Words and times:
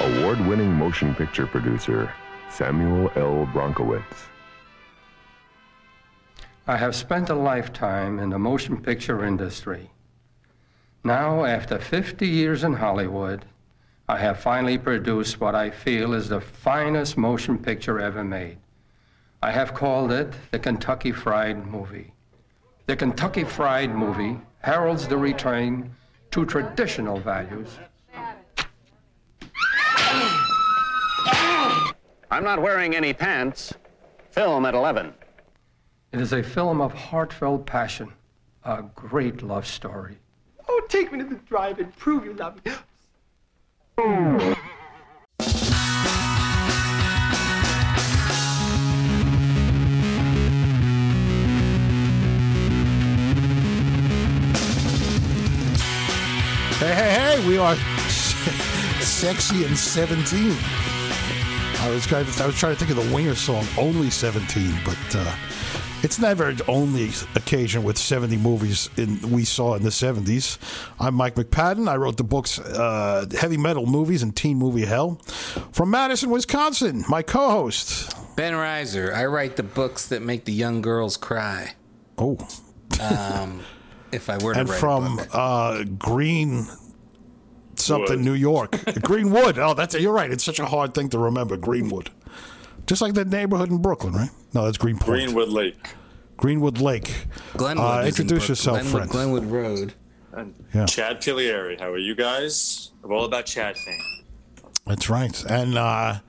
award 0.00 0.40
winning 0.46 0.72
motion 0.72 1.14
picture 1.14 1.46
producer 1.46 2.10
Samuel 2.48 3.12
L. 3.16 3.46
Bronkowitz. 3.52 4.28
I 6.66 6.76
have 6.78 6.96
spent 6.96 7.28
a 7.28 7.34
lifetime 7.34 8.18
in 8.18 8.30
the 8.30 8.38
motion 8.38 8.80
picture 8.80 9.26
industry. 9.26 9.90
Now, 11.04 11.44
after 11.44 11.78
50 11.78 12.26
years 12.26 12.64
in 12.64 12.72
Hollywood, 12.72 13.44
I 14.08 14.16
have 14.16 14.40
finally 14.40 14.78
produced 14.78 15.38
what 15.38 15.54
I 15.54 15.68
feel 15.68 16.14
is 16.14 16.30
the 16.30 16.40
finest 16.40 17.18
motion 17.18 17.58
picture 17.58 18.00
ever 18.00 18.24
made. 18.24 18.56
I 19.42 19.50
have 19.50 19.74
called 19.74 20.12
it 20.12 20.32
the 20.50 20.58
Kentucky 20.58 21.12
Fried 21.12 21.66
Movie. 21.66 22.14
The 22.86 22.96
Kentucky 22.96 23.44
Fried 23.44 23.94
Movie 23.94 24.38
heralds 24.60 25.06
the 25.06 25.18
return 25.18 25.94
to 26.30 26.46
traditional 26.46 27.18
values. 27.18 27.78
I'm 32.32 32.44
not 32.44 32.62
wearing 32.62 32.94
any 32.94 33.12
pants. 33.12 33.74
Film 34.30 34.64
at 34.64 34.74
11. 34.74 35.12
It 36.12 36.20
is 36.20 36.32
a 36.32 36.42
film 36.42 36.80
of 36.80 36.94
heartfelt 36.94 37.66
passion, 37.66 38.12
a 38.64 38.84
great 38.94 39.42
love 39.42 39.66
story. 39.66 40.16
Oh, 40.68 40.80
take 40.88 41.10
me 41.10 41.18
to 41.18 41.24
the 41.24 41.34
drive 41.34 41.80
and 41.80 41.96
Prove 41.96 42.24
you 42.24 42.34
love 42.34 42.64
me. 42.64 42.72
Hey, 56.78 56.94
hey, 56.94 57.12
hey, 57.12 57.48
we 57.48 57.58
are 57.58 57.74
sexy 59.00 59.64
and 59.64 59.76
17. 59.76 60.56
I 61.80 61.88
was 61.88 62.06
trying 62.06 62.26
to, 62.26 62.42
I 62.42 62.46
was 62.46 62.58
trying 62.58 62.76
to 62.76 62.84
think 62.84 62.96
of 62.96 63.08
the 63.08 63.14
Winger 63.14 63.34
song, 63.34 63.66
Only 63.78 64.10
17, 64.10 64.80
but 64.84 64.98
uh, 65.14 65.34
it's 66.02 66.18
never 66.18 66.54
only 66.68 67.08
occasion 67.36 67.82
with 67.82 67.96
70 67.96 68.36
movies 68.36 68.90
in, 68.98 69.18
we 69.30 69.44
saw 69.44 69.76
in 69.76 69.82
the 69.82 69.88
70s. 69.88 70.58
I'm 71.00 71.14
Mike 71.14 71.36
McPadden. 71.36 71.88
I 71.88 71.96
wrote 71.96 72.18
the 72.18 72.24
books 72.24 72.58
uh, 72.58 73.24
Heavy 73.38 73.56
Metal 73.56 73.86
Movies 73.86 74.22
and 74.22 74.36
Teen 74.36 74.58
Movie 74.58 74.84
Hell. 74.84 75.22
From 75.72 75.90
Madison, 75.90 76.28
Wisconsin, 76.28 77.02
my 77.08 77.22
co 77.22 77.48
host. 77.48 78.14
Ben 78.36 78.52
Reiser. 78.52 79.14
I 79.14 79.24
write 79.24 79.56
the 79.56 79.62
books 79.62 80.06
that 80.08 80.20
make 80.20 80.44
the 80.44 80.52
young 80.52 80.82
girls 80.82 81.16
cry. 81.16 81.76
Oh. 82.18 82.36
Um, 83.00 83.62
if 84.12 84.28
I 84.28 84.36
were 84.36 84.52
to 84.52 84.60
and 84.60 84.68
write 84.68 84.80
from 84.80 85.18
uh, 85.32 85.84
Green 85.98 86.66
something, 87.84 88.16
Wood. 88.18 88.24
New 88.24 88.34
York. 88.34 88.70
Greenwood. 89.02 89.58
Oh, 89.58 89.74
that's 89.74 89.94
you're 89.94 90.12
right. 90.12 90.30
It's 90.30 90.44
such 90.44 90.58
a 90.58 90.66
hard 90.66 90.94
thing 90.94 91.08
to 91.10 91.18
remember. 91.18 91.56
Greenwood, 91.56 92.10
just 92.86 93.00
like 93.02 93.14
that 93.14 93.28
neighborhood 93.28 93.70
in 93.70 93.78
Brooklyn, 93.78 94.14
right? 94.14 94.30
No, 94.54 94.64
that's 94.64 94.78
Greenpoint. 94.78 95.06
Greenwood 95.10 95.48
Lake. 95.48 95.76
Greenwood 96.36 96.78
Lake. 96.80 97.26
Glenwood. 97.56 97.84
Uh, 97.86 98.02
is 98.06 98.18
in 98.18 98.22
introduce 98.24 98.48
yourself, 98.48 98.80
Glenwood, 98.80 98.92
friends. 98.92 99.12
Glenwood 99.12 99.44
Road. 99.44 99.94
And 100.32 100.54
Yeah. 100.74 100.86
Chad 100.86 101.20
Pilieri. 101.20 101.78
How 101.80 101.90
are 101.90 101.98
you 101.98 102.14
guys? 102.14 102.92
I'm 103.04 103.12
all 103.12 103.24
about 103.24 103.46
Chad 103.46 103.76
fame. 103.76 104.00
That's 104.86 105.10
right. 105.10 105.44
And 105.44 105.76
uh, 105.76 106.20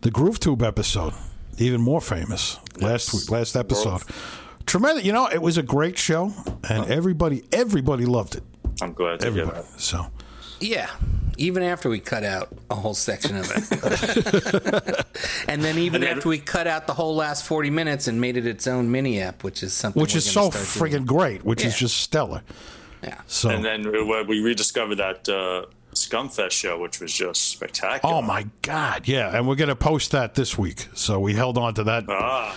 the 0.00 0.10
Groove 0.10 0.40
Tube 0.40 0.62
episode, 0.62 1.12
even 1.58 1.80
more 1.80 2.00
famous. 2.00 2.58
Last 2.80 3.12
week, 3.14 3.30
last 3.30 3.56
episode. 3.56 4.02
Tremendous. 4.66 5.04
You 5.04 5.12
know, 5.12 5.26
it 5.26 5.42
was 5.42 5.58
a 5.58 5.62
great 5.62 5.98
show, 5.98 6.32
and 6.68 6.86
everybody, 6.90 7.44
everybody 7.52 8.06
loved 8.06 8.34
it. 8.36 8.42
I'm 8.82 8.92
glad 8.92 9.20
to 9.20 9.30
hear 9.30 9.42
Everybody. 9.42 9.66
that. 9.70 9.80
So. 9.80 10.06
Yeah. 10.60 10.90
Even 11.36 11.62
after 11.62 11.88
we 11.88 12.00
cut 12.00 12.22
out 12.22 12.50
a 12.70 12.74
whole 12.74 12.92
section 12.94 13.36
of 13.36 13.50
it. 13.50 15.06
and 15.48 15.64
then 15.64 15.78
even 15.78 15.96
And 15.96 16.04
then- 16.04 16.16
after 16.18 16.28
we 16.28 16.38
cut 16.38 16.66
out 16.66 16.86
the 16.86 16.92
whole 16.94 17.14
last 17.16 17.46
40 17.46 17.70
minutes 17.70 18.08
and 18.08 18.20
made 18.20 18.36
it 18.36 18.46
its 18.46 18.66
own 18.66 18.90
mini 18.90 19.20
app, 19.20 19.42
which 19.42 19.62
is 19.62 19.72
something 19.72 20.00
Which 20.00 20.12
we're 20.14 20.18
is 20.18 20.30
so 20.30 20.50
gonna 20.50 20.52
doing. 20.52 20.64
friggin' 21.02 21.06
great, 21.06 21.44
which 21.44 21.64
is 21.64 21.78
just 21.78 21.96
stellar. 21.98 22.42
Yeah. 23.02 23.18
So. 23.26 23.48
And 23.48 23.64
then 23.64 23.90
we 24.26 24.40
rediscovered 24.40 24.98
that 24.98 25.26
uh, 25.30 25.64
Scumfest 25.94 26.50
show, 26.52 26.78
which 26.78 27.00
was 27.00 27.12
just 27.12 27.48
spectacular. 27.48 28.14
Oh 28.14 28.20
my 28.22 28.46
God! 28.62 29.08
Yeah, 29.08 29.34
and 29.36 29.48
we're 29.48 29.54
gonna 29.56 29.74
post 29.74 30.10
that 30.12 30.34
this 30.34 30.56
week. 30.58 30.86
So 30.94 31.18
we 31.18 31.32
held 31.32 31.56
on 31.58 31.72
to 31.74 31.84
that 31.84 32.04
Ah, 32.08 32.54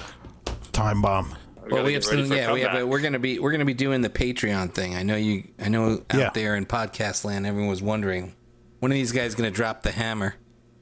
time 0.73 1.01
bomb. 1.01 1.33
We 1.65 1.71
Well, 1.71 1.81
gotta 1.81 1.83
we 1.85 1.91
get 1.93 2.03
have 2.03 2.11
ready 2.11 2.21
some, 2.23 2.29
for 2.29 2.33
a 2.35 2.37
yeah, 2.37 2.53
we 2.53 2.61
have. 2.61 2.71
comeback. 2.71 2.89
We're 2.91 3.01
gonna 3.01 3.19
be 3.19 3.39
we're 3.39 3.51
gonna 3.51 3.65
be 3.65 3.73
doing 3.73 4.01
the 4.01 4.09
Patreon 4.09 4.73
thing. 4.73 4.95
I 4.95 5.03
know 5.03 5.15
you. 5.15 5.43
I 5.59 5.69
know 5.69 6.03
out 6.09 6.19
Yeah. 6.19 6.29
there 6.33 6.55
in 6.55 6.65
podcast 6.65 7.23
land, 7.25 7.45
everyone 7.47 7.69
was 7.69 7.81
wondering 7.81 8.35
when 8.79 8.91
are 8.91 8.95
these 8.95 9.11
guys 9.11 9.35
gonna 9.35 9.51
drop 9.51 9.83
the 9.83 9.91
hammer 9.91 10.35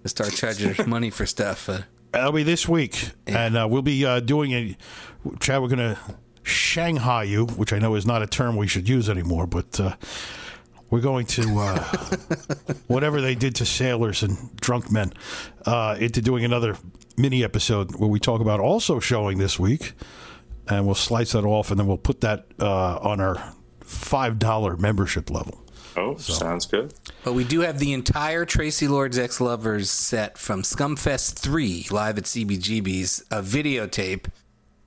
to 0.03 0.09
start 0.09 0.31
charging 0.33 0.75
money 0.89 1.09
for 1.09 1.25
stuff. 1.25 1.69
Uh, 1.69 1.79
That'll 2.11 2.31
be 2.33 2.43
this 2.43 2.67
week, 2.67 3.09
and 3.27 3.55
uh, 3.57 3.67
we'll 3.69 3.81
be 3.83 4.05
uh, 4.05 4.19
doing 4.19 4.51
a. 4.51 4.77
Chad, 5.39 5.61
we're 5.61 5.67
gonna 5.69 5.97
Shanghai 6.43 7.23
you, 7.23 7.45
which 7.45 7.71
I 7.71 7.79
know 7.79 7.95
is 7.95 8.05
not 8.05 8.21
a 8.21 8.27
term 8.27 8.57
we 8.57 8.67
should 8.67 8.89
use 8.89 9.09
anymore, 9.09 9.45
but 9.47 9.79
uh, 9.79 9.95
we're 10.89 10.99
going 10.99 11.25
to 11.27 11.43
uh, 11.59 11.79
whatever 12.87 13.21
they 13.21 13.35
did 13.35 13.55
to 13.55 13.65
sailors 13.65 14.23
and 14.23 14.53
drunk 14.57 14.91
men 14.91 15.13
uh, 15.65 15.95
into 15.99 16.21
doing 16.21 16.43
another 16.43 16.75
mini 17.17 17.43
episode 17.43 17.95
where 17.95 18.09
we 18.09 18.19
talk 18.19 18.41
about 18.41 18.59
also 18.59 18.99
showing 18.99 19.37
this 19.37 19.59
week, 19.59 19.93
and 20.77 20.85
we'll 20.85 20.95
slice 20.95 21.33
that 21.33 21.45
off, 21.45 21.71
and 21.71 21.79
then 21.79 21.87
we'll 21.87 21.97
put 21.97 22.21
that 22.21 22.45
uh, 22.59 22.97
on 22.97 23.19
our 23.19 23.53
five 23.81 24.39
dollar 24.39 24.77
membership 24.77 25.29
level. 25.29 25.61
Oh, 25.97 26.15
sounds 26.15 26.65
good. 26.65 26.93
But 27.23 27.33
we 27.33 27.43
do 27.43 27.61
have 27.61 27.77
the 27.79 27.91
entire 27.91 28.45
Tracy 28.45 28.87
Lord's 28.87 29.19
Ex 29.19 29.41
Lovers 29.41 29.91
set 29.91 30.37
from 30.37 30.61
Scumfest 30.61 31.33
3 31.39 31.87
live 31.91 32.17
at 32.17 32.23
CBGB's, 32.23 33.25
a 33.29 33.41
videotape. 33.41 34.27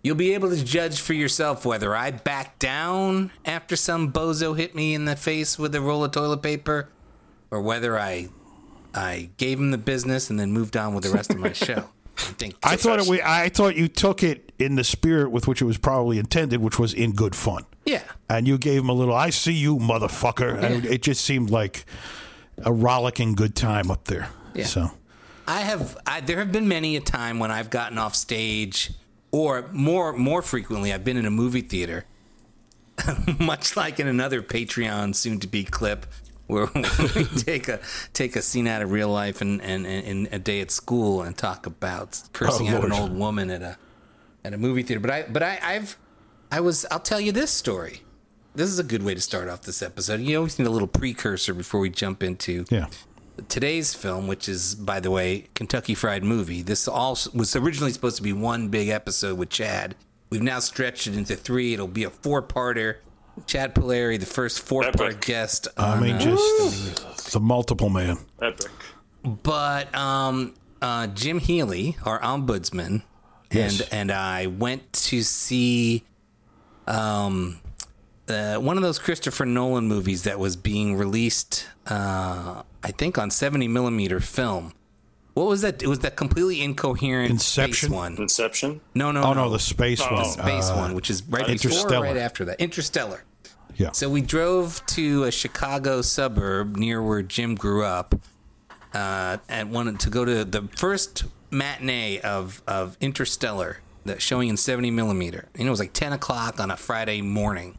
You'll 0.02 0.16
be 0.16 0.32
able 0.32 0.48
to 0.48 0.64
judge 0.64 1.00
for 1.00 1.12
yourself 1.12 1.66
whether 1.66 1.94
I 1.94 2.10
backed 2.10 2.58
down 2.58 3.32
after 3.44 3.76
some 3.76 4.12
bozo 4.12 4.56
hit 4.56 4.74
me 4.74 4.94
in 4.94 5.04
the 5.04 5.16
face 5.16 5.58
with 5.58 5.74
a 5.74 5.80
roll 5.80 6.04
of 6.04 6.12
toilet 6.12 6.42
paper 6.42 6.88
or 7.50 7.60
whether 7.60 7.98
I 7.98 8.28
I 8.94 9.30
gave 9.36 9.58
him 9.58 9.72
the 9.72 9.78
business 9.78 10.30
and 10.30 10.38
then 10.38 10.52
moved 10.52 10.76
on 10.76 10.94
with 10.94 11.04
the 11.04 11.10
rest 11.10 11.32
of 11.32 11.38
my 11.38 11.52
show. 11.52 11.90
I 12.16 12.20
think 12.20 12.56
I 12.62 12.76
thought 12.76 13.00
it, 13.00 13.24
I 13.24 13.48
thought 13.48 13.76
you 13.76 13.88
took 13.88 14.22
it 14.22 14.52
in 14.58 14.76
the 14.76 14.84
spirit 14.84 15.30
with 15.30 15.48
which 15.48 15.60
it 15.60 15.64
was 15.64 15.78
probably 15.78 16.18
intended, 16.18 16.60
which 16.60 16.78
was 16.78 16.94
in 16.94 17.12
good 17.12 17.34
fun. 17.34 17.64
Yeah. 17.84 18.02
And 18.30 18.46
you 18.46 18.56
gave 18.56 18.80
him 18.80 18.88
a 18.88 18.92
little 18.92 19.14
"I 19.14 19.30
see 19.30 19.52
you, 19.52 19.76
motherfucker," 19.76 20.62
and 20.62 20.84
it 20.84 21.02
just 21.02 21.24
seemed 21.24 21.50
like 21.50 21.84
a 22.64 22.72
rollicking 22.72 23.34
good 23.34 23.54
time 23.54 23.90
up 23.90 24.04
there. 24.04 24.28
Yeah. 24.54 24.66
So 24.66 24.90
I 25.46 25.60
have. 25.60 25.96
I, 26.06 26.20
there 26.20 26.38
have 26.38 26.52
been 26.52 26.68
many 26.68 26.96
a 26.96 27.00
time 27.00 27.38
when 27.38 27.50
I've 27.50 27.70
gotten 27.70 27.98
off 27.98 28.14
stage, 28.14 28.92
or 29.30 29.68
more 29.72 30.12
more 30.12 30.42
frequently, 30.42 30.92
I've 30.92 31.04
been 31.04 31.16
in 31.16 31.26
a 31.26 31.30
movie 31.30 31.60
theater, 31.60 32.04
much 33.38 33.76
like 33.76 33.98
in 34.00 34.06
another 34.06 34.40
Patreon 34.40 35.14
soon-to-be 35.14 35.64
clip, 35.64 36.06
where 36.46 36.68
we 36.74 37.24
take 37.24 37.68
a 37.68 37.80
take 38.12 38.36
a 38.36 38.42
scene 38.42 38.66
out 38.66 38.82
of 38.82 38.90
real 38.90 39.08
life 39.08 39.40
and 39.40 39.60
and, 39.62 39.86
and 39.86 40.28
a 40.32 40.38
day 40.38 40.60
at 40.60 40.70
school 40.70 41.22
and 41.22 41.36
talk 41.36 41.66
about 41.66 42.20
cursing 42.32 42.68
Oh, 42.68 42.76
out 42.78 42.84
an 42.84 42.92
old 42.92 43.16
woman 43.16 43.50
at 43.50 43.62
a 43.62 43.76
at 44.44 44.54
a 44.54 44.58
movie 44.58 44.82
theater. 44.82 45.00
But 45.00 45.10
I 45.10 45.22
but 45.22 45.42
I, 45.42 45.58
I've 45.62 45.96
I 46.52 46.60
was. 46.60 46.86
I'll 46.90 47.00
tell 47.00 47.20
you 47.20 47.32
this 47.32 47.50
story. 47.50 48.02
This 48.54 48.70
is 48.70 48.78
a 48.78 48.84
good 48.84 49.02
way 49.02 49.14
to 49.14 49.20
start 49.20 49.48
off 49.48 49.62
this 49.62 49.82
episode. 49.82 50.20
You 50.20 50.36
always 50.36 50.58
need 50.58 50.68
a 50.68 50.70
little 50.70 50.86
precursor 50.86 51.52
before 51.54 51.80
we 51.80 51.90
jump 51.90 52.22
into 52.22 52.64
yeah, 52.70 52.86
today's 53.48 53.94
film, 53.94 54.28
which 54.28 54.48
is, 54.48 54.76
by 54.76 55.00
the 55.00 55.10
way, 55.10 55.48
Kentucky 55.54 55.94
Fried 55.94 56.22
Movie. 56.22 56.62
This 56.62 56.86
all 56.86 57.18
was 57.34 57.56
originally 57.56 57.90
supposed 57.90 58.16
to 58.18 58.22
be 58.22 58.32
one 58.32 58.68
big 58.68 58.88
episode 58.90 59.38
with 59.38 59.48
Chad. 59.48 59.96
We've 60.30 60.42
now 60.42 60.60
stretched 60.60 61.08
it 61.08 61.16
into 61.16 61.34
three. 61.34 61.74
It'll 61.74 61.88
be 61.88 62.04
a 62.04 62.10
four-parter. 62.10 62.98
Chad 63.46 63.74
Polari, 63.74 64.18
the 64.18 64.26
first 64.26 64.60
four-part 64.60 65.00
Epic. 65.00 65.20
guest. 65.22 65.68
I 65.76 65.92
on, 65.96 66.02
mean, 66.02 66.16
uh, 66.16 66.20
just 66.20 67.32
the 67.32 67.40
multiple 67.40 67.88
man. 67.90 68.18
Epic. 68.40 68.70
but 69.24 69.94
um, 69.94 70.54
uh, 70.82 71.06
Jim 71.08 71.38
Healy, 71.40 71.96
our 72.04 72.20
ombudsman, 72.20 73.02
Yes. 73.50 73.80
and 73.80 73.92
and 73.92 74.12
I 74.12 74.46
went 74.46 74.92
to 74.92 75.22
see 75.22 76.04
um, 76.86 77.60
uh, 78.28 78.56
one 78.56 78.76
of 78.76 78.82
those 78.82 78.98
Christopher 78.98 79.46
Nolan 79.46 79.86
movies 79.86 80.22
that 80.24 80.38
was 80.38 80.56
being 80.56 80.96
released, 80.96 81.66
uh, 81.86 82.62
I 82.82 82.90
think, 82.90 83.18
on 83.18 83.30
seventy 83.30 83.68
millimeter 83.68 84.20
film. 84.20 84.72
What 85.34 85.46
was 85.48 85.62
that? 85.62 85.82
It 85.82 85.88
was 85.88 85.98
that 86.00 86.14
completely 86.16 86.62
incoherent 86.62 87.30
Inception? 87.30 87.74
space 87.88 87.90
one. 87.90 88.16
Inception. 88.16 88.80
No, 88.94 89.10
no, 89.10 89.22
Oh 89.22 89.32
no, 89.32 89.44
no, 89.44 89.50
the 89.50 89.58
space 89.58 90.00
Oh. 90.00 90.12
one. 90.12 90.22
the 90.22 90.28
space 90.28 90.70
Uh, 90.70 90.76
one, 90.76 90.94
which 90.94 91.10
is 91.10 91.22
right 91.28 91.46
before, 91.46 91.92
or 91.94 92.02
right 92.02 92.16
after 92.16 92.44
that. 92.44 92.60
Interstellar. 92.60 93.24
Yeah. 93.76 93.90
So 93.92 94.08
we 94.08 94.20
drove 94.20 94.80
to 94.86 95.24
a 95.24 95.32
Chicago 95.32 96.00
suburb 96.02 96.76
near 96.76 97.02
where 97.02 97.22
Jim 97.22 97.56
grew 97.56 97.84
up, 97.84 98.14
uh, 98.94 99.38
and 99.48 99.72
wanted 99.72 99.98
to 100.00 100.10
go 100.10 100.24
to 100.24 100.44
the 100.44 100.68
first 100.76 101.24
matinee 101.50 102.20
of 102.20 102.62
of 102.68 102.96
Interstellar, 103.00 103.78
that 104.04 104.22
showing 104.22 104.48
in 104.48 104.56
seventy 104.56 104.92
millimeter. 104.92 105.48
And 105.56 105.66
it 105.66 105.70
was 105.70 105.80
like 105.80 105.92
ten 105.92 106.12
o'clock 106.12 106.60
on 106.60 106.70
a 106.70 106.76
Friday 106.76 107.20
morning. 107.22 107.76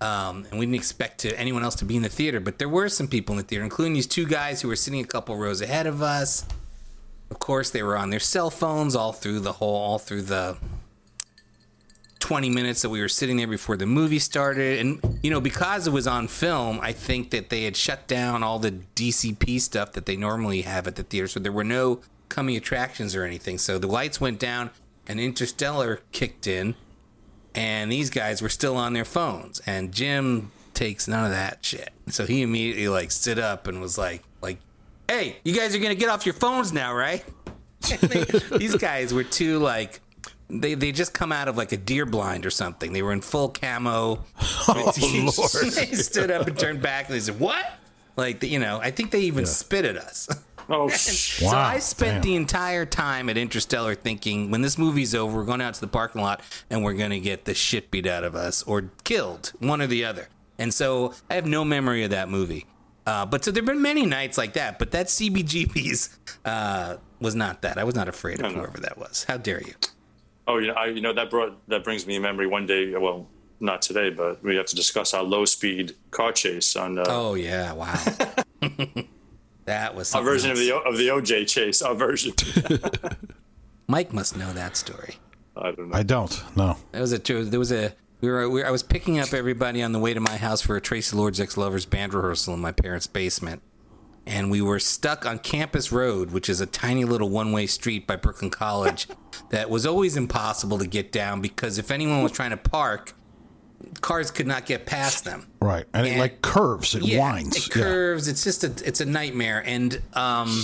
Um, 0.00 0.46
and 0.50 0.58
we 0.58 0.64
didn't 0.66 0.76
expect 0.76 1.20
to 1.20 1.38
anyone 1.38 1.62
else 1.62 1.74
to 1.76 1.84
be 1.84 1.94
in 1.96 2.02
the 2.02 2.08
theater, 2.08 2.40
but 2.40 2.58
there 2.58 2.68
were 2.68 2.88
some 2.88 3.06
people 3.06 3.34
in 3.34 3.36
the 3.36 3.44
theater, 3.44 3.62
including 3.62 3.92
these 3.92 4.06
two 4.06 4.26
guys 4.26 4.60
who 4.62 4.66
were 4.68 4.74
sitting 4.74 4.98
a 5.00 5.04
couple 5.04 5.36
rows 5.36 5.60
ahead 5.60 5.86
of 5.86 6.02
us. 6.02 6.44
Of 7.32 7.38
course, 7.38 7.70
they 7.70 7.82
were 7.82 7.96
on 7.96 8.10
their 8.10 8.20
cell 8.20 8.50
phones 8.50 8.94
all 8.94 9.14
through 9.14 9.40
the 9.40 9.54
whole, 9.54 9.74
all 9.74 9.98
through 9.98 10.20
the 10.20 10.58
20 12.18 12.50
minutes 12.50 12.82
that 12.82 12.90
we 12.90 13.00
were 13.00 13.08
sitting 13.08 13.38
there 13.38 13.46
before 13.46 13.78
the 13.78 13.86
movie 13.86 14.18
started. 14.18 14.80
And, 14.80 15.18
you 15.22 15.30
know, 15.30 15.40
because 15.40 15.86
it 15.86 15.94
was 15.94 16.06
on 16.06 16.28
film, 16.28 16.78
I 16.82 16.92
think 16.92 17.30
that 17.30 17.48
they 17.48 17.64
had 17.64 17.74
shut 17.74 18.06
down 18.06 18.42
all 18.42 18.58
the 18.58 18.72
DCP 18.72 19.62
stuff 19.62 19.92
that 19.92 20.04
they 20.04 20.14
normally 20.14 20.60
have 20.60 20.86
at 20.86 20.96
the 20.96 21.04
theater. 21.04 21.26
So 21.26 21.40
there 21.40 21.52
were 21.52 21.64
no 21.64 22.02
coming 22.28 22.54
attractions 22.54 23.16
or 23.16 23.24
anything. 23.24 23.56
So 23.56 23.78
the 23.78 23.86
lights 23.86 24.20
went 24.20 24.38
down 24.38 24.68
and 25.08 25.18
Interstellar 25.18 26.00
kicked 26.12 26.46
in, 26.46 26.74
and 27.54 27.90
these 27.90 28.10
guys 28.10 28.42
were 28.42 28.50
still 28.50 28.76
on 28.76 28.92
their 28.92 29.06
phones. 29.06 29.62
And 29.64 29.90
Jim 29.90 30.52
takes 30.74 31.08
none 31.08 31.24
of 31.24 31.30
that 31.30 31.64
shit. 31.64 31.94
So 32.08 32.26
he 32.26 32.42
immediately, 32.42 32.88
like, 32.88 33.10
stood 33.10 33.38
up 33.38 33.66
and 33.66 33.80
was 33.80 33.96
like, 33.96 34.22
like, 34.42 34.58
hey, 35.08 35.36
you 35.44 35.54
guys 35.54 35.74
are 35.74 35.78
going 35.78 35.90
to 35.90 35.98
get 36.00 36.08
off 36.08 36.26
your 36.26 36.34
phones 36.34 36.72
now, 36.72 36.94
right? 36.94 37.24
They- 38.00 38.24
these 38.58 38.76
guys 38.76 39.12
were 39.12 39.24
too, 39.24 39.58
like, 39.58 40.00
they 40.52 40.74
they 40.74 40.92
just 40.92 41.14
come 41.14 41.32
out 41.32 41.48
of 41.48 41.56
like 41.56 41.72
a 41.72 41.78
deer 41.78 42.04
blind 42.04 42.44
or 42.44 42.50
something. 42.50 42.92
They 42.92 43.02
were 43.02 43.12
in 43.12 43.22
full 43.22 43.48
camo. 43.48 44.24
Oh, 44.68 44.92
they 44.94 45.86
stood 45.96 46.30
up 46.30 46.46
and 46.46 46.58
turned 46.58 46.82
back 46.82 47.06
and 47.06 47.14
they 47.16 47.20
said, 47.20 47.40
"What?" 47.40 47.64
Like 48.16 48.42
you 48.42 48.58
know, 48.58 48.78
I 48.80 48.90
think 48.90 49.10
they 49.10 49.22
even 49.22 49.46
spit 49.46 49.84
at 49.84 49.96
us. 49.96 50.28
Oh, 50.68 50.88
shit. 50.88 51.48
so 51.48 51.48
I 51.48 51.80
spent 51.80 52.16
damn. 52.16 52.22
the 52.22 52.36
entire 52.36 52.86
time 52.86 53.28
at 53.28 53.36
Interstellar 53.36 53.94
thinking, 53.96 54.50
when 54.50 54.62
this 54.62 54.78
movie's 54.78 55.14
over, 55.14 55.38
we're 55.38 55.44
going 55.44 55.60
out 55.60 55.74
to 55.74 55.80
the 55.80 55.88
parking 55.88 56.22
lot 56.22 56.40
and 56.70 56.84
we're 56.84 56.92
going 56.92 57.10
to 57.10 57.18
get 57.18 57.44
the 57.44 57.54
shit 57.54 57.90
beat 57.90 58.06
out 58.06 58.22
of 58.22 58.36
us 58.36 58.62
or 58.62 58.90
killed, 59.02 59.52
one 59.58 59.82
or 59.82 59.88
the 59.88 60.04
other. 60.04 60.28
And 60.58 60.72
so 60.72 61.14
I 61.28 61.34
have 61.34 61.46
no 61.46 61.64
memory 61.64 62.04
of 62.04 62.10
that 62.10 62.28
movie. 62.28 62.66
Uh, 63.06 63.26
but 63.26 63.44
so 63.44 63.50
there've 63.50 63.66
been 63.66 63.82
many 63.82 64.06
nights 64.06 64.38
like 64.38 64.52
that, 64.52 64.78
but 64.78 64.92
that 64.92 65.06
CBGB's 65.06 66.18
uh, 66.44 66.96
was 67.20 67.34
not 67.34 67.62
that. 67.62 67.78
I 67.78 67.84
was 67.84 67.94
not 67.94 68.08
afraid 68.08 68.40
of 68.40 68.52
whoever 68.52 68.78
that 68.78 68.98
was. 68.98 69.24
How 69.24 69.36
dare 69.36 69.60
you? 69.60 69.74
oh, 70.46 70.58
you 70.58 70.68
know, 70.68 70.74
I, 70.74 70.86
you 70.86 71.00
know 71.00 71.12
that 71.12 71.30
brought 71.30 71.56
that 71.68 71.84
brings 71.84 72.06
me 72.06 72.16
a 72.16 72.20
memory. 72.20 72.46
One 72.46 72.66
day, 72.66 72.94
well, 72.96 73.28
not 73.60 73.82
today, 73.82 74.10
but 74.10 74.42
we 74.42 74.56
have 74.56 74.66
to 74.66 74.76
discuss 74.76 75.14
our 75.14 75.22
low 75.22 75.44
speed 75.44 75.94
car 76.10 76.32
chase 76.32 76.76
on 76.76 76.98
uh, 76.98 77.04
Oh 77.08 77.34
yeah, 77.34 77.72
wow. 77.72 77.94
that 79.64 79.94
was 79.94 80.14
our 80.14 80.22
something 80.22 80.24
version 80.24 80.50
of 80.50 80.58
the 80.58 80.74
of 80.74 80.96
the 80.96 81.08
OJ 81.08 81.48
chase. 81.48 81.82
Our 81.82 81.94
version. 81.94 82.32
Mike 83.88 84.12
must 84.12 84.36
know 84.36 84.52
that 84.52 84.76
story. 84.76 85.16
I 85.56 85.70
don't 85.72 85.90
know. 85.90 85.96
I 85.96 86.02
don't. 86.02 86.56
No. 86.56 86.76
There 86.92 87.00
was 87.00 87.12
a 87.12 87.18
there 87.18 87.58
was 87.58 87.72
a 87.72 87.92
we 88.22 88.30
were, 88.30 88.48
we 88.48 88.62
I 88.62 88.70
was 88.70 88.82
picking 88.82 89.18
up 89.18 89.34
everybody 89.34 89.82
on 89.82 89.92
the 89.92 89.98
way 89.98 90.14
to 90.14 90.20
my 90.20 90.36
house 90.36 90.62
for 90.62 90.76
a 90.76 90.80
Tracy 90.80 91.16
Lords 91.16 91.40
Ex 91.40 91.56
Lovers 91.56 91.84
band 91.84 92.14
rehearsal 92.14 92.54
in 92.54 92.60
my 92.60 92.70
parents' 92.70 93.08
basement, 93.08 93.62
and 94.24 94.50
we 94.50 94.62
were 94.62 94.78
stuck 94.78 95.26
on 95.26 95.40
Campus 95.40 95.90
Road, 95.90 96.30
which 96.30 96.48
is 96.48 96.60
a 96.60 96.66
tiny 96.66 97.04
little 97.04 97.28
one 97.28 97.50
way 97.50 97.66
street 97.66 98.06
by 98.06 98.14
Brooklyn 98.14 98.50
College 98.50 99.08
that 99.50 99.68
was 99.68 99.84
always 99.84 100.16
impossible 100.16 100.78
to 100.78 100.86
get 100.86 101.10
down 101.10 101.40
because 101.40 101.78
if 101.78 101.90
anyone 101.90 102.22
was 102.22 102.30
trying 102.30 102.50
to 102.50 102.56
park, 102.56 103.14
cars 104.00 104.30
could 104.30 104.46
not 104.46 104.66
get 104.66 104.86
past 104.86 105.24
them. 105.24 105.48
Right. 105.60 105.84
And, 105.92 106.06
it 106.06 106.18
like 106.18 106.42
curves. 106.42 106.94
It 106.94 107.02
yeah, 107.02 107.18
winds. 107.18 107.66
It 107.66 107.72
curves. 107.72 108.28
It's 108.28 108.44
just 108.44 108.62
a 108.62 108.72
it's 108.86 109.00
a 109.00 109.04
nightmare, 109.04 109.64
and 109.66 110.00
um, 110.14 110.62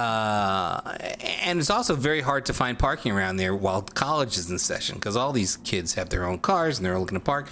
uh, 0.00 0.96
and 1.42 1.60
it's 1.60 1.68
also 1.68 1.94
very 1.94 2.22
hard 2.22 2.46
to 2.46 2.54
find 2.54 2.78
parking 2.78 3.12
around 3.12 3.36
there 3.36 3.54
while 3.54 3.82
college 3.82 4.38
is 4.38 4.50
in 4.50 4.58
session 4.58 4.94
because 4.94 5.14
all 5.14 5.30
these 5.30 5.58
kids 5.58 5.92
have 5.94 6.08
their 6.08 6.24
own 6.24 6.38
cars 6.38 6.78
and 6.78 6.86
they're 6.86 6.98
looking 6.98 7.18
to 7.18 7.24
park. 7.24 7.48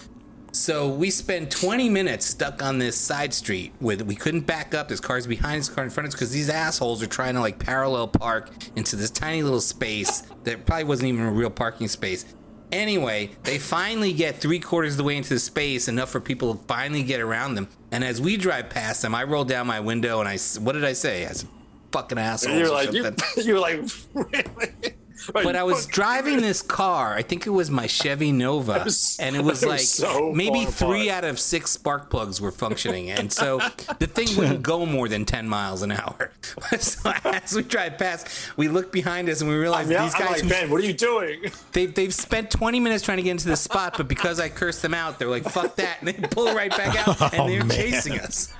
So 0.53 0.89
we 0.89 1.11
spent 1.11 1.51
20 1.51 1.91
minutes 1.91 2.25
stuck 2.25 2.63
on 2.63 2.79
this 2.79 2.97
side 2.97 3.35
street 3.35 3.75
with 3.83 4.01
we 4.01 4.15
couldn't 4.15 4.47
back 4.47 4.75
up. 4.75 4.89
There's 4.89 5.01
cars 5.01 5.27
behind 5.27 5.61
us, 5.61 5.69
cars 5.69 5.85
in 5.85 5.91
front 5.91 6.07
of 6.07 6.09
us 6.09 6.15
because 6.15 6.31
these 6.31 6.49
assholes 6.49 7.03
are 7.03 7.07
trying 7.07 7.35
to 7.35 7.41
like 7.41 7.59
parallel 7.59 8.09
park 8.09 8.51
into 8.77 8.97
this 8.97 9.11
tiny 9.11 9.43
little 9.43 9.61
space 9.61 10.23
that 10.45 10.65
probably 10.65 10.85
wasn't 10.85 11.09
even 11.09 11.27
a 11.27 11.31
real 11.31 11.51
parking 11.51 11.87
space. 11.87 12.35
Anyway, 12.73 13.31
they 13.43 13.59
finally 13.59 14.15
get 14.15 14.37
three 14.37 14.59
quarters 14.59 14.95
of 14.95 14.99
the 14.99 15.05
way 15.05 15.19
into 15.19 15.35
the 15.35 15.39
space, 15.39 15.87
enough 15.87 16.09
for 16.09 16.21
people 16.21 16.55
to 16.55 16.65
finally 16.65 17.03
get 17.03 17.21
around 17.21 17.57
them. 17.57 17.69
And 17.93 18.03
as 18.03 18.23
we 18.23 18.39
drive 18.39 18.71
past 18.71 19.03
them, 19.03 19.15
I 19.15 19.25
roll 19.25 19.45
down 19.45 19.67
my 19.67 19.81
window 19.81 20.21
and 20.21 20.29
I, 20.29 20.39
what 20.61 20.73
did 20.73 20.85
I 20.85 20.95
say? 20.95 21.27
I 21.27 21.33
said, 21.33 21.49
fucking 21.93 22.19
assholes. 22.19 22.59
You're 22.59 22.73
like 22.73 22.93
you, 22.93 23.13
you're 23.45 23.61
like 23.61 23.81
really. 24.15 24.95
But 25.33 25.57
I 25.57 25.65
was 25.65 25.85
driving 25.99 26.41
this 26.41 26.63
car. 26.63 27.13
I 27.15 27.23
think 27.23 27.47
it 27.47 27.51
was 27.51 27.71
my 27.71 27.87
Chevy 27.89 28.31
Nova, 28.33 28.83
was- 28.85 29.19
and 29.21 29.35
it 29.37 29.43
was 29.43 29.63
it 29.63 29.67
was 29.69 30.01
like 30.03 30.09
so 30.11 30.33
maybe 30.33 30.65
three 30.65 31.09
apart. 31.09 31.25
out 31.25 31.29
of 31.29 31.41
six 31.41 31.73
spark 31.73 32.09
plugs 32.09 32.41
were 32.41 32.53
functioning, 32.53 33.11
and 33.11 33.31
so 33.31 33.59
the 33.99 34.07
thing 34.07 34.29
wouldn't 34.39 34.63
go 34.63 34.87
more 34.87 35.07
than 35.09 35.25
ten 35.27 35.47
miles 35.49 35.83
an 35.83 35.91
hour. 35.93 36.31
so 36.79 37.13
as 37.25 37.53
we 37.55 37.63
drive 37.65 37.99
past, 37.99 38.29
we 38.57 38.69
look 38.69 38.91
behind 38.93 39.29
us 39.29 39.41
and 39.43 39.51
we 39.51 39.57
realize 39.57 39.91
Yeah, 39.91 40.05
these 40.05 40.15
I'm 40.15 40.21
guys 40.21 40.41
like 40.43 40.49
Ben. 40.49 40.71
What 40.71 40.81
are 40.81 40.87
you 40.87 40.95
doing? 40.95 41.43
They've, 41.73 41.93
they've 41.95 42.15
spent 42.15 42.51
20 42.53 42.81
minutes 42.81 43.05
trying 43.05 43.19
to 43.19 43.23
get 43.23 43.33
into 43.33 43.49
the 43.49 43.57
spot, 43.57 43.95
but 43.99 44.09
because 44.09 44.39
I 44.41 44.49
cursed 44.49 44.81
them 44.83 44.95
out, 44.95 45.19
they're 45.19 45.29
like, 45.29 45.45
fuck 45.45 45.77
that. 45.77 45.97
And 45.99 46.09
they 46.09 46.13
pull 46.15 46.55
right 46.55 46.71
back 46.71 46.97
out, 47.07 47.17
oh, 47.21 47.29
and 47.33 47.41
Oh, 47.43 47.49
they're 47.49 47.65
man. 47.65 47.77
chasing 47.77 48.19
us. 48.21 48.55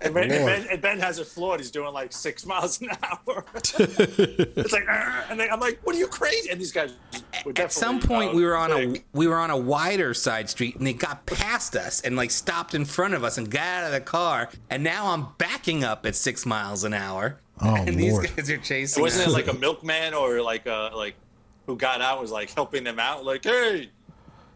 And 0.00 0.14
ben, 0.14 0.30
and 0.30 0.46
ben, 0.46 0.66
and 0.70 0.82
Ben 0.82 0.98
has 1.00 1.18
it 1.18 1.26
floored. 1.26 1.60
He's 1.60 1.70
doing 1.70 1.92
like 1.92 2.12
six 2.12 2.46
miles 2.46 2.80
an 2.80 2.90
hour. 3.02 3.44
it's 3.54 4.72
like, 4.72 4.84
and 4.88 5.42
I'm 5.42 5.60
like, 5.60 5.80
"What 5.84 5.94
are 5.96 5.98
you 5.98 6.08
crazy?" 6.08 6.50
And 6.50 6.60
these 6.60 6.72
guys. 6.72 6.94
Were 7.44 7.52
At 7.56 7.72
some 7.72 8.00
point, 8.00 8.32
uh, 8.32 8.36
we 8.36 8.44
were 8.44 8.56
on 8.56 8.72
a 8.72 9.02
we 9.12 9.26
were 9.26 9.36
on 9.36 9.50
a 9.50 9.56
wider 9.56 10.14
side 10.14 10.50
street, 10.50 10.76
and 10.76 10.86
they 10.86 10.92
got 10.92 11.26
past 11.26 11.76
us 11.76 12.00
and 12.00 12.16
like 12.16 12.30
stopped 12.30 12.74
in 12.74 12.84
front 12.84 13.14
of 13.14 13.24
us 13.24 13.38
and 13.38 13.50
got 13.50 13.62
out 13.62 13.84
of 13.86 13.92
the 13.92 14.00
car. 14.00 14.48
And 14.70 14.82
now 14.82 15.12
I'm 15.12 15.28
backing 15.38 15.84
up 15.84 16.04
at 16.06 16.14
six 16.16 16.44
miles 16.46 16.84
an 16.84 16.94
hour, 16.94 17.38
Oh, 17.60 17.74
and 17.86 17.98
these 17.98 18.18
guys 18.18 18.50
are 18.50 18.58
chasing 18.58 19.02
Wasn't 19.02 19.26
us. 19.26 19.32
it 19.32 19.34
like 19.34 19.48
a 19.48 19.58
milkman 19.58 20.14
or 20.14 20.40
like 20.42 20.66
a 20.66 20.90
like 20.94 21.14
who 21.66 21.76
got 21.76 22.00
out 22.00 22.20
was 22.20 22.30
like 22.30 22.50
helping 22.54 22.84
them 22.84 22.98
out? 22.98 23.24
Like, 23.24 23.44
hey, 23.44 23.90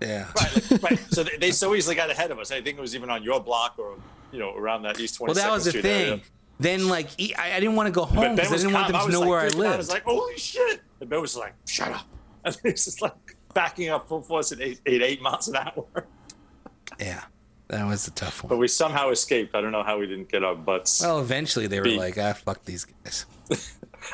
yeah. 0.00 0.28
right, 0.36 0.70
like, 0.70 0.82
right. 0.82 0.98
So 1.10 1.22
they, 1.22 1.36
they 1.36 1.50
so 1.52 1.74
easily 1.74 1.94
got 1.94 2.10
ahead 2.10 2.30
of 2.30 2.38
us. 2.38 2.50
I 2.50 2.60
think 2.60 2.78
it 2.78 2.80
was 2.80 2.94
even 2.94 3.10
on 3.10 3.22
your 3.22 3.40
block 3.40 3.74
or 3.78 3.96
you 4.32 4.38
know 4.38 4.54
around 4.54 4.82
that 4.82 4.98
East 4.98 5.16
Twenty 5.16 5.34
Well, 5.34 5.44
that 5.44 5.52
was 5.52 5.64
the 5.64 5.70
Street 5.70 5.82
thing. 5.82 6.08
area. 6.08 6.20
Then, 6.60 6.86
like, 6.88 7.08
I 7.38 7.58
didn't 7.58 7.74
want 7.74 7.88
to 7.88 7.92
go 7.92 8.04
home 8.04 8.36
because 8.36 8.50
I 8.50 8.52
was 8.52 8.62
didn't 8.62 8.74
want 8.74 8.92
them 8.92 9.06
to 9.06 9.10
know 9.12 9.20
like, 9.20 9.28
where 9.28 9.40
I 9.40 9.46
out. 9.46 9.74
I 9.74 9.76
was 9.76 9.88
like, 9.90 10.04
"Holy 10.04 10.38
shit!" 10.38 10.80
And 11.00 11.10
Ben 11.10 11.20
was 11.20 11.36
like, 11.36 11.54
"Shut 11.66 11.90
up!" 11.90 12.06
And 12.44 12.56
he's 12.64 12.84
just 12.84 13.00
like 13.02 13.14
backing 13.54 13.88
up 13.88 14.08
full 14.08 14.22
force 14.22 14.50
at 14.52 14.60
eight, 14.60 14.80
eight, 14.86 15.02
eight 15.02 15.22
miles 15.22 15.46
an 15.48 15.56
hour. 15.56 15.84
yeah, 17.00 17.22
that 17.68 17.86
was 17.86 18.06
a 18.08 18.10
tough 18.12 18.42
one. 18.42 18.48
But 18.48 18.58
we 18.58 18.68
somehow 18.68 19.10
escaped. 19.10 19.54
I 19.54 19.60
don't 19.60 19.72
know 19.72 19.82
how 19.84 19.98
we 19.98 20.06
didn't 20.06 20.28
get 20.28 20.42
our 20.44 20.54
butts. 20.54 21.00
Well, 21.02 21.20
eventually 21.20 21.66
they 21.68 21.78
were 21.78 21.84
Beat. 21.84 21.98
like, 21.98 22.18
ah, 22.18 22.32
fuck 22.32 22.64
these 22.64 22.84
guys. 22.84 23.26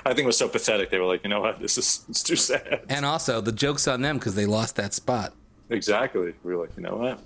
I 0.05 0.11
think 0.11 0.21
it 0.21 0.27
was 0.27 0.37
so 0.39 0.49
pathetic. 0.49 0.91
They 0.91 0.99
were 0.99 1.07
like, 1.07 1.23
you 1.25 1.31
know 1.31 1.41
what? 1.41 1.59
This 1.61 1.79
is 1.79 2.05
it's 2.09 2.23
too 2.23 2.37
sad. 2.37 2.83
And 2.91 3.05
also, 3.07 3.41
the 3.41 3.53
joke's 3.53 3.89
on 3.89 4.03
them 4.03 4.19
because 4.19 4.35
they 4.35 4.47
lost 4.47 4.77
that 4.77 4.93
spot. 4.95 5.35
Exactly. 5.71 6.35
We 6.45 6.55
were 6.55 6.61
like, 6.63 6.77
you 6.77 6.83
know 6.83 6.97
what? 6.97 7.21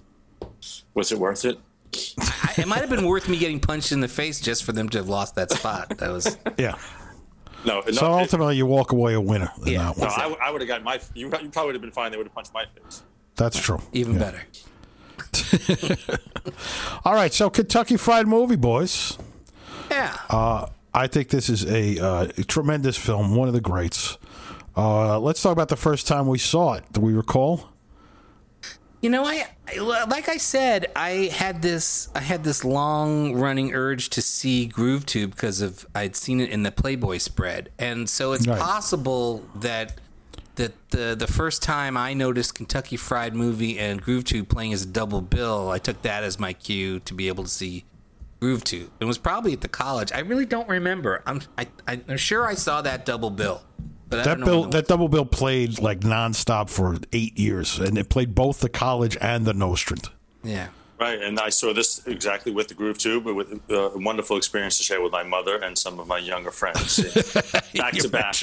Was 0.95 1.11
it 1.13 1.19
worth 1.19 1.45
it? 1.45 1.59
I, 2.59 2.63
it 2.63 2.69
might 2.69 2.81
have 2.81 2.91
been 2.91 3.07
worth 3.07 3.29
me 3.29 3.39
getting 3.39 3.61
punched 3.61 3.93
in 3.93 4.01
the 4.01 4.09
face 4.09 4.41
just 4.41 4.65
for 4.65 4.73
them 4.73 4.89
to 4.91 4.99
have 4.99 5.09
lost 5.09 5.35
that 5.37 5.51
spot. 5.51 5.97
That 5.99 6.11
was 6.13 6.37
Yeah. 6.59 6.77
No. 7.65 7.81
So 7.91 8.07
no, 8.07 8.19
it- 8.19 8.23
ultimately, 8.23 8.57
you 8.57 8.67
walk 8.67 8.93
away 8.93 9.15
a 9.15 9.21
winner 9.21 9.51
in 9.67 9.73
Yeah. 9.75 9.93
that 9.93 9.99
no 9.99 10.05
one. 10.31 10.39
I, 10.43 10.47
I 10.49 10.51
would 10.51 10.61
have 10.61 10.69
gotten 10.69 10.85
my. 10.85 11.01
You, 11.15 11.27
you 11.27 11.31
probably 11.31 11.67
would 11.67 11.75
have 11.77 11.83
been 11.83 11.93
fine. 11.93 12.11
They 12.11 12.17
would 12.19 12.27
have 12.27 12.35
punched 12.35 12.53
my 12.55 12.65
face. 12.83 13.03
That's 13.37 13.59
true. 13.61 13.81
even 13.93 14.15
Yeah. 14.15 14.19
better. 14.21 14.43
All 17.05 17.15
right. 17.15 17.33
So 17.33 17.51
Kentucky 17.51 17.97
Fried 17.97 18.27
Movie, 18.27 18.57
boys. 18.57 19.19
Yeah. 19.91 20.17
I 20.95 21.07
think 21.07 21.29
this 21.29 21.49
is 21.49 21.65
a 21.67 21.99
uh, 22.05 22.27
tremendous 22.49 22.97
film, 22.99 23.35
one 23.35 23.49
of 23.49 23.55
the 23.55 23.61
greats. 23.61 24.19
Uh, 24.77 25.19
let's 25.19 25.41
talk 25.43 25.53
about 25.53 25.69
the 25.69 25.77
first 25.77 26.07
time 26.07 26.27
we 26.27 26.39
saw 26.39 26.75
it. 26.75 26.85
Do 26.93 27.01
we 27.01 27.13
recall? 27.15 27.69
You 29.03 29.11
know, 29.11 29.25
I, 29.27 29.47
I 29.69 29.79
like 30.07 30.29
I 30.29 30.37
said, 30.39 30.91
I 30.97 31.29
had 31.33 31.61
this 31.61 32.09
I 32.15 32.21
had 32.21 32.45
this 32.45 32.65
long 32.65 33.35
running 33.35 33.75
urge 33.75 34.09
to 34.11 34.23
see 34.23 34.67
Groove 34.67 35.05
Tube 35.05 35.33
because 35.33 35.61
of 35.61 35.85
I'd 35.95 36.17
seen 36.17 36.41
it 36.41 36.49
in 36.51 36.63
the 36.63 36.71
Playboy 36.71 37.19
spread, 37.19 37.71
and 37.79 38.09
so 38.09 38.33
it's 38.33 38.47
Right. 38.47 38.59
possible 38.61 39.45
that 39.57 40.01
that 40.55 40.73
the 40.91 41.17
the 41.19 41.27
first 41.27 41.63
time 41.63 41.97
I 41.97 42.15
noticed 42.15 42.55
Kentucky 42.55 42.97
Fried 42.97 43.35
Movie 43.35 43.79
and 43.79 44.01
Groove 44.01 44.25
Tube 44.25 44.49
playing 44.49 44.73
as 44.73 44.83
a 44.83 44.87
double 44.87 45.21
bill, 45.21 45.71
I 45.71 45.79
took 45.79 46.03
that 46.03 46.23
as 46.25 46.39
my 46.39 46.53
cue 46.53 47.01
to 47.01 47.13
be 47.15 47.29
able 47.29 47.45
to 47.45 47.51
see 47.51 47.85
Groove 48.41 48.63
Tube. 48.65 48.91
It 49.01 49.05
was 49.07 49.19
probably 49.19 49.53
at 49.53 49.63
the 49.63 49.69
college. 49.69 50.13
I 50.13 50.21
really 50.21 50.47
don't 50.47 50.69
remember. 50.69 51.23
I'm 51.27 51.43
I, 51.59 51.67
I'm 51.89 52.17
sure 52.17 52.47
I 52.47 52.55
saw 52.55 52.83
that 52.83 53.05
double 53.05 53.31
bill. 53.31 53.63
But 54.12 54.25
That 54.25 54.38
bill, 54.40 54.61
when 54.61 54.69
it 54.69 54.73
that 54.73 54.88
double 54.88 55.09
bill 55.09 55.25
played 55.25 55.81
like 55.81 56.00
nonstop 56.00 56.69
for 56.69 56.99
eight 57.12 57.38
years, 57.38 57.78
and 57.78 57.97
it 57.97 58.09
played 58.11 58.35
both 58.35 58.61
the 58.61 58.69
college 58.69 59.16
and 59.21 59.47
the 59.47 59.54
Nostrand. 59.54 60.11
yeah. 60.45 60.69
Right, 61.00 61.21
and 61.21 61.40
I 61.40 61.49
saw 61.49 61.73
this 61.75 62.07
exactly 62.07 62.52
with 62.52 62.69
the 62.69 62.75
Groove 62.75 62.97
Tube, 62.97 63.25
but 63.25 63.35
with 63.35 63.61
uh, 63.69 63.90
a 63.90 63.99
wonderful 63.99 64.37
experience 64.37 64.76
to 64.76 64.85
share 64.85 65.02
with 65.02 65.11
my 65.11 65.25
mother 65.25 65.57
and 65.57 65.76
some 65.76 65.99
of 65.99 66.07
my 66.07 66.19
younger 66.19 66.52
friends. 66.52 67.02
back 67.75 67.95
to 67.95 68.09
back 68.09 68.37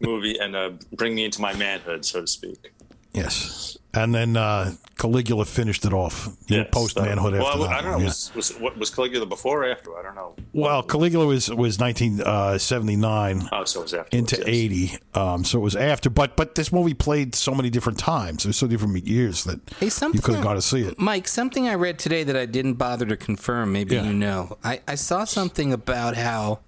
movie 0.00 0.36
and 0.36 0.56
uh, 0.56 0.70
bring 0.94 1.14
me 1.14 1.24
into 1.24 1.40
my 1.40 1.54
manhood, 1.54 2.04
so 2.04 2.22
to 2.22 2.26
speak. 2.26 2.72
Yes, 3.12 3.78
and 3.96 4.14
then 4.14 4.36
uh, 4.36 4.72
Caligula 4.98 5.44
finished 5.44 5.84
it 5.84 5.92
off. 5.92 6.28
Yes, 6.48 6.68
post 6.72 6.96
manhood 6.98 7.34
uh, 7.34 7.38
after 7.38 7.58
well, 7.58 7.68
that. 7.68 7.76
I 7.76 7.82
don't 7.82 7.92
know. 7.92 7.98
yeah. 7.98 8.04
Was, 8.04 8.32
was 8.34 8.50
what 8.58 8.76
was 8.78 8.90
Caligula 8.90 9.26
before 9.26 9.64
or 9.64 9.70
after? 9.70 9.96
I 9.98 10.02
don't 10.02 10.14
know. 10.14 10.34
Well, 10.52 10.82
Caligula 10.82 11.26
was 11.26 11.48
was 11.50 11.78
1979 11.78 13.48
Oh, 13.52 13.64
so 13.64 13.80
it 13.80 13.82
was 13.84 13.94
after. 13.94 14.16
into 14.16 14.42
80, 14.48 14.96
um, 15.14 15.44
so 15.44 15.58
it 15.58 15.62
was 15.62 15.76
after. 15.76 16.10
But 16.10 16.36
but 16.36 16.54
this 16.54 16.72
movie 16.72 16.94
played 16.94 17.34
so 17.34 17.54
many 17.54 17.70
different 17.70 17.98
times. 17.98 18.44
It 18.44 18.48
was 18.48 18.56
so 18.56 18.66
different 18.66 19.06
years 19.06 19.44
that 19.44 19.60
Hey, 19.80 19.88
something 19.88 20.18
you 20.18 20.22
could 20.22 20.34
have 20.36 20.44
got 20.44 20.54
to 20.54 20.62
see 20.62 20.82
it. 20.82 20.98
Mike, 20.98 21.28
something 21.28 21.68
I 21.68 21.74
read 21.74 21.98
today 21.98 22.24
that 22.24 22.36
I 22.36 22.46
didn't 22.46 22.74
bother 22.74 23.06
to 23.06 23.16
confirm, 23.16 23.72
maybe 23.72 23.94
Yeah. 23.96 24.04
you 24.04 24.12
know. 24.12 24.58
I, 24.64 24.80
I 24.86 24.94
saw 24.94 25.24
something 25.24 25.72
about 25.72 26.16
how 26.16 26.60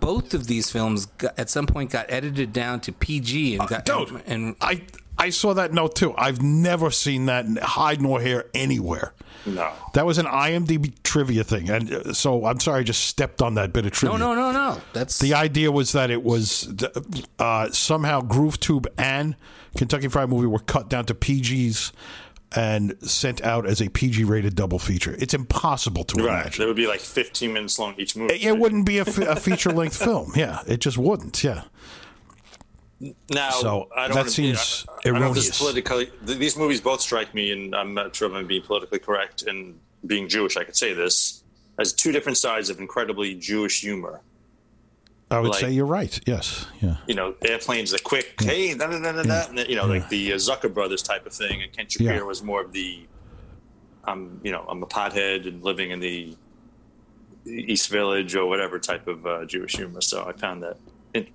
both 0.00 0.34
of 0.34 0.46
these 0.48 0.70
films 0.70 1.06
got, 1.06 1.38
at 1.38 1.48
some 1.48 1.66
point 1.66 1.90
got 1.90 2.06
edited 2.10 2.52
down 2.52 2.80
to 2.80 2.92
PG 2.92 3.56
and 3.56 3.68
got 3.68 3.88
Uh, 3.88 4.04
Dude, 4.04 4.22
and 4.26 4.56
I 4.60 4.82
I 5.22 5.30
saw 5.30 5.54
that 5.54 5.72
note 5.72 5.94
too. 5.96 6.14
I've 6.16 6.42
never 6.42 6.90
seen 6.90 7.26
that 7.26 7.46
hide 7.58 8.00
nor 8.02 8.20
hair 8.20 8.46
anywhere. 8.54 9.14
No. 9.44 9.72
That 9.94 10.06
was 10.06 10.18
an 10.18 10.26
IMDb 10.26 10.94
trivia 11.02 11.42
thing, 11.44 11.68
and 11.68 11.92
uh, 11.92 12.12
so 12.12 12.44
I'm 12.46 12.60
sorry 12.60 12.80
I 12.80 12.82
just 12.84 13.04
stepped 13.06 13.42
on 13.42 13.54
that 13.54 13.72
bit 13.72 13.86
of 13.86 13.92
trivia. 13.92 14.18
no, 14.18 14.34
no, 14.34 14.52
no, 14.52 14.52
no. 14.52 14.80
That's 14.92 15.18
The 15.18 15.34
idea 15.34 15.72
was 15.72 15.92
that 15.92 16.10
it 16.10 16.22
was 16.22 16.72
uh, 17.38 17.70
somehow 17.70 18.20
Groove 18.20 18.60
Tube 18.60 18.86
and 18.98 19.34
Kentucky 19.76 20.08
Fried 20.08 20.28
Movie 20.28 20.46
were 20.46 20.60
cut 20.60 20.88
down 20.88 21.06
to 21.06 21.14
PGs 21.14 21.92
and 22.54 22.94
sent 23.00 23.40
out 23.42 23.66
as 23.66 23.80
a 23.80 23.88
PG 23.88 24.24
rated 24.24 24.54
double 24.54 24.78
feature. 24.78 25.16
It's 25.18 25.34
impossible 25.34 26.04
to 26.04 26.22
Right. 26.22 26.42
imagine. 26.42 26.58
There 26.58 26.68
would 26.68 26.76
be 26.76 26.86
like 26.86 27.00
15 27.00 27.52
minutes 27.52 27.78
long 27.78 27.94
each 27.98 28.14
movie. 28.14 28.34
It, 28.34 28.42
it 28.44 28.58
wouldn't 28.58 28.84
be 28.86 28.98
a, 28.98 29.04
feature 29.04 29.70
length 29.72 29.96
film. 30.04 30.32
Yeah, 30.36 30.60
it 30.68 30.80
just 30.80 30.98
wouldn't. 30.98 31.42
Yeah. 31.42 31.62
Now, 33.30 33.50
So, 33.50 33.88
I 33.96 34.06
don't 34.06 34.10
that 34.10 34.14
wanna 34.14 34.24
be- 34.24 34.30
seems 34.30 34.86
I, 34.88 35.08
I 35.08 35.10
erroneous. 35.10 35.58
politically. 35.58 36.06
th- 36.26 36.38
These 36.38 36.56
movies 36.56 36.80
both 36.80 37.00
strike 37.00 37.34
me, 37.34 37.50
and 37.52 37.74
I'm 37.74 37.94
not 37.94 38.14
sure 38.14 38.28
if 38.28 38.34
I'm 38.34 38.46
being 38.46 38.62
politically 38.62 39.00
correct. 39.00 39.42
And 39.42 39.78
being 40.06 40.28
Jewish, 40.28 40.56
I 40.56 40.64
could 40.64 40.76
say 40.76 40.92
this 40.92 41.42
as 41.78 41.92
two 41.92 42.12
different 42.12 42.38
sides 42.38 42.70
of 42.70 42.78
incredibly 42.78 43.34
Jewish 43.34 43.80
humor. 43.80 44.20
I 45.30 45.40
would 45.40 45.50
Like- 45.52 45.60
say 45.60 45.70
you're 45.72 45.86
right. 45.86 46.20
Yes. 46.26 46.66
Yeah. 46.80 46.96
You 47.06 47.14
know, 47.14 47.34
airplanes, 47.44 47.90
the 47.90 47.98
quick, 47.98 48.34
hey, 48.40 48.74
da 48.74 48.86
da 48.86 48.98
da 49.00 49.12
da 49.12 49.22
da, 49.22 49.46
and 49.48 49.56
then, 49.58 49.66
you 49.68 49.76
know, 49.76 49.86
like 49.86 50.08
the 50.10 50.32
uh, 50.34 50.36
Zucker 50.36 50.72
brothers 50.72 51.02
type 51.02 51.24
of 51.26 51.32
thing. 51.32 51.62
And 51.62 51.72
Ken 51.72 51.88
Shapiro 51.88 52.16
Yeah. 52.16 52.22
was 52.22 52.42
more 52.42 52.60
of 52.60 52.72
the, 52.72 53.00
I'm, 54.04 54.40
you 54.44 54.52
know, 54.52 54.64
I'm 54.68 54.82
a 54.82 54.86
pothead 54.86 55.48
and 55.48 55.62
living 55.64 55.90
in 55.90 56.00
the 56.00 56.36
East 57.46 57.88
Village 57.88 58.34
or 58.36 58.46
whatever 58.46 58.78
type 58.78 59.08
of 59.08 59.26
uh, 59.26 59.44
Jewish 59.46 59.74
humor. 59.74 60.00
So 60.02 60.24
I 60.24 60.32
found 60.32 60.62
that 60.62 60.76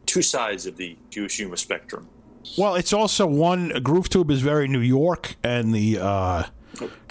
two 0.05 0.21
sides 0.21 0.65
of 0.65 0.77
the 0.77 0.97
Jewish 1.09 1.37
humor 1.37 1.55
spectrum. 1.57 2.07
Well, 2.57 2.75
it's 2.75 2.93
also 2.93 3.27
one 3.27 3.69
Groove 3.83 4.09
Tube 4.09 4.31
is 4.31 4.41
very 4.41 4.67
New 4.67 4.79
York, 4.79 5.35
and 5.43 5.73
the 5.73 5.99
uh, 5.99 6.43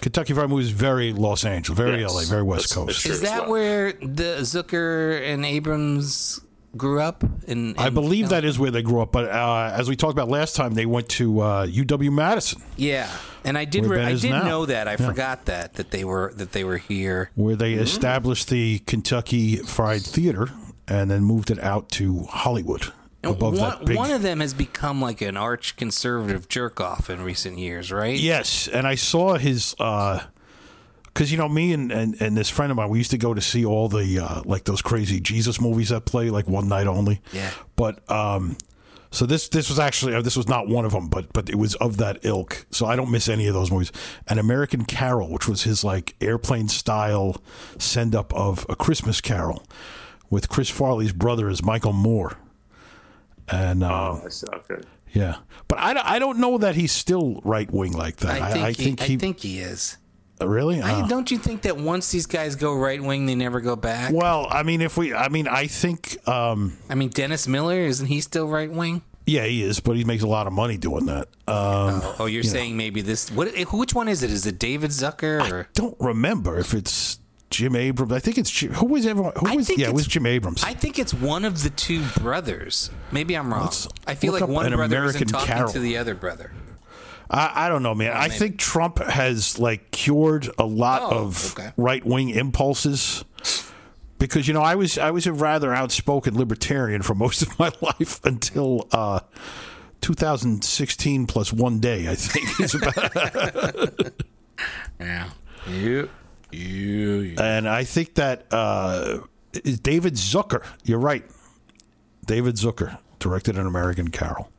Kentucky 0.01 0.33
Fried 0.33 0.49
Movie 0.49 0.65
is 0.65 0.71
very 0.71 1.13
Los 1.13 1.45
Angeles, 1.45 1.77
very 1.77 2.01
Yes, 2.01 2.15
LA, 2.15 2.23
very 2.23 2.43
West 2.43 2.71
that's- 2.71 2.75
Coast. 2.87 3.05
that's 3.05 3.17
is 3.17 3.21
that 3.23 3.43
well. 3.43 3.51
where 3.53 3.93
the 3.93 4.39
Zucker 4.41 5.21
and 5.23 5.45
Abrahams 5.45 6.41
grew 6.77 7.01
up? 7.01 7.23
In, 7.47 7.75
I 7.79 7.89
in- 7.89 7.95
believe 7.95 8.31
that 8.31 8.45
is 8.45 8.59
where 8.59 8.71
they 8.71 8.83
grew 8.83 9.01
up, 9.03 9.13
but 9.13 9.29
uh, 9.31 9.73
as 9.75 9.89
we 9.89 9.97
talked 9.97 10.13
about 10.13 10.29
last 10.29 10.57
time, 10.57 10.73
they 10.75 10.87
went 10.87 11.09
to 11.11 11.41
uh, 11.41 11.67
UW 11.67 12.11
Madison, 12.13 12.63
Yeah, 12.77 13.11
and 13.45 13.59
I 13.59 13.67
did. 13.67 13.85
Re- 13.87 14.03
I 14.03 14.15
did 14.15 14.31
now. 14.31 14.43
know 14.45 14.67
that. 14.67 14.89
I 14.89 14.93
Yeah. 14.93 15.07
forgot 15.07 15.45
that 15.47 15.75
that 15.75 15.91
they 15.91 16.05
were 16.05 16.33
that 16.37 16.53
they 16.53 16.65
were 16.65 16.79
here. 16.79 17.31
where 17.35 17.57
they 17.57 17.75
Mm-hmm. 17.75 17.83
established 17.83 18.49
the 18.49 18.79
Kentucky 18.81 19.57
Fried 19.59 20.03
Theater 20.03 20.49
and 20.89 21.11
then 21.11 21.23
moved 21.23 21.51
it 21.51 21.59
out 21.61 21.89
to 21.91 22.25
Hollywood 22.25 22.93
above 23.25 23.59
one, 23.59 23.71
that 23.71 23.85
big. 23.85 23.97
one 23.97 24.11
of 24.11 24.23
them 24.23 24.41
has 24.41 24.55
become 24.55 25.01
like 25.01 25.21
an 25.21 25.37
arch 25.37 25.77
conservative 25.77 26.49
jerk 26.49 26.81
off 26.81 27.11
in 27.11 27.23
recent 27.23 27.59
years, 27.59 27.93
right? 27.93 28.19
Yes, 28.19 28.69
and 28.69 28.87
I 28.87 28.95
saw 28.95 29.35
his 29.37 29.75
because 29.75 31.33
you 31.33 31.39
know 31.39 31.49
me 31.49 31.73
and, 31.73 31.91
and 31.91 32.21
and 32.21 32.37
this 32.37 32.51
friend 32.51 32.71
of 32.71 32.77
mine 32.77 32.89
we 32.89 32.99
used 32.99 33.11
to 33.11 33.19
go 33.19 33.35
to 33.35 33.41
see 33.41 33.65
all 33.65 33.89
the 33.89 34.19
uh, 34.19 34.43
like 34.45 34.65
those 34.65 34.83
crazy 34.83 35.21
Jesus 35.21 35.61
movies 35.61 35.89
that 35.91 36.05
play 36.05 36.31
like 36.31 36.49
one 36.49 36.69
night 36.69 36.87
only. 36.87 37.21
Yeah. 37.33 37.51
But 37.75 38.09
um, 38.11 38.57
so 39.11 39.25
this 39.25 39.49
this 39.49 39.69
was 39.69 39.79
actually 39.79 40.15
uh, 40.15 40.23
this 40.23 40.37
was 40.37 40.49
not 40.49 40.69
one 40.69 40.85
of 40.85 40.93
them, 40.93 41.09
but 41.09 41.33
but 41.33 41.49
it 41.49 41.57
was 41.57 41.75
of 41.77 41.97
that 41.99 42.19
ilk. 42.23 42.67
So 42.71 42.87
I 42.87 42.97
don't 42.97 43.11
miss 43.11 43.29
any 43.29 43.47
of 43.47 43.55
those 43.55 43.71
movies. 43.71 43.93
An 44.29 44.39
American 44.39 44.85
Carol, 44.85 45.31
which 45.31 45.49
was 45.49 45.63
his 45.63 45.83
like 45.83 46.15
airplane 46.21 46.69
style 46.69 47.37
send 47.79 48.15
up 48.15 48.35
of 48.35 48.67
a 48.69 48.77
Christmas 48.77 49.21
Carol, 49.21 49.63
with 50.31 50.49
Chris 50.49 50.69
Farley's 50.71 51.13
brother 51.13 51.49
as 51.49 51.63
Michael 51.63 51.93
Moore. 51.93 52.37
And 53.49 53.83
uh, 53.85 54.13
Oh, 54.15 54.23
I 54.25 54.29
see. 54.29 54.47
Okay. 54.53 54.83
yeah, 55.13 55.37
but 55.69 55.79
I, 55.79 55.95
don't- 55.95 56.07
I 56.07 56.19
don't 56.19 56.39
know 56.39 56.59
that 56.59 56.75
he's 56.75 56.93
still 56.93 57.41
right 57.45 57.71
wing 57.71 57.93
like 57.93 58.17
that. 58.17 58.43
I 58.43 58.51
think, 58.53 58.65
I, 58.65 58.69
he, 58.71 58.75
think 58.85 59.01
he, 59.01 59.15
I 59.15 59.19
think 59.19 59.41
he 59.41 59.59
is. 59.61 59.97
really. 60.41 60.83
I, 60.83 61.03
Uh, 61.03 61.07
don't 61.07 61.31
you 61.31 61.39
think 61.39 61.63
that 61.63 61.77
once 61.77 62.11
these 62.11 62.27
guys 62.27 62.57
go 62.57 62.75
right 62.75 63.01
wing, 63.03 63.27
they 63.27 63.35
never 63.37 63.61
go 63.61 63.77
back? 63.77 64.13
well, 64.13 64.49
I 64.51 64.63
mean, 64.65 64.81
if 64.83 64.97
we, 64.97 65.15
I 65.15 65.29
mean, 65.29 65.47
I 65.47 65.69
think, 65.69 66.17
um, 66.29 66.77
I 66.91 66.95
mean, 66.97 67.11
Dennis 67.11 67.47
Miller 67.47 67.79
isn't 67.79 68.07
he 68.07 68.21
still 68.21 68.49
right 68.49 68.71
wing? 68.71 69.03
yeah, 69.29 69.45
he 69.45 69.63
is, 69.63 69.81
but 69.81 69.97
he 69.97 70.05
makes 70.05 70.23
a 70.23 70.29
lot 70.29 70.47
of 70.47 70.53
money 70.53 70.77
doing 70.77 71.07
that. 71.07 71.27
Um, 71.49 72.01
Oh, 72.21 72.27
you're 72.27 72.43
saying 72.45 72.77
maybe 72.77 73.01
this? 73.01 73.29
What? 73.31 73.49
Which 73.73 73.93
one 73.95 74.07
is 74.09 74.23
it? 74.23 74.31
Is 74.31 74.47
it 74.47 74.59
David 74.59 74.91
Zucker 74.91 75.51
or? 75.51 75.69
don't 75.75 75.97
remember 76.01 76.59
if 76.59 76.73
it's 76.75 77.19
Jim 77.51 77.77
Abrahams. 77.77 78.13
I 78.13 78.19
think 78.19 78.39
it's 78.39 78.51
Jim, 78.51 78.73
who 78.75 78.87
was 78.87 79.07
everyone? 79.07 79.33
Who 79.39 79.47
I 79.49 79.57
was? 79.57 79.71
Yeah, 79.79 79.89
it 79.89 79.95
was 79.95 80.07
Jim 80.07 80.27
Abrahams. 80.27 80.65
I 80.65 80.75
think 80.75 80.99
it's 80.99 81.15
one 81.15 81.45
of 81.45 81.63
the 81.63 81.71
two 81.71 82.03
brothers. 82.19 82.91
Maybe 83.13 83.37
I'm 83.37 83.53
wrong. 83.53 83.63
Let's 83.65 83.89
I 84.07 84.15
feel 84.15 84.33
like 84.33 84.43
one 84.49 84.69
brother 84.71 84.83
American 84.83 85.23
isn't 85.23 85.29
talking 85.29 85.47
Carol. 85.47 85.73
to 85.73 85.79
the 85.79 85.97
other 85.97 86.15
brother. 86.15 86.53
I, 87.31 87.67
I 87.67 87.69
don't 87.69 87.83
know, 87.83 87.95
man. 87.95 88.13
I 88.13 88.29
think 88.29 88.59
Trump 88.59 88.99
has 88.99 89.59
like 89.59 89.91
cured 89.91 90.49
a 90.59 90.65
lot 90.67 91.03
Oh, 91.03 91.19
of 91.25 91.53
okay. 91.59 91.73
right 91.77 92.05
wing 92.05 92.31
impulses. 92.31 93.25
Because 94.19 94.49
you 94.49 94.55
know, 94.55 94.63
I 94.63 94.75
was 94.77 94.97
I 94.99 95.11
was 95.11 95.27
a 95.27 95.33
rather 95.33 95.75
outspoken 95.75 96.37
libertarian 96.39 97.03
for 97.03 97.15
most 97.25 97.43
of 97.43 97.59
my 97.59 97.71
life 97.81 98.25
until 98.25 98.89
uh, 98.93 99.21
2016 100.01 101.27
plus 101.27 101.53
one 101.53 101.81
day. 101.81 102.09
I 102.09 102.15
think 102.15 102.61
is 102.61 102.75
about, 102.75 104.13
Yeah. 105.01 105.31
You. 105.69 106.09
You. 106.53 107.35
and 107.39 107.69
I 107.69 107.85
think 107.85 108.15
that 108.15 108.47
uh, 108.51 109.19
is 109.65 109.81
David 109.81 110.15
Zucker. 110.15 110.65
You're 110.85 110.99
right, 110.99 111.25
David 112.27 112.57
Zucker 112.57 112.99
directed 113.19 113.59
an 113.59 113.67
American 113.67 114.09
Carol. 114.09 114.51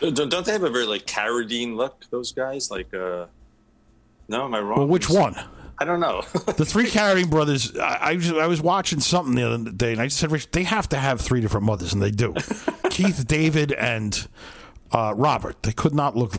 Don't, 0.00 0.28
don't 0.28 0.44
they 0.44 0.52
have 0.52 0.64
a 0.64 0.70
very 0.70 0.86
like 0.86 1.06
Carradine 1.06 1.76
look? 1.76 2.04
Those 2.10 2.32
guys, 2.32 2.70
like, 2.70 2.92
uh, 2.92 3.26
no, 4.28 4.44
am 4.44 4.54
I 4.54 4.60
wrong? 4.60 4.78
Well, 4.78 4.88
which 4.88 5.08
one? 5.08 5.36
I 5.78 5.84
don't 5.84 6.00
know. 6.00 6.22
The 6.54 6.64
three 6.64 6.86
Carradine 6.86 7.30
brothers. 7.30 7.76
I, 7.76 7.98
I, 8.00 8.14
was, 8.14 8.32
I 8.32 8.46
was 8.46 8.62
watching 8.62 9.00
something 9.00 9.34
the 9.34 9.46
other 9.46 9.70
day, 9.70 9.92
and 9.92 10.00
I 10.00 10.06
just 10.06 10.18
said, 10.18 10.30
Rich, 10.30 10.50
they 10.52 10.62
have 10.64 10.88
to 10.90 10.96
have 10.96 11.20
three 11.20 11.40
different 11.40 11.66
mothers, 11.66 11.92
and 11.92 12.02
they 12.02 12.10
do. 12.10 12.34
Keith, 12.90 13.26
David, 13.26 13.72
and 13.72 14.28
uh, 14.92 15.14
Robert. 15.16 15.62
They 15.62 15.72
could 15.72 15.94
not 15.94 16.16
look 16.16 16.34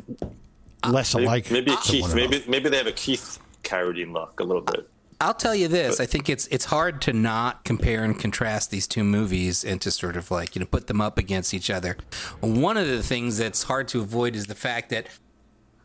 less 0.88 1.14
alike. 1.14 1.52
maybe 1.52 1.72
than 1.72 1.78
Keith. 1.80 2.02
one 2.02 2.12
another. 2.12 2.30
Maybe 2.30 2.46
maybe 2.50 2.70
they 2.70 2.78
have 2.78 2.88
a 2.88 2.92
Keith 2.94 3.40
Carradine 3.66 4.14
look 4.14 4.40
a 4.40 4.44
little 4.44 4.62
bit. 4.62 4.90
I'll 5.22 5.34
tell 5.34 5.56
you 5.56 5.68
this. 5.68 6.00
I 6.00 6.06
think 6.06 6.30
it's 6.30 6.46
it's 6.48 6.66
hard 6.66 7.02
to 7.04 7.14
not 7.14 7.64
compare 7.64 8.04
and 8.04 8.20
contrast 8.20 8.70
these 8.70 8.86
two 8.86 9.04
movies 9.04 9.64
and 9.64 9.80
to 9.82 9.90
sort 9.92 10.18
of 10.18 10.30
like 10.30 10.56
you 10.56 10.60
know 10.60 10.66
put 10.66 10.88
them 10.88 11.00
up 11.02 11.18
against 11.18 11.54
each 11.54 11.70
other. 11.70 11.96
One 12.42 12.76
of 12.78 12.88
the 12.88 13.02
things 13.02 13.38
that's 13.38 13.64
hard 13.64 13.88
to 13.90 14.02
avoid 14.02 14.36
is 14.36 14.48
the 14.48 14.56
fact 14.56 14.90
that 14.90 15.08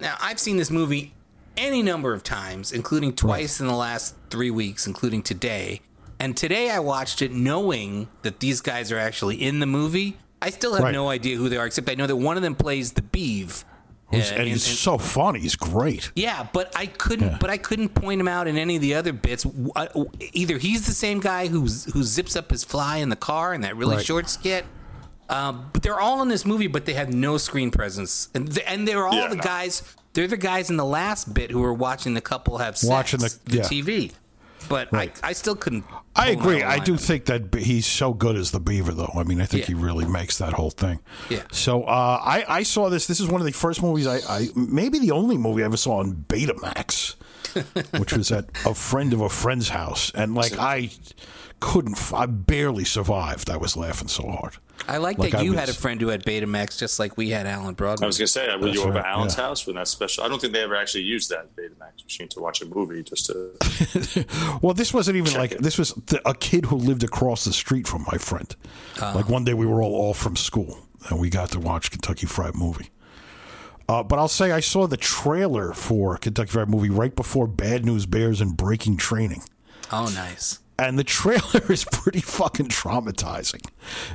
now 0.01 0.17
I've 0.21 0.39
seen 0.41 0.57
this 0.57 0.71
movie 0.71 1.15
any 1.57 1.83
number 1.83 2.13
of 2.13 2.23
times, 2.25 2.73
including 2.73 3.13
twice 3.15 3.61
in 3.61 3.67
the 3.67 3.75
last 3.75 4.15
three 4.31 4.51
weeks, 4.51 4.87
including 4.87 5.23
today. 5.23 5.81
And 6.19 6.37
today 6.37 6.71
I 6.71 6.81
watched 6.81 7.23
it 7.23 7.33
knowing 7.33 8.09
that 8.23 8.41
these 8.41 8.61
guys 8.61 8.91
are 8.93 8.99
actually 8.99 9.37
in 9.43 9.61
the 9.61 9.67
movie. 9.67 10.19
I 10.43 10.51
still 10.51 10.75
have 10.75 10.83
Right. 10.83 10.93
no 10.93 11.09
idea 11.09 11.37
who 11.37 11.49
they 11.49 11.57
are, 11.57 11.67
except 11.67 11.89
I 11.89 11.95
know 11.95 12.07
that 12.07 12.17
one 12.17 12.37
of 12.37 12.43
them 12.43 12.55
plays 12.55 12.93
the 12.93 13.03
Beeve. 13.03 13.65
Who's- 14.11 14.33
Uh, 14.33 14.37
and 14.37 14.49
he's 14.49 14.65
so 14.65 14.99
funny. 14.99 15.41
He's 15.41 15.55
great. 15.57 16.11
yeah, 16.17 16.47
but 16.53 16.73
I 16.77 16.87
couldn't. 16.87 17.39
But 17.41 17.51
I 17.51 17.57
couldn't 17.59 17.91
point 17.91 18.21
him 18.21 18.29
out 18.29 18.49
in 18.49 18.57
any 18.59 18.77
of 18.77 18.83
the 18.83 18.95
other 18.95 19.13
bits. 19.13 19.47
Either 20.33 20.59
he's 20.59 20.87
the 20.87 20.93
same 20.93 21.21
guy 21.21 21.47
who's 21.47 21.85
who 21.93 22.03
zips 22.03 22.35
up 22.37 22.51
his 22.51 22.65
fly 22.65 22.97
in 22.99 23.09
the 23.09 23.17
car 23.17 23.55
in 23.55 23.61
that 23.63 23.77
really 23.77 23.97
Right. 23.97 24.05
short 24.07 24.29
skit. 24.29 24.65
Um, 25.29 25.71
but 25.73 25.83
they're 25.83 26.01
all 26.01 26.23
in 26.23 26.29
this 26.29 26.45
movie, 26.45 26.67
but 26.67 26.87
they 26.87 26.95
have 26.95 27.13
no 27.15 27.39
screen 27.39 27.71
presence, 27.71 28.29
and 28.35 28.53
th- 28.53 28.67
and 28.69 28.87
they're 28.89 29.07
all 29.07 29.15
Yeah, 29.15 29.29
the 29.29 29.37
no. 29.37 29.43
guys. 29.43 29.83
They're 30.13 30.27
the 30.27 30.37
guys 30.37 30.71
in 30.71 30.77
the 30.77 30.85
last 30.85 31.33
bit 31.33 31.53
who 31.53 31.63
are 31.63 31.73
watching 31.73 32.15
the 32.15 32.21
couple 32.21 32.59
have 32.59 32.77
sex, 32.77 32.91
Watching 32.91 33.21
the- 33.21 33.39
the 33.45 33.57
yeah. 33.59 33.63
TV. 33.63 34.13
But 34.69 34.93
Right. 34.93 35.19
I, 35.23 35.29
I 35.29 35.33
still 35.33 35.57
couldn't. 35.57 35.85
I 36.15 36.31
agree. 36.31 36.63
I 36.63 36.79
do 36.79 36.97
think 36.97 37.25
that 37.27 37.55
he's 37.55 37.87
so 37.87 38.13
good 38.13 38.37
as 38.37 38.51
the 38.51 38.61
Beaver, 38.61 38.93
though. 38.93 39.13
I 39.15 39.23
mean, 39.25 39.41
I 39.41 39.47
think 39.47 39.63
Yeah. 39.63 39.75
he 39.77 39.83
really 39.83 40.07
makes 40.07 40.39
that 40.39 40.53
whole 40.53 40.71
thing. 40.71 41.01
Yeah. 41.29 41.43
So 41.53 41.85
uh, 41.85 42.21
I, 42.23 42.45
I 42.49 42.63
saw 42.63 42.89
this. 42.91 43.07
This 43.07 43.21
is 43.21 43.29
one 43.29 43.41
of 43.41 43.47
the 43.47 43.53
first 43.53 43.83
movies 43.83 44.07
I, 44.07 44.19
I 44.29 44.49
maybe 44.55 44.99
the 44.99 45.13
only 45.13 45.39
movie 45.39 45.63
I 45.63 45.67
ever 45.67 45.77
saw 45.77 45.99
on 46.01 46.25
Betamax. 46.29 47.15
which 47.99 48.13
was 48.13 48.31
at 48.31 48.45
a 48.65 48.75
friend 48.75 49.13
of 49.13 49.21
a 49.21 49.29
friend's 49.29 49.71
house, 49.71 50.13
and 50.15 50.37
like 50.37 50.57
I 50.57 50.91
couldn't, 51.59 51.99
I 52.15 52.27
barely 52.27 52.85
survived. 52.85 53.51
I 53.51 53.57
was 53.57 53.77
laughing 53.77 54.07
so 54.07 54.29
hard. 54.31 54.57
I 54.89 54.97
like, 54.97 55.19
Like 55.19 55.33
that 55.33 55.41
I 55.41 55.43
you 55.43 55.53
had 55.53 55.69
a 55.69 55.75
friend 55.75 56.01
who 56.01 56.09
had 56.09 56.25
Betamax, 56.25 56.79
just 56.79 56.99
like 56.99 57.17
we 57.17 57.31
had 57.31 57.47
Alan 57.47 57.75
Broadway. 57.75 58.05
I 58.05 58.07
was 58.07 58.19
gonna 58.19 58.27
say, 58.27 58.47
were 58.57 58.67
That's 58.67 58.75
you 58.75 58.83
over 58.83 58.93
right, 58.93 59.05
at 59.05 59.11
Alan's 59.11 59.37
yeah. 59.37 59.45
house 59.45 59.67
when 59.67 59.77
that 59.77 59.89
special? 59.89 60.25
I 60.25 60.29
don't 60.29 60.41
think 60.41 60.53
they 60.53 60.63
ever 60.63 60.75
actually 60.75 61.05
used 61.05 61.31
that 61.31 61.55
Betamax 61.55 62.03
machine 62.05 62.29
to 62.29 62.41
watch 62.41 62.63
a 62.63 62.67
movie. 62.67 63.03
Just 63.03 63.27
to 63.27 64.59
Well, 64.63 64.75
this 64.75 64.93
wasn't 64.93 65.17
even 65.17 65.35
like 65.35 65.53
it. 65.53 65.63
this 65.63 65.79
was 65.79 65.93
the, 66.07 66.27
a 66.29 66.35
kid 66.35 66.67
who 66.67 66.77
lived 66.77 67.05
across 67.05 67.45
the 67.45 67.53
street 67.53 67.87
from 67.87 68.05
my 68.11 68.19
friend. 68.19 68.55
Like 69.01 69.29
one 69.29 69.45
day 69.45 69.55
we 69.55 69.67
were 69.67 69.83
all 69.83 70.11
off 70.11 70.19
from 70.19 70.37
school 70.37 70.79
and 71.09 71.21
we 71.21 71.31
got 71.31 71.51
to 71.53 71.61
watch 71.61 71.91
Kentucky 71.91 72.27
Fried 72.27 72.55
Movie. 72.55 72.91
Uh, 73.89 74.05
but 74.05 74.19
I'll 74.21 74.29
say 74.29 74.53
I 74.53 74.61
saw 74.61 74.87
the 74.87 74.97
trailer 74.97 75.73
for 75.73 76.17
Kentucky 76.17 76.51
Fried 76.51 76.69
Movie 76.69 76.91
right 76.91 77.15
before 77.15 77.49
Bad 77.49 77.85
News 77.85 78.07
Bears 78.07 78.41
and 78.41 78.57
Breaking 78.57 78.97
Training. 78.97 79.43
oh, 79.91 80.09
nice. 80.15 80.61
And 80.81 80.99
the 80.99 81.05
trailer 81.05 81.63
is 81.71 81.85
pretty 81.85 82.21
fucking 82.21 82.69
traumatizing. 82.69 83.65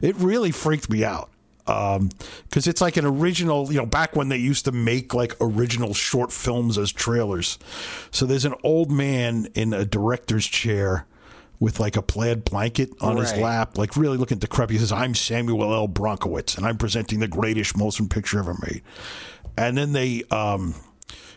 It 0.01 0.15
really 0.15 0.51
freaked 0.51 0.89
me 0.89 1.03
out 1.03 1.29
because 1.65 2.67
it's 2.67 2.81
like 2.81 2.97
an 2.97 3.05
original. 3.05 3.71
You 3.71 3.79
know, 3.79 3.85
back 3.85 4.15
when 4.15 4.29
they 4.29 4.37
used 4.37 4.65
to 4.65 4.71
make 4.71 5.13
like 5.13 5.35
original 5.39 5.93
short 5.93 6.31
films 6.31 6.77
as 6.77 6.91
trailers. 6.91 7.57
So 8.11 8.25
there's 8.25 8.45
an 8.45 8.55
old 8.63 8.91
man 8.91 9.47
in 9.53 9.73
a 9.73 9.85
director's 9.85 10.45
chair 10.45 11.05
with 11.59 11.79
like 11.79 11.95
a 11.95 12.01
plaid 12.01 12.43
blanket 12.43 12.89
on 12.99 13.17
his 13.17 13.33
lap, 13.37 13.77
like 13.77 13.95
really 13.95 14.17
looking 14.17 14.39
decrepit. 14.39 14.73
He 14.73 14.79
says, 14.79 14.91
"I'm 14.91 15.15
Samuel 15.15 15.73
L. 15.73 15.87
Bronkowitz, 15.87 16.57
and 16.57 16.65
I'm 16.65 16.77
presenting 16.77 17.19
the 17.19 17.27
greatest 17.27 17.77
motion 17.77 18.09
picture 18.09 18.39
ever 18.39 18.55
made." 18.61 18.81
And 19.57 19.77
then 19.77 19.93
they. 19.93 20.23
um 20.31 20.75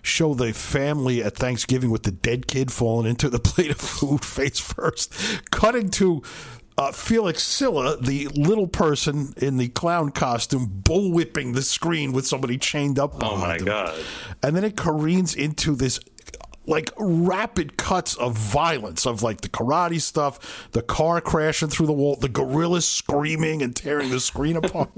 show 0.02 0.34
the 0.34 0.52
family 0.52 1.22
at 1.22 1.36
Thanksgiving 1.36 1.90
with 1.90 2.02
the 2.04 2.10
dead 2.10 2.46
kid 2.46 2.72
falling 2.72 3.06
into 3.08 3.28
the 3.28 3.38
plate 3.48 3.70
of 3.70 3.78
food 3.78 4.24
face 4.24 4.58
first. 4.58 5.12
Cutting 5.50 5.90
to 5.90 6.22
uh, 6.76 6.92
Felix 6.92 7.42
Silla, 7.42 7.96
the 8.00 8.28
little 8.28 8.68
person 8.68 9.34
in 9.36 9.56
the 9.56 9.68
clown 9.68 10.10
costume, 10.12 10.80
bullwhipping 10.82 11.54
the 11.54 11.62
screen 11.62 12.12
with 12.12 12.26
somebody 12.26 12.56
chained 12.56 12.98
up. 12.98 13.22
oh 13.22 13.36
my 13.36 13.58
god, 13.58 13.98
And 14.42 14.54
then 14.56 14.64
it 14.64 14.76
careens 14.76 15.34
into 15.34 15.74
this 15.74 15.98
like 16.68 16.92
rapid 16.98 17.76
cuts 17.76 18.14
of 18.16 18.36
violence 18.36 19.06
of 19.06 19.22
like 19.22 19.40
the 19.40 19.48
karate 19.48 20.00
stuff, 20.00 20.68
the 20.72 20.82
car 20.82 21.20
crashing 21.20 21.68
through 21.68 21.86
the 21.86 21.92
wall, 21.92 22.14
the 22.16 22.28
gorillas 22.28 22.86
screaming 22.86 23.62
and 23.62 23.74
tearing 23.74 24.10
the 24.10 24.20
screen 24.20 24.56
apart. 24.62 24.90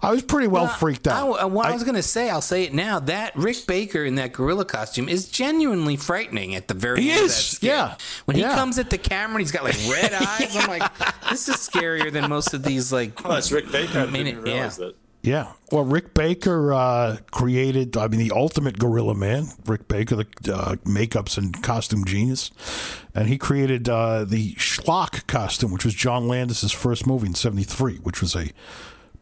I 0.00 0.12
was 0.12 0.22
pretty 0.22 0.46
well, 0.48 0.68
freaked 0.68 1.08
out. 1.08 1.38
I, 1.40 1.44
what 1.44 1.66
I, 1.66 1.70
I- 1.70 1.74
was 1.74 1.82
going 1.82 1.96
to 1.96 2.02
say, 2.02 2.30
I'll 2.30 2.40
say 2.40 2.62
it 2.62 2.72
now. 2.72 3.00
That 3.00 3.34
Rick 3.36 3.66
Baker 3.66 4.04
in 4.04 4.14
that 4.14 4.32
gorilla 4.32 4.64
costume 4.64 5.08
is 5.08 5.28
genuinely 5.28 5.96
frightening 5.96 6.54
at 6.54 6.68
the 6.68 6.74
very 6.74 7.02
He 7.02 7.10
end. 7.10 7.20
of 7.20 7.26
is, 7.26 7.58
that 7.58 7.66
yeah, 7.66 7.96
When 8.24 8.36
he 8.36 8.42
yeah. 8.42 8.54
comes 8.54 8.78
at 8.78 8.88
the 8.90 8.98
camera 8.98 9.34
and 9.36 9.40
he's 9.40 9.52
got 9.52 9.64
like 9.64 9.76
red 9.90 10.12
eyes, 10.18 10.56
I'm 10.56 10.68
like, 10.68 10.90
this 11.30 11.48
is 11.48 11.56
scarier 11.56 12.12
than 12.12 12.30
most 12.30 12.54
of 12.54 12.62
these 12.62 12.92
like. 12.92 13.24
oh, 13.24 13.30
that's 13.34 13.50
Rick 13.50 13.72
Baker. 13.72 13.98
I 13.98 14.06
mean, 14.06 14.24
didn't 14.26 14.38
it- 14.40 14.42
realize 14.50 14.78
yeah. 14.78 14.86
that. 14.86 14.94
Yeah. 15.22 15.52
Well, 15.72 15.84
Rick 15.84 16.14
Baker 16.14 16.72
uh, 16.72 17.18
created, 17.30 17.96
I 17.96 18.08
mean, 18.08 18.20
the 18.20 18.32
ultimate 18.34 18.78
gorilla 18.78 19.14
man, 19.14 19.48
Rick 19.66 19.88
Baker, 19.88 20.16
the 20.16 20.54
uh, 20.54 20.76
makeups 20.84 21.36
and 21.36 21.60
costume 21.62 22.04
genius. 22.04 22.50
And 23.14 23.28
he 23.28 23.36
created 23.36 23.88
uh, 23.88 24.24
the 24.24 24.54
Schlock 24.54 25.26
costume, 25.26 25.72
which 25.72 25.84
was 25.84 25.94
John 25.94 26.28
Landis's 26.28 26.72
first 26.72 27.06
movie 27.06 27.26
in 27.26 27.34
73, 27.34 27.96
which 27.96 28.20
was 28.20 28.36
a 28.36 28.50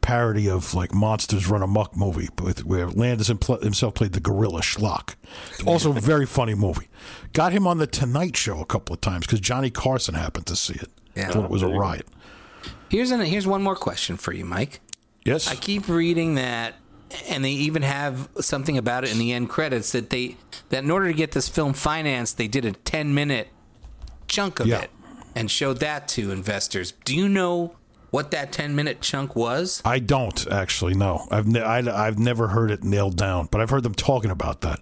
parody 0.02 0.48
of 0.48 0.74
like 0.74 0.94
Monsters 0.94 1.48
Run 1.48 1.62
Amok 1.62 1.96
movie, 1.96 2.28
with, 2.40 2.64
where 2.64 2.88
Landis 2.88 3.28
himself 3.28 3.94
played 3.94 4.12
the 4.12 4.20
gorilla 4.20 4.60
Schlock. 4.60 5.16
Also, 5.66 5.90
a 5.90 6.00
very 6.00 6.26
funny 6.26 6.54
movie. 6.54 6.88
Got 7.32 7.52
him 7.52 7.66
on 7.66 7.78
The 7.78 7.86
Tonight 7.86 8.36
Show 8.36 8.60
a 8.60 8.66
couple 8.66 8.94
of 8.94 9.00
times 9.00 9.26
because 9.26 9.40
Johnny 9.40 9.70
Carson 9.70 10.14
happened 10.14 10.46
to 10.46 10.56
see 10.56 10.74
it. 10.74 10.90
Yeah. 11.16 11.30
Thought 11.30 11.46
it 11.46 11.50
was 11.50 11.62
a 11.62 11.68
riot. 11.68 12.06
Here's 12.90 13.10
an, 13.10 13.20
here's 13.20 13.46
one 13.46 13.62
more 13.62 13.74
question 13.74 14.16
for 14.16 14.32
you, 14.32 14.44
Mike. 14.44 14.80
Yes. 15.26 15.48
I 15.48 15.54
keep 15.56 15.88
reading 15.88 16.36
that, 16.36 16.74
and 17.28 17.44
they 17.44 17.50
even 17.50 17.82
have 17.82 18.28
something 18.40 18.78
about 18.78 19.04
it 19.04 19.12
in 19.12 19.18
the 19.18 19.32
end 19.32 19.48
credits 19.48 19.92
that 19.92 20.10
they 20.10 20.36
that 20.70 20.84
in 20.84 20.90
order 20.90 21.08
to 21.08 21.14
get 21.14 21.32
this 21.32 21.48
film 21.48 21.72
financed, 21.72 22.38
they 22.38 22.48
did 22.48 22.64
a 22.64 22.72
10 22.72 23.14
minute 23.14 23.48
chunk 24.28 24.60
of 24.60 24.66
Yeah. 24.66 24.80
it 24.80 24.90
and 25.34 25.50
showed 25.50 25.80
that 25.80 26.08
to 26.08 26.30
investors. 26.30 26.92
Do 27.04 27.14
you 27.14 27.28
know 27.28 27.76
what 28.10 28.30
that 28.30 28.52
10 28.52 28.74
minute 28.74 29.00
chunk 29.02 29.36
was? 29.36 29.82
I 29.84 29.98
don't 29.98 30.46
actually 30.50 30.94
know. 30.94 31.26
I've 31.30 31.46
ne- 31.46 31.60
I, 31.60 31.82
have 32.04 32.18
never 32.18 32.48
heard 32.48 32.70
it 32.70 32.82
nailed 32.82 33.16
down, 33.16 33.48
but 33.50 33.60
I've 33.60 33.70
heard 33.70 33.82
them 33.82 33.94
talking 33.94 34.30
about 34.30 34.62
that. 34.62 34.80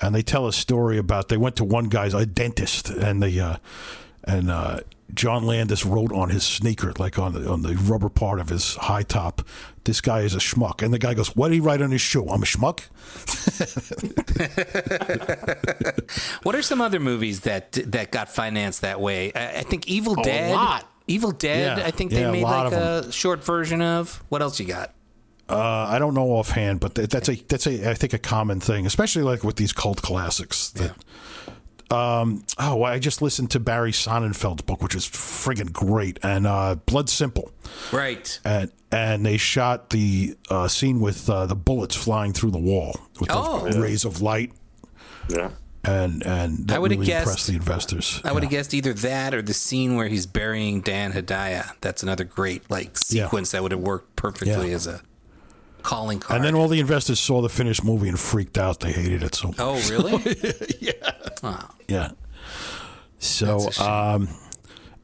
And 0.00 0.14
they 0.14 0.22
tell 0.22 0.46
a 0.46 0.52
story 0.52 0.98
about 0.98 1.28
they 1.28 1.36
went 1.36 1.56
to 1.56 1.64
one 1.64 1.84
guy's 1.84 2.12
a 2.12 2.26
dentist, 2.26 2.90
and 2.90 3.22
they 3.22 3.38
uh, 3.40 3.56
and 4.24 4.50
uh, 4.50 4.80
John 5.14 5.46
Landis 5.46 5.86
wrote 5.86 6.12
on 6.12 6.30
his 6.30 6.42
sneaker, 6.44 6.92
like 6.98 7.18
on 7.18 7.32
the 7.32 7.48
on 7.50 7.62
the 7.62 7.74
rubber 7.76 8.08
part 8.08 8.38
of 8.40 8.48
his 8.48 8.74
high 8.74 9.02
top, 9.02 9.42
"This 9.84 10.00
guy 10.00 10.20
is 10.20 10.34
a 10.34 10.38
schmuck." 10.38 10.82
And 10.82 10.92
the 10.92 10.98
guy 10.98 11.14
goes, 11.14 11.34
"What 11.36 11.48
did 11.48 11.54
he 11.54 11.60
write 11.60 11.80
on 11.80 11.90
his 11.90 12.00
shoe? 12.00 12.26
I'm 12.28 12.42
a 12.42 12.46
schmuck." 12.46 12.80
What 16.42 16.54
are 16.54 16.62
some 16.62 16.80
other 16.80 17.00
movies 17.00 17.40
that 17.40 17.72
that 17.72 18.10
got 18.10 18.28
financed 18.28 18.82
that 18.82 19.00
way? 19.00 19.32
I, 19.34 19.58
I 19.58 19.62
think 19.62 19.88
Evil 19.88 20.14
Oh, 20.16 20.20
a 20.20 20.24
Dead. 20.24 20.54
lot. 20.54 20.88
Evil 21.08 21.32
Dead. 21.32 21.78
Yeah. 21.78 21.86
I 21.86 21.90
think 21.90 22.10
they 22.10 22.22
a 22.24 22.32
made 22.32 22.42
lot 22.42 22.72
like 22.72 22.72
a 22.74 23.12
short 23.12 23.44
version 23.44 23.82
of. 23.82 24.22
What 24.28 24.42
else 24.42 24.58
you 24.60 24.66
got? 24.66 24.92
Uh, 25.48 25.86
I 25.88 25.98
don't 25.98 26.14
know 26.14 26.26
offhand, 26.32 26.80
but 26.80 26.94
th- 26.96 27.08
that's 27.08 27.28
a 27.28 27.34
that's 27.48 27.66
a 27.66 27.90
I 27.90 27.94
think 27.94 28.12
a 28.12 28.18
common 28.18 28.60
thing, 28.60 28.86
especially 28.86 29.22
like 29.22 29.44
with 29.44 29.56
these 29.56 29.72
cult 29.72 30.02
classics. 30.02 30.70
That, 30.70 30.96
um, 31.90 32.44
oh, 32.58 32.82
I 32.82 32.98
just 32.98 33.22
listened 33.22 33.50
to 33.52 33.60
Barry 33.60 33.92
Sonnenfeld's 33.92 34.62
book, 34.62 34.82
which 34.82 34.94
is 34.94 35.06
friggin' 35.06 35.72
great, 35.72 36.18
and 36.22 36.46
uh, 36.46 36.76
Blood 36.86 37.08
Simple, 37.08 37.50
Right. 37.92 38.38
and 38.44 38.70
and 38.92 39.26
they 39.26 39.36
shot 39.36 39.90
the 39.90 40.36
uh, 40.48 40.68
scene 40.68 41.00
with 41.00 41.28
uh, 41.28 41.46
the 41.46 41.56
bullets 41.56 41.94
flying 41.96 42.32
through 42.32 42.52
the 42.52 42.58
wall 42.58 42.96
with 43.20 43.28
those 43.28 43.76
Oh. 43.76 43.80
rays 43.80 44.04
of 44.04 44.20
light, 44.22 44.52
Yeah. 45.28 45.50
and 45.84 46.24
and 46.26 46.66
that 46.68 46.76
I 46.76 46.78
would've 46.78 46.98
really 46.98 47.06
guessed- 47.06 47.46
the 47.46 47.54
investors. 47.54 48.20
I 48.24 48.32
would 48.32 48.42
have 48.42 48.50
guessed 48.50 48.74
either 48.74 48.92
that 48.94 49.34
or 49.34 49.42
the 49.42 49.54
scene 49.54 49.96
where 49.96 50.08
he's 50.08 50.26
burying 50.26 50.80
Dan 50.80 51.12
Hedaya. 51.12 51.72
That's 51.80 52.02
another 52.02 52.24
great 52.24 52.68
like 52.70 52.96
Yeah. 53.10 53.24
sequence 53.26 53.50
that 53.52 53.62
would 53.62 53.72
have 53.72 53.80
worked 53.80 54.16
perfectly 54.16 54.70
Yeah. 54.70 54.74
as 54.76 54.86
a 54.86 55.00
calling 55.86 56.18
card. 56.20 56.36
And 56.36 56.44
then 56.44 56.54
all 56.54 56.68
the 56.68 56.80
investors 56.80 57.20
saw 57.20 57.40
the 57.40 57.48
finished 57.48 57.84
movie 57.84 58.08
and 58.08 58.18
freaked 58.18 58.58
out. 58.58 58.80
They 58.80 58.92
hated 58.92 59.22
it 59.22 59.34
so 59.34 59.48
much. 59.48 59.56
oh, 59.58 59.80
really? 59.88 60.22
Yeah. 60.80 61.62
Yeah. 61.88 62.10
So, 63.18 63.58
That's 63.60 63.66
a 63.66 63.72
shame. 63.72 63.88
um, 63.88 64.28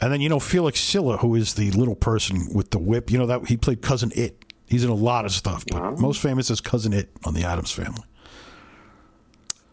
and 0.00 0.12
then 0.12 0.20
you 0.20 0.28
know 0.28 0.40
Felix 0.40 0.80
Silla, 0.80 1.16
who 1.18 1.34
is 1.36 1.54
the 1.54 1.70
little 1.70 1.94
person 1.94 2.48
with 2.52 2.70
the 2.70 2.78
whip. 2.78 3.10
You 3.10 3.18
know 3.18 3.26
that 3.26 3.46
he 3.46 3.56
played 3.56 3.80
cousin 3.82 4.10
It. 4.14 4.44
He's 4.66 4.82
in 4.84 4.90
a 4.90 4.94
lot 4.94 5.24
of 5.24 5.32
stuff, 5.32 5.64
but 5.70 5.98
most 5.98 6.20
famous 6.20 6.50
is 6.50 6.60
cousin 6.60 6.92
It 6.92 7.10
on 7.24 7.34
the 7.34 7.44
Addams 7.44 7.70
Family. 7.70 8.02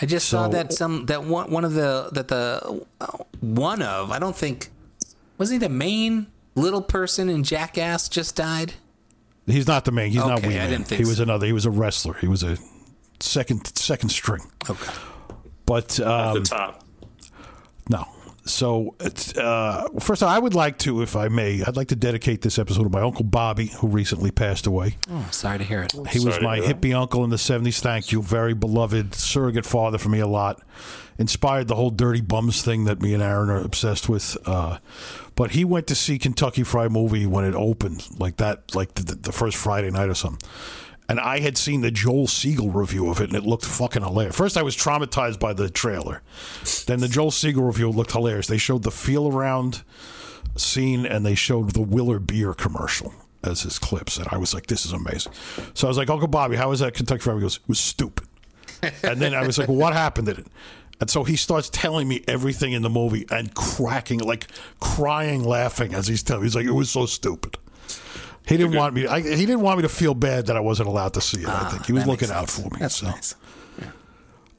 I 0.01 0.05
just 0.05 0.29
saw 0.29 0.47
that 0.49 0.71
some 0.71 1.07
that 1.07 1.23
one 1.23 1.51
one 1.51 1.65
of 1.65 1.73
the 1.73 2.09
that 2.13 2.27
the 2.27 2.85
uh, 3.01 3.17
one 3.41 3.81
of 3.81 4.11
I 4.11 4.19
don't 4.19 4.35
think 4.35 4.69
was 5.37 5.49
he 5.49 5.57
the 5.57 5.69
main 5.69 6.27
little 6.55 6.81
person 6.81 7.29
in 7.29 7.43
Jackass 7.43 8.07
just 8.07 8.35
died. 8.35 8.73
He's 9.49 9.67
not 9.67 9.85
the 9.85 9.91
main. 9.91 10.11
He's 10.11 10.17
not 10.19 10.39
Okay, 10.39 10.47
Wee 10.49 10.55
I 10.55 10.59
Man. 10.59 10.69
didn't 10.71 10.87
think 10.87 10.99
he 10.99 11.05
was 11.05 11.17
so. 11.17 11.23
another. 11.23 11.45
He 11.45 11.53
was 11.53 11.65
a 11.65 11.71
wrestler. 11.71 12.13
He 12.15 12.27
was 12.27 12.43
a 12.43 12.57
second 13.19 13.75
second 13.77 14.09
string. 14.09 14.41
Okay. 14.69 14.91
But 15.65 15.99
Off 15.99 16.35
um, 16.37 16.43
the 16.43 16.49
top. 16.49 16.83
No. 17.89 18.05
So, 18.45 18.95
it's, 18.99 19.37
uh, 19.37 19.87
first, 19.99 20.23
I 20.23 20.39
would 20.39 20.55
like 20.55 20.79
to, 20.79 21.03
if 21.03 21.15
I 21.15 21.27
may, 21.27 21.61
I'd 21.61 21.75
like 21.77 21.89
to 21.89 21.95
dedicate 21.95 22.41
this 22.41 22.57
episode 22.57 22.81
to 22.83 22.89
my 22.89 23.01
uncle 23.01 23.23
Bobby, 23.23 23.67
who 23.67 23.87
recently 23.87 24.31
passed 24.31 24.65
away. 24.65 24.97
Oh, 25.07 25.27
sorry 25.29 25.59
to 25.59 25.63
hear 25.63 25.83
it. 25.83 25.91
He 25.91 26.17
was 26.19 26.23
Sorry 26.23 26.39
to 26.39 26.41
my 26.43 26.55
hear 26.55 26.67
that. 26.69 26.81
hippie 26.81 26.95
uncle 26.99 27.23
in 27.23 27.29
the 27.29 27.35
70s. 27.35 27.79
Thank 27.79 28.11
you. 28.11 28.23
Very 28.23 28.55
beloved 28.55 29.13
surrogate 29.13 29.67
father 29.67 29.99
for 29.99 30.09
me 30.09 30.17
a 30.19 30.25
lot. 30.25 30.63
Inspired 31.19 31.67
the 31.67 31.75
whole 31.75 31.91
dirty 31.91 32.21
bums 32.21 32.63
thing 32.63 32.85
that 32.85 33.01
me 33.03 33.13
and 33.13 33.21
Aaron 33.21 33.51
are 33.51 33.59
obsessed 33.63 34.09
with. 34.09 34.35
Uh, 34.47 34.79
but 35.39 35.51
he 35.51 35.63
went 35.63 35.87
to 35.87 35.95
see 35.95 36.19
Kentucky 36.19 36.63
Fried 36.63 36.91
Movie 36.91 37.25
when 37.25 37.45
it 37.45 37.55
opened, 37.55 38.05
like 38.19 38.35
that, 38.37 38.75
like 38.75 38.95
the, 38.95 39.15
the 39.15 39.31
first 39.31 39.55
Friday 39.55 39.89
night 39.89 40.09
or 40.09 40.13
something. 40.13 40.45
And 41.07 41.17
I 41.17 41.39
had 41.39 41.57
seen 41.57 41.79
the 41.79 41.91
Joel 41.91 42.27
Siegel 42.27 42.71
review 42.71 43.09
of 43.09 43.21
it, 43.21 43.29
and 43.29 43.35
it 43.37 43.45
looked 43.45 43.63
fucking 43.63 44.01
hilarious. 44.01 44.35
First, 44.35 44.57
I 44.57 44.63
was 44.63 44.75
traumatized 44.75 45.39
by 45.39 45.53
the 45.53 45.69
trailer. 45.69 46.21
Then 46.87 46.99
the 46.99 47.07
Joel 47.07 47.31
Siegel 47.31 47.63
review 47.63 47.89
looked 47.89 48.11
hilarious. 48.11 48.47
They 48.47 48.57
showed 48.57 48.83
the 48.83 48.91
feel 48.91 49.29
around 49.29 49.83
scene 50.57 51.05
and 51.05 51.25
they 51.25 51.35
showed 51.35 51.71
the 51.71 51.83
Willer 51.83 52.19
beer 52.19 52.53
commercial 52.53 53.13
as 53.41 53.61
his 53.61 53.79
clips. 53.79 54.17
And 54.17 54.27
I 54.31 54.35
was 54.35 54.53
like, 54.53 54.67
this 54.67 54.85
is 54.85 54.91
amazing. 54.91 55.31
So 55.73 55.87
I 55.87 55.89
was 55.89 55.97
like, 55.97 56.09
Uncle 56.09 56.27
Bobby, 56.27 56.57
how 56.57 56.69
was 56.69 56.81
that 56.81 56.95
Kentucky 56.95 57.21
Fried? 57.21 57.37
He 57.37 57.41
goes, 57.41 57.55
it 57.55 57.69
was 57.69 57.79
stupid. 57.79 58.27
And 59.03 59.21
then 59.21 59.33
I 59.33 59.47
was 59.47 59.57
like, 59.57 59.69
well, 59.69 59.77
what 59.77 59.93
happened 59.93 60.27
in 60.27 60.37
it? 60.37 60.47
And 60.99 61.09
so 61.09 61.23
he 61.23 61.35
starts 61.35 61.69
telling 61.69 62.07
me 62.07 62.23
everything 62.27 62.73
in 62.73 62.81
the 62.81 62.89
movie 62.89 63.25
and 63.31 63.53
cracking, 63.55 64.19
like 64.19 64.47
crying, 64.79 65.43
laughing 65.43 65.93
as 65.93 66.07
he's 66.07 66.23
telling 66.23 66.41
me. 66.43 66.47
He's 66.47 66.55
like, 66.55 66.65
it 66.65 66.71
was 66.71 66.89
so 66.89 67.05
stupid. 67.05 67.57
He 68.47 68.57
didn't 68.57 68.75
want 68.75 68.93
me. 68.95 69.07
I, 69.07 69.21
he 69.21 69.45
didn't 69.45 69.61
want 69.61 69.77
me 69.77 69.83
to 69.83 69.89
feel 69.89 70.13
bad 70.13 70.47
that 70.47 70.57
I 70.57 70.59
wasn't 70.59 70.89
allowed 70.89 71.13
to 71.13 71.21
see 71.21 71.41
it. 71.41 71.47
I 71.47 71.69
think 71.69 71.85
he 71.85 71.93
was 71.93 72.03
Ah, 72.03 72.07
looking 72.07 72.31
out 72.31 72.49
for 72.49 72.63
me. 72.63 72.77
That's 72.79 72.95
so. 72.95 73.07
nice. 73.07 73.35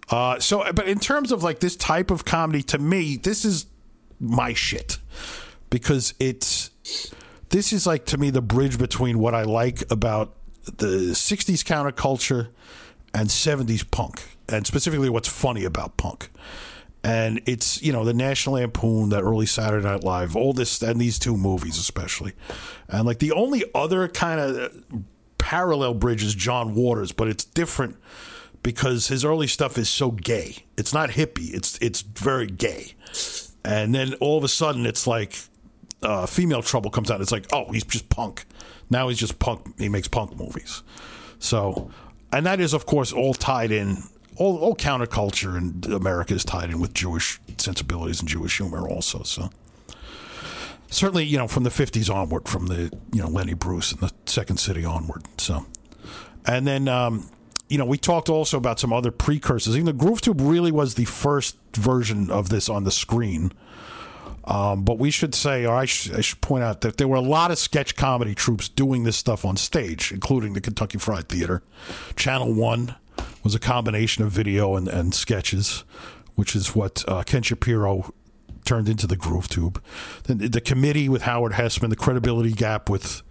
Uh, 0.09 0.39
so, 0.41 0.65
but 0.73 0.89
in 0.89 0.99
terms 0.99 1.31
of 1.31 1.43
like 1.43 1.61
this 1.61 1.77
type 1.77 2.11
of 2.11 2.25
comedy, 2.25 2.63
to 2.65 2.79
me, 2.79 3.17
this 3.17 3.45
is 3.45 3.67
my 4.19 4.53
shit 4.53 4.99
because 5.71 6.15
it's 6.19 6.71
this 7.51 7.73
is 7.73 7.87
like 7.87 8.07
to 8.07 8.19
me 8.19 8.31
the 8.31 8.43
bridge 8.43 8.77
between 8.79 9.19
what 9.19 9.35
I 9.35 9.43
like 9.43 9.83
about 9.91 10.35
the 10.65 11.13
'60s 11.15 11.63
counterculture 11.65 12.49
and 13.15 13.29
'70s 13.29 13.89
punk, 13.91 14.21
and 14.51 14.67
specifically 14.67 15.09
what's 15.09 15.29
funny 15.29 15.65
about 15.65 15.97
punk. 15.97 16.31
And 17.03 17.41
it's 17.47 17.83
you 17.83 17.93
know 17.93 18.05
the 18.05 18.13
National 18.13 18.57
Lampoon, 18.57 19.09
that 19.09 19.23
early 19.23 19.47
Saturday 19.47 19.87
Night 19.87 20.05
Live, 20.05 20.37
all 20.37 20.53
this, 20.53 20.83
and 20.83 21.01
these 21.01 21.19
two 21.19 21.37
movies 21.37 21.79
especially, 21.79 22.35
and 22.89 23.07
like 23.07 23.21
the 23.21 23.33
only 23.33 23.65
other 23.75 24.07
kind 24.07 24.39
of 24.39 24.85
parallel 25.39 25.95
bridge 25.95 26.23
is 26.23 26.35
John 26.35 26.75
Waters, 26.75 27.13
but 27.13 27.27
it's 27.27 27.45
different 27.45 27.97
because 28.63 29.09
his 29.09 29.25
early 29.25 29.47
stuff 29.47 29.79
is 29.79 29.89
so 29.89 30.11
gay. 30.11 30.65
It's 30.77 30.93
not 30.93 31.11
hippie. 31.11 31.55
It's 31.55 31.79
it's 31.79 32.03
very 32.03 32.47
gay, 32.47 32.95
and 33.65 33.95
then 33.95 34.15
all 34.15 34.37
of 34.37 34.45
a 34.45 34.49
sudden 34.49 34.85
it's 34.85 35.07
like 35.07 35.39
uh, 36.03 36.27
female 36.27 36.63
trouble 36.63 36.91
comes 36.91 37.11
out. 37.11 37.21
It's 37.23 37.33
like 37.33 37.47
oh 37.53 37.73
he's 37.73 37.85
just 37.85 38.11
punk. 38.11 38.45
Now 38.91 39.09
he's 39.09 39.19
just 39.19 39.39
punk. 39.39 39.79
He 39.79 39.89
makes 39.89 40.09
punk 40.09 40.37
movies. 40.37 40.83
So, 41.39 41.91
and 42.33 42.45
that 42.45 42.61
is 42.61 42.75
of 42.75 42.85
course 42.87 43.13
all 43.13 43.33
tied 43.35 43.73
in. 43.73 44.03
All, 44.41 44.57
all 44.57 44.75
counterculture 44.75 45.55
in 45.55 45.93
America 45.93 46.33
is 46.33 46.47
tied 46.47 46.71
in 46.71 46.81
with 46.81 46.95
Jewish 46.95 47.39
sensibilities 47.59 48.21
and 48.21 48.29
Jewish 48.29 48.57
humor 48.57 48.89
also. 48.89 49.23
So 49.23 49.51
certainly, 50.89 51.27
you 51.27 51.37
know, 51.37 51.47
from 51.47 51.65
the 51.65 51.71
50s 51.71 52.13
onward, 52.13 52.49
from 52.49 52.67
the, 52.67 52.91
you 53.13 53.21
know, 53.21 53.29
Lenny 53.29 53.53
Bruce 53.53 53.93
and 53.93 54.01
the 54.01 54.11
Second 54.25 54.57
City 54.57 54.83
onward. 54.83 55.25
So, 55.37 55.67
and 56.47 56.67
then, 56.67 56.89
um, 56.89 57.29
you 57.69 57.77
know, 57.77 57.85
we 57.85 57.99
talked 57.99 58.31
also 58.31 58.57
about 58.57 58.81
some 58.81 58.95
other 58.95 59.11
precursors. 59.11 59.75
Even 59.75 59.85
the 59.85 59.93
Groove 59.93 60.23
Tube 60.23 60.41
really 60.41 60.73
was 60.73 60.95
the 60.95 61.05
first 61.05 61.59
version 61.75 62.31
of 62.31 62.49
this 62.49 62.71
on 62.71 62.85
the 62.85 62.91
screen. 62.91 63.53
Um, 64.45 64.85
but 64.85 64.99
we 64.99 65.11
should 65.11 65.35
say, 65.35 65.67
or 65.67 65.75
I, 65.75 65.85
sh- 65.85 66.13
I 66.13 66.23
should 66.23 66.41
point 66.41 66.65
out 66.65 66.81
that 66.81 66.97
there 66.97 67.07
were 67.07 67.17
a 67.17 67.21
lot 67.21 67.51
of 67.51 67.59
sketch 67.59 67.95
comedy 67.95 68.35
troops 68.35 68.71
doing 68.71 69.05
this 69.05 69.19
stuff 69.19 69.45
on 69.45 69.59
stage, 69.59 70.13
including 70.13 70.55
the 70.55 70.63
Kentucky 70.63 70.97
Fried 70.97 71.29
Theater. 71.29 71.63
Channel 72.17 72.55
One 72.55 72.97
was 73.43 73.55
a 73.55 73.59
combination 73.59 74.25
of 74.25 74.31
video 74.31 74.77
and, 74.77 74.89
and 74.89 75.15
sketches, 75.15 75.85
which 76.35 76.55
is 76.55 76.75
what 76.75 77.05
uh, 77.09 77.23
Ken 77.23 77.43
Shapiro 77.43 78.13
turned 78.65 78.89
into 78.89 79.07
the 79.07 79.17
Groove 79.17 79.49
Tube. 79.49 79.83
Then 80.25 80.39
the 80.39 80.61
committee 80.61 81.09
with 81.09 81.23
Howard 81.23 81.53
Hesseman, 81.53 81.91
the 81.91 81.97
credibility 81.97 82.53
gap 82.53 82.89
with 82.91 83.23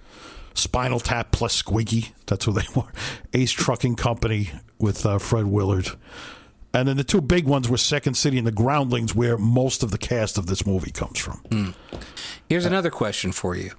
Spinal 0.53 0.99
Tap 0.99 1.31
plus 1.31 1.53
Squeaky. 1.53 2.13
That's 2.25 2.47
what 2.47 2.55
they 2.55 2.67
were. 2.75 2.87
Ace 3.33 3.51
Trucking 3.51 3.95
Company 3.95 4.51
with 4.79 5.05
uh, 5.05 5.19
Fred 5.19 5.45
Willard. 5.45 5.89
And 6.73 6.87
then 6.87 6.97
the 6.97 7.03
two 7.03 7.21
big 7.21 7.45
ones 7.45 7.67
were 7.67 7.77
Second 7.77 8.13
City 8.13 8.37
and 8.37 8.45
the 8.45 8.51
Groundlings, 8.51 9.15
where 9.15 9.37
most 9.39 9.81
of 9.81 9.89
the 9.89 9.97
cast 9.97 10.37
of 10.37 10.45
this 10.45 10.67
movie 10.67 10.91
comes 10.91 11.17
from. 11.17 11.73
Here's 12.47 12.65
another 12.65 12.91
question 12.91 13.31
for 13.31 13.55
you. 13.55 13.71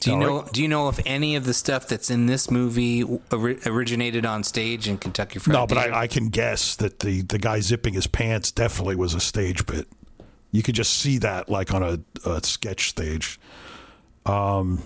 Do 0.00 0.12
you 0.12 0.16
know? 0.16 0.48
Do 0.50 0.62
you 0.62 0.68
know 0.68 0.88
if 0.88 0.98
any 1.04 1.36
of 1.36 1.44
the 1.44 1.52
stuff 1.52 1.86
that's 1.86 2.10
in 2.10 2.24
this 2.24 2.50
movie 2.50 3.02
ori- 3.02 3.58
originated 3.66 4.24
on 4.24 4.42
stage 4.42 4.88
in 4.88 4.96
Kentucky 4.96 5.38
Fried 5.38 5.52
No, 5.52 5.66
but 5.66 5.76
I, 5.76 6.02
I 6.02 6.06
can 6.06 6.28
guess 6.28 6.74
that 6.76 7.00
the, 7.00 7.20
the 7.20 7.38
guy 7.38 7.60
zipping 7.60 7.92
his 7.92 8.06
pants 8.06 8.50
definitely 8.50 8.96
was 8.96 9.12
a 9.12 9.20
stage 9.20 9.66
bit. 9.66 9.86
You 10.52 10.62
could 10.62 10.74
just 10.74 10.94
see 10.94 11.18
that 11.18 11.50
like 11.50 11.74
on 11.74 11.82
a, 11.82 12.28
a 12.28 12.42
sketch 12.42 12.88
stage. 12.88 13.38
Um, 14.24 14.82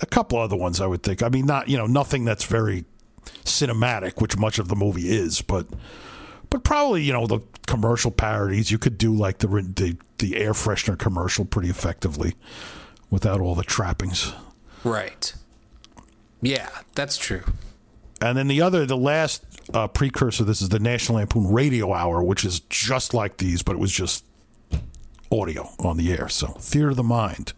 a 0.00 0.06
couple 0.06 0.38
other 0.38 0.56
ones 0.56 0.80
I 0.80 0.86
would 0.86 1.02
think. 1.02 1.22
I 1.22 1.28
mean, 1.28 1.46
not 1.46 1.68
you 1.68 1.76
know 1.76 1.86
nothing 1.86 2.24
that's 2.24 2.44
very 2.44 2.84
cinematic, 3.44 4.20
which 4.20 4.36
much 4.38 4.58
of 4.58 4.68
the 4.68 4.76
movie 4.76 5.10
is, 5.10 5.42
but 5.42 5.66
but 6.48 6.64
probably 6.64 7.02
you 7.02 7.12
know 7.12 7.26
the 7.26 7.40
commercial 7.66 8.10
parodies. 8.10 8.70
You 8.70 8.78
could 8.78 8.96
do 8.96 9.14
like 9.14 9.38
the 9.38 9.48
the, 9.48 9.96
the 10.18 10.36
air 10.36 10.52
freshener 10.52 10.98
commercial 10.98 11.44
pretty 11.44 11.68
effectively 11.68 12.34
without 13.10 13.40
all 13.40 13.54
the 13.54 13.62
trappings. 13.62 14.32
Right. 14.84 15.34
Yeah, 16.40 16.68
that's 16.94 17.16
true. 17.16 17.42
And 18.20 18.36
then 18.38 18.48
the 18.48 18.60
other, 18.62 18.86
the 18.86 18.96
last 18.96 19.44
uh, 19.72 19.88
precursor, 19.88 20.44
this 20.44 20.62
is 20.62 20.68
the 20.68 20.78
National 20.78 21.18
Lampoon 21.18 21.50
Radio 21.52 21.92
Hour, 21.92 22.22
which 22.22 22.44
is 22.44 22.60
just 22.60 23.12
like 23.14 23.38
these, 23.38 23.62
but 23.62 23.72
it 23.72 23.78
was 23.78 23.92
just 23.92 24.24
audio 25.32 25.70
on 25.78 25.96
the 25.96 26.12
air. 26.12 26.28
So, 26.28 26.48
Theater 26.48 26.90
of 26.90 26.96
the 26.96 27.02
Mind, 27.02 27.52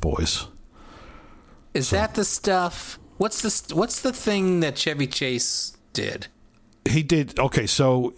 boys. 0.00 0.46
Is 1.74 1.90
that 1.90 2.14
the 2.14 2.24
stuff? 2.24 2.98
What's 3.18 3.42
the 3.42 3.74
What's 3.74 4.00
the 4.00 4.12
thing 4.12 4.60
that 4.60 4.76
Chevy 4.78 5.06
Chase 5.06 5.76
did? 5.92 6.28
He 6.88 7.02
did, 7.02 7.38
okay, 7.38 7.66
so 7.66 8.14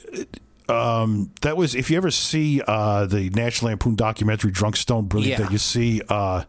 um, 0.69 1.31
that 1.41 1.57
was, 1.57 1.75
if 1.75 1.91
you 1.91 1.97
ever 1.97 2.11
see 2.11 2.61
uh, 2.67 3.07
the 3.07 3.31
National 3.31 3.71
Lampoon 3.71 3.95
documentary, 3.97 4.51
Drunk 4.51 4.77
Stone 4.77 5.07
Brilliant, 5.07 5.39
Yeah. 5.39 5.47
that 5.47 5.53
you 5.53 5.59
see 5.59 6.03
uh, 6.09 6.45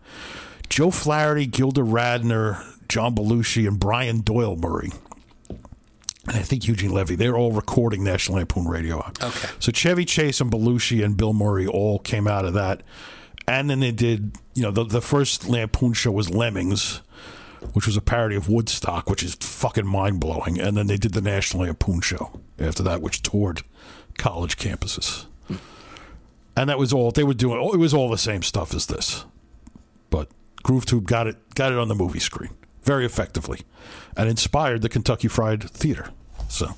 Joe 0.70 0.92
Flaherty, 0.92 1.46
Gilda 1.46 1.82
Radner, 1.82 2.64
John 2.88 3.16
Belushi, 3.16 3.68
and 3.68 3.80
Brian 3.80 4.22
Doyle 4.22 4.56
Murray. 4.56 4.92
And 6.28 6.38
I 6.38 6.42
think 6.42 6.68
Eugene 6.68 6.92
Levy, 6.92 7.16
they're 7.16 7.36
all 7.36 7.52
recording 7.52 8.04
National 8.04 8.38
Lampoon 8.38 8.68
Radio. 8.68 9.00
Okay. 9.22 9.50
So 9.60 9.72
Chevy 9.72 10.06
Chase 10.06 10.40
and 10.42 10.52
Belushi 10.52 11.04
and 11.04 11.18
Bill 11.18 11.34
Murray 11.34 11.66
all 11.66 11.98
came 12.00 12.28
out 12.28 12.46
of 12.46 12.54
that. 12.54 12.84
And 13.48 13.68
then 13.70 13.80
they 13.80 13.92
did, 13.92 14.38
you 14.54 14.62
know, 14.62 14.70
the, 14.70 14.84
the 14.84 15.02
first 15.02 15.50
Lampoon 15.50 15.94
show 15.94 16.12
was 16.12 16.30
Lemmings, 16.30 17.02
which 17.74 17.88
was 17.88 17.98
a 17.98 18.02
parody 18.02 18.36
of 18.36 18.48
Woodstock, 18.48 19.10
which 19.10 19.24
is 19.24 19.34
fucking 19.36 19.88
mind 19.88 20.20
blowing. 20.20 20.60
And 20.60 20.78
then 20.78 20.86
they 20.86 20.98
did 20.98 21.14
the 21.14 21.22
National 21.22 21.64
Lampoon 21.64 22.02
show 22.02 22.40
after 22.60 22.84
that, 22.84 23.02
which 23.02 23.24
toured 23.24 23.64
college 24.20 24.58
campuses. 24.58 25.26
And 26.56 26.70
that 26.70 26.78
was 26.78 26.94
all 26.94 27.10
they 27.10 27.24
were 27.24 27.34
doing. 27.34 27.60
It 27.74 27.78
was 27.78 27.94
all 27.94 28.10
the 28.10 28.18
same 28.18 28.44
stuff 28.44 28.76
as 28.76 28.86
this, 28.86 29.26
but 30.60 30.64
Groove 30.64 30.86
Tube 30.86 31.08
got 31.08 31.28
it 31.28 31.38
got 31.56 31.72
it 31.72 31.78
on 31.78 31.88
the 31.88 31.96
movie 31.96 32.20
screen 32.20 32.50
very 32.84 33.06
effectively, 33.06 33.62
and 34.18 34.30
inspired 34.30 34.82
the 34.82 34.90
Kentucky 34.90 35.28
Fried 35.28 35.70
Theater. 35.70 36.10
So 36.48 36.76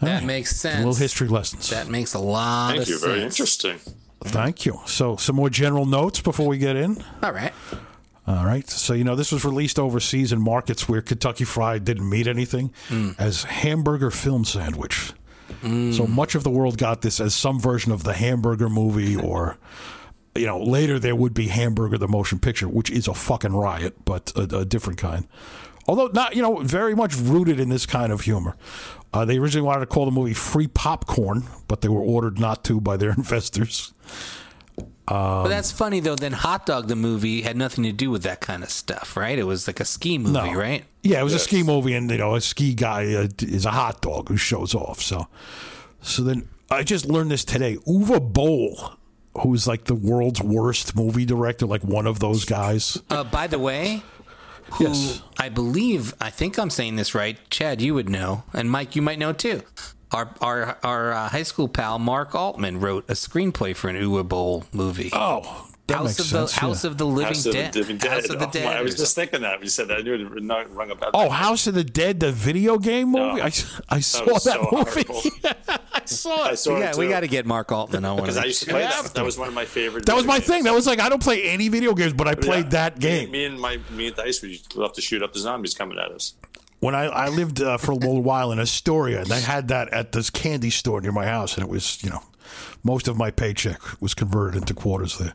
That 0.00 0.24
makes 0.24 0.56
sense. 0.56 0.78
little 0.78 0.94
history 0.94 1.28
lessons. 1.28 1.70
That 1.70 1.88
makes 1.88 2.14
a 2.14 2.18
lot 2.18 2.70
Thank 2.70 2.82
of 2.82 2.88
you. 2.88 2.94
sense. 2.96 3.12
Very 3.12 3.22
interesting. 3.22 3.78
Thank 4.24 4.66
you. 4.66 4.80
So 4.86 5.16
some 5.16 5.36
more 5.36 5.50
general 5.50 5.86
notes 5.86 6.20
before 6.20 6.48
we 6.48 6.58
get 6.58 6.76
in. 6.76 7.02
All 7.22 7.32
right. 7.32 7.52
All 8.26 8.44
right. 8.44 8.68
So, 8.68 8.94
you 8.94 9.04
know, 9.04 9.14
this 9.14 9.30
was 9.30 9.44
released 9.44 9.78
overseas 9.78 10.32
in 10.32 10.40
markets 10.40 10.88
where 10.88 11.02
Kentucky 11.02 11.44
Fried 11.44 11.84
didn't 11.84 12.08
mean 12.08 12.26
anything 12.26 12.72
mm. 12.88 13.14
as 13.18 13.44
hamburger 13.44 14.10
film 14.10 14.44
sandwich. 14.46 15.12
Mm. 15.62 15.94
So 15.94 16.06
much 16.06 16.34
of 16.34 16.42
the 16.42 16.50
world 16.50 16.78
got 16.78 17.02
this 17.02 17.20
as 17.20 17.34
some 17.34 17.60
version 17.60 17.92
of 17.92 18.02
the 18.02 18.14
hamburger 18.14 18.70
movie 18.70 19.14
or, 19.14 19.58
you 20.36 20.46
know, 20.46 20.58
later 20.62 20.98
there 20.98 21.14
would 21.16 21.34
be 21.34 21.48
Hamburger 21.48 21.98
the 21.98 22.08
Motion 22.08 22.38
Picture, 22.38 22.68
which 22.68 22.90
is 22.90 23.06
a 23.08 23.14
fucking 23.14 23.52
riot, 23.54 24.04
but 24.04 24.32
a, 24.36 24.58
a 24.58 24.64
different 24.64 24.98
kind. 24.98 25.26
Although 25.86 26.06
not, 26.08 26.34
you 26.34 26.42
know, 26.42 26.56
very 26.56 26.94
much 26.94 27.14
rooted 27.16 27.60
in 27.60 27.68
this 27.68 27.84
kind 27.86 28.10
of 28.12 28.22
humor. 28.22 28.56
Uh, 29.12 29.24
they 29.24 29.38
originally 29.38 29.66
wanted 29.66 29.80
to 29.80 29.86
call 29.86 30.06
the 30.06 30.10
movie 30.10 30.34
Free 30.34 30.66
Popcorn, 30.66 31.44
but 31.68 31.82
they 31.82 31.88
were 31.88 32.00
ordered 32.00 32.38
not 32.40 32.64
to 32.64 32.80
by 32.80 32.96
their 32.96 33.10
investors. 33.16 33.92
but 35.06 35.48
that's 35.48 35.70
funny 35.70 36.00
though. 36.00 36.16
Then 36.16 36.32
Hot 36.32 36.66
Dog 36.66 36.88
the 36.88 36.96
movie 36.96 37.42
had 37.42 37.56
nothing 37.56 37.84
to 37.84 37.92
do 37.92 38.10
with 38.10 38.22
that 38.24 38.40
kind 38.40 38.62
of 38.62 38.70
stuff, 38.70 39.16
right? 39.16 39.38
It 39.38 39.44
was 39.44 39.66
like 39.66 39.78
a 39.80 39.84
ski 39.84 40.18
movie, 40.18 40.32
No. 40.32 40.54
right? 40.54 40.84
Yeah, 41.02 41.20
it 41.20 41.24
was 41.24 41.34
a 41.34 41.38
ski 41.38 41.62
movie, 41.62 41.92
and 41.94 42.10
you 42.10 42.16
know, 42.18 42.34
a 42.34 42.40
ski 42.40 42.74
guy 42.74 43.12
uh, 43.14 43.28
is 43.40 43.66
a 43.66 43.70
hot 43.70 44.00
dog 44.00 44.28
who 44.30 44.36
shows 44.38 44.74
off. 44.74 45.00
So, 45.02 45.28
so 46.00 46.22
then 46.22 46.48
I 46.70 46.82
just 46.82 47.04
learned 47.06 47.30
this 47.30 47.44
today. 47.44 47.76
Uwe 47.86 48.32
Boll, 48.32 48.94
who's 49.38 49.66
like 49.66 49.84
the 49.84 49.94
world's 49.94 50.42
worst 50.42 50.96
movie 50.96 51.24
director, 51.24 51.66
like 51.66 51.82
one 51.82 52.06
of 52.06 52.20
those 52.20 52.44
guys. 52.44 53.00
Uh, 53.10 53.24
by 53.24 53.46
the 53.46 53.58
way, 53.58 54.02
who 54.72 54.84
Yes. 54.84 55.22
I 55.38 55.48
believe, 55.48 56.14
I 56.20 56.30
think 56.30 56.58
I'm 56.58 56.70
saying 56.70 56.96
this 56.96 57.14
right. 57.14 57.38
Chad, 57.50 57.82
you 57.82 57.94
would 57.94 58.08
know, 58.08 58.44
and 58.52 58.70
Mike, 58.70 58.96
you 58.96 59.02
might 59.02 59.18
know 59.18 59.32
too. 59.32 59.62
Our 60.12 60.30
our 60.40 60.78
our 60.82 61.12
uh, 61.12 61.28
high 61.28 61.42
school 61.42 61.68
pal 61.68 61.98
Mark 61.98 62.34
Altman 62.34 62.78
wrote 62.80 63.04
a 63.10 63.14
screenplay 63.14 63.74
for 63.74 63.88
an 63.88 63.96
Uwe 63.96 64.26
Boll 64.28 64.64
movie. 64.72 65.10
Oh, 65.12 65.68
that 65.86 65.96
House 65.98 66.06
makes 66.06 66.18
of 66.20 66.26
sense. 66.26 66.52
the 66.54 66.60
House 66.60 66.84
yeah. 66.84 66.90
of 66.90 66.98
the 66.98 67.06
Living 67.06 67.26
House 67.34 67.46
of 67.46 67.52
Dead. 67.52 67.72
the 67.72 67.78
Living 67.80 67.98
Dead. 67.98 68.10
House 68.10 68.28
of 68.30 68.38
the 68.38 68.46
Oh, 68.48 68.50
Dead. 68.50 68.66
I 68.76 68.82
was 68.82 68.94
just 68.94 69.14
thinking 69.14 69.42
that. 69.42 69.58
when 69.58 69.62
You 69.64 69.68
said 69.68 69.88
that. 69.88 69.98
I 69.98 70.00
knew 70.02 70.14
it 70.14 70.42
not 70.42 70.74
rung 70.74 70.90
about. 70.90 71.10
Oh, 71.14 71.28
House 71.28 71.66
of 71.66 71.74
the 71.74 71.84
Dead, 71.84 72.20
the 72.20 72.32
video 72.32 72.78
game 72.78 73.08
movie. 73.10 73.42
I, 73.42 73.46
I 73.90 74.00
saw 74.00 74.24
was 74.24 74.44
that 74.44 74.54
so 74.54 74.68
movie. 74.72 75.02
horrible. 75.06 75.22
I 75.92 76.04
saw 76.06 76.46
it. 76.46 76.52
I 76.52 76.54
saw 76.54 76.74
we 76.74 76.80
it 76.80 76.84
got, 76.84 76.96
we 76.96 77.08
got 77.08 77.20
to 77.20 77.28
get 77.28 77.46
Mark 77.46 77.70
Altman 77.72 78.04
on 78.04 78.16
one 78.16 78.20
of 78.20 78.24
because 78.24 78.36
I 78.38 78.46
used 78.46 78.62
to 78.64 78.70
play 78.70 78.82
have 78.82 79.04
that. 79.04 79.14
That 79.14 79.24
was 79.24 79.38
one 79.38 79.48
of 79.48 79.54
my 79.54 79.64
favorite. 79.64 80.06
That 80.06 80.16
was 80.16 80.24
my 80.26 80.38
video 80.38 80.54
thing. 80.54 80.64
That 80.64 80.74
was 80.74 80.86
like 80.86 81.00
I 81.00 81.08
don't 81.08 81.22
play 81.22 81.42
any 81.44 81.68
video 81.68 81.94
games, 81.94 82.12
but 82.12 82.28
I 82.28 82.34
played 82.34 82.64
Yeah. 82.66 82.70
that 82.70 82.98
game. 82.98 83.30
Me, 83.30 83.38
me 83.40 83.44
and 83.46 83.60
my 83.60 83.78
me 83.90 84.06
and 84.08 84.16
Dice, 84.16 84.42
we 84.42 84.60
love 84.74 84.92
to 84.94 85.00
shoot 85.00 85.22
up 85.22 85.32
the 85.32 85.38
zombies 85.38 85.74
coming 85.74 85.98
at 85.98 86.10
us. 86.10 86.34
when 86.80 86.94
I, 86.94 87.04
I 87.04 87.28
lived 87.28 87.60
uh, 87.62 87.78
for 87.78 87.92
a 87.92 87.96
little 87.96 88.22
while 88.22 88.52
in 88.52 88.58
Astoria, 88.58 89.20
and 89.22 89.32
I 89.32 89.38
had 89.40 89.68
that 89.68 89.88
at 89.92 90.12
this 90.12 90.28
candy 90.30 90.70
store 90.70 91.00
near 91.00 91.12
my 91.12 91.26
house, 91.26 91.56
and 91.56 91.64
it 91.64 91.70
was 91.70 92.02
you 92.02 92.10
know 92.10 92.20
most 92.82 93.08
of 93.08 93.16
my 93.16 93.30
paycheck 93.30 93.80
was 94.02 94.12
converted 94.14 94.60
into 94.60 94.74
quarters 94.74 95.18
there. 95.18 95.34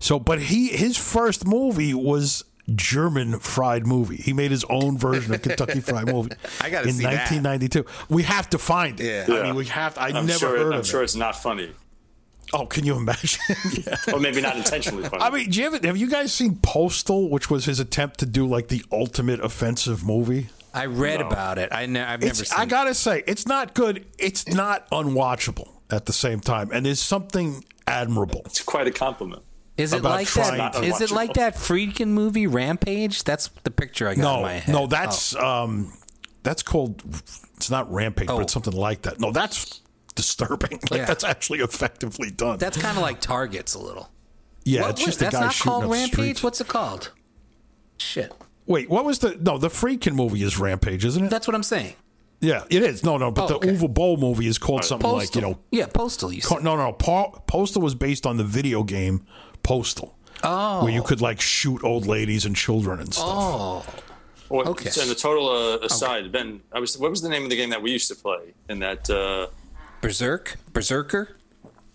So, 0.00 0.18
but 0.18 0.40
he 0.40 0.68
his 0.68 0.96
first 0.96 1.46
movie 1.46 1.94
was 1.94 2.44
German 2.74 3.38
fried 3.38 3.86
movie. 3.86 4.16
He 4.16 4.32
made 4.32 4.50
his 4.50 4.64
own 4.64 4.96
version 4.98 5.34
of 5.34 5.42
Kentucky 5.42 5.80
Fried 5.80 6.06
Movie. 6.06 6.30
I 6.60 6.70
gotta 6.70 6.88
in 6.88 6.94
see 6.94 7.02
that. 7.04 7.30
1992. 7.30 7.84
We 8.08 8.22
have 8.24 8.48
to 8.50 8.58
find 8.58 8.98
it. 9.00 9.28
Yeah. 9.28 9.36
I 9.36 9.42
mean, 9.44 9.54
we 9.54 9.66
have. 9.66 9.94
To, 9.94 10.00
I 10.02 10.08
I'm 10.08 10.26
never 10.26 10.38
sure, 10.38 10.56
heard 10.58 10.72
I'm 10.72 10.80
of 10.80 10.86
sure 10.86 11.00
it. 11.02 11.04
it's 11.04 11.14
not 11.16 11.36
funny, 11.36 11.70
Oh, 12.52 12.66
can 12.66 12.84
you 12.84 12.96
imagine? 12.96 13.40
Yeah. 13.86 13.96
or 14.12 14.18
maybe 14.20 14.40
not 14.40 14.56
intentionally 14.56 15.08
funny. 15.08 15.22
I 15.22 15.30
mean, 15.30 15.50
do 15.50 15.60
you 15.62 15.70
have, 15.70 15.84
have 15.84 15.96
you 15.96 16.08
guys 16.10 16.32
seen 16.32 16.56
Postal, 16.62 17.28
which 17.30 17.48
was 17.50 17.64
his 17.64 17.78
attempt 17.78 18.18
to 18.20 18.26
do 18.26 18.46
like 18.46 18.68
the 18.68 18.84
ultimate 18.90 19.40
offensive 19.40 20.04
movie? 20.04 20.48
I 20.72 20.86
read 20.86 21.20
about 21.20 21.58
it. 21.58 21.68
I 21.72 21.86
ne- 21.86 22.00
I've 22.00 22.20
never 22.20 22.30
It's, 22.30 22.48
seen. 22.48 22.58
I 22.58 22.64
gotta 22.66 22.94
say, 22.94 23.22
it's 23.26 23.46
not 23.46 23.74
good. 23.74 24.06
It's 24.18 24.46
not 24.48 24.88
unwatchable 24.90 25.68
at 25.90 26.06
the 26.06 26.12
same 26.12 26.40
time, 26.40 26.70
and 26.72 26.86
there's 26.86 27.00
something 27.00 27.64
admirable. 27.86 28.42
it's 28.46 28.62
quite 28.62 28.86
a 28.86 28.92
compliment. 28.92 29.42
Is 29.80 29.92
it 29.92 30.02
like 30.02 30.28
that? 30.34 30.72
to- 30.74 30.84
it 30.84 31.10
like 31.10 31.34
that 31.34 31.54
Friedkin 31.56 32.08
movie 32.08 32.46
Rampage? 32.46 33.24
That's 33.24 33.48
the 33.64 33.70
picture 33.70 34.06
I 34.08 34.14
got 34.14 34.18
in 34.18 34.22
No, 34.22 34.42
my 34.42 34.52
head. 34.54 34.72
no, 34.74 34.86
that's 34.86 35.34
um, 35.36 35.92
that's 36.42 36.62
called. 36.62 37.02
It's 37.56 37.70
not 37.70 37.90
Rampage, 37.92 38.28
Oh. 38.30 38.36
but 38.36 38.42
it's 38.42 38.52
something 38.52 38.72
like 38.74 39.02
that. 39.02 39.20
No, 39.20 39.30
that's 39.32 39.80
disturbing. 40.14 40.80
Like 40.90 40.98
Yeah. 41.00 41.04
that's 41.06 41.24
actually 41.24 41.60
effectively 41.60 42.30
done. 42.30 42.58
that's 42.58 42.76
kind 42.78 42.96
of 42.96 43.02
like 43.02 43.20
Targets 43.20 43.74
a 43.74 43.78
little. 43.78 44.10
yeah, 44.64 44.82
What- 44.82 44.90
it's 44.92 45.04
just 45.04 45.22
a 45.22 45.30
guy 45.30 45.40
not 45.40 45.52
shooting 45.52 45.70
called 45.72 45.84
up 45.84 45.90
Rampage. 45.90 46.12
streets. 46.12 46.42
What's 46.42 46.60
it 46.60 46.68
called? 46.68 47.10
Shit, 47.98 48.32
Wait, 48.66 48.88
what 48.88 49.04
was 49.04 49.18
the? 49.18 49.36
No, 49.40 49.58
the 49.58 49.68
Friedkin 49.68 50.14
movie 50.14 50.42
is 50.42 50.58
Rampage, 50.58 51.04
isn't 51.04 51.24
it? 51.26 51.28
that's 51.30 51.46
what 51.48 51.54
I'm 51.54 51.62
saying. 51.62 51.94
yeah, 52.40 52.64
it 52.70 52.82
is. 52.82 53.02
No, 53.04 53.18
no, 53.18 53.30
but 53.30 53.44
Oh, 53.44 53.48
the 53.48 53.54
okay. 53.56 53.68
Uwe 53.74 53.92
Boll 53.92 54.16
movie 54.16 54.46
is 54.46 54.56
called 54.58 54.84
something 54.84 55.04
Postal. 55.10 55.18
like 55.18 55.34
you 55.34 55.40
know. 55.42 55.58
yeah, 55.70 55.86
Postal. 55.86 56.32
You 56.32 56.40
said. 56.40 56.62
No, 56.62 56.76
no, 56.76 56.92
Pa- 56.92 57.30
Postal 57.46 57.82
was 57.82 57.94
based 57.94 58.26
on 58.26 58.36
the 58.38 58.44
video 58.44 58.82
game 58.82 59.26
Postal. 59.70 60.16
Oh, 60.42 60.82
where 60.82 60.92
you 60.92 61.00
could 61.02 61.20
like 61.20 61.40
shoot 61.40 61.84
old 61.84 62.04
ladies 62.06 62.44
and 62.44 62.56
children 62.56 62.98
and 62.98 63.14
stuff. 63.14 63.26
oh, 63.28 63.86
Well, 64.48 64.68
Okay. 64.70 64.90
And 65.00 65.08
a 65.10 65.14
total 65.14 65.48
uh, 65.48 65.78
aside, 65.86 66.32
Ben, 66.32 66.60
I 66.72 66.80
was. 66.80 66.98
What 66.98 67.08
was 67.10 67.22
the 67.22 67.28
name 67.28 67.44
of 67.44 67.50
the 67.50 67.56
game 67.56 67.70
that 67.70 67.80
we 67.80 67.92
used 67.92 68.08
to 68.08 68.16
play 68.16 68.52
in 68.68 68.80
that 68.80 69.08
uh, 69.08 69.46
Berzerk, 70.02 70.56
Berserker. 70.72 71.36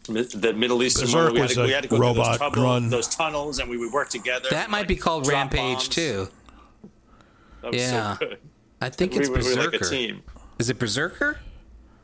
mi- 0.07 0.21
the 0.21 0.53
Middle 0.53 0.81
Eastern 0.83 1.07
Berzerk 1.09 1.25
one? 1.25 1.33
We 1.33 1.39
had, 1.41 1.49
to, 1.49 1.61
a 1.61 1.65
we 1.65 1.71
had 1.71 1.83
to 1.83 1.89
go 1.89 1.97
robot 1.97 2.37
through 2.37 2.49
those, 2.51 2.57
run. 2.57 2.63
tunnels, 2.83 2.91
those 2.91 3.07
tunnels, 3.09 3.59
and 3.59 3.69
we 3.69 3.77
would 3.77 3.91
work 3.91 4.07
together. 4.09 4.47
That 4.51 4.63
and, 4.63 4.71
might 4.71 4.79
like, 4.79 4.87
be 4.87 4.95
called 4.95 5.27
Rampage 5.27 5.59
bombs. 5.59 5.87
too. 5.89 6.27
That 7.61 7.71
was 7.73 7.81
Yeah. 7.81 8.13
so 8.17 8.25
good. 8.25 8.37
I 8.79 8.87
think 8.89 9.11
We, 9.13 9.19
it's 9.19 9.27
we 9.29 9.33
were 9.35 9.41
Berserker. 9.41 9.71
like 9.71 9.81
a 9.81 9.85
team. 9.89 10.23
Is 10.59 10.69
it 10.69 10.79
Berserker? 10.79 11.39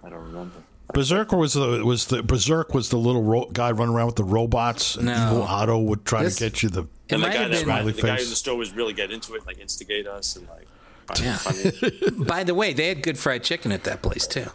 I 0.04 0.10
don't 0.10 0.20
remember. 0.26 0.58
Berserker 0.94 1.38
was 1.38 1.54
the 1.54 1.84
was 1.86 2.06
the 2.08 2.22
Berzerk 2.24 2.74
was 2.74 2.90
the 2.90 2.98
little 2.98 3.24
ro- 3.24 3.50
guy 3.52 3.72
running 3.72 3.96
around 3.96 4.08
with 4.08 4.16
the 4.18 4.24
robots. 4.24 4.96
And 4.96 5.06
No. 5.08 5.28
Evil 5.28 5.44
Otto 5.44 5.80
would 5.80 6.06
try 6.06 6.24
This- 6.24 6.36
to 6.38 6.44
get 6.50 6.64
you 6.64 6.70
the. 6.70 6.82
It 6.82 7.14
And 7.16 7.24
the 7.24 7.28
guy 7.28 7.34
have 7.34 7.42
that 7.50 7.56
been. 7.58 7.64
Smiley 7.66 7.92
the 7.94 8.02
guy 8.02 8.16
face. 8.18 8.26
in 8.26 8.30
the 8.30 8.36
store 8.36 8.56
was 8.58 8.72
really 8.74 8.94
get 8.94 9.12
into 9.12 9.36
it, 9.36 9.46
like 9.46 9.60
instigate 9.60 10.08
us, 10.08 10.36
and 10.36 10.48
like. 10.48 10.68
Yeah. 11.22 11.38
By 12.26 12.44
the 12.46 12.54
way, 12.56 12.72
they 12.74 12.88
had 12.88 13.04
good 13.04 13.18
fried 13.20 13.44
chicken 13.44 13.72
at 13.74 13.84
that 13.84 14.02
place 14.02 14.26
too. 14.28 14.46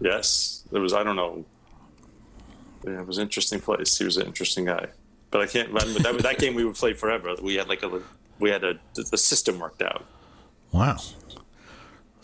yes, 0.00 0.62
it 0.70 0.78
was. 0.78 0.92
I 0.92 1.02
don't 1.02 1.16
know. 1.16 1.44
Yeah, 2.86 3.00
it 3.00 3.06
was 3.06 3.18
an 3.18 3.22
interesting 3.22 3.60
place. 3.60 3.98
He 3.98 4.04
was 4.04 4.16
an 4.16 4.26
interesting 4.26 4.66
guy, 4.66 4.86
but 5.32 5.40
I 5.40 5.46
can't. 5.46 5.72
That, 5.74 6.02
that, 6.04 6.18
that 6.22 6.38
game 6.38 6.54
we 6.54 6.64
would 6.64 6.76
play 6.76 6.92
forever. 6.92 7.34
We 7.42 7.54
had 7.56 7.68
like 7.68 7.82
a 7.82 8.00
we 8.38 8.50
had 8.50 8.62
a 8.62 8.78
the 8.94 9.18
system 9.18 9.58
worked 9.58 9.82
out. 9.82 10.04
Wow. 10.70 10.98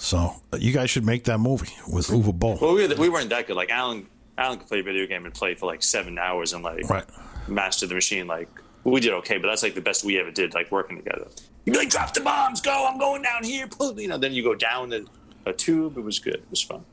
So 0.03 0.35
you 0.59 0.73
guys 0.73 0.91
should 0.91 1.07
make 1.07 1.25
that 1.25 1.38
movie 1.38 1.73
with 1.88 2.09
Uwe 2.09 2.37
Boll. 2.37 2.59
Well, 2.61 2.75
we, 2.75 2.88
we 2.95 3.09
weren't 3.09 3.31
that 3.31 3.47
good. 3.47 3.55
Like 3.55 3.71
Alan, 3.71 4.07
Alan 4.37 4.59
could 4.59 4.67
play 4.67 4.81
a 4.81 4.83
video 4.83 5.07
game 5.07 5.25
and 5.25 5.33
play 5.33 5.55
for 5.55 5.67
like 5.67 5.81
seven 5.83 6.19
hours 6.19 6.53
and 6.55 6.65
like 6.65 6.91
Right. 6.91 7.05
master 7.47 7.87
the 7.87 7.95
machine. 7.95 8.27
Like 8.27 8.49
we 8.83 8.99
did 9.01 9.12
okay, 9.15 9.38
but 9.38 9.47
that's 9.47 9.62
like 9.62 9.77
the 9.77 9.81
best 9.81 10.03
we 10.05 10.19
ever 10.19 10.33
did. 10.33 10.55
Like 10.55 10.73
working 10.73 10.97
together. 10.97 11.29
You'd 11.65 11.75
be 11.75 11.79
like, 11.79 11.91
drop 11.91 12.12
the 12.15 12.21
bombs, 12.21 12.61
go. 12.61 12.88
I'm 12.91 12.99
going 12.99 13.23
down 13.23 13.45
here. 13.45 13.69
Pull, 13.69 14.01
you 14.01 14.09
know. 14.09 14.19
Then 14.19 14.33
you 14.33 14.43
go 14.43 14.57
down 14.57 14.88
the, 14.91 15.07
a 15.47 15.53
tube. 15.53 15.97
It 15.97 16.01
was 16.03 16.19
good. 16.19 16.35
It 16.35 16.51
was 16.51 16.61
fun. 16.62 16.85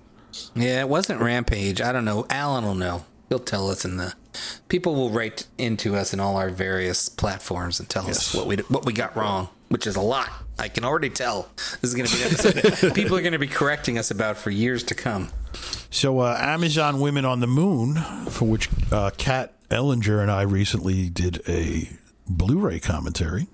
Yeah, 0.56 0.82
it 0.82 0.88
wasn't 0.90 1.20
Rampage. 1.20 1.82
I 1.82 1.92
don't 1.92 2.06
know. 2.06 2.28
Alan 2.30 2.64
will 2.64 2.76
know. 2.76 3.06
He'll 3.30 3.40
tell 3.40 3.72
us 3.72 3.84
in 3.86 3.98
the. 3.98 4.14
People 4.68 4.94
will 4.94 5.10
write 5.10 5.48
into 5.58 5.96
us 5.96 6.14
in 6.14 6.20
all 6.20 6.38
our 6.38 6.52
various 6.52 7.10
platforms 7.10 7.80
and 7.80 7.90
tell 7.90 8.06
Yes. 8.06 8.18
us 8.18 8.36
what 8.36 8.46
we 8.46 8.58
what 8.58 8.86
we 8.86 8.94
got 8.94 9.16
wrong, 9.18 9.50
which 9.70 9.88
is 9.88 9.96
a 9.96 10.02
lot. 10.02 10.30
I 10.58 10.68
can 10.68 10.84
already 10.84 11.10
tell. 11.10 11.50
This 11.82 11.92
is 11.92 11.96
going 11.96 12.08
to 12.08 12.16
be 12.16 12.22
an 12.24 12.64
episode 12.64 12.94
people 12.94 13.16
are 13.16 13.22
going 13.22 13.34
to 13.34 13.40
be 13.40 13.48
correcting 13.48 13.98
us 13.98 14.12
about 14.12 14.38
for 14.38 14.50
years 14.50 14.84
to 14.84 14.96
come. 14.96 15.30
So 15.90 16.20
uh, 16.20 16.38
Amazon 16.40 17.00
Women 17.00 17.26
on 17.26 17.40
the 17.40 17.48
Moon, 17.48 17.96
for 18.30 18.46
which 18.46 18.70
uh, 18.92 19.12
Kat 19.18 19.54
Ellinger 19.70 20.22
and 20.22 20.30
I 20.30 20.42
recently 20.42 21.10
did 21.10 21.42
a 21.48 21.90
Blu-ray 22.28 22.80
commentary, 22.80 23.48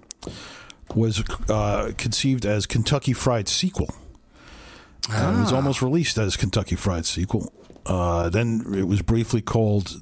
was 0.93 1.23
uh, 1.49 1.91
conceived 1.97 2.45
as 2.45 2.65
Kentucky 2.65 3.13
Fried 3.13 3.47
Sequel. 3.47 3.93
Uh, 5.09 5.35
it 5.37 5.41
was 5.41 5.53
almost 5.53 5.81
released 5.81 6.17
as 6.17 6.35
Kentucky 6.35 6.75
Fried 6.75 7.05
Sequel. 7.05 7.53
Uh, 7.85 8.29
then 8.29 8.73
it 8.73 8.87
was 8.87 9.01
briefly 9.01 9.41
called 9.41 10.01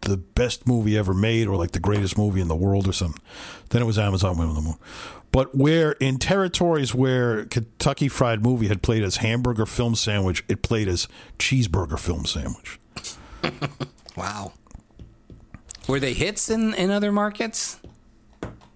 the 0.00 0.16
best 0.16 0.66
movie 0.66 0.98
ever 0.98 1.14
made, 1.14 1.46
or 1.46 1.56
like 1.56 1.72
the 1.72 1.80
greatest 1.80 2.18
movie 2.18 2.40
in 2.40 2.48
the 2.48 2.56
world, 2.56 2.88
or 2.88 2.92
something. 2.92 3.22
Then 3.68 3.82
it 3.82 3.84
was 3.84 3.98
Amazon 3.98 4.36
Women 4.36 4.56
on 4.56 4.62
the 4.62 4.68
Moon. 4.68 4.78
But 5.32 5.54
where 5.54 5.92
in 5.92 6.18
territories 6.18 6.94
where 6.94 7.44
Kentucky 7.46 8.08
Fried 8.08 8.42
Movie 8.42 8.66
had 8.68 8.82
played 8.82 9.04
as 9.04 9.18
hamburger 9.18 9.66
film 9.66 9.94
sandwich, 9.94 10.44
it 10.48 10.62
played 10.62 10.88
as 10.88 11.06
cheeseburger 11.38 11.98
film 11.98 12.24
sandwich. 12.24 12.78
Wow. 14.16 14.52
Were 15.88 15.98
they 15.98 16.12
hits 16.12 16.50
in, 16.50 16.74
in 16.74 16.90
other 16.90 17.10
markets? 17.10 17.80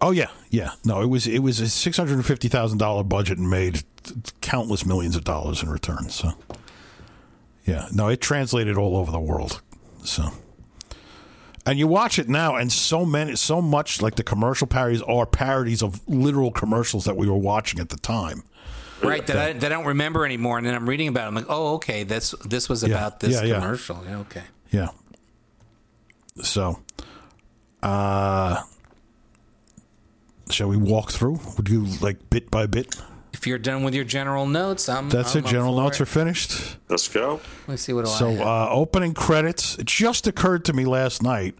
Oh 0.00 0.10
yeah, 0.10 0.30
yeah. 0.50 0.70
No, 0.84 1.02
it 1.02 1.06
was 1.06 1.26
it 1.26 1.40
was 1.40 1.60
a 1.60 1.68
six 1.68 1.96
hundred 1.96 2.14
and 2.14 2.26
fifty 2.26 2.48
thousand 2.48 2.78
dollar 2.78 3.04
budget 3.04 3.38
and 3.38 3.48
made 3.48 3.82
countless 4.40 4.84
millions 4.84 5.16
of 5.16 5.24
dollars 5.24 5.62
in 5.62 5.68
returns. 5.68 6.14
So 6.14 6.32
yeah, 7.64 7.88
no, 7.92 8.08
it 8.08 8.20
translated 8.20 8.76
all 8.76 8.96
over 8.96 9.10
the 9.12 9.20
world. 9.20 9.60
So 10.02 10.30
and 11.66 11.78
you 11.78 11.86
watch 11.86 12.18
it 12.18 12.28
now, 12.28 12.56
and 12.56 12.72
so 12.72 13.06
many, 13.06 13.36
so 13.36 13.62
much 13.62 14.02
like 14.02 14.16
the 14.16 14.22
commercial 14.22 14.66
parodies 14.66 15.02
are 15.02 15.26
parodies 15.26 15.82
of 15.82 16.06
literal 16.08 16.50
commercials 16.50 17.04
that 17.06 17.16
we 17.16 17.28
were 17.28 17.38
watching 17.38 17.80
at 17.80 17.88
the 17.88 17.96
time. 17.96 18.44
Right, 19.02 19.26
that 19.26 19.36
I, 19.36 19.52
that 19.52 19.72
I 19.72 19.74
don't 19.74 19.86
remember 19.86 20.24
anymore. 20.24 20.56
And 20.58 20.66
then 20.66 20.74
I'm 20.74 20.88
reading 20.88 21.08
about 21.08 21.24
it. 21.24 21.28
I'm 21.28 21.34
like, 21.34 21.46
oh, 21.48 21.74
okay, 21.74 22.04
this 22.04 22.34
this 22.44 22.68
was 22.68 22.82
about 22.84 23.20
this 23.20 23.34
yeah, 23.34 23.42
yeah. 23.42 23.60
commercial. 23.60 24.02
Yeah, 24.06 24.18
okay. 24.20 24.42
Yeah. 24.70 24.88
So, 26.42 26.82
uh, 27.82 28.62
shall 30.50 30.68
we 30.68 30.76
walk 30.76 31.12
through? 31.12 31.38
Would 31.56 31.68
you 31.68 31.84
like 32.00 32.30
bit 32.30 32.50
by 32.50 32.66
bit? 32.66 32.96
If 33.34 33.46
you're 33.48 33.58
done 33.58 33.82
with 33.82 33.94
your 33.94 34.04
general 34.04 34.46
notes, 34.46 34.88
I'm. 34.88 35.10
That's 35.10 35.34
I'm 35.34 35.44
it. 35.44 35.48
General 35.48 35.76
notes 35.76 35.98
it. 35.98 36.02
are 36.04 36.06
finished. 36.06 36.78
Let's 36.88 37.08
go. 37.08 37.40
Let 37.66 37.68
me 37.68 37.76
see 37.76 37.92
what 37.92 38.06
So, 38.08 38.30
I 38.30 38.66
uh, 38.66 38.68
opening 38.70 39.12
credits. 39.12 39.76
It 39.76 39.86
just 39.86 40.26
occurred 40.26 40.64
to 40.66 40.72
me 40.72 40.84
last 40.84 41.22
night 41.22 41.56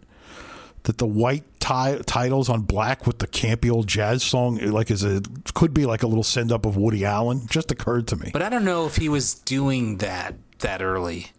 that 0.83 0.97
the 0.97 1.05
white 1.05 1.43
ti- 1.59 1.99
titles 2.05 2.47
on 2.47 2.61
black 2.61 3.05
with 3.05 3.19
the 3.19 3.27
campy 3.27 3.69
old 3.69 3.87
jazz 3.87 4.23
song, 4.23 4.57
like, 4.57 4.89
is 4.89 5.03
a 5.03 5.21
could 5.53 5.73
be 5.73 5.85
like 5.85 6.01
a 6.01 6.07
little 6.07 6.23
send 6.23 6.51
up 6.51 6.65
of 6.65 6.77
Woody 6.77 7.03
Allen. 7.03 7.45
Just 7.47 7.71
occurred 7.71 8.07
to 8.07 8.15
me. 8.15 8.29
But 8.31 8.41
I 8.41 8.49
don't 8.49 8.65
know 8.65 8.85
if 8.85 8.95
he 8.95 9.09
was 9.09 9.33
doing 9.33 9.97
that 9.97 10.35
that 10.59 10.81
early. 10.81 11.31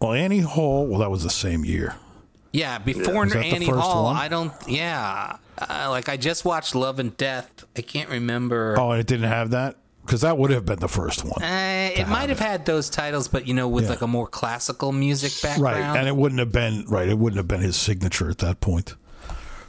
Well, 0.00 0.12
Annie 0.14 0.40
Hall. 0.40 0.86
Well, 0.86 0.98
that 1.00 1.10
was 1.10 1.22
the 1.22 1.30
same 1.30 1.64
year. 1.64 1.94
Yeah, 2.52 2.78
before 2.78 3.22
Was 3.24 3.32
that 3.34 3.40
the 3.40 3.46
Annie 3.46 3.66
first 3.66 3.78
Hall, 3.78 4.04
one? 4.04 4.16
I 4.16 4.26
don't. 4.26 4.52
Yeah, 4.66 5.36
uh, 5.68 5.88
like 5.90 6.08
I 6.08 6.16
just 6.16 6.44
watched 6.44 6.74
Love 6.74 6.98
and 6.98 7.16
Death. 7.16 7.64
I 7.76 7.82
can't 7.82 8.08
remember. 8.08 8.74
Oh, 8.78 8.92
it 8.92 9.06
didn't 9.06 9.28
have 9.28 9.50
that 9.50 9.76
because 10.04 10.22
that 10.22 10.36
would 10.38 10.50
have 10.50 10.64
been 10.66 10.78
the 10.78 10.88
first 10.88 11.24
one. 11.24 11.42
Uh, 11.42 11.90
it 11.94 12.08
might 12.08 12.28
have 12.30 12.38
had 12.40 12.66
those 12.66 12.88
titles, 12.90 13.28
but 13.28 13.46
you 13.46 13.54
know, 13.54 13.68
with 13.68 13.84
Yeah. 13.84 13.90
like 13.90 14.02
a 14.02 14.06
more 14.06 14.26
classical 14.26 14.92
music 14.92 15.32
background. 15.42 15.62
Right, 15.78 15.98
and 15.98 16.08
it 16.08 16.16
wouldn't 16.16 16.38
have 16.38 16.52
been 16.52 16.84
right. 16.88 17.08
It 17.08 17.18
wouldn't 17.18 17.36
have 17.38 17.48
been 17.48 17.60
his 17.60 17.76
signature 17.76 18.28
at 18.30 18.38
that 18.38 18.60
point. 18.60 18.94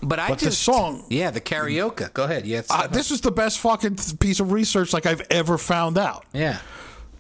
but 0.04 0.18
I 0.18 0.30
but 0.30 0.40
the 0.40 0.46
just 0.46 0.64
song- 0.64 1.06
yeah, 1.10 1.30
the 1.30 1.42
Carioca. 1.42 2.12
Go 2.14 2.24
ahead. 2.24 2.48
Yeah, 2.48 2.62
Uh, 2.72 2.88
this 2.88 3.12
is 3.12 3.22
the 3.22 3.32
best 3.32 3.60
fucking 3.60 3.98
piece 4.20 4.40
of 4.40 4.52
research 4.52 4.94
like 4.94 5.06
I've 5.06 5.22
ever 5.30 5.58
found 5.60 5.98
out. 5.98 6.26
yeah. 6.34 6.58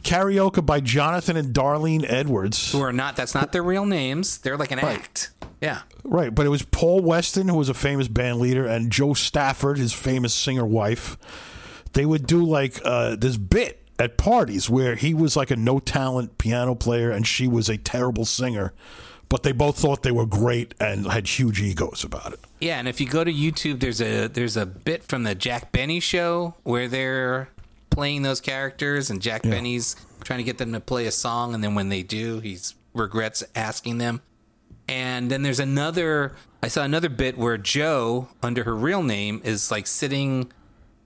Carioca 0.04 0.66
by 0.66 0.80
Jonathan 0.80 1.38
and 1.38 1.54
Darlene 1.54 2.06
Edwards. 2.08 2.72
Who 2.72 2.82
are 2.82 2.94
not? 2.94 3.16
That's 3.16 3.34
not 3.34 3.52
their 3.52 3.64
real 3.64 3.86
names. 3.86 4.40
They're 4.40 4.58
like 4.58 4.72
an 4.72 4.80
act. 4.80 5.32
Yeah. 5.62 5.82
Right, 6.04 6.34
but 6.34 6.46
it 6.46 6.50
was 6.50 6.64
Paul 6.64 7.02
Weston, 7.02 7.48
who 7.48 7.56
was 7.58 7.70
a 7.70 7.74
famous 7.74 8.08
band 8.08 8.40
leader, 8.40 8.66
and 8.66 8.92
Jo 8.92 9.14
Stafford, 9.14 9.78
his 9.78 9.94
famous 9.94 10.34
singer 10.34 10.66
wife. 10.66 11.18
They 11.94 12.06
would 12.06 12.26
do 12.26 12.44
like 12.44 12.80
uh, 12.84 13.16
this 13.16 13.38
bit 13.38 13.82
at 14.00 14.18
parties 14.18 14.70
where 14.70 14.96
he 14.96 15.14
was 15.14 15.36
like 15.36 15.52
a 15.52 15.56
no 15.56 15.80
talent 15.80 16.38
piano 16.40 16.74
player 16.74 17.12
and 17.12 17.28
she 17.28 17.48
was 17.48 17.70
a 17.70 17.78
terrible 17.78 18.26
singer, 18.26 18.74
but 19.30 19.44
they 19.44 19.52
both 19.52 19.78
thought 19.78 20.02
they 20.02 20.12
were 20.12 20.26
great 20.26 20.74
and 20.80 21.06
had 21.06 21.28
huge 21.28 21.62
egos 21.62 22.04
about 22.04 22.34
it. 22.34 22.40
Yeah, 22.60 22.80
and 22.80 22.88
if 22.88 23.00
you 23.00 23.08
go 23.08 23.24
to 23.24 23.32
YouTube, 23.32 23.80
there's 23.80 24.02
a 24.02 24.28
there's 24.28 24.58
a 24.58 24.66
bit 24.66 25.04
from 25.04 25.24
the 25.24 25.36
Jack 25.36 25.72
Benny 25.72 26.00
show 26.00 26.56
where 26.64 26.88
they're 26.88 27.50
playing 27.92 28.24
those 28.24 28.42
characters, 28.42 29.10
and 29.12 29.22
Jack 29.22 29.46
Yeah. 29.46 29.52
Benny's 29.52 29.96
trying 30.24 30.40
to 30.40 30.44
get 30.44 30.58
them 30.58 30.74
to 30.74 30.80
play 30.80 31.06
a 31.06 31.12
song, 31.12 31.54
and 31.54 31.64
then 31.64 31.76
when 31.76 31.90
they 31.90 32.02
do, 32.02 32.40
he 32.40 32.58
regrets 32.94 33.44
asking 33.56 34.00
them. 34.00 34.22
And 34.88 35.30
then 35.30 35.44
there's 35.44 35.60
another. 35.60 36.34
I 36.64 36.68
saw 36.68 36.84
another 36.84 37.10
bit 37.10 37.38
where 37.38 37.58
Jo, 37.58 38.28
under 38.44 38.64
her 38.64 38.76
real 38.76 39.04
name, 39.04 39.42
is 39.44 39.72
like 39.72 39.88
sitting 39.88 40.52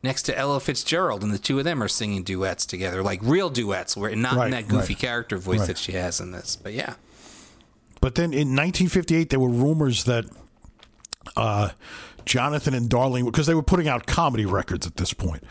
next 0.03 0.23
to 0.23 0.37
Ella 0.37 0.59
Fitzgerald, 0.59 1.23
and 1.23 1.31
the 1.33 1.37
two 1.39 1.57
of 1.59 1.65
them 1.65 1.81
are 1.83 1.87
singing 1.87 2.23
duets 2.23 2.65
together, 2.65 3.01
like 3.03 3.19
real 3.23 3.49
duets, 3.49 3.95
where 3.97 4.15
not 4.15 4.35
Right, 4.35 4.45
in 4.45 4.51
that 4.51 4.67
goofy 4.67 4.93
right. 4.93 4.99
character 4.99 5.37
voice 5.37 5.59
Right. 5.59 5.67
that 5.69 5.77
she 5.77 5.93
has 5.93 6.19
in 6.19 6.31
this. 6.31 6.55
But 6.55 6.73
yeah, 6.73 6.95
But 8.01 8.15
then 8.15 8.25
in 8.33 8.55
1958, 8.55 9.29
there 9.31 9.39
were 9.39 9.49
rumors 9.49 10.03
that 10.03 10.25
uh, 11.35 11.69
Jonathan 12.25 12.73
and 12.73 12.89
Darlene, 12.89 13.25
because 13.25 13.47
they 13.47 13.55
were 13.55 13.63
putting 13.63 13.87
out 13.87 14.05
comedy 14.05 14.45
records 14.45 14.85
at 14.85 14.95
this 14.97 15.13
point, 15.13 15.43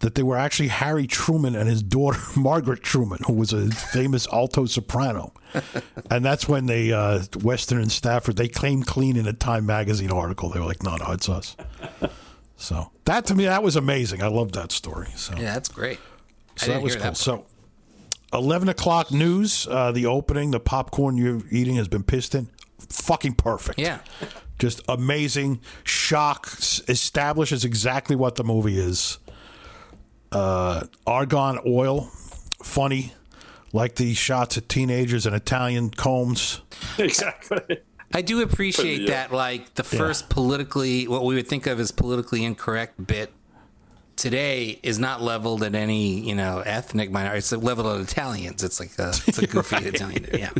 that 0.00 0.14
they 0.14 0.22
were 0.22 0.36
actually 0.36 0.68
Harry 0.68 1.06
Truman 1.06 1.56
and 1.56 1.68
his 1.68 1.82
daughter 1.82 2.20
Margaret 2.36 2.82
Truman, 2.82 3.18
who 3.26 3.32
was 3.32 3.52
a 3.52 3.70
famous 3.70 4.26
alto 4.32 4.66
soprano. 4.66 5.32
and 6.10 6.24
that's 6.24 6.48
when 6.48 6.66
they, 6.66 6.92
uh, 6.92 7.24
Weston 7.42 7.78
and 7.78 7.90
Stafford, 7.90 8.36
they 8.36 8.48
claimed 8.48 8.86
clean 8.86 9.16
in 9.16 9.26
a 9.26 9.32
Time 9.32 9.66
magazine 9.66 10.10
article. 10.10 10.50
They 10.50 10.60
were 10.60 10.66
like, 10.66 10.82
no, 10.82 10.96
no, 10.96 11.12
it's 11.12 11.28
us. 11.28 11.56
So 12.58 12.90
that 13.04 13.24
to 13.26 13.34
me, 13.34 13.44
that 13.44 13.62
was 13.62 13.76
amazing. 13.76 14.22
I 14.22 14.26
love 14.26 14.52
that 14.52 14.72
story. 14.72 15.08
So. 15.14 15.34
yeah, 15.36 15.54
that's 15.54 15.68
great. 15.68 15.98
So 16.56 16.72
that 16.72 16.82
was 16.82 16.96
cool. 16.96 17.04
that 17.04 17.16
So, 17.16 17.46
eleven 18.32 18.68
o'clock 18.68 19.12
news. 19.12 19.66
Uh, 19.70 19.92
the 19.92 20.06
opening, 20.06 20.50
the 20.50 20.58
popcorn 20.60 21.16
you're 21.16 21.42
eating 21.52 21.76
has 21.76 21.86
been 21.86 22.02
pissed 22.02 22.34
in. 22.34 22.48
Fucking 22.90 23.34
perfect. 23.34 23.78
Yeah. 23.78 24.00
just 24.58 24.82
amazing. 24.88 25.60
Shock 25.84 26.48
establishes 26.88 27.64
exactly 27.64 28.16
what 28.16 28.34
the 28.34 28.44
movie 28.44 28.78
is. 28.78 29.18
Uh, 30.30 30.84
argon 31.06 31.58
oil, 31.66 32.10
funny, 32.62 33.12
like 33.72 33.94
the 33.96 34.12
shots 34.14 34.58
at 34.58 34.68
teenagers 34.68 35.24
and 35.26 35.34
Italian 35.34 35.90
combs. 35.90 36.60
exactly. 36.98 37.78
I 38.14 38.22
do 38.22 38.40
appreciate 38.42 39.02
Yeah. 39.02 39.08
that, 39.10 39.32
like 39.32 39.74
the 39.74 39.84
first 39.84 40.28
politically, 40.30 41.06
what 41.08 41.24
we 41.24 41.34
would 41.34 41.46
think 41.48 41.66
of 41.66 41.78
as 41.80 41.90
politically 41.90 42.44
incorrect 42.44 43.06
bit 43.06 43.32
today 44.16 44.80
is 44.82 44.98
not 44.98 45.22
leveled 45.22 45.62
at 45.62 45.74
any, 45.74 46.20
you 46.20 46.34
know, 46.34 46.60
ethnic 46.60 47.10
minority. 47.10 47.38
It's 47.38 47.52
leveled 47.52 47.86
at 47.86 48.00
Italians. 48.00 48.64
It's 48.64 48.80
like 48.80 48.98
a, 48.98 49.10
it's 49.26 49.38
a 49.38 49.46
goofy 49.46 49.76
Italian. 49.76 50.26
Yeah. 50.32 50.50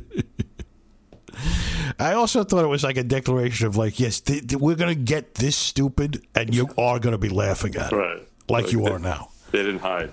I 1.99 2.13
also 2.15 2.45
thought 2.45 2.65
it 2.65 2.69
was 2.69 2.85
like 2.85 2.97
a 2.97 3.03
declaration 3.05 3.67
of 3.67 3.77
like, 3.77 3.99
yes, 3.99 4.21
th- 4.21 4.47
th- 4.47 4.61
we're 4.61 4.75
gonna 4.77 4.95
get 4.95 5.35
this 5.35 5.57
stupid, 5.57 6.27
and 6.35 6.55
you 6.55 6.69
are 6.79 6.99
gonna 6.99 7.19
be 7.19 7.29
laughing 7.29 7.75
at 7.77 7.93
it, 7.93 7.97
Right. 7.97 8.29
like 8.49 8.73
you 8.73 8.87
are 8.87 8.99
now. 8.99 9.31
They 9.51 9.59
didn't 9.59 9.81
hide. 9.81 10.11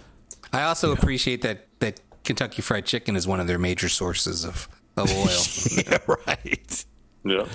I 0.54 0.63
also 0.63 0.91
appreciate 0.91 1.41
that 1.41 1.67
that 1.80 2.00
Kentucky 2.24 2.62
Fried 2.62 2.86
Chicken 2.86 3.15
is 3.15 3.28
one 3.28 3.39
of 3.39 3.48
their 3.48 3.60
major 3.60 3.89
sources 3.89 4.45
of, 4.45 4.67
of 4.98 5.12
oil. 5.12 5.84
yeah, 5.86 5.98
right. 6.28 6.86
Yeah. 7.24 7.45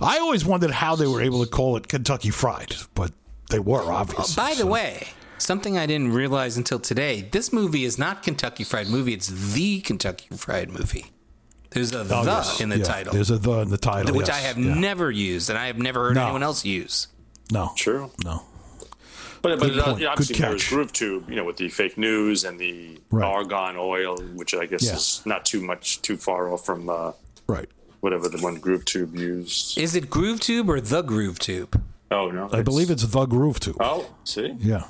I 0.00 0.18
always 0.18 0.44
wondered 0.44 0.70
how 0.70 0.96
they 0.96 1.06
were 1.06 1.20
able 1.20 1.44
to 1.44 1.50
call 1.50 1.76
it 1.76 1.88
Kentucky 1.88 2.30
Fried, 2.30 2.74
but 2.94 3.12
they 3.50 3.58
were 3.58 3.82
uh, 3.82 3.86
obviously. 3.96 4.34
By 4.40 4.54
the 4.54 4.66
way, 4.66 5.08
something 5.38 5.76
I 5.76 5.86
didn't 5.86 6.12
realize 6.12 6.56
until 6.56 6.78
today: 6.78 7.28
this 7.32 7.52
movie 7.52 7.84
is 7.84 7.98
not 7.98 8.22
Kentucky 8.22 8.64
Fried 8.64 8.88
Movie; 8.88 9.12
it's 9.14 9.28
the 9.54 9.80
Kentucky 9.80 10.28
Fried 10.36 10.70
Movie. 10.70 11.06
There's 11.70 11.92
a 11.92 12.00
Oh, 12.00 12.04
the 12.04 12.22
yes. 12.24 12.60
in 12.62 12.70
the 12.70 12.78
Yeah, 12.78 12.84
title, 12.84 13.12
There's 13.12 13.30
a 13.30 13.36
the 13.38 13.52
in 13.60 13.68
the 13.68 13.76
title, 13.76 14.16
which 14.16 14.28
yes. 14.28 14.36
I 14.36 14.40
have 14.46 14.56
Yeah. 14.58 14.72
never 14.74 15.10
used, 15.10 15.50
and 15.50 15.58
I 15.58 15.66
have 15.66 15.78
never 15.78 16.06
heard 16.06 16.14
No. 16.14 16.22
anyone 16.24 16.42
else 16.42 16.64
use. 16.64 17.08
No, 17.52 17.72
True. 17.76 18.10
no. 18.24 18.42
But, 19.42 19.58
but 19.60 19.68
Good 19.70 19.78
uh, 19.78 19.84
yeah, 19.92 19.96
Good 19.98 20.06
obviously 20.08 20.36
there 20.36 20.52
was. 20.52 20.66
Groove 20.68 20.92
Tube, 20.92 21.28
you 21.30 21.36
know, 21.36 21.44
with 21.44 21.56
the 21.56 21.68
fake 21.68 21.96
news 21.98 22.44
and 22.44 22.58
the 22.58 22.98
Right. 23.10 23.24
argon 23.24 23.76
oil, 23.76 24.18
which 24.34 24.54
I 24.54 24.66
guess 24.66 24.82
Yeah. 24.82 24.94
is 24.96 25.22
not 25.24 25.44
too 25.44 25.60
much 25.60 26.02
too 26.02 26.16
far 26.16 26.52
off 26.52 26.64
from 26.66 26.88
uh, 26.88 27.12
Right. 27.46 27.68
whatever 28.00 28.28
the 28.28 28.38
one 28.38 28.56
Groove 28.56 28.84
Tube 28.84 29.14
used. 29.16 29.78
Is 29.78 29.94
it 29.94 30.10
Groove 30.10 30.40
Tube 30.40 30.68
or 30.68 30.80
the 30.80 31.02
Groove 31.02 31.38
Tube? 31.38 31.80
Oh 32.10 32.30
no, 32.30 32.48
I 32.52 32.62
believe 32.62 32.90
it's 32.90 33.04
the 33.04 33.26
Groove 33.26 33.60
Tube. 33.60 33.76
Oh, 33.80 34.10
see, 34.24 34.54
Yeah. 34.58 34.84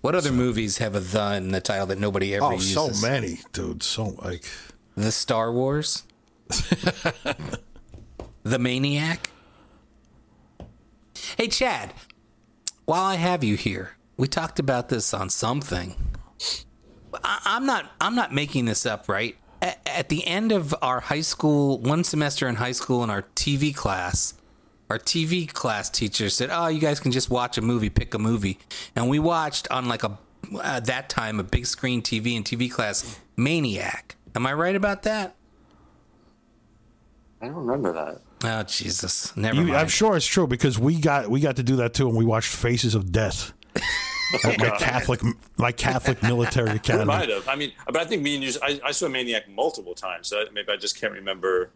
What 0.00 0.14
other 0.14 0.30
movies 0.32 0.78
have 0.78 0.94
a 0.94 1.00
the 1.00 1.34
in 1.34 1.50
the 1.50 1.60
title 1.60 1.86
that 1.86 1.98
nobody 1.98 2.34
ever 2.34 2.44
Oh, 2.46 2.52
uses? 2.52 2.74
so 2.74 2.90
many, 3.06 3.40
dude. 3.52 3.82
So 3.82 4.14
like. 4.22 4.44
The 4.96 5.12
Star 5.12 5.52
Wars. 5.52 6.04
the 8.42 8.58
Maniac. 8.58 9.30
Hey, 11.36 11.48
Chad. 11.48 11.92
While 12.86 13.02
I 13.02 13.16
have 13.16 13.42
you 13.42 13.56
here, 13.56 13.96
we 14.16 14.28
talked 14.28 14.60
about 14.60 14.88
this 14.90 15.12
on 15.12 15.28
something. 15.28 15.96
I, 17.12 17.40
I'm 17.44 17.66
not. 17.66 17.90
I'm 18.00 18.14
not 18.14 18.32
making 18.32 18.66
this 18.66 18.86
up, 18.86 19.08
right? 19.08 19.36
At, 19.60 19.80
at 19.84 20.08
the 20.08 20.24
end 20.24 20.52
of 20.52 20.72
our 20.80 21.00
high 21.00 21.22
school, 21.22 21.80
one 21.80 22.04
semester 22.04 22.46
in 22.46 22.54
high 22.54 22.72
school, 22.72 23.02
in 23.02 23.10
our 23.10 23.22
TV 23.22 23.74
class, 23.74 24.34
our 24.88 25.00
TV 25.00 25.52
class 25.52 25.90
teacher 25.90 26.30
said, 26.30 26.50
"Oh, 26.52 26.68
you 26.68 26.78
guys 26.78 27.00
can 27.00 27.10
just 27.10 27.28
watch 27.28 27.58
a 27.58 27.60
movie, 27.60 27.90
pick 27.90 28.14
a 28.14 28.20
movie," 28.20 28.60
and 28.94 29.10
we 29.10 29.18
watched 29.18 29.68
on 29.72 29.88
like 29.88 30.04
a 30.04 30.16
at 30.62 30.84
that 30.84 31.08
time 31.08 31.40
a 31.40 31.42
big 31.42 31.66
screen 31.66 32.02
TV 32.02 32.36
in 32.36 32.44
TV 32.44 32.70
class, 32.70 33.18
Maniac. 33.36 34.14
Am 34.36 34.46
I 34.46 34.52
right 34.52 34.76
about 34.76 35.02
that? 35.02 35.34
I 37.42 37.46
don't 37.46 37.56
remember 37.56 37.92
that. 37.92 38.20
Oh 38.44 38.62
Jesus! 38.64 39.34
Never 39.36 39.56
You, 39.56 39.62
mind. 39.68 39.76
I'm 39.76 39.88
sure 39.88 40.16
it's 40.16 40.26
true 40.26 40.46
because 40.46 40.78
we 40.78 41.00
got 41.00 41.28
we 41.30 41.40
got 41.40 41.56
to 41.56 41.62
do 41.62 41.76
that 41.76 41.94
too, 41.94 42.08
and 42.08 42.16
we 42.16 42.24
watched 42.24 42.48
Faces 42.54 42.94
of 42.94 43.10
Death 43.10 43.52
at 44.44 44.58
my 44.58 44.70
Catholic 44.78 45.20
my 45.56 45.72
Catholic 45.72 46.22
military 46.22 46.70
We 46.70 46.76
academy. 46.76 47.06
might 47.06 47.28
have. 47.30 47.48
I 47.48 47.56
mean, 47.56 47.72
but 47.86 47.96
I 47.96 48.04
think 48.04 48.22
me 48.22 48.34
and 48.34 48.44
you. 48.44 48.52
I, 48.62 48.80
I 48.84 48.90
saw 48.92 49.08
Maniac 49.08 49.48
multiple 49.48 49.94
times, 49.94 50.28
so 50.28 50.44
maybe 50.52 50.70
I 50.70 50.76
just 50.76 51.00
can't 51.00 51.12
remember 51.14 51.70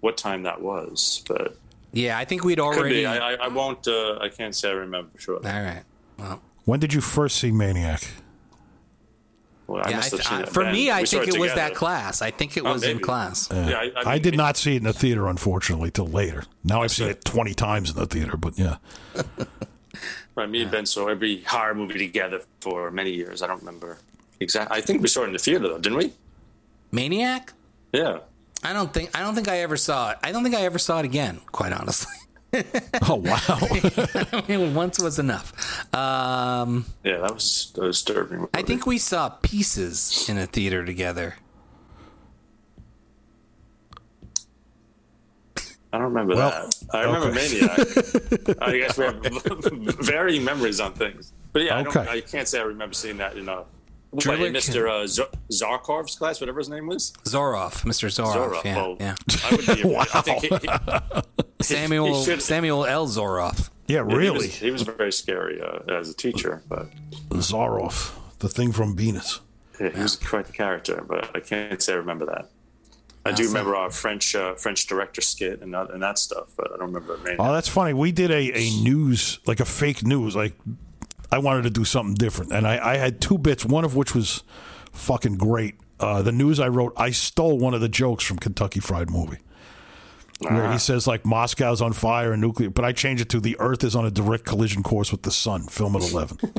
what 0.00 0.16
time 0.16 0.42
that 0.44 0.60
was. 0.62 1.22
But 1.28 1.56
Yeah, 1.92 2.18
I 2.18 2.24
think 2.24 2.44
we'd 2.44 2.56
could 2.58 2.64
already. 2.64 3.04
I, 3.06 3.32
I, 3.32 3.34
I 3.34 3.48
won't. 3.48 3.86
Uh, 3.86 4.18
I 4.20 4.28
can't 4.30 4.54
say 4.54 4.70
I 4.70 4.72
remember 4.72 5.10
for 5.14 5.20
sure. 5.20 5.36
All 5.36 5.42
right. 5.42 5.82
Well, 6.18 6.40
When 6.64 6.80
did 6.80 6.94
you 6.94 7.00
first 7.02 7.36
see 7.36 7.50
Maniac? 7.52 8.06
Well, 9.66 9.82
I 9.84 9.90
yeah, 9.90 9.98
I 9.98 10.00
have 10.02 10.10
th- 10.10 10.22
seen 10.24 10.38
I- 10.38 10.42
it 10.42 10.48
for 10.50 10.62
then. 10.64 10.72
me, 10.72 10.90
I 10.90 11.00
We 11.00 11.06
think 11.06 11.28
it 11.28 11.38
was 11.38 11.54
that 11.54 11.74
class. 11.74 12.20
I 12.22 12.30
think 12.30 12.56
it 12.56 12.64
Oh, 12.66 12.72
was 12.74 12.82
in 12.82 12.92
maybe. 12.96 13.02
class. 13.04 13.48
Yeah, 13.50 13.78
I, 13.78 13.92
I 14.04 14.12
mean, 14.14 14.22
did 14.22 14.36
not 14.36 14.56
see 14.58 14.74
it 14.74 14.78
in 14.78 14.84
the 14.84 14.92
theater, 14.92 15.26
unfortunately, 15.26 15.90
till 15.90 16.06
later. 16.06 16.44
Now 16.62 16.82
I've 16.82 16.90
seen 16.92 17.08
it 17.08 17.24
20 17.24 17.54
times 17.54 17.90
in 17.90 17.96
the 17.96 18.06
theater, 18.06 18.36
but 18.36 18.58
yeah. 18.58 18.76
Right, 20.36 20.50
me 20.50 20.62
and 20.62 20.70
Ben 20.70 20.84
saw 20.84 21.06
every 21.06 21.42
horror 21.42 21.74
movie 21.76 21.98
together 21.98 22.40
for 22.60 22.90
many 22.90 23.10
years. 23.12 23.40
I 23.40 23.46
don't 23.46 23.60
remember 23.60 23.98
exactly. 24.40 24.76
I 24.76 24.80
think 24.80 25.00
we 25.00 25.06
saw 25.06 25.22
it 25.22 25.26
in 25.28 25.32
the 25.32 25.38
theater 25.38 25.68
though, 25.68 25.78
didn't 25.78 25.96
we? 25.98 26.12
Maniac. 26.90 27.52
Yeah. 27.92 28.18
I 28.64 28.72
don't 28.72 28.92
think. 28.92 29.16
I 29.16 29.20
don't 29.20 29.36
think 29.36 29.46
I 29.46 29.58
ever 29.60 29.76
saw 29.76 30.10
it. 30.10 30.18
I 30.24 30.32
don't 30.32 30.42
think 30.42 30.56
I 30.56 30.62
ever 30.62 30.78
saw 30.80 30.98
it 30.98 31.04
again. 31.04 31.40
Quite 31.52 31.72
honestly, 31.72 32.16
Oh, 33.08 33.16
wow. 33.16 33.38
I 34.32 34.44
mean, 34.48 34.74
once 34.74 34.98
was 35.00 35.18
enough. 35.18 35.52
Um, 35.94 36.86
Yeah, 37.02 37.18
that 37.18 37.34
was 37.34 37.72
a 37.76 37.80
disturbing. 37.86 38.38
Movie. 38.40 38.50
I 38.54 38.62
think 38.62 38.86
we 38.86 38.98
saw 38.98 39.28
pieces 39.28 40.26
in 40.28 40.38
a 40.38 40.46
theater 40.46 40.84
together. 40.84 41.36
I 45.92 45.98
don't 45.98 46.02
remember 46.08 46.34
Well, 46.34 46.50
that. 46.50 46.96
I 46.96 47.02
remember 47.04 47.28
okay. 47.28 47.60
Maniac. 48.48 48.58
I 48.62 48.78
guess 48.78 48.98
we 48.98 49.04
have 49.04 49.22
varying 50.04 50.42
memories 50.44 50.80
on 50.80 50.92
things. 50.94 51.32
But 51.52 51.62
yeah, 51.62 51.78
I, 51.78 51.82
don't, 51.84 51.96
Okay. 51.96 52.10
I 52.10 52.20
can't 52.20 52.48
say 52.48 52.58
I 52.58 52.64
remember 52.64 52.94
seeing 52.94 53.18
that 53.18 53.36
in 53.36 53.48
a 53.48 53.64
what, 54.14 54.22
Driller 54.22 54.50
Mr. 54.50 54.88
Uh, 54.88 55.06
Z- 55.06 55.24
Zarkov's 55.50 56.16
class, 56.16 56.40
whatever 56.40 56.58
his 56.58 56.68
name 56.68 56.86
was. 56.86 57.12
Zorov, 57.24 57.82
Mr. 57.84 58.08
Zorov. 58.08 58.54
Zorov. 58.54 58.64
Yeah, 58.64 58.76
well, 58.76 58.96
yeah. 59.00 59.14
I 59.44 59.50
would 59.50 59.66
be. 59.66 59.96
I 59.96 60.20
think 60.20 60.40
he, 60.40 60.48
he, 60.48 61.62
Samuel 61.62 62.24
he 62.24 62.40
Samuel 62.40 62.84
L. 62.86 63.06
Zorov. 63.06 63.70
Yeah, 63.86 64.06
he 64.06 64.14
really. 64.14 64.46
was, 64.46 64.54
he 64.54 64.70
was 64.70 64.82
very 64.82 65.12
scary 65.12 65.60
uh, 65.60 65.80
as 65.92 66.08
a 66.08 66.14
teacher, 66.14 66.62
but 66.68 66.88
Zorov, 67.30 68.14
the 68.38 68.48
thing 68.48 68.72
from 68.72 68.96
Venus. 68.96 69.40
yeah, 69.80 69.90
he 69.90 70.00
was 70.00 70.16
quite 70.16 70.46
the 70.46 70.52
character. 70.52 71.04
But 71.06 71.36
I 71.36 71.40
can't 71.40 71.82
say 71.82 71.92
I 71.92 71.96
remember 71.96 72.26
that. 72.26 72.50
I 73.26 73.32
do 73.32 73.46
remember 73.46 73.74
our 73.74 73.90
French 73.90 74.34
uh, 74.34 74.54
French 74.54 74.86
director 74.86 75.22
skit 75.22 75.62
and 75.62 75.72
that, 75.72 75.90
and 75.90 76.02
that 76.02 76.18
stuff, 76.18 76.50
but 76.56 76.66
I 76.72 76.76
don't 76.76 76.92
remember 76.92 77.16
Maniac. 77.18 77.40
Oh, 77.40 77.52
that's 77.54 77.68
funny. 77.68 77.94
We 77.94 78.12
did 78.12 78.30
a, 78.30 78.52
a 78.54 78.70
news, 78.82 79.38
like 79.46 79.60
a 79.60 79.64
fake 79.64 80.04
news. 80.04 80.36
Like, 80.36 80.52
I 81.34 81.38
wanted 81.38 81.62
to 81.62 81.70
do 81.70 81.84
something 81.84 82.14
different. 82.14 82.52
And 82.52 82.64
I, 82.64 82.92
I 82.92 82.96
had 82.96 83.20
two 83.20 83.38
bits, 83.38 83.64
one 83.64 83.84
of 83.84 83.96
which 83.96 84.14
was 84.14 84.44
fucking 84.92 85.36
great. 85.36 85.74
Uh, 85.98 86.22
the 86.22 86.30
news 86.30 86.60
I 86.60 86.68
wrote, 86.68 86.92
I 86.96 87.10
stole 87.10 87.58
one 87.58 87.74
of 87.74 87.80
the 87.80 87.88
jokes 87.88 88.22
from 88.22 88.38
Kentucky 88.38 88.78
Fried 88.78 89.10
Movie. 89.10 89.38
Where 90.38 90.70
he 90.70 90.78
says, 90.78 91.06
like, 91.08 91.24
Moscow's 91.24 91.80
on 91.80 91.92
fire 91.92 92.32
and 92.32 92.40
nuclear, 92.40 92.70
but 92.70 92.84
I 92.84 92.92
changed 92.92 93.22
it 93.22 93.28
to 93.30 93.40
the 93.40 93.56
Earth 93.58 93.82
is 93.82 93.96
on 93.96 94.04
a 94.04 94.10
direct 94.10 94.44
collision 94.44 94.84
course 94.84 95.10
with 95.10 95.22
the 95.22 95.30
sun, 95.32 95.64
film 95.64 95.96
at 95.96 96.02
11. 96.02 96.38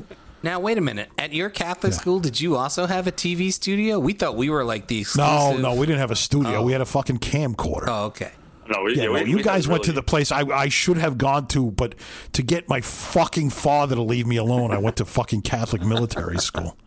Now 0.44 0.60
wait 0.60 0.78
a 0.78 0.82
minute. 0.82 1.10
At 1.18 1.34
your 1.34 1.50
Catholic 1.50 1.92
school, 1.94 2.20
did 2.20 2.40
you 2.40 2.56
also 2.56 2.86
have 2.86 3.08
a 3.08 3.12
TV 3.12 3.52
studio? 3.52 3.98
We 3.98 4.14
thought 4.14 4.36
we 4.36 4.52
were 4.52 4.64
like 4.64 4.86
the 4.86 4.98
no, 5.18 5.24
exclusive. 5.24 5.60
no, 5.60 5.74
we 5.74 5.88
didn't 5.88 6.02
have 6.02 6.12
a 6.12 6.16
studio. 6.16 6.62
We 6.62 6.72
had 6.72 6.82
a 6.82 6.86
fucking 6.86 7.18
camcorder. 7.18 7.86
Oh, 7.88 8.06
okay. 8.06 8.32
No, 8.68 8.84
we, 8.84 8.96
Yeah, 8.96 9.04
yeah, 9.04 9.06
no, 9.08 9.12
we, 9.14 9.30
you 9.30 9.38
we 9.38 9.44
guys 9.44 9.66
had 9.66 9.72
went 9.72 9.84
to 9.86 9.92
the 9.92 10.04
place 10.04 10.32
I, 10.32 10.42
I 10.42 10.70
should 10.70 10.98
have 10.98 11.18
gone 11.18 11.48
to, 11.48 11.72
but 11.72 11.96
to 12.34 12.42
get 12.42 12.68
my 12.70 12.82
fucking 12.82 13.50
father 13.52 13.96
to 13.96 14.02
leave 14.02 14.28
me 14.28 14.38
alone, 14.38 14.72
I 14.72 14.78
went 14.78 14.98
to 14.98 15.06
fucking 15.06 15.42
Catholic 15.44 15.82
military 15.84 16.38
school. 16.38 16.78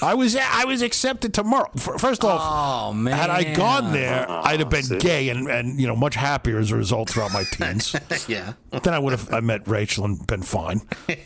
I 0.00 0.14
was 0.14 0.34
I 0.34 0.64
was 0.64 0.82
accepted 0.82 1.32
tomorrow. 1.32 1.70
First 1.76 2.24
off, 2.24 2.40
Oh 2.42 2.92
man. 2.92 3.16
had 3.16 3.30
I 3.30 3.54
gone 3.54 3.92
there, 3.92 4.26
I'd 4.28 4.58
have 4.58 4.68
been 4.68 4.82
see. 4.82 4.98
gay 4.98 5.28
and, 5.28 5.48
and 5.48 5.80
you 5.80 5.86
know 5.86 5.94
much 5.94 6.16
happier 6.16 6.58
as 6.58 6.72
a 6.72 6.76
result 6.76 7.08
throughout 7.08 7.32
my 7.32 7.44
teens. 7.52 7.94
yeah. 8.26 8.54
then 8.82 8.94
I 8.94 8.98
would 8.98 9.12
have 9.12 9.32
I 9.32 9.38
met 9.38 9.68
Rachel 9.68 10.04
and 10.04 10.26
been 10.26 10.42
fine. 10.42 10.80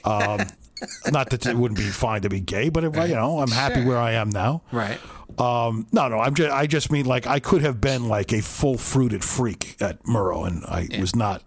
Um, 0.05 0.40
Not 1.11 1.31
that 1.31 1.47
it 1.47 1.57
wouldn't 1.57 1.79
be 1.79 1.89
fine 1.89 2.22
to 2.22 2.29
be 2.29 2.41
gay, 2.41 2.68
but 2.68 2.85
if 2.85 2.97
I, 2.97 3.07
you 3.07 3.14
know, 3.14 3.39
I'm 3.41 3.51
happy 3.51 3.77
Sure. 3.77 3.87
where 3.87 3.99
I 3.99 4.12
am 4.12 4.29
now. 4.31 4.62
Right. 4.72 4.99
Um, 5.39 5.87
no, 5.93 6.09
no, 6.09 6.18
I'm 6.20 6.35
just, 6.35 6.51
I 6.53 6.66
just 6.66 6.91
mean 6.93 7.07
like 7.07 7.27
I 7.27 7.41
could 7.41 7.62
have 7.62 7.81
been 7.81 8.09
like 8.09 8.33
a 8.33 8.41
full 8.43 8.79
fruited 8.79 9.22
freak 9.24 9.77
at 9.81 10.03
Murrow, 10.05 10.47
and 10.47 10.64
I 10.64 10.89
was 11.01 11.14
not. 11.16 11.43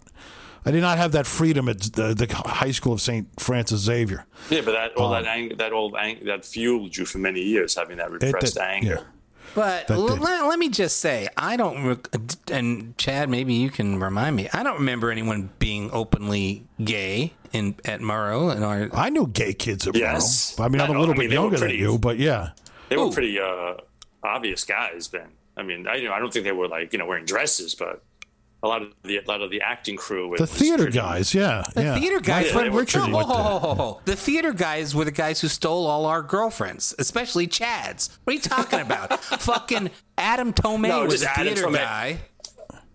I 0.64 0.70
did 0.72 0.82
not 0.82 0.98
have 0.98 1.12
that 1.12 1.26
freedom 1.26 1.68
at 1.70 1.80
the, 1.80 2.12
the 2.14 2.26
high 2.34 2.70
school 2.70 2.92
of 2.92 3.00
St. 3.00 3.26
Francis 3.40 3.80
Xavier. 3.80 4.26
Yeah, 4.50 4.60
but 4.62 4.72
that 4.72 4.92
all 4.94 5.14
Um, 5.14 5.22
that 5.24 5.30
ang- 5.30 5.56
that 5.56 5.72
old 5.72 5.96
ang- 5.96 6.24
that 6.26 6.44
fueled 6.44 6.96
you 6.96 7.06
for 7.06 7.16
many 7.18 7.40
years, 7.40 7.74
having 7.76 7.96
that 7.96 8.10
repressed 8.10 8.54
did, 8.54 8.62
anger. 8.62 8.94
yeah. 9.00 9.02
But 9.54 9.88
That 9.88 9.94
l- 9.94 10.04
let, 10.16 10.46
let 10.46 10.58
me 10.58 10.68
just 10.68 10.98
say, 10.98 11.28
I 11.36 11.56
don't, 11.56 11.84
rec- 11.84 12.08
and 12.52 12.96
Chad, 12.98 13.28
maybe 13.28 13.54
you 13.54 13.70
can 13.70 13.98
remind 14.00 14.36
me. 14.36 14.48
I 14.52 14.62
don't 14.62 14.76
remember 14.78 15.10
anyone 15.10 15.50
being 15.58 15.90
openly 15.92 16.64
gay 16.82 17.32
in 17.52 17.74
at 17.84 18.00
Murrow 18.00 18.54
and 18.54 18.64
our. 18.64 18.88
I 18.94 19.10
knew 19.10 19.26
gay 19.26 19.52
kids 19.52 19.86
at 19.88 19.96
Yes. 19.96 20.54
Murrow. 20.56 20.64
I 20.64 20.68
mean, 20.68 20.80
I'm 20.80 20.90
a 20.90 20.92
know. 20.94 21.00
little 21.00 21.14
I 21.14 21.18
mean, 21.18 21.28
bit 21.28 21.30
they 21.30 21.38
were 21.38 21.42
younger 21.44 21.56
than 21.58 21.68
pretty- 21.68 21.78
you, 21.82 21.98
but 21.98 22.18
yeah. 22.18 22.50
They 22.88 22.96
were 22.96 23.04
Ooh. 23.06 23.12
pretty 23.12 23.38
uh, 23.40 23.74
obvious 24.22 24.64
guys 24.64 25.08
then. 25.08 25.28
I 25.56 25.62
mean, 25.62 25.86
I 25.86 25.96
you 25.96 26.08
know 26.08 26.14
I 26.14 26.18
don't 26.20 26.32
think 26.32 26.44
they 26.44 26.52
were 26.52 26.68
like 26.68 26.92
you 26.92 26.98
know 26.98 27.06
wearing 27.06 27.24
dresses, 27.24 27.74
but 27.74 28.02
a 28.62 28.68
lot 28.68 28.82
of 28.82 28.92
the 29.04 29.16
a 29.18 29.22
lot 29.26 29.40
of 29.40 29.50
the 29.50 29.60
acting 29.62 29.96
crew. 29.96 30.34
The 30.36 30.46
theater 30.46 30.84
pretty- 30.84 30.98
guys, 30.98 31.32
yeah. 31.34 31.62
The 31.74 31.82
yeah. 31.82 31.98
theater 31.98 32.20
guys. 32.20 32.46
Yeah, 32.46 32.52
My 32.52 32.58
friend 32.60 32.74
were 32.74 32.80
Richard 32.80 32.98
pretty- 33.00 33.12
Ho, 33.12 33.16
went 33.18 33.28
ho, 33.28 33.34
there. 33.34 33.42
ho, 33.44 33.58
ho, 33.58 33.74
ho. 33.74 34.00
The 34.04 34.16
theater 34.16 34.52
guys 34.52 34.94
were 34.94 35.04
the 35.04 35.10
guys 35.10 35.40
who 35.40 35.48
stole 35.48 35.86
all 35.86 36.04
our 36.06 36.22
girlfriends, 36.22 36.94
especially 36.98 37.46
Chad's. 37.46 38.18
What 38.24 38.32
are 38.32 38.34
you 38.34 38.40
talking 38.42 38.80
about? 38.80 39.22
Fucking 39.24 39.90
Adam 40.18 40.52
Tomei 40.52 40.88
No, 40.88 41.04
was 41.04 41.14
just 41.20 41.24
a 41.24 41.30
Adam 41.30 41.54
theater 41.54 41.68
Tomei. 41.68 41.74
guy. 41.74 42.20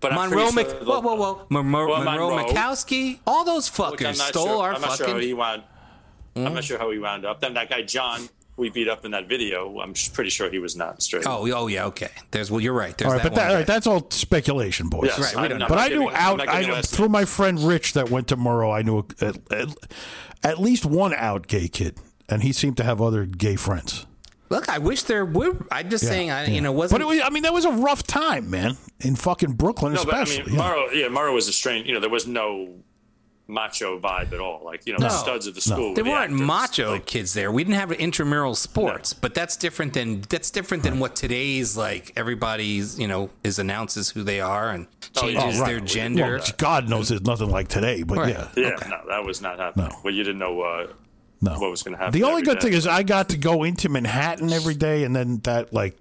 But 0.01 0.11
I'm 0.13 0.29
Monroe, 0.29 0.51
Mc, 0.51 0.67
sure 0.69 0.79
whoa, 0.83 0.99
whoa, 0.99 1.15
whoa, 1.15 1.45
Monroe, 1.49 1.87
Well, 1.89 2.03
Monroe 2.03 2.29
Monroe. 2.35 2.53
Mikowski, 2.53 3.19
all 3.25 3.43
those 3.43 3.67
fuckers 3.69 4.17
not 4.19 4.27
stole 4.27 4.45
sure, 4.45 4.63
our 4.63 4.73
I'm 4.73 4.81
not 4.81 4.97
sure 4.97 5.07
how 5.07 5.13
fucking. 5.13 5.27
he 5.27 5.33
wound. 5.33 5.63
I'm 6.35 6.45
Hmm? 6.47 6.53
not 6.53 6.63
sure 6.65 6.77
how 6.77 6.91
he 6.91 6.99
wound 6.99 7.25
up. 7.25 7.39
Then 7.41 7.53
that 7.55 7.69
guy 7.69 7.81
John, 7.81 8.27
we 8.57 8.69
beat 8.69 8.87
up 8.87 9.03
in 9.05 9.11
that 9.11 9.27
video. 9.27 9.79
I'm 9.79 9.93
pretty 10.13 10.29
sure 10.29 10.49
he 10.49 10.59
was 10.59 10.75
not 10.75 11.01
straight. 11.01 11.25
Oh, 11.27 11.49
oh 11.53 11.67
yeah, 11.67 11.85
okay. 11.85 12.09
There's 12.31 12.49
well, 12.49 12.61
you're 12.61 12.73
right. 12.73 12.97
There's 12.97 13.07
All 13.11 13.17
right, 13.17 13.23
that 13.23 13.29
but 13.29 13.35
that, 13.35 13.41
one 13.43 13.51
all 13.51 13.57
right, 13.57 13.67
that's 13.67 13.87
all 13.87 14.09
speculation, 14.11 14.89
boys. 14.89 15.07
Yes, 15.07 15.19
Right, 15.19 15.35
we 15.35 15.41
I'm 15.43 15.49
don't 15.49 15.59
not 15.59 15.69
But 15.69 15.77
I 15.79 15.87
knew 15.89 16.09
I'm 16.09 16.39
out 16.39 16.47
I 16.47 16.61
knew, 16.61 16.81
through 16.81 17.09
my 17.09 17.25
friend 17.25 17.59
Rich 17.59 17.93
that 17.93 18.09
went 18.09 18.27
to 18.29 18.37
Murrow. 18.37 18.73
I 18.77 18.81
knew 18.81 18.99
at, 19.21 19.51
at, 19.51 19.67
at 20.43 20.59
least 20.59 20.85
one 20.85 21.13
out 21.13 21.47
gay 21.47 21.67
kid, 21.67 21.97
and 22.29 22.43
he 22.43 22.53
seemed 22.53 22.77
to 22.77 22.83
have 22.83 23.01
other 23.01 23.25
gay 23.25 23.55
friends. 23.55 24.05
Look, 24.49 24.69
I 24.69 24.77
wish 24.77 25.03
there 25.03 25.25
would. 25.25 25.65
I'm 25.71 25.89
just 25.89 26.03
Yeah, 26.03 26.09
saying, 26.11 26.31
I, 26.31 26.43
yeah. 26.45 26.51
you 26.51 26.61
know, 26.61 26.71
wasn't. 26.71 26.99
But 27.01 27.05
it 27.05 27.07
was, 27.07 27.21
I 27.25 27.29
mean, 27.31 27.43
that 27.43 27.53
was 27.53 27.65
a 27.65 27.71
rough 27.71 28.03
time, 28.03 28.49
man, 28.49 28.77
in 28.99 29.15
fucking 29.15 29.53
Brooklyn, 29.53 29.93
No, 29.93 30.05
but 30.05 30.13
I 30.13 30.21
especially. 30.21 30.51
mean, 30.51 30.59
yeah. 30.61 30.71
Murrow, 30.71 30.93
yeah, 30.93 31.07
Murrow 31.07 31.33
was 31.33 31.47
a 31.47 31.53
strange. 31.53 31.87
You 31.87 31.95
know, 31.95 31.99
there 31.99 32.11
was 32.11 32.27
no 32.27 32.69
macho 33.47 33.99
vibe 33.99 34.33
at 34.33 34.39
all. 34.39 34.61
Like 34.65 34.85
you 34.87 34.93
know, 34.93 34.99
the 34.99 35.09
studs 35.09 35.45
of 35.47 35.53
the 35.55 35.61
No. 35.69 35.75
school. 35.75 35.89
were 35.89 35.95
there 35.95 36.03
the 36.03 36.09
weren't 36.09 36.31
actors. 36.33 36.41
macho 36.47 36.91
Like, 36.93 37.05
kids 37.05 37.33
there. 37.33 37.51
We 37.51 37.63
didn't 37.63 37.75
have 37.79 37.91
intramural 37.91 38.55
sports, 38.55 39.13
but 39.13 39.33
that's 39.33 39.55
different 39.57 39.93
than 39.93 40.21
that's 40.29 40.49
different 40.51 40.83
than 40.83 40.99
what 40.99 41.15
today's 41.15 41.77
like. 41.77 42.11
Everybody's 42.15 42.99
you 42.99 43.07
know 43.07 43.29
is 43.43 43.59
announces 43.59 44.09
who 44.09 44.23
they 44.23 44.39
are 44.41 44.69
and 44.71 44.87
Oh, 45.17 45.27
yeah. 45.27 45.39
changes 45.39 45.59
Oh, 45.59 45.61
right. 45.63 45.67
their 45.69 45.79
gender. 45.79 46.37
Well, 46.39 46.47
God 46.57 46.89
knows 46.89 47.09
there's 47.09 47.21
nothing 47.21 47.49
like 47.49 47.67
today, 47.67 48.03
but 48.03 48.17
Right. 48.17 48.29
yeah. 48.35 48.47
yeah, 48.57 48.87
no, 48.89 48.97
that 49.09 49.23
was 49.23 49.41
not 49.41 49.59
happening. 49.59 49.89
No. 49.89 49.99
Well, 50.03 50.13
you 50.13 50.23
didn't 50.23 50.39
know 50.39 50.61
uh, 50.61 50.87
No. 51.41 51.59
what 51.59 51.69
was 51.71 51.83
going 51.83 51.95
to 51.95 52.03
happen. 52.03 52.19
The 52.19 52.25
only 52.27 52.41
good 52.41 52.59
day. 52.59 52.69
thing 52.69 52.73
is 52.73 52.87
I 52.87 53.03
got 53.03 53.29
to 53.29 53.37
go 53.37 53.63
into 53.63 53.87
Manhattan 53.89 54.51
every 54.51 54.73
day, 54.75 55.03
and 55.03 55.15
then 55.15 55.39
that 55.43 55.71
like 55.73 55.95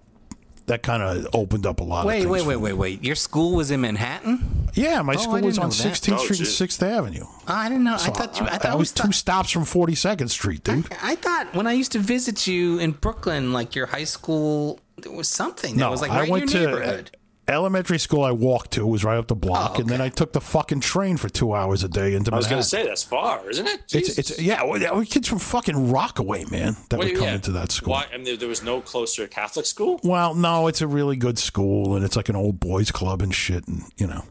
that 0.67 0.83
kind 0.83 1.03
of 1.03 1.27
opened 1.35 1.67
up 1.67 1.81
a 1.81 1.85
lot. 1.85 2.07
Wait, 2.07 2.21
things 2.21 2.31
wait, 2.31 2.47
wait, 2.47 2.57
wait, 2.57 2.73
wait. 2.73 3.05
Your 3.05 3.15
school 3.17 3.55
was 3.55 3.71
in 3.71 3.81
Manhattan? 3.83 4.69
Yeah, 4.75 5.03
my 5.03 5.15
Oh, 5.15 5.19
school 5.19 5.41
was 5.41 5.59
on 5.59 5.69
that. 5.69 5.75
16th 5.75 6.15
Oh, 6.15 6.25
Street 6.25 6.39
and 6.41 6.49
6th 6.49 6.83
Avenue. 6.83 7.25
Oh, 7.27 7.39
I 7.47 7.69
didn't 7.69 7.85
know. 7.85 7.95
I 7.95 7.99
thought 7.99 8.41
you. 8.41 8.47
I, 8.47 8.59
thought 8.59 8.65
I 8.67 8.75
was 8.75 8.91
thought- 8.93 9.07
two 9.07 9.13
stops 9.13 9.51
from 9.51 9.65
42nd 9.65 10.31
Street, 10.31 10.65
dude. 10.65 10.87
I 11.03 11.17
thought 11.17 11.55
when 11.55 11.67
I 11.67 11.73
used 11.73 11.93
to 11.93 11.99
visit 11.99 12.47
you 12.47 12.79
in 12.79 12.93
Brooklyn, 12.93 13.53
like 13.53 13.75
your 13.75 13.87
high 13.87 14.05
school, 14.05 14.81
there 14.97 15.13
was 15.13 15.29
something 15.29 15.75
that 15.77 15.81
No, 15.81 15.91
was 15.91 16.01
like 16.01 16.11
I 16.11 16.29
went 16.29 16.53
in 16.55 16.61
your 16.63 16.71
to 16.71 16.77
uh, 16.77 16.79
neighborhood. 16.81 17.14
Elementary 17.49 17.99
school. 17.99 18.23
I 18.25 18.31
walked 18.31 18.73
to 18.73 18.87
was 18.87 19.05
right 19.05 19.17
up 19.19 19.29
the 19.29 19.35
block, 19.35 19.73
Oh, 19.77 19.81
and 19.81 19.89
then. 19.89 20.01
I 20.01 20.09
took 20.09 20.33
the 20.33 20.41
fucking 20.41 20.81
train 20.81 21.17
for 21.17 21.29
two 21.29 21.55
hours 21.55 21.83
a 21.85 21.89
day 21.89 22.15
into 22.15 22.33
I 22.33 22.37
was 22.37 22.47
going 22.47 22.63
to 22.63 22.69
say 22.69 22.85
that's 22.87 23.03
far, 23.03 23.49
isn't 23.49 23.67
it? 23.67 23.81
it's 23.85 23.93
Jesus. 23.93 24.19
it's 24.19 24.41
yeah, 24.41 24.65
yeah, 24.77 24.93
we 24.95 25.07
kids 25.07 25.29
from 25.29 25.39
fucking 25.39 25.91
Rockaway, 25.91 26.45
man, 26.47 26.77
that 26.91 26.99
What 26.99 27.07
do 27.07 27.13
would 27.13 27.19
come 27.19 27.29
yeah. 27.29 27.35
into 27.35 27.53
that 27.53 27.73
school. 27.73 27.93
Why? 27.93 28.07
I 28.13 28.17
mean, 28.17 28.25
there, 28.25 28.37
there 28.37 28.49
was 28.49 28.63
no 28.63 28.81
closer 28.81 29.27
Catholic 29.27 29.67
school. 29.67 30.01
Well, 30.03 30.35
no, 30.35 30.67
it's 30.67 30.81
a 30.81 30.87
really 30.87 31.17
good 31.17 31.39
school, 31.39 31.97
and 31.97 32.05
it's 32.05 32.17
like 32.17 32.29
an 32.29 32.37
old 32.37 32.61
boys 32.61 32.91
club 32.91 33.23
and 33.23 33.35
shit, 33.35 33.67
and 33.69 33.83
you 33.97 34.07
know. 34.07 34.25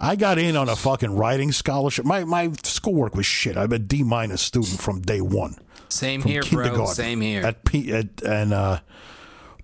I 0.00 0.14
got 0.14 0.38
in 0.38 0.56
on 0.56 0.68
a 0.68 0.76
fucking 0.76 1.16
writing 1.16 1.50
scholarship. 1.50 2.04
My 2.04 2.22
my 2.24 2.52
schoolwork 2.62 3.16
was 3.16 3.26
shit. 3.26 3.56
I'm 3.56 3.72
a 3.72 3.80
D 3.80 4.04
minus 4.04 4.42
student 4.42 4.78
from 4.80 5.00
day 5.00 5.20
one. 5.20 5.56
Same 5.88 6.20
from 6.20 6.30
here, 6.30 6.42
bro. 6.42 6.62
kindergarten 6.64 6.94
Same 6.94 7.20
here. 7.20 7.44
At 7.44 7.64
P 7.64 7.92
at, 7.92 8.22
and 8.22 8.52
uh, 8.52 8.78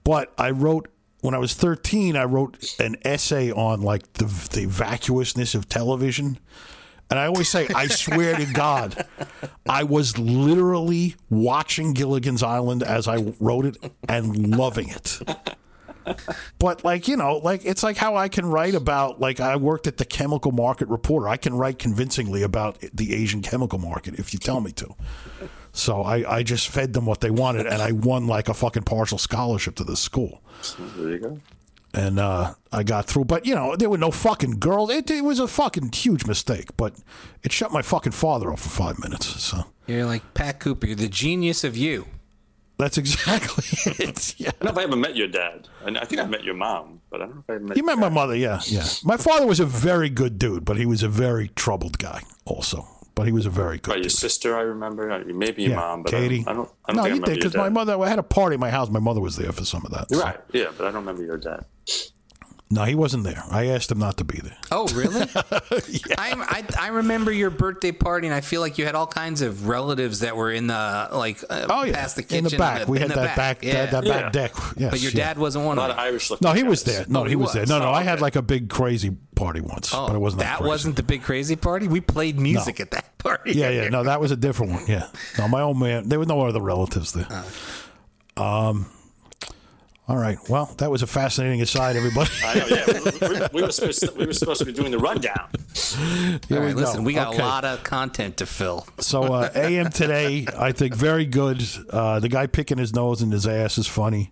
but 0.02 0.32
I 0.36 0.50
wrote 0.50 0.88
when 1.24 1.34
I 1.34 1.38
was 1.38 1.54
13. 1.54 2.16
I 2.16 2.24
wrote 2.24 2.78
an 2.78 2.96
essay 3.02 3.50
on 3.50 3.80
like 3.80 4.12
the 4.14 4.26
the 4.52 4.66
vacuousness 4.66 5.54
of 5.54 5.70
television, 5.70 6.38
and 7.08 7.18
I 7.18 7.26
always 7.26 7.48
say, 7.48 7.66
I 7.74 7.86
swear 7.86 8.36
to 8.36 8.44
God, 8.52 9.06
I 9.66 9.84
was 9.84 10.18
literally 10.18 11.16
watching 11.30 11.94
Gilligan's 11.94 12.42
Island 12.42 12.82
as 12.82 13.08
I 13.08 13.32
wrote 13.40 13.64
it 13.64 13.78
and 14.06 14.54
loving 14.54 14.90
it. 14.90 15.18
But 16.58 16.84
like 16.84 17.08
you 17.08 17.16
know, 17.16 17.38
like 17.38 17.64
it's 17.64 17.82
like 17.82 17.96
how 17.96 18.16
I 18.16 18.28
can 18.28 18.44
write 18.44 18.74
about 18.74 19.18
like 19.18 19.40
I 19.40 19.56
worked 19.56 19.86
at 19.86 19.96
the 19.96 20.04
Chemical 20.04 20.52
Market 20.52 20.88
Reporter. 20.88 21.28
I 21.28 21.38
can 21.38 21.54
write 21.54 21.78
convincingly 21.78 22.42
about 22.42 22.84
the 22.92 23.14
Asian 23.14 23.40
chemical 23.40 23.78
market 23.78 24.18
if 24.18 24.34
you 24.34 24.38
tell 24.38 24.60
me 24.60 24.72
to. 24.72 24.94
So 25.76 26.02
I, 26.02 26.36
I 26.38 26.42
just 26.44 26.68
fed 26.68 26.92
them 26.92 27.04
what 27.04 27.20
they 27.20 27.30
wanted, 27.30 27.66
and 27.66 27.82
I 27.82 27.90
won 27.92 28.26
like 28.28 28.48
a 28.48 28.54
fucking 28.54 28.84
partial 28.84 29.18
scholarship 29.18 29.74
to 29.76 29.84
this 29.84 29.98
school, 30.00 30.40
There 30.96 31.10
you 31.10 31.18
go. 31.18 31.40
and 31.92 32.20
uh, 32.20 32.54
I 32.72 32.84
got 32.84 33.06
through. 33.06 33.24
But 33.24 33.44
you 33.44 33.56
know, 33.56 33.74
there 33.74 33.90
were 33.90 33.98
no 33.98 34.12
fucking 34.12 34.60
girls. 34.60 34.90
It, 34.90 35.10
it 35.10 35.24
was 35.24 35.40
a 35.40 35.48
fucking 35.48 35.90
huge 35.92 36.26
mistake, 36.26 36.68
but 36.76 36.94
it 37.42 37.50
shut 37.52 37.72
my 37.72 37.82
fucking 37.82 38.12
father 38.12 38.52
off 38.52 38.60
for 38.60 38.68
five 38.68 39.00
minutes. 39.00 39.26
So 39.42 39.64
You're 39.88 40.06
like 40.06 40.32
Pat 40.34 40.60
Cooper. 40.60 40.86
You're 40.86 40.94
the 40.96 41.08
genius 41.08 41.64
of 41.64 41.76
you. 41.76 42.06
that's 42.78 42.96
exactly 42.98 43.64
it. 43.98 44.34
Yeah. 44.38 44.50
I 44.50 44.52
don't 44.52 44.64
know 44.64 44.70
if 44.70 44.78
I 44.78 44.82
ever 44.84 44.96
met 44.96 45.16
your 45.16 45.28
dad, 45.28 45.66
and 45.84 45.98
I 45.98 46.04
think 46.04 46.20
I 46.20 46.26
met 46.26 46.44
your 46.44 46.54
mom, 46.54 47.00
but 47.10 47.20
I 47.20 47.26
don't 47.26 47.34
know 47.34 47.40
if 47.48 47.50
I 47.50 47.54
ever 47.56 47.64
met. 47.64 47.76
You 47.76 47.84
met 47.84 47.98
my 47.98 48.08
mother, 48.10 48.36
yeah, 48.36 48.60
yeah. 48.66 48.86
My 49.02 49.16
father 49.16 49.44
was 49.46 49.58
a 49.58 49.66
very 49.66 50.08
good 50.08 50.38
dude, 50.38 50.64
but 50.64 50.76
he 50.76 50.86
was 50.86 51.02
a 51.02 51.08
very 51.08 51.48
troubled 51.56 51.98
guy, 51.98 52.22
also. 52.44 52.86
But 53.14 53.26
he 53.26 53.32
was 53.32 53.46
a 53.46 53.50
very 53.50 53.78
good. 53.78 53.90
By 53.92 53.96
your 53.96 54.08
sister, 54.10 54.56
I 54.56 54.62
remember. 54.62 55.10
Uh, 55.10 55.22
Maybe 55.26 55.62
your 55.62 55.72
yeah, 55.72 55.76
mom, 55.76 56.02
but 56.02 56.10
Katie. 56.10 56.44
I 56.48 56.52
don't. 56.52 56.54
I 56.54 56.54
don't, 56.54 56.68
I 56.86 56.92
don't 56.92 56.96
no, 56.96 57.02
think 57.02 57.14
you 57.14 57.20
remember 57.22 57.26
did 57.26 57.34
because 57.40 57.54
my 57.56 57.68
mother. 57.68 58.00
I 58.00 58.08
had 58.08 58.18
a 58.18 58.24
party 58.24 58.54
at 58.54 58.60
my 58.60 58.70
house. 58.70 58.90
My 58.90 58.98
mother 58.98 59.20
was 59.20 59.36
there 59.36 59.52
for 59.52 59.64
some 59.64 59.84
of 59.86 59.92
that. 59.92 60.10
so- 60.10 60.20
Right. 60.20 60.38
Yeah, 60.52 60.72
but 60.76 60.86
I 60.86 60.90
don't 60.90 61.04
remember 61.06 61.22
your 61.24 61.38
dad. 61.38 61.64
No, 62.70 62.82
he 62.84 62.94
wasn't 62.94 63.24
there. 63.24 63.44
I 63.50 63.66
asked 63.66 63.92
him 63.92 63.98
not 63.98 64.16
to 64.16 64.24
be 64.24 64.38
there. 64.38 64.56
Oh, 64.72 64.88
really? 64.94 65.20
I, 66.18 66.34
I 66.34 66.64
I 66.80 66.88
remember 66.88 67.30
your 67.30 67.50
birthday 67.50 67.92
party, 67.92 68.26
and 68.26 68.34
I 68.34 68.40
feel 68.40 68.60
like 68.62 68.78
you 68.78 68.86
had 68.86 68.94
all 68.94 69.06
kinds 69.06 69.42
of 69.42 69.68
relatives 69.68 70.20
that 70.20 70.34
were 70.34 70.50
in 70.50 70.66
the 70.66 71.08
like 71.12 71.44
uh, 71.48 71.66
Oh 71.68 71.84
yeah, 71.84 71.92
past 71.92 72.16
the 72.16 72.22
kitchen 72.22 72.38
in 72.38 72.50
the 72.50 72.56
back. 72.56 72.88
we 72.88 72.98
had 72.98 73.10
that 73.10 73.36
back, 73.36 73.62
Yeah. 73.62 73.86
that, 73.86 73.90
that 73.92 74.04
Yeah. 74.06 74.22
back 74.22 74.32
deck. 74.32 74.52
Yes, 74.76 74.90
but 74.90 75.00
your 75.00 75.12
yeah. 75.12 75.26
dad 75.26 75.38
wasn't 75.38 75.66
one 75.66 75.76
A 75.76 75.80
lot 75.82 75.90
of 75.90 75.96
of 75.96 75.96
them. 75.98 76.06
Irish. 76.06 76.30
No, 76.40 76.52
he 76.52 76.62
guys. 76.62 76.68
was 76.70 76.84
there. 76.84 77.04
No, 77.06 77.20
Oh, 77.20 77.24
he, 77.24 77.30
he 77.30 77.36
was, 77.36 77.52
there. 77.52 77.66
No, 77.66 77.78
no, 77.78 77.88
Oh, 77.90 77.92
I 77.92 78.02
had 78.02 78.20
like 78.20 78.34
a 78.34 78.42
big 78.42 78.70
crazy 78.70 79.10
party 79.34 79.60
once, 79.60 79.92
Oh, 79.94 80.06
but 80.08 80.16
it 80.16 80.18
wasn't 80.20 80.40
that, 80.40 80.44
that 80.46 80.56
crazy. 80.58 80.68
wasn't 80.68 80.96
the 80.96 81.02
big 81.04 81.22
crazy 81.22 81.56
party. 81.56 81.86
We 81.86 82.00
played 82.00 82.40
music 82.40 82.80
at 82.80 82.90
that 82.92 83.18
party. 83.18 83.52
Yeah, 83.52 83.68
yeah. 83.68 83.88
No, 83.90 84.02
that 84.04 84.20
was 84.20 84.30
a 84.32 84.36
different 84.36 84.72
one. 84.72 84.84
Yeah. 84.88 85.08
No, 85.38 85.46
my 85.48 85.60
old 85.60 85.78
man. 85.78 86.08
There 86.08 86.18
were 86.18 86.26
no 86.26 86.40
other 86.40 86.60
relatives 86.62 87.12
there. 87.12 87.28
Um. 88.36 88.86
All 90.06 90.18
right. 90.18 90.36
Well, 90.50 90.66
that 90.78 90.90
was 90.90 91.02
a 91.02 91.06
fascinating 91.06 91.62
aside, 91.62 91.96
everybody. 91.96 92.30
I 92.44 92.54
know. 92.58 92.66
Yeah, 92.68 92.84
we, 93.28 93.28
we, 93.40 93.46
we 93.54 93.62
were 93.62 93.72
supposed 93.72 94.00
to, 94.00 94.12
we 94.12 94.26
were 94.26 94.34
supposed 94.34 94.58
to 94.60 94.66
be 94.66 94.72
doing 94.72 94.90
the 94.90 94.98
rundown. 94.98 95.48
Here 95.74 96.58
All 96.58 96.60
we 96.60 96.66
right, 96.66 96.74
go. 96.74 96.80
listen, 96.80 97.04
we 97.04 97.14
got 97.14 97.28
Okay. 97.28 97.38
a 97.42 97.46
lot 97.46 97.64
of 97.64 97.82
content 97.84 98.36
to 98.38 98.46
fill. 98.46 98.86
So 98.98 99.22
uh, 99.22 99.50
AM 99.54 99.90
today, 99.90 100.46
I 100.58 100.72
think 100.72 100.94
very 100.94 101.24
good. 101.24 101.64
Uh, 101.88 102.20
the 102.20 102.28
guy 102.28 102.46
picking 102.46 102.76
his 102.76 102.92
nose 102.94 103.22
and 103.22 103.32
his 103.32 103.46
ass 103.46 103.78
is 103.78 103.86
funny. 103.86 104.30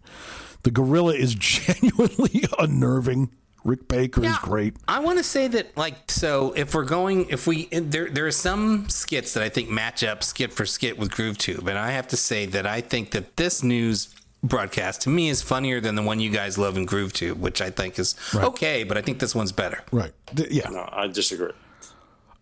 The 0.62 0.70
gorilla 0.70 1.14
is 1.14 1.34
genuinely 1.38 2.44
unnerving. 2.58 3.30
Rick 3.64 3.86
Baker 3.88 4.24
is 4.24 4.36
great. 4.38 4.74
I 4.88 4.98
want 4.98 5.18
to 5.18 5.24
say 5.24 5.46
that, 5.46 5.76
like, 5.76 6.10
so 6.10 6.52
if 6.56 6.74
we're 6.74 6.84
going, 6.84 7.30
if 7.30 7.46
we 7.46 7.66
there, 7.66 8.10
there 8.10 8.26
are 8.26 8.32
some 8.32 8.88
skits 8.88 9.34
that 9.34 9.42
I 9.44 9.48
think 9.48 9.70
match 9.70 10.02
up 10.02 10.24
skit 10.24 10.52
for 10.52 10.66
skit 10.66 10.98
with 10.98 11.12
GrooveTube, 11.12 11.68
and 11.68 11.78
I 11.78 11.92
have 11.92 12.08
to 12.08 12.16
say 12.16 12.44
that 12.46 12.66
I 12.66 12.80
think 12.80 13.12
that 13.12 13.36
this 13.36 13.62
news 13.62 14.12
broadcast 14.43 15.03
to 15.03 15.09
me 15.09 15.28
is 15.28 15.40
funnier 15.43 15.80
than 15.80 15.95
the 15.95 16.03
one 16.03 16.20
you 16.20 16.30
guys 16.30 16.59
love 16.59 16.76
in 16.76 16.86
GrooveTube, 16.86 17.34
which 17.36 17.61
I 17.61 17.70
think 17.70 17.99
is 17.99 18.14
Right. 18.34 18.45
okay, 18.45 18.84
but 18.84 18.97
I 18.99 19.03
think 19.03 19.18
this 19.20 19.34
one's 19.34 19.53
better. 19.53 19.82
Right. 19.93 20.12
Th- 20.34 20.51
yeah. 20.51 20.68
No, 20.68 20.88
I 20.90 21.07
disagree. 21.07 21.53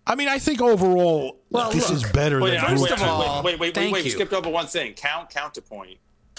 I 0.06 0.14
mean, 0.14 0.28
I 0.28 0.38
think 0.38 0.60
overall, 0.60 1.38
Well, 1.50 1.70
this 1.70 1.88
look. 1.90 2.02
is 2.04 2.10
better 2.12 2.40
Wait, 2.40 2.50
than 2.52 2.60
I- 2.60 2.68
First 2.70 2.82
wait, 2.84 2.92
of 2.92 3.02
all, 3.02 3.42
wait, 3.42 3.52
wait, 3.52 3.60
wait, 3.60 3.74
thank 3.74 3.92
wait, 3.92 4.02
we 4.04 4.10
you. 4.10 4.14
skipped 4.16 4.32
over 4.32 4.48
one 4.48 4.66
thing. 4.66 4.94
Count 4.94 5.30
counterpoint. 5.30 5.98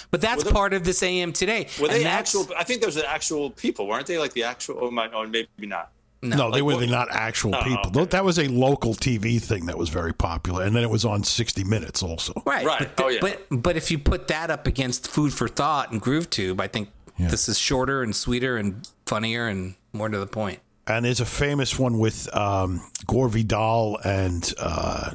But 0.10 0.20
that's 0.20 0.44
there- 0.44 0.52
part 0.52 0.74
of 0.74 0.84
this 0.84 1.02
AM 1.04 1.32
today. 1.32 1.68
Were 1.80 1.88
they 1.88 2.04
actual? 2.06 2.48
I 2.58 2.64
think 2.64 2.82
those 2.82 2.98
are 2.98 3.06
actual 3.06 3.52
people, 3.52 3.88
weren't 3.88 4.08
they? 4.08 4.18
Like 4.18 4.34
the 4.34 4.44
actual? 4.44 4.80
Oh 4.82 4.92
my, 4.92 5.10
oh 5.14 5.26
maybe 5.28 5.48
not. 5.60 5.92
No, 6.24 6.52
they 6.52 6.62
were 6.62 6.78
the 6.78 6.86
not 6.88 7.08
actual 7.12 7.56
Oh, 7.56 7.64
people. 7.64 7.92
okay. 8.02 8.06
That 8.06 8.24
was 8.24 8.38
a 8.38 8.48
local 8.48 8.94
TV 8.94 9.42
thing 9.42 9.66
that 9.66 9.78
was 9.78 9.90
very 9.90 10.14
popular, 10.14 10.64
and 10.64 10.76
then 10.76 10.84
it 10.84 10.90
was 10.90 11.04
on 11.04 11.24
60 11.24 11.64
Minutes 11.64 12.04
also. 12.04 12.34
Right. 12.46 12.66
Right. 12.66 12.96
But, 12.96 13.04
Oh, 13.06 13.10
yeah. 13.10 13.20
but 13.22 13.46
but 13.50 13.76
if 13.78 13.90
you 13.90 13.98
put 13.98 14.28
that 14.28 14.52
up 14.52 14.68
against 14.68 15.08
Food 15.08 15.34
for 15.34 15.48
Thought 15.48 15.92
and 15.92 16.00
Groove 16.00 16.30
Tube, 16.30 16.62
I 16.62 16.68
think 16.68 16.90
this 17.18 17.48
is 17.50 17.58
shorter 17.58 18.02
and 18.04 18.16
sweeter 18.16 18.58
and 18.58 18.88
funnier 19.06 19.48
and 19.48 19.76
more 19.94 20.10
to 20.10 20.18
the 20.20 20.28
point. 20.28 20.60
And 20.88 21.06
there's 21.06 21.20
a 21.20 21.26
famous 21.26 21.78
one 21.80 22.00
with 22.00 22.34
um, 22.36 22.82
Gore 23.08 23.30
Vidal 23.30 23.98
and 24.04 24.52
uh, 24.60 25.12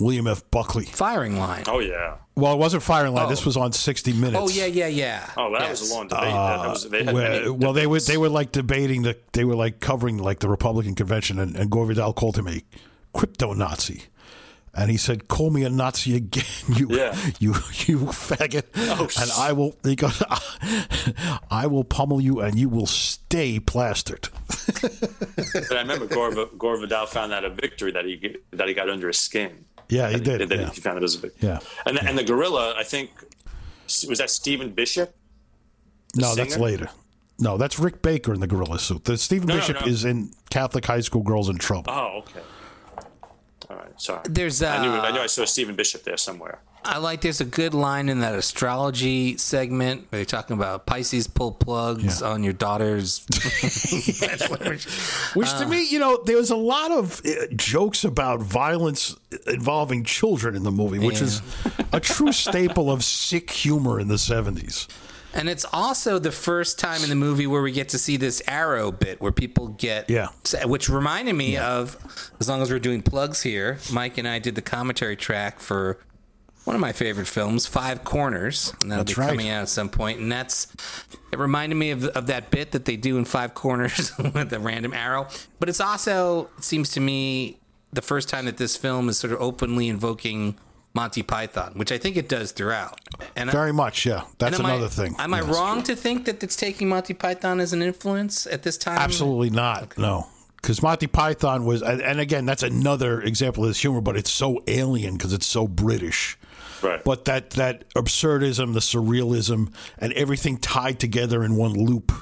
William 0.00 0.26
F. 0.26 0.48
Buckley. 0.50 0.84
Firing 0.86 1.38
line. 1.38 1.64
Oh 1.68 1.78
yeah. 1.80 2.16
Well, 2.36 2.52
it 2.54 2.58
wasn't 2.58 2.82
Firing 2.82 3.14
Line. 3.14 3.26
Oh. 3.26 3.28
This 3.28 3.46
was 3.46 3.56
on 3.56 3.70
60 3.72 4.12
Minutes. 4.14 4.36
Oh 4.36 4.48
yeah, 4.48 4.66
yeah, 4.66 4.88
yeah. 4.88 5.30
Oh, 5.36 5.52
that 5.52 5.60
Yes. 5.60 5.80
was 5.82 5.90
a 5.90 5.94
long 5.94 6.08
debate. 6.08 6.24
that 6.24 6.68
was, 6.68 6.90
they 6.90 7.04
had 7.04 7.08
uh, 7.10 7.12
Where- 7.14 7.52
well, 7.52 7.72
they 7.72 7.86
were 7.86 8.00
they 8.00 8.16
were 8.16 8.28
like 8.28 8.50
debating 8.50 9.02
the 9.02 9.16
they 9.32 9.44
were 9.44 9.54
like 9.54 9.78
covering 9.80 10.18
like 10.18 10.40
the 10.40 10.48
Republican 10.48 10.94
convention, 10.96 11.38
and, 11.38 11.54
and 11.54 11.70
Gore 11.70 11.86
Vidal 11.86 12.12
called 12.12 12.36
him 12.36 12.48
a 12.48 12.60
crypto 13.12 13.52
Nazi, 13.52 14.02
and 14.74 14.90
he 14.90 14.96
said, 14.96 15.28
"Call 15.28 15.50
me 15.50 15.62
a 15.62 15.70
Nazi 15.70 16.16
again, 16.16 16.44
you 16.76 16.88
Yeah. 16.90 17.14
you 17.38 17.52
you 17.86 17.98
faggot, 18.10 18.64
Oh, 18.76 19.08
and 19.22 19.30
I 19.38 19.52
will." 19.52 19.76
He 19.84 19.94
goes, 19.94 20.20
"I 21.52 21.68
will 21.68 21.84
pummel 21.84 22.20
you, 22.20 22.40
and 22.40 22.58
you 22.58 22.68
will 22.68 22.86
stay 22.86 23.60
plastered." 23.60 24.28
But 25.54 25.72
I 25.72 25.80
remember 25.82 26.06
Gore, 26.06 26.46
Gore 26.58 26.78
Vidal 26.80 27.06
found 27.06 27.30
that 27.32 27.44
a 27.44 27.50
victory 27.50 27.92
that 27.92 28.04
he 28.04 28.36
that 28.52 28.66
he 28.66 28.74
got 28.74 28.90
under 28.90 29.06
his 29.08 29.18
skin. 29.18 29.64
Yeah, 29.94 30.08
he 30.08 30.14
And 30.14 30.24
did. 30.24 30.48
That 30.48 30.58
yeah. 30.58 30.70
he 30.70 30.80
found 30.80 30.98
it 30.98 31.04
as 31.04 31.14
a 31.14 31.18
victory. 31.20 31.48
Yeah. 31.48 31.60
And 31.86 31.96
the, 31.96 32.04
and 32.04 32.18
the 32.18 32.24
gorilla, 32.24 32.74
I 32.76 32.82
think, 32.82 33.10
was 34.08 34.18
that 34.18 34.30
Stephen 34.30 34.70
Bishop? 34.70 35.14
No, 36.16 36.34
that's 36.34 36.58
later. 36.58 36.88
No, 37.38 37.56
that's 37.56 37.78
Rick 37.78 38.02
Baker 38.02 38.32
in 38.32 38.40
the 38.40 38.46
gorilla 38.46 38.78
suit. 38.78 39.04
The 39.04 39.16
Stephen 39.16 39.48
No, 39.48 39.54
no, 39.54 39.60
Bishop 39.60 39.80
no. 39.80 39.86
is 39.86 40.04
in 40.04 40.30
Catholic 40.50 40.84
High 40.84 41.00
School 41.00 41.22
Girls 41.22 41.48
in 41.48 41.58
Trouble. 41.58 41.92
Oh, 41.92 42.18
okay. 42.18 42.40
All 43.70 43.76
right, 43.76 44.00
sorry. 44.00 44.22
There's 44.28 44.62
uh, 44.62 44.68
I 44.68 44.82
knew 44.82 44.90
I 44.90 45.10
knew 45.10 45.20
I 45.20 45.26
saw 45.26 45.44
Stephen 45.44 45.74
Bishop 45.74 46.04
there 46.04 46.16
somewhere. 46.16 46.60
I 46.86 46.98
like 46.98 47.22
there's 47.22 47.40
a 47.40 47.44
good 47.46 47.74
line 47.74 48.08
in 48.08 48.20
that 48.20 48.34
astrology 48.34 49.36
segment 49.38 50.02
where 50.10 50.18
they're 50.18 50.24
talking 50.26 50.54
about 50.56 50.86
Pisces 50.86 51.26
pull 51.26 51.52
plugs 51.52 52.20
Yeah. 52.20 52.28
on 52.28 52.44
your 52.44 52.52
daughter's. 52.52 53.24
Which 55.34 55.50
to 55.58 55.66
me, 55.68 55.86
you 55.88 55.98
know, 55.98 56.22
there 56.24 56.36
was 56.36 56.50
a 56.50 56.56
lot 56.56 56.90
of 56.90 57.20
uh, 57.24 57.46
jokes 57.56 58.04
about 58.04 58.40
violence 58.40 59.16
involving 59.46 60.04
children 60.04 60.54
in 60.56 60.62
the 60.62 60.70
movie, 60.70 60.98
which 60.98 61.20
is 61.20 61.42
a 61.92 62.00
true 62.00 62.32
staple 62.32 62.90
of 62.90 63.04
sick 63.04 63.50
humor 63.50 64.00
in 64.00 64.08
the 64.08 64.14
70s. 64.14 64.86
and 65.34 65.48
it's 65.48 65.64
also 65.72 66.18
the 66.20 66.30
first 66.30 66.78
time 66.78 67.02
in 67.02 67.08
the 67.08 67.16
movie 67.16 67.46
where 67.46 67.62
we 67.62 67.72
get 67.72 67.88
to 67.90 67.98
see 67.98 68.16
this 68.16 68.40
arrow 68.46 68.92
bit 68.92 69.20
where 69.20 69.32
people 69.32 69.68
get. 69.68 70.08
Yeah. 70.08 70.28
Which 70.64 70.88
reminded 70.88 71.34
me 71.34 71.56
of, 71.56 71.96
as 72.40 72.48
long 72.48 72.62
as 72.62 72.70
we're 72.70 72.78
doing 72.78 73.02
plugs 73.02 73.42
here, 73.42 73.78
Mike 73.92 74.18
and 74.18 74.28
I 74.28 74.38
did 74.38 74.54
the 74.54 74.62
commentary 74.62 75.16
track 75.16 75.58
for 75.60 75.98
one 76.64 76.74
of 76.74 76.80
my 76.80 76.92
favorite 76.92 77.26
films, 77.28 77.66
Five 77.66 78.04
Corners, 78.04 78.72
and 78.82 78.90
that'll 78.90 79.04
That's 79.04 79.16
be 79.16 79.20
right. 79.20 79.30
coming 79.30 79.48
out 79.50 79.62
at 79.62 79.68
some 79.68 79.88
point. 79.88 80.18
And 80.20 80.30
that's 80.32 80.66
it 81.32 81.38
reminded 81.38 81.76
me 81.76 81.90
of, 81.90 82.04
of 82.06 82.26
that 82.28 82.50
bit 82.50 82.72
that 82.72 82.84
they 82.86 82.96
do 82.96 83.18
in 83.18 83.24
Five 83.24 83.54
Corners 83.54 84.12
with 84.18 84.50
the 84.50 84.58
random 84.58 84.92
arrow. 84.94 85.28
But 85.60 85.68
it's 85.68 85.80
also 85.80 86.48
it 86.58 86.64
seems 86.64 86.90
to 86.92 87.00
me 87.00 87.58
the 87.92 88.02
first 88.02 88.28
time 88.28 88.46
that 88.46 88.56
this 88.56 88.76
film 88.76 89.08
is 89.08 89.18
sort 89.18 89.32
of 89.32 89.40
openly 89.40 89.88
invoking 89.88 90.56
Monty 90.94 91.22
Python, 91.22 91.72
which 91.74 91.90
I 91.92 91.98
think 91.98 92.16
it 92.16 92.28
does 92.28 92.52
throughout. 92.52 93.00
And 93.36 93.50
I- 93.50 93.52
Very 93.52 93.72
much, 93.72 94.06
yeah. 94.06 94.24
That's 94.38 94.58
am 94.58 94.66
I- 94.66 94.74
another 94.74 94.88
thing. 94.88 95.14
Am 95.18 95.34
I 95.34 95.40
wrong 95.42 95.82
to 95.84 95.94
think 95.96 96.24
that 96.26 96.42
it's 96.42 96.56
taking 96.56 96.88
Monty 96.88 97.14
Python 97.14 97.60
as 97.60 97.72
an 97.72 97.82
influence 97.82 98.46
at 98.46 98.62
this 98.62 98.76
time? 98.78 98.98
Absolutely 98.98 99.50
not. 99.50 99.98
No. 99.98 100.28
Because 100.56 100.82
Monty 100.82 101.08
Python 101.08 101.66
was, 101.66 101.82
and 101.82 102.00
and 102.00 102.20
again, 102.20 102.46
that's 102.46 102.62
another 102.62 103.20
example 103.20 103.64
of 103.64 103.70
this 103.70 103.80
humor, 103.82 104.00
but 104.00 104.16
it's 104.16 104.30
so 104.30 104.62
alien 104.66 105.16
because 105.18 105.32
it's 105.34 105.44
so 105.46 105.68
British. 105.68 106.38
Right. 106.82 107.02
But 107.04 107.24
that 107.26 107.50
that 107.50 107.88
absurdism, 107.94 108.72
the 108.74 108.80
surrealism, 108.80 109.72
and 109.98 110.12
everything 110.14 110.58
tied 110.58 110.98
together 111.00 111.42
in 111.44 111.56
one 111.56 111.72
loop 111.72 112.12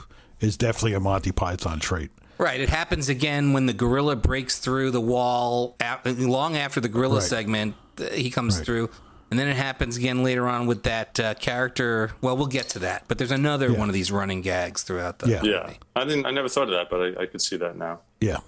is 0.40 0.56
definitely 0.56 0.94
a 0.94 1.00
Monty 1.00 1.32
Python 1.32 1.78
trait. 1.80 2.10
Right. 2.38 2.60
It 2.60 2.68
happens 2.68 3.08
again 3.08 3.52
when 3.52 3.66
the 3.66 3.72
gorilla 3.72 4.16
breaks 4.16 4.58
through 4.58 4.90
the 4.90 5.00
wall 5.00 5.76
a- 5.80 6.10
long 6.12 6.56
after 6.56 6.80
the 6.80 6.88
gorilla 6.88 7.16
Right. 7.16 7.22
segment. 7.24 7.74
uh, 8.00 8.04
He 8.10 8.30
comes 8.30 8.58
through. 8.60 8.90
And 9.30 9.38
then 9.38 9.48
it 9.48 9.56
happens 9.56 9.96
again 9.96 10.22
later 10.22 10.46
on 10.46 10.66
with 10.66 10.82
that 10.82 11.18
uh, 11.18 11.32
character. 11.32 12.10
Well, 12.20 12.36
we'll 12.36 12.48
get 12.48 12.68
to 12.70 12.80
that. 12.80 13.04
But 13.08 13.16
there's 13.16 13.30
another 13.30 13.72
one 13.72 13.88
of 13.88 13.94
these 13.94 14.12
running 14.12 14.42
gags 14.42 14.82
throughout 14.82 15.20
the. 15.20 15.30
Yeah. 15.30 15.40
yeah, 15.42 15.72
I 15.96 16.04
didn't. 16.04 16.26
I 16.26 16.32
never 16.32 16.50
thought 16.50 16.64
of 16.64 16.70
that, 16.72 16.90
but 16.90 17.00
I, 17.00 17.22
I 17.22 17.26
could 17.26 17.40
see 17.40 17.56
that 17.56 17.74
now. 17.78 18.00
Yeah. 18.20 18.38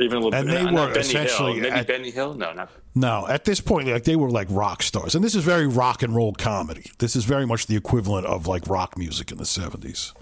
Even 0.00 0.18
a 0.18 0.20
little 0.20 0.34
And 0.34 0.48
bit. 0.48 0.54
they 0.54 0.64
not 0.64 0.74
were 0.74 0.86
Benny 0.94 0.98
essentially 1.00 1.52
Hill. 1.54 1.62
Maybe 1.62 1.74
at- 1.74 1.86
Benny 1.86 2.10
Hill. 2.10 2.34
No, 2.34 2.52
not. 2.52 2.70
No, 2.94 3.26
at 3.28 3.44
this 3.44 3.60
point, 3.60 3.88
like 3.88 4.04
they 4.04 4.16
were 4.16 4.30
like 4.30 4.48
rock 4.50 4.82
stars, 4.82 5.14
and 5.14 5.22
this 5.24 5.34
is 5.34 5.44
very 5.44 5.66
rock 5.66 6.02
and 6.02 6.14
roll 6.14 6.32
comedy. 6.32 6.90
This 6.98 7.14
is 7.14 7.24
very 7.24 7.46
much 7.46 7.66
the 7.66 7.76
equivalent 7.76 8.26
of 8.26 8.46
like 8.46 8.66
rock 8.68 8.96
music 8.96 9.30
in 9.30 9.38
the 9.38 9.44
seventies. 9.46 10.12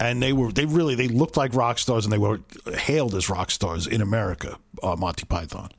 And 0.00 0.22
they 0.22 0.32
were 0.32 0.50
they 0.50 0.64
really 0.66 0.94
they 0.94 1.08
looked 1.08 1.36
like 1.36 1.54
rock 1.54 1.78
stars, 1.78 2.04
and 2.04 2.12
they 2.12 2.18
were 2.18 2.40
hailed 2.74 3.14
as 3.14 3.28
rock 3.30 3.50
stars 3.50 3.86
in 3.86 4.00
America. 4.00 4.58
Uh, 4.82 4.96
Monty 4.96 5.24
Python. 5.24 5.70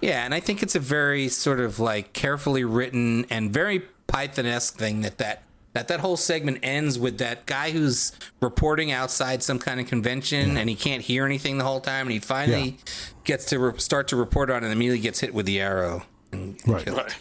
Yeah, 0.00 0.24
and 0.24 0.34
I 0.34 0.40
think 0.40 0.62
it's 0.64 0.74
a 0.74 0.80
very 0.80 1.28
sort 1.28 1.60
of 1.60 1.78
like 1.78 2.12
carefully 2.12 2.64
written 2.64 3.24
and 3.30 3.52
very 3.52 3.82
Python-esque 4.08 4.76
thing 4.76 5.02
that 5.02 5.18
that 5.18 5.42
that 5.74 5.88
that 5.88 6.00
whole 6.00 6.16
segment 6.16 6.58
ends 6.62 6.98
with 6.98 7.18
that 7.18 7.46
guy 7.46 7.70
who's 7.70 8.12
reporting 8.40 8.92
outside 8.92 9.42
some 9.42 9.58
kind 9.58 9.80
of 9.80 9.86
convention 9.86 10.56
and 10.56 10.68
he 10.68 10.74
can't 10.76 11.02
hear 11.02 11.24
anything 11.24 11.58
the 11.58 11.64
whole 11.64 11.80
time, 11.80 12.06
and 12.06 12.12
he 12.12 12.18
finally 12.18 12.76
gets 13.24 13.46
to 13.46 13.58
re- 13.58 13.78
start 13.78 14.08
to 14.08 14.16
report 14.16 14.50
on 14.50 14.58
it 14.58 14.64
and 14.64 14.72
immediately 14.72 15.00
gets 15.00 15.20
hit 15.20 15.32
with 15.32 15.46
the 15.46 15.60
arrow. 15.60 16.02
And, 16.32 16.58
and 16.64 16.74
Right. 16.74 16.84
killed. 16.84 16.98
Right. 16.98 17.14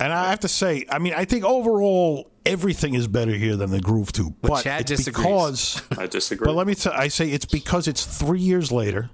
And 0.00 0.12
I 0.12 0.30
have 0.30 0.40
to 0.40 0.48
say, 0.48 0.86
I 0.88 0.98
mean, 0.98 1.12
I 1.14 1.24
think 1.26 1.44
overall 1.44 2.30
everything 2.46 2.94
is 2.94 3.06
better 3.06 3.32
here 3.32 3.54
than 3.56 3.70
the 3.70 3.80
Groove 3.80 4.12
Tube, 4.12 4.34
But 4.40 4.48
but 4.48 4.62
Chad 4.64 4.80
it's 4.82 4.90
disagrees. 5.04 5.24
because. 5.26 5.82
I 5.98 6.06
disagree. 6.06 6.46
But 6.46 6.54
let 6.54 6.66
me 6.66 6.74
tell 6.74 6.92
I 6.94 7.08
say 7.08 7.28
it's 7.30 7.44
because 7.44 7.86
it's 7.86 8.04
three 8.04 8.40
years 8.40 8.72
later. 8.72 9.10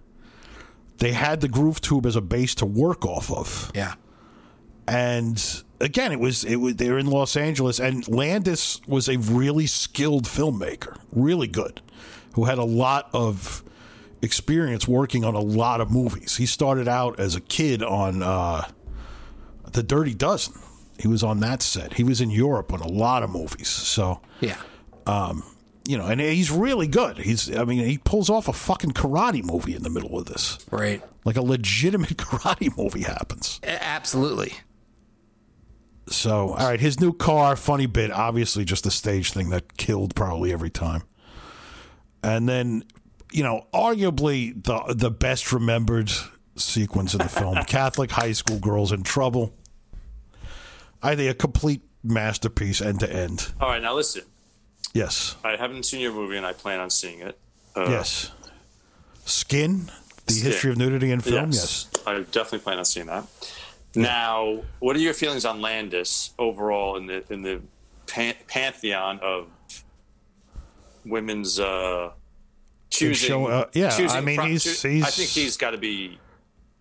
They 0.99 1.13
had 1.13 1.41
the 1.41 1.49
Groove 1.49 1.81
Tube 1.81 2.07
as 2.07 2.15
a 2.15 2.21
base 2.21 2.55
to 2.57 2.67
work 2.67 3.05
off 3.05 3.31
of. 3.33 3.73
Yeah. 3.75 3.95
and 4.87 5.63
again 5.81 6.13
it 6.13 6.21
was 6.21 6.45
it 6.45 6.57
was 6.57 6.77
they're 6.77 6.99
in 6.99 7.07
Los 7.07 7.37
Angeles 7.37 7.81
and 7.81 8.07
Landis 8.09 8.81
was 8.87 9.09
a 9.09 9.17
really 9.19 9.67
skilled 9.67 10.25
filmmaker 10.25 10.97
really 11.13 11.47
good 11.49 11.81
who 12.35 12.45
had 12.45 12.59
a 12.59 12.65
lot 12.65 13.09
of 13.13 13.63
experience 14.23 14.87
working 14.87 15.25
on 15.25 15.35
a 15.35 15.41
lot 15.41 15.81
of 15.81 15.91
movies 15.91 16.37
he 16.37 16.47
started 16.47 16.87
out 16.87 17.19
as 17.19 17.35
a 17.35 17.41
kid 17.41 17.83
on 17.83 18.23
uh, 18.23 18.63
the 19.73 19.83
Dirty 19.83 20.15
Dozen 20.15 20.55
he 20.99 21.09
was 21.09 21.23
on 21.23 21.41
that 21.41 21.63
set 21.63 21.95
he 21.95 22.05
was 22.05 22.21
in 22.21 22.31
Europe 22.31 22.73
on 22.73 22.81
a 22.81 22.89
lot 22.89 23.23
of 23.23 23.31
movies 23.31 23.69
so 23.69 24.21
Yeah. 24.41 24.57
you 25.89 25.97
know 25.97 26.07
and 26.07 26.21
he's 26.21 26.51
really 26.51 26.87
good 26.87 27.17
he's 27.19 27.55
I 27.57 27.65
mean 27.65 27.85
he 27.87 27.97
pulls 27.99 28.29
off 28.29 28.49
a 28.49 28.53
fucking 28.53 28.91
karate 28.93 29.43
movie 29.43 29.75
in 29.75 29.83
the 29.83 29.91
middle 29.91 30.19
of 30.19 30.27
this 30.27 30.59
Right. 30.71 31.03
like 31.25 31.37
a 31.37 31.43
legitimate 31.43 32.17
karate 32.19 32.77
movie 32.77 33.03
happens 33.03 33.61
absolutely. 33.65 34.53
So, 36.11 36.51
all 36.51 36.69
right, 36.69 36.81
his 36.81 37.01
new 37.01 37.13
car, 37.13 37.55
funny 37.55 37.87
bit, 37.87 38.11
obviously 38.11 38.65
just 38.65 38.85
a 38.85 38.91
stage 38.91 39.33
thing 39.33 39.51
that 39.51 39.77
killed 39.77 40.15
probably 40.17 40.53
every 40.53 40.69
time. 40.71 41.05
And 42.25 42.49
then, 42.49 42.83
you 43.33 43.45
know, 43.45 43.67
arguably 43.73 44.63
the 44.65 44.93
the 44.95 45.11
best 45.11 45.53
remembered 45.53 46.11
sequence 46.57 47.15
in 47.15 47.19
the 47.21 47.29
film, 47.29 47.63
Catholic 47.67 48.11
high 48.11 48.33
school 48.33 48.59
girls 48.59 48.91
in 48.93 49.05
trouble. 49.05 49.55
I 51.03 51.15
think 51.15 51.31
a 51.31 51.35
complete 51.35 51.83
masterpiece 52.03 52.83
end 52.83 53.01
to 53.01 53.11
end. 53.11 53.53
All 53.61 53.69
right, 53.69 53.81
now 53.81 53.95
listen. 53.95 54.23
Yes. 54.93 55.37
I 55.45 55.57
haven't 55.57 55.85
seen 55.85 56.01
your 56.01 56.13
movie, 56.13 56.37
and 56.37 56.45
I 56.45 56.53
plan 56.53 56.81
on 56.81 56.91
seeing 56.91 57.21
it. 57.21 57.39
Uh, 57.77 57.87
yes. 57.89 58.33
Skin, 59.25 59.91
the 60.27 60.33
Skin. 60.33 60.51
history 60.51 60.71
of 60.73 60.77
nudity 60.77 61.13
in 61.13 61.21
film. 61.21 61.53
Yes, 61.53 61.89
Yes. 61.95 62.05
I 62.07 62.15
definitely 62.23 62.59
plan 62.59 62.79
on 62.79 62.85
seeing 62.85 63.07
that. 63.07 63.25
Now, 63.95 64.63
what 64.79 64.95
are 64.97 65.01
your 65.01 65.15
feelings 65.15 65.45
on 65.45 65.61
Landis 65.61 66.33
overall 66.39 66.97
in 66.97 67.07
the 67.07 67.25
in 67.33 67.43
the 67.43 67.61
pan- 68.07 68.37
pantheon 68.47 69.19
of 69.21 69.49
women's 71.05 71.59
uh, 71.59 72.13
choosing? 72.91 73.29
show- 73.29 73.47
uh, 73.47 73.65
yeah, 73.73 73.91
choosing 73.91 74.17
I 74.19 74.21
mean, 74.21 74.37
pro- 74.37 74.47
he's- 74.47 74.81
choo- 74.83 75.03
I 75.05 75.11
think 75.11 75.31
he's 75.31 75.57
got 75.57 75.71
to 75.73 75.79
be 75.79 76.19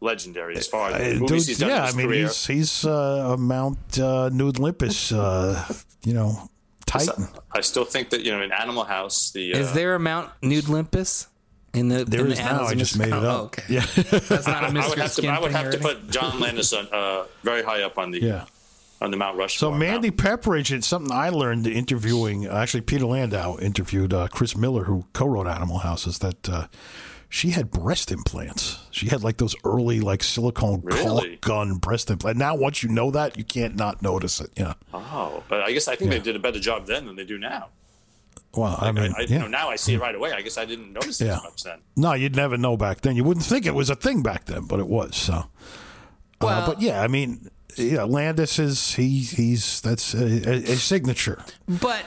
legendary 0.01 0.55
as 0.55 0.67
far 0.67 0.89
as 0.91 0.95
Uh, 0.95 0.97
the 0.97 1.19
movies 1.19 1.29
dude, 1.45 1.47
he's 1.49 1.57
done 1.59 1.69
in 1.71 1.75
yeah, 1.75 1.83
I 1.83 1.91
mean, 1.93 2.07
career. 2.07 2.27
he's 2.27 2.45
he's 2.47 2.85
uh, 2.85 3.33
a 3.33 3.37
Mount 3.37 3.99
uh, 3.99 4.29
Nude 4.29 4.59
Olympus, 4.59 5.11
uh, 5.11 5.65
you 6.03 6.13
know, 6.13 6.49
Titan. 6.85 7.27
I 7.51 7.61
still 7.61 7.85
think 7.85 8.09
that 8.11 8.21
you 8.21 8.31
know 8.31 8.41
in 8.41 8.51
Animal 8.51 8.83
House, 8.85 9.31
the 9.31 9.53
uh, 9.53 9.57
Is 9.57 9.73
there 9.73 9.95
a 9.95 9.99
Mount 9.99 10.29
Nude 10.41 10.69
Olympus 10.69 11.27
in 11.73 11.89
the? 11.89 12.05
There 12.05 12.25
in 12.25 12.31
is 12.31 12.37
the 12.39 12.45
now. 12.45 12.63
I 12.65 12.75
just 12.75 12.97
made 12.97 13.07
it 13.09 13.13
Oh, 13.13 13.29
up. 13.29 13.43
okay. 13.45 13.63
Yeah, 13.69 13.85
That's 14.27 14.47
not 14.47 14.69
a 14.69 14.71
mystery 14.71 14.89
would 14.89 14.99
have 14.99 15.13
to, 15.15 15.27
I 15.27 15.39
would 15.39 15.51
have 15.51 15.71
to 15.71 15.77
put 15.79 16.09
John 16.09 16.39
Landis 16.39 16.73
on 16.73 16.87
uh, 16.91 17.25
very 17.43 17.63
high 17.63 17.81
up 17.83 17.97
on 17.97 18.11
the 18.11 18.21
yeah. 18.21 18.45
on 19.01 19.11
the 19.11 19.17
Mount 19.17 19.37
Rushmore. 19.37 19.71
So 19.73 19.77
Mandy 19.77 20.11
Pepperidge, 20.11 20.71
it's 20.71 20.87
something 20.87 21.11
I 21.11 21.29
learned 21.29 21.67
interviewing. 21.67 22.45
Actually, 22.47 22.81
Peter 22.81 23.05
Landau 23.05 23.57
interviewed 23.57 24.13
uh, 24.13 24.27
Chris 24.27 24.55
Miller, 24.57 24.83
who 24.85 25.05
co-wrote 25.13 25.47
Animal 25.47 25.79
House. 25.79 26.05
Is 26.07 26.19
that 26.19 26.49
uh, 26.49 26.67
she 27.29 27.51
had 27.51 27.69
breast 27.71 28.11
implants? 28.11 28.79
She 28.91 29.07
had 29.07 29.23
like 29.23 29.37
those 29.37 29.55
early 29.63 29.99
like 30.01 30.23
silicone 30.23 30.81
Really? 30.83 31.37
caulk 31.37 31.41
gun 31.41 31.75
breast 31.75 32.09
implant. 32.09 32.37
Now, 32.37 32.55
once 32.55 32.81
you 32.83 32.89
know 32.89 33.11
that, 33.11 33.37
you 33.37 33.43
can't 33.43 33.75
not 33.75 34.01
notice 34.01 34.41
it. 34.41 34.49
Yeah. 34.57 34.73
Oh, 34.93 35.43
but 35.47 35.61
I 35.61 35.71
guess 35.71 35.87
I 35.87 35.95
think 35.95 36.09
they 36.11 36.19
did 36.19 36.35
a 36.35 36.39
better 36.39 36.59
job 36.59 36.87
then 36.87 37.05
than 37.05 37.15
they 37.15 37.25
do 37.25 37.37
now. 37.37 37.67
Well, 38.55 38.77
I 38.81 38.91
mean, 38.91 39.13
I, 39.15 39.19
I, 39.19 39.21
yeah. 39.21 39.27
you 39.33 39.39
know, 39.39 39.47
now 39.47 39.69
I 39.69 39.75
see 39.75 39.93
it 39.93 39.99
right 40.01 40.15
away. 40.15 40.31
I 40.33 40.41
guess 40.41 40.57
I 40.57 40.65
didn't 40.65 40.91
notice 40.93 41.21
it 41.21 41.25
Yeah. 41.27 41.37
as 41.37 41.43
much 41.43 41.63
then. 41.63 41.79
No, 41.95 42.13
you'd 42.13 42.35
never 42.35 42.57
know 42.57 42.75
back 42.77 43.01
then. 43.01 43.15
You 43.15 43.23
wouldn't 43.23 43.45
think 43.45 43.65
it 43.65 43.75
was 43.75 43.89
a 43.89 43.95
thing 43.95 44.23
back 44.23 44.45
then, 44.45 44.65
but 44.65 44.79
it 44.79 44.87
was. 44.87 45.15
So, 45.15 45.33
uh, 45.33 45.43
Well- 46.41 46.65
but 46.67 46.81
yeah, 46.81 47.01
I 47.01 47.07
mean, 47.07 47.49
yeah, 47.75 48.03
Landis 48.03 48.57
is 48.59 48.95
he 48.95 49.19
he's 49.19 49.81
that's 49.81 50.13
a, 50.13 50.25
a, 50.25 50.73
a 50.73 50.75
signature. 50.77 51.43
But 51.67 52.03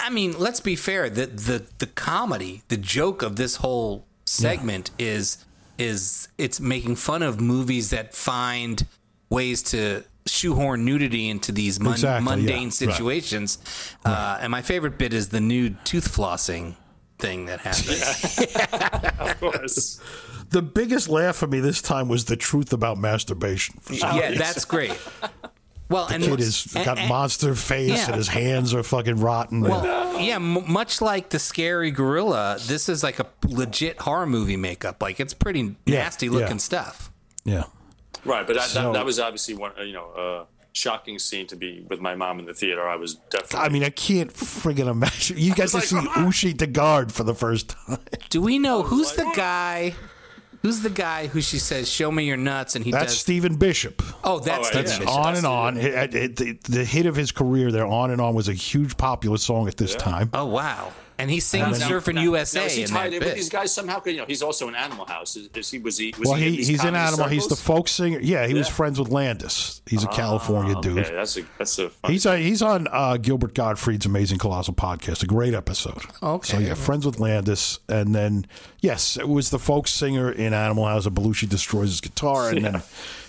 I 0.00 0.08
mean, 0.10 0.38
let's 0.38 0.60
be 0.60 0.76
fair. 0.76 1.10
The 1.10 1.26
the 1.26 1.66
the 1.78 1.86
comedy, 1.86 2.62
the 2.68 2.76
joke 2.78 3.22
of 3.22 3.36
this 3.36 3.56
whole 3.56 4.06
segment 4.24 4.90
is 4.98 5.44
is 5.78 6.28
it's 6.38 6.58
making 6.58 6.96
fun 6.96 7.22
of 7.22 7.40
movies 7.40 7.90
that 7.90 8.14
find 8.14 8.86
ways 9.28 9.62
to 9.64 10.04
shoehorn 10.26 10.84
nudity 10.84 11.28
into 11.28 11.52
these 11.52 11.80
mun- 11.80 11.94
Exactly, 11.94 12.24
yeah, 12.30 12.36
mundane 12.36 12.64
right. 12.64 12.72
situations. 12.72 13.58
Uh, 14.04 14.38
and 14.40 14.50
my 14.50 14.62
favorite 14.62 14.98
bit 14.98 15.12
is 15.12 15.28
the 15.28 15.40
nude 15.40 15.76
tooth 15.84 16.14
flossing 16.14 16.76
thing 17.18 17.46
that 17.46 17.60
happens. 17.60 18.38
Of 19.18 19.40
course. 19.40 20.00
The 20.50 20.62
biggest 20.62 21.08
laugh 21.08 21.36
for 21.36 21.46
me 21.46 21.60
this 21.60 21.80
time 21.80 22.08
was 22.08 22.24
the 22.26 22.36
truth 22.36 22.72
about 22.72 22.98
masturbation. 22.98 23.76
For 23.80 23.94
some 23.94 24.16
yeah, 24.16 24.24
reason. 24.28 24.38
that's 24.38 24.64
great. 24.64 24.96
Well, 25.88 26.06
and 26.06 26.22
kid 26.22 26.38
has 26.40 26.66
got 26.66 26.98
and- 26.98 27.08
monster 27.08 27.54
face 27.54 27.90
yeah. 27.90 28.06
and 28.06 28.14
his 28.16 28.28
hands 28.28 28.74
are 28.74 28.82
fucking 28.82 29.16
rotten. 29.16 29.60
Well, 29.62 30.20
yeah, 30.20 30.36
m- 30.36 30.70
much 30.72 31.00
like 31.00 31.30
the 31.30 31.38
scary 31.38 31.90
gorilla, 31.90 32.58
this 32.66 32.88
is 32.88 33.02
like 33.02 33.18
a 33.18 33.26
legit 33.46 34.00
horror 34.00 34.26
movie 34.26 34.56
makeup. 34.56 35.02
Like 35.02 35.20
it's 35.20 35.34
pretty 35.34 35.76
Yeah, 35.86 35.98
nasty 36.04 36.28
looking 36.28 36.48
yeah. 36.52 36.56
stuff. 36.58 37.12
yeah. 37.44 37.64
Right, 38.24 38.46
but 38.46 38.56
that, 38.56 38.64
So- 38.68 38.82
that, 38.84 38.92
that 38.94 39.04
was 39.04 39.18
obviously 39.18 39.54
one, 39.54 39.72
uh, 39.78 39.82
you 39.82 39.92
know, 39.92 40.10
uh, 40.10 40.44
shocking 40.74 41.18
scene 41.18 41.46
to 41.48 41.56
be 41.56 41.84
with 41.90 42.00
my 42.00 42.14
mom 42.14 42.38
in 42.38 42.46
the 42.46 42.54
theater. 42.54 42.88
I 42.88 42.96
was 42.96 43.16
definitely. 43.30 43.58
I 43.60 43.68
mean, 43.68 43.84
I 43.84 43.90
can't 43.90 44.32
friggin' 44.32 44.86
imagine. 44.88 45.36
You 45.38 45.54
get 45.54 45.68
to 45.68 45.76
like, 45.76 45.84
see 45.84 45.96
come 45.96 46.08
on. 46.08 46.26
Uschi 46.30 46.54
Digard 46.54 47.12
for 47.12 47.24
the 47.24 47.34
first 47.34 47.70
time. 47.70 47.98
Do 48.30 48.40
we 48.40 48.58
know 48.58 48.82
who's 48.82 49.12
the 49.12 49.30
guy? 49.36 49.94
Who's 50.62 50.80
the 50.80 50.90
guy 50.90 51.26
who 51.26 51.40
she 51.40 51.58
says, 51.58 51.90
"Show 51.90 52.12
me 52.12 52.22
your 52.24 52.36
nuts," 52.36 52.76
and 52.76 52.84
he 52.84 52.92
That's 52.92 53.06
does? 53.14 53.18
Stephen 53.20 53.56
Bishop. 53.56 54.00
oh, 54.22 54.38
that's 54.38 54.60
Oh, 54.68 54.70
Stephen 54.70 54.86
yeah. 54.92 54.98
Bishop. 55.00 55.08
on 55.16 55.34
and 55.34 55.44
on. 55.46 55.76
It- 55.76 56.14
it- 56.14 56.36
the, 56.36 56.52
the 56.70 56.84
hit 56.84 57.04
of 57.06 57.16
his 57.16 57.32
career 57.32 57.72
there, 57.72 57.84
on 57.84 58.12
and 58.12 58.20
on, 58.20 58.32
was 58.34 58.46
a 58.48 58.54
huge 58.54 58.96
popular 58.96 59.38
song 59.38 59.66
at 59.66 59.76
this 59.76 59.96
time. 59.96 60.30
Oh 60.32 60.46
wow! 60.46 60.92
And 61.22 61.30
he 61.30 61.38
sings 61.38 61.78
Now- 61.78 61.88
"Surfing 61.88 62.14
now- 62.16 62.22
USA" 62.22 62.58
Now, 62.58 62.66
is 62.66 62.74
he 62.74 62.82
in 62.82 62.88
tied 62.88 63.12
that 63.12 63.16
in 63.18 63.24
with 63.24 63.34
these 63.36 63.48
guys 63.48 63.72
somehow? 63.72 64.02
You 64.04 64.16
know, 64.16 64.24
he's 64.26 64.42
also 64.42 64.66
in 64.66 64.74
Animal 64.74 65.06
House. 65.06 65.36
Is, 65.36 65.48
is 65.54 65.70
he? 65.70 65.78
Was 65.78 65.96
he? 65.96 66.12
Was 66.18 66.28
Well, 66.28 66.36
he, 66.36 66.42
he, 66.42 66.48
in 66.50 66.56
these 66.56 66.66
he's 66.66 66.80
in 66.80 66.94
comedy 66.94 67.06
Animal. 67.06 67.28
He's 67.28 67.46
the 67.46 67.54
folk 67.54 67.86
singer. 67.86 68.18
Yeah, 68.18 68.48
he 68.48 68.54
was 68.54 68.66
friends 68.66 68.98
with 68.98 69.08
Landis. 69.08 69.82
He's 69.86 70.02
a 70.02 70.08
California 70.08 70.74
dude. 70.82 70.98
Okay, 70.98 71.14
that's 71.14 71.36
a 71.36 71.42
that's 71.58 71.78
a. 71.78 71.90
Funny 71.90 72.14
He's 72.14 72.26
uh, 72.26 72.34
he's 72.34 72.60
on 72.60 72.88
uh, 72.90 73.18
Gilbert 73.18 73.54
Gottfried's 73.54 74.04
Amazing 74.04 74.38
Colossal 74.38 74.74
podcast. 74.74 75.22
A 75.22 75.26
great 75.26 75.54
episode. 75.54 76.02
Okay. 76.20 76.56
So 76.56 76.58
yeah, 76.58 76.74
friends 76.74 77.06
with 77.06 77.20
Landis, 77.20 77.78
and 77.88 78.12
then 78.12 78.44
yes, 78.80 79.16
it 79.16 79.28
was 79.28 79.50
the 79.50 79.60
folk 79.60 79.86
singer 79.86 80.32
in 80.32 80.52
Animal 80.52 80.86
House. 80.86 81.06
A 81.06 81.10
Belushi 81.10 81.48
destroys 81.48 81.90
his 81.90 82.00
guitar, 82.00 82.50
and 82.50 82.64
then 82.64 82.82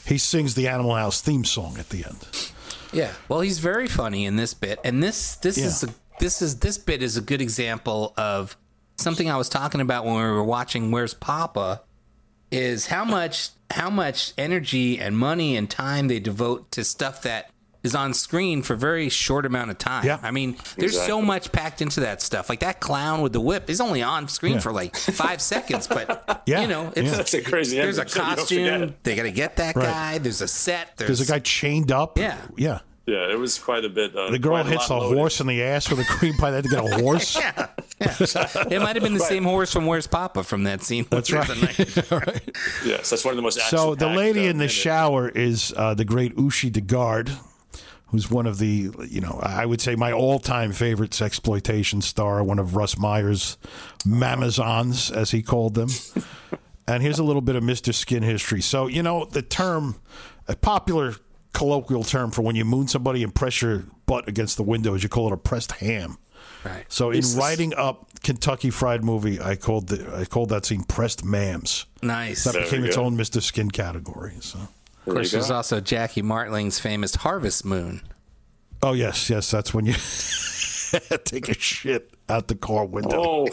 he 0.07 0.17
sings 0.17 0.55
the 0.55 0.67
Animal 0.67 0.95
House 0.95 1.21
theme 1.21 1.45
song 1.45 1.77
at 1.77 1.89
the 1.89 2.05
end. 2.05 2.27
Yeah. 2.91 3.11
Well, 3.27 3.41
he's 3.41 3.59
very 3.59 3.87
funny 3.87 4.25
in 4.25 4.35
this 4.35 4.53
bit, 4.53 4.79
and 4.83 5.01
this 5.01 5.35
this 5.35 5.57
is 5.57 5.83
a, 5.83 5.89
this 6.23 6.41
is 6.41 6.59
this 6.59 6.77
bit 6.77 7.03
is 7.03 7.17
a 7.17 7.21
good 7.21 7.41
example 7.41 8.13
of 8.17 8.57
something 8.97 9.29
I 9.29 9.37
was 9.37 9.49
talking 9.49 9.81
about 9.81 10.05
when 10.05 10.15
we 10.15 10.21
were 10.21 10.43
watching 10.43 10.89
Where's 10.91 11.13
Papa. 11.13 11.81
Is 12.51 12.87
how 12.87 13.03
much 13.03 13.49
how 13.71 13.89
much 13.89 14.31
energy 14.37 14.99
and 14.99 15.17
money 15.17 15.57
and 15.57 15.67
time 15.69 16.07
they 16.07 16.19
devote 16.19 16.69
to 16.71 16.83
stuff 16.83 17.23
that 17.23 17.49
is 17.83 17.95
on 17.95 18.13
screen 18.13 18.61
for 18.61 18.75
a 18.75 18.77
very 18.77 19.09
short 19.09 19.45
amount 19.45 19.69
of 19.71 19.77
time. 19.79 20.05
Yeah. 20.05 20.19
I 20.21 20.29
mean, 20.31 20.55
there's 20.77 20.97
so 21.01 21.21
much 21.21 21.51
packed 21.51 21.81
into 21.81 21.99
that 22.01 22.21
stuff. 22.21 22.47
Like 22.49 22.59
that 22.61 22.79
clown 22.79 23.21
with 23.21 23.33
the 23.33 23.41
whip 23.41 23.69
is 23.69 23.81
only 23.81 24.01
on 24.03 24.27
screen 24.29 24.53
Yeah. 24.53 24.59
for 24.59 24.71
like 24.71 24.95
five 24.95 25.41
seconds, 25.53 25.87
but 25.87 26.43
Yeah, 26.45 26.61
you 26.61 26.67
know, 26.67 26.93
it's 26.95 27.09
yeah. 27.11 27.17
That's 27.17 27.33
a 27.33 27.41
crazy. 27.41 27.75
there's 27.77 27.97
a 27.97 28.01
image 28.03 28.13
that 28.13 28.19
you 28.21 28.25
don't 28.25 28.35
costume. 28.37 28.81
forget. 28.81 29.03
They 29.03 29.15
got 29.15 29.23
to 29.23 29.31
get 29.31 29.55
that 29.57 29.75
Right. 29.75 29.85
guy. 29.85 30.17
There's 30.19 30.41
a 30.41 30.47
set. 30.47 30.95
There's, 30.95 31.07
There's 31.17 31.29
a 31.29 31.31
guy 31.33 31.39
chained 31.39 31.91
up. 31.91 32.17
Yeah. 32.19 32.37
yeah. 32.55 32.79
Yeah, 33.05 33.29
it 33.29 33.37
was 33.37 33.59
quite 33.59 33.83
a 33.83 33.89
bit. 33.89 34.15
Uh, 34.15 34.31
The 34.31 34.39
girl 34.39 34.53
quite 34.53 34.67
a 34.67 34.69
hits 34.69 34.89
a 34.89 34.97
horse 34.99 35.41
in 35.41 35.47
the 35.47 35.61
ass 35.61 35.89
with 35.89 35.99
a 35.99 36.05
cream 36.05 36.35
pie. 36.35 36.51
They 36.51 36.55
had 36.57 36.63
to 36.63 36.69
get 36.69 36.79
a 36.85 37.01
horse. 37.01 37.35
Yeah, 37.35 37.67
yeah. 37.99 38.15
It 38.71 38.81
might 38.81 38.95
have 38.95 39.03
been 39.03 39.13
the 39.13 39.19
same 39.19 39.43
horse 39.43 39.73
from 39.73 39.85
Where's 39.87 40.07
Papa 40.07 40.43
from 40.43 40.63
that 40.63 40.83
scene. 40.83 41.05
That's 41.09 41.29
right. 41.31 41.49
a 41.49 41.55
nice- 41.55 42.11
right. 42.11 42.57
Yes, 42.85 43.09
that's 43.09 43.25
one 43.25 43.33
of 43.33 43.35
the 43.35 43.41
most. 43.41 43.59
So 43.69 43.93
the 43.95 44.07
lady 44.07 44.41
uh, 44.47 44.51
in 44.51 44.57
the 44.57 44.63
minutes. 44.63 44.73
shower 44.73 45.27
is 45.27 45.73
uh, 45.75 45.93
the 45.95 46.05
great 46.05 46.33
Uschi 46.37 46.71
Digard, 46.71 47.29
who's 48.07 48.31
one 48.31 48.45
of 48.45 48.57
the, 48.59 48.89
you 49.09 49.19
know, 49.19 49.37
I 49.43 49.65
would 49.65 49.81
say 49.81 49.95
my 49.95 50.13
all-time 50.13 50.71
favorite 50.71 51.21
exploitation 51.21 52.01
star, 52.01 52.41
one 52.41 52.57
of 52.59 52.75
Russ 52.77 52.97
Meyer's 52.97 53.57
mamazons, 54.05 55.11
as 55.13 55.31
he 55.31 55.41
called 55.41 55.73
them. 55.75 55.89
and 56.87 57.03
here's 57.03 57.19
a 57.19 57.23
little 57.23 57.41
bit 57.41 57.55
of 57.57 57.63
Mr. 57.63 57.93
Skin 57.93 58.23
history. 58.23 58.61
So, 58.61 58.87
you 58.87 59.03
know, 59.03 59.25
the 59.25 59.41
term, 59.41 59.95
a 60.47 60.55
popular 60.55 61.15
colloquial 61.53 62.03
term 62.03 62.31
for 62.31 62.41
when 62.41 62.55
you 62.55 62.65
moon 62.65 62.87
somebody 62.87 63.23
and 63.23 63.33
press 63.33 63.61
your 63.61 63.83
butt 64.05 64.27
against 64.27 64.57
the 64.57 64.63
window 64.63 64.93
is 64.93 65.03
you 65.03 65.09
call 65.09 65.27
it 65.27 65.33
a 65.33 65.37
pressed 65.37 65.73
ham. 65.73 66.17
Right. 66.65 66.85
So 66.89 67.09
in 67.11 67.21
Jesus. 67.21 67.35
writing 67.37 67.73
up 67.75 68.07
Kentucky 68.21 68.69
Fried 68.69 69.03
Movie, 69.03 69.39
I 69.39 69.55
called 69.55 69.87
the 69.87 70.15
I 70.15 70.25
called 70.25 70.49
that 70.49 70.65
scene 70.65 70.83
pressed 70.83 71.25
mams. 71.25 71.85
Nice. 72.01 72.43
That 72.43 72.53
There 72.53 72.63
became 72.63 72.85
its 72.85 72.97
own 72.97 73.17
Mr. 73.17 73.41
Skin 73.41 73.69
category. 73.69 74.33
So. 74.39 74.59
Of 75.05 75.13
course, 75.13 75.33
you 75.33 75.39
there's 75.39 75.51
also 75.51 75.81
Jackie 75.81 76.21
Martling's 76.21 76.79
famous 76.79 77.15
Harvest 77.15 77.65
Moon. 77.65 78.01
Oh 78.81 78.93
yes, 78.93 79.29
yes, 79.29 79.51
that's 79.51 79.73
when 79.73 79.85
you 79.85 79.93
take 81.25 81.49
a 81.49 81.53
shit 81.53 82.11
out 82.29 82.47
the 82.47 82.55
car 82.55 82.85
window. 82.85 83.17
Oh, 83.17 83.47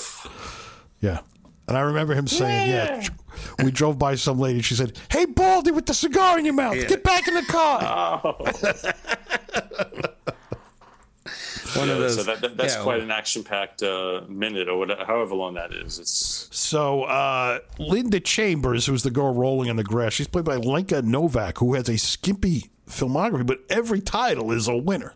Yeah. 1.01 1.20
And 1.66 1.78
I 1.78 1.82
remember 1.82 2.14
him 2.14 2.26
saying, 2.26 2.68
yeah. 2.68 3.07
we 3.62 3.70
drove 3.70 3.96
by 3.96 4.16
some 4.16 4.40
lady. 4.40 4.61
She 4.61 4.74
said, 4.74 4.98
Hey, 5.09 5.24
Baldy, 5.61 5.72
with 5.72 5.84
the 5.84 5.94
cigar 5.94 6.38
in 6.38 6.46
your 6.46 6.54
mouth, 6.54 6.88
get 6.88 7.04
back 7.04 7.28
in 7.28 7.34
the 7.34 7.42
car. 7.42 8.34
One 11.76 11.88
of 11.88 11.98
those. 11.98 12.16
so 12.16 12.22
that, 12.24 12.40
that, 12.40 12.56
that's 12.56 12.76
yeah, 12.76 12.82
quite 12.82 13.00
an 13.00 13.11
action-packed 13.11 13.82
uh, 13.82 14.22
minute 14.28 14.68
or 14.68 14.78
whatever, 14.78 15.04
however 15.04 15.34
long 15.34 15.54
that 15.54 15.72
is. 15.72 15.98
It's 15.98 16.48
So, 16.50 17.04
uh, 17.04 17.61
Linda 17.78 18.18
Chambers, 18.20 18.86
who's 18.86 19.02
the 19.02 19.11
girl 19.11 19.34
rolling 19.34 19.68
in 19.68 19.76
the 19.76 19.84
grass, 19.84 20.14
she's 20.14 20.26
played 20.26 20.46
by 20.46 20.56
Lenka 20.56 21.02
Novak, 21.02 21.58
who 21.58 21.74
has 21.74 21.88
a 21.88 21.96
skimpy 21.96 22.70
filmography, 22.88 23.46
but 23.46 23.61
every 23.68 24.00
title 24.00 24.50
is 24.50 24.66
a 24.66 24.76
winner. 24.76 25.14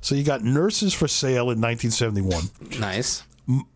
So 0.00 0.14
you 0.14 0.22
got 0.22 0.42
Nurses 0.44 0.94
for 0.94 1.08
Sale 1.08 1.50
in 1.50 1.60
1971, 1.60 2.78
nice. 2.78 3.24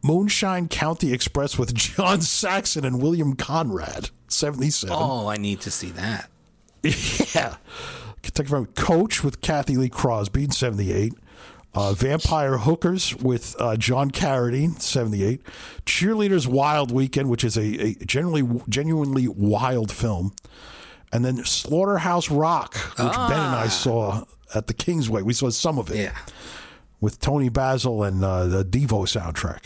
Moonshine 0.02 0.68
County 0.68 1.12
Express 1.12 1.58
with 1.58 1.74
John 1.74 2.20
Saxon 2.22 2.84
and 2.84 3.02
William 3.02 3.34
Conrad, 3.34 4.10
77. 4.34 4.94
Oh, 4.98 5.28
I 5.28 5.36
need 5.36 5.60
to 5.62 5.70
see 5.70 5.90
that. 5.92 6.30
Yeah. 7.34 7.56
Kentucky 8.22 8.48
Fried 8.48 8.74
Coach 8.74 9.22
with 9.24 9.40
Cathy 9.40 9.76
Lee 9.76 9.88
Crosby 9.88 10.44
in 10.44 10.50
78. 10.50 11.12
Uh, 11.74 11.92
Vampire 11.92 12.58
Hookers 12.58 13.16
with 13.16 13.56
uh, 13.58 13.76
John 13.76 14.10
Carradine, 14.10 14.80
78. 14.80 15.40
Cheerleaders 15.86 16.46
Wild 16.46 16.92
Weekend, 16.92 17.28
which 17.28 17.42
is 17.44 17.56
a, 17.56 17.62
a 17.62 17.94
generally 18.04 18.48
genuinely 18.68 19.26
wild 19.28 19.90
film. 19.90 20.32
And 21.12 21.24
then 21.24 21.44
Slaughterhouse 21.44 22.30
Rock, 22.30 22.74
which 22.76 22.96
Ben 23.12 23.38
and 23.40 23.56
I 23.56 23.68
saw 23.68 24.24
at 24.54 24.66
the 24.68 24.74
Kingsway. 24.74 25.22
We 25.22 25.32
saw 25.32 25.50
some 25.50 25.78
of 25.78 25.90
it 25.90 25.96
Yeah. 25.96 26.18
with 27.00 27.18
Toni 27.20 27.48
Basil 27.48 28.02
and 28.04 28.24
uh, 28.24 28.46
the 28.46 28.64
Devo 28.64 29.04
soundtrack. 29.06 29.64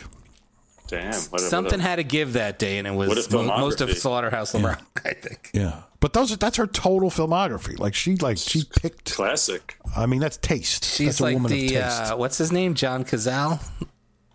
Damn. 0.89 1.12
What 1.12 1.14
a, 1.14 1.30
what 1.30 1.41
Something 1.43 1.80
a, 1.80 1.82
had 1.82 1.97
to 1.97 2.05
give 2.05 2.32
that 2.32 2.59
day, 2.59 2.78
and 2.78 2.86
it 2.86 2.93
was 2.93 3.30
mo- 3.30 3.45
most 3.45 3.80
of 3.80 3.89
filmography. 3.89 3.97
Slaughterhouse 3.97 4.55
Rock, 4.55 4.82
I 5.05 5.12
think. 5.14 5.51
Yeah. 5.55 5.82
But 6.01 6.12
those 6.12 6.36
that's 6.36 6.57
her 6.57 6.66
total 6.66 7.11
filmography. 7.11 7.78
Like 7.78 7.95
she 7.95 8.16
like 8.16 8.39
she 8.39 8.64
picked 8.64 9.12
classic. 9.14 9.76
I 9.97 10.07
mean 10.07 10.20
that's 10.20 10.36
taste. 10.36 10.84
She's 10.84 11.07
that's 11.07 11.20
a 11.20 11.22
like 11.24 11.34
woman 11.34 11.53
of 11.53 11.59
the 11.59 11.68
taste. 11.68 12.12
uh, 12.12 12.16
what's 12.16 12.39
his 12.39 12.53
name, 12.53 12.74
John 12.74 13.05
Cazale. 13.05 13.61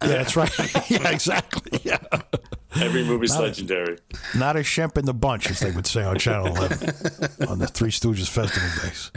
Yeah, 0.01 0.07
that's 0.07 0.35
right. 0.35 0.51
yeah, 0.89 1.09
exactly. 1.09 1.79
Yeah. 1.83 1.97
Every 2.75 3.03
movie's 3.03 3.37
legendary. 3.37 3.99
Not 4.35 4.55
a 4.55 4.59
shemp 4.59 4.97
in 4.97 5.05
the 5.05 5.13
bunch, 5.13 5.49
as 5.51 5.59
they 5.59 5.69
would 5.69 5.85
say 5.85 6.01
on 6.01 6.17
Channel 6.17 6.47
11 6.47 7.47
on 7.47 7.59
the 7.59 7.67
Three 7.67 7.91
Stooges 7.91 8.27
Festival 8.27 8.67
days. 8.81 9.11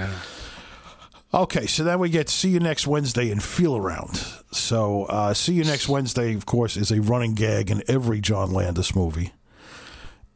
Okay, 1.36 1.66
so 1.66 1.84
then 1.84 1.98
we 1.98 2.08
get 2.08 2.30
See 2.30 2.48
You 2.48 2.60
Next 2.60 2.86
Wednesday 2.86 3.30
and 3.30 3.42
Feel 3.42 3.76
Around. 3.76 4.16
So, 4.52 5.04
uh, 5.04 5.34
See 5.34 5.52
You 5.52 5.64
Next 5.64 5.86
Wednesday, 5.86 6.34
of 6.34 6.46
course, 6.46 6.78
is 6.78 6.90
a 6.90 7.02
running 7.02 7.34
gag 7.34 7.70
in 7.70 7.82
every 7.88 8.22
John 8.22 8.52
Landis 8.52 8.94
movie. 8.96 9.32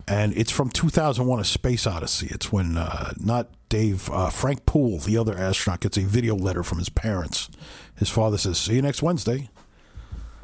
and 0.07 0.37
it's 0.37 0.51
from 0.51 0.69
2001: 0.69 1.41
A 1.41 1.45
Space 1.45 1.87
Odyssey. 1.87 2.29
It's 2.31 2.53
when 2.53 2.77
uh, 2.77 3.13
not 3.19 3.49
Dave 3.71 4.11
uh, 4.11 4.29
Frank 4.29 4.67
Poole, 4.67 4.99
the 4.99 5.17
other 5.17 5.39
astronaut, 5.39 5.81
gets 5.81 5.97
a 5.97 6.03
video 6.03 6.35
letter 6.37 6.63
from 6.63 6.77
his 6.79 6.91
parents. 6.91 7.49
His 7.97 8.11
father 8.11 8.37
says, 8.37 8.59
"See 8.59 8.75
you 8.75 8.83
next 8.83 9.03
Wednesday." 9.03 9.49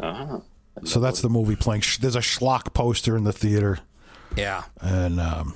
Uh-huh. 0.00 0.40
So 0.84 1.00
that's 1.00 1.20
the 1.20 1.28
movie 1.28 1.57
playing. 1.57 1.82
There's 2.00 2.16
a 2.16 2.20
schlock 2.20 2.72
poster 2.72 3.16
in 3.16 3.24
the 3.24 3.32
theater, 3.32 3.80
Yeah. 4.36 4.64
and 4.80 5.18
um, 5.20 5.54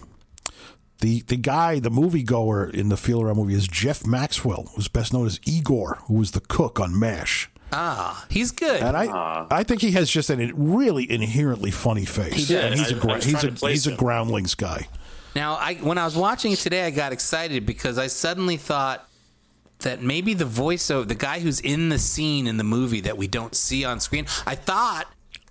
the 1.00 1.22
the 1.22 1.36
guy, 1.36 1.78
the 1.78 1.90
moviegoer 1.90 2.72
in 2.72 2.88
the 2.88 2.96
feel 2.96 3.22
around 3.22 3.36
movie 3.36 3.54
is 3.54 3.66
Jeff 3.66 4.06
Maxwell, 4.06 4.70
who's 4.74 4.88
best 4.88 5.12
known 5.12 5.26
as 5.26 5.40
Igor, 5.44 5.98
who 6.04 6.14
was 6.14 6.32
the 6.32 6.40
cook 6.40 6.78
on 6.80 6.98
MASH. 6.98 7.50
Ah, 7.72 8.26
he's 8.28 8.50
good. 8.50 8.82
And 8.82 8.96
I, 8.96 9.46
I 9.50 9.62
think 9.62 9.80
he 9.80 9.92
has 9.92 10.10
just 10.10 10.28
a 10.28 10.52
really 10.54 11.10
inherently 11.10 11.70
funny 11.70 12.04
face. 12.04 12.34
He 12.34 12.54
does. 12.54 12.64
And 12.64 12.74
he's 12.74 12.90
a 12.90 12.94
I- 12.94 12.98
I 12.98 13.00
gra- 13.00 13.24
he's 13.24 13.44
a 13.44 13.50
to 13.50 13.52
place 13.52 13.84
he's 13.84 13.92
a 13.92 13.96
groundlings 13.96 14.54
guy. 14.54 14.88
Now, 15.36 15.54
I 15.54 15.74
when 15.74 15.96
I 15.98 16.04
was 16.04 16.16
watching 16.16 16.52
it 16.52 16.58
today, 16.58 16.84
I 16.84 16.90
got 16.90 17.12
excited 17.12 17.64
because 17.66 17.98
I 17.98 18.08
suddenly 18.08 18.56
thought 18.56 19.08
that 19.78 20.02
maybe 20.02 20.34
the 20.34 20.44
voiceover, 20.44 21.06
the 21.06 21.14
guy 21.14 21.40
who's 21.40 21.60
in 21.60 21.88
the 21.88 21.98
scene 21.98 22.46
in 22.46 22.56
the 22.56 22.64
movie 22.64 23.00
that 23.02 23.16
we 23.16 23.28
don't 23.28 23.54
see 23.54 23.84
on 23.84 24.00
screen, 24.00 24.26
I 24.46 24.54
thought 24.54 25.06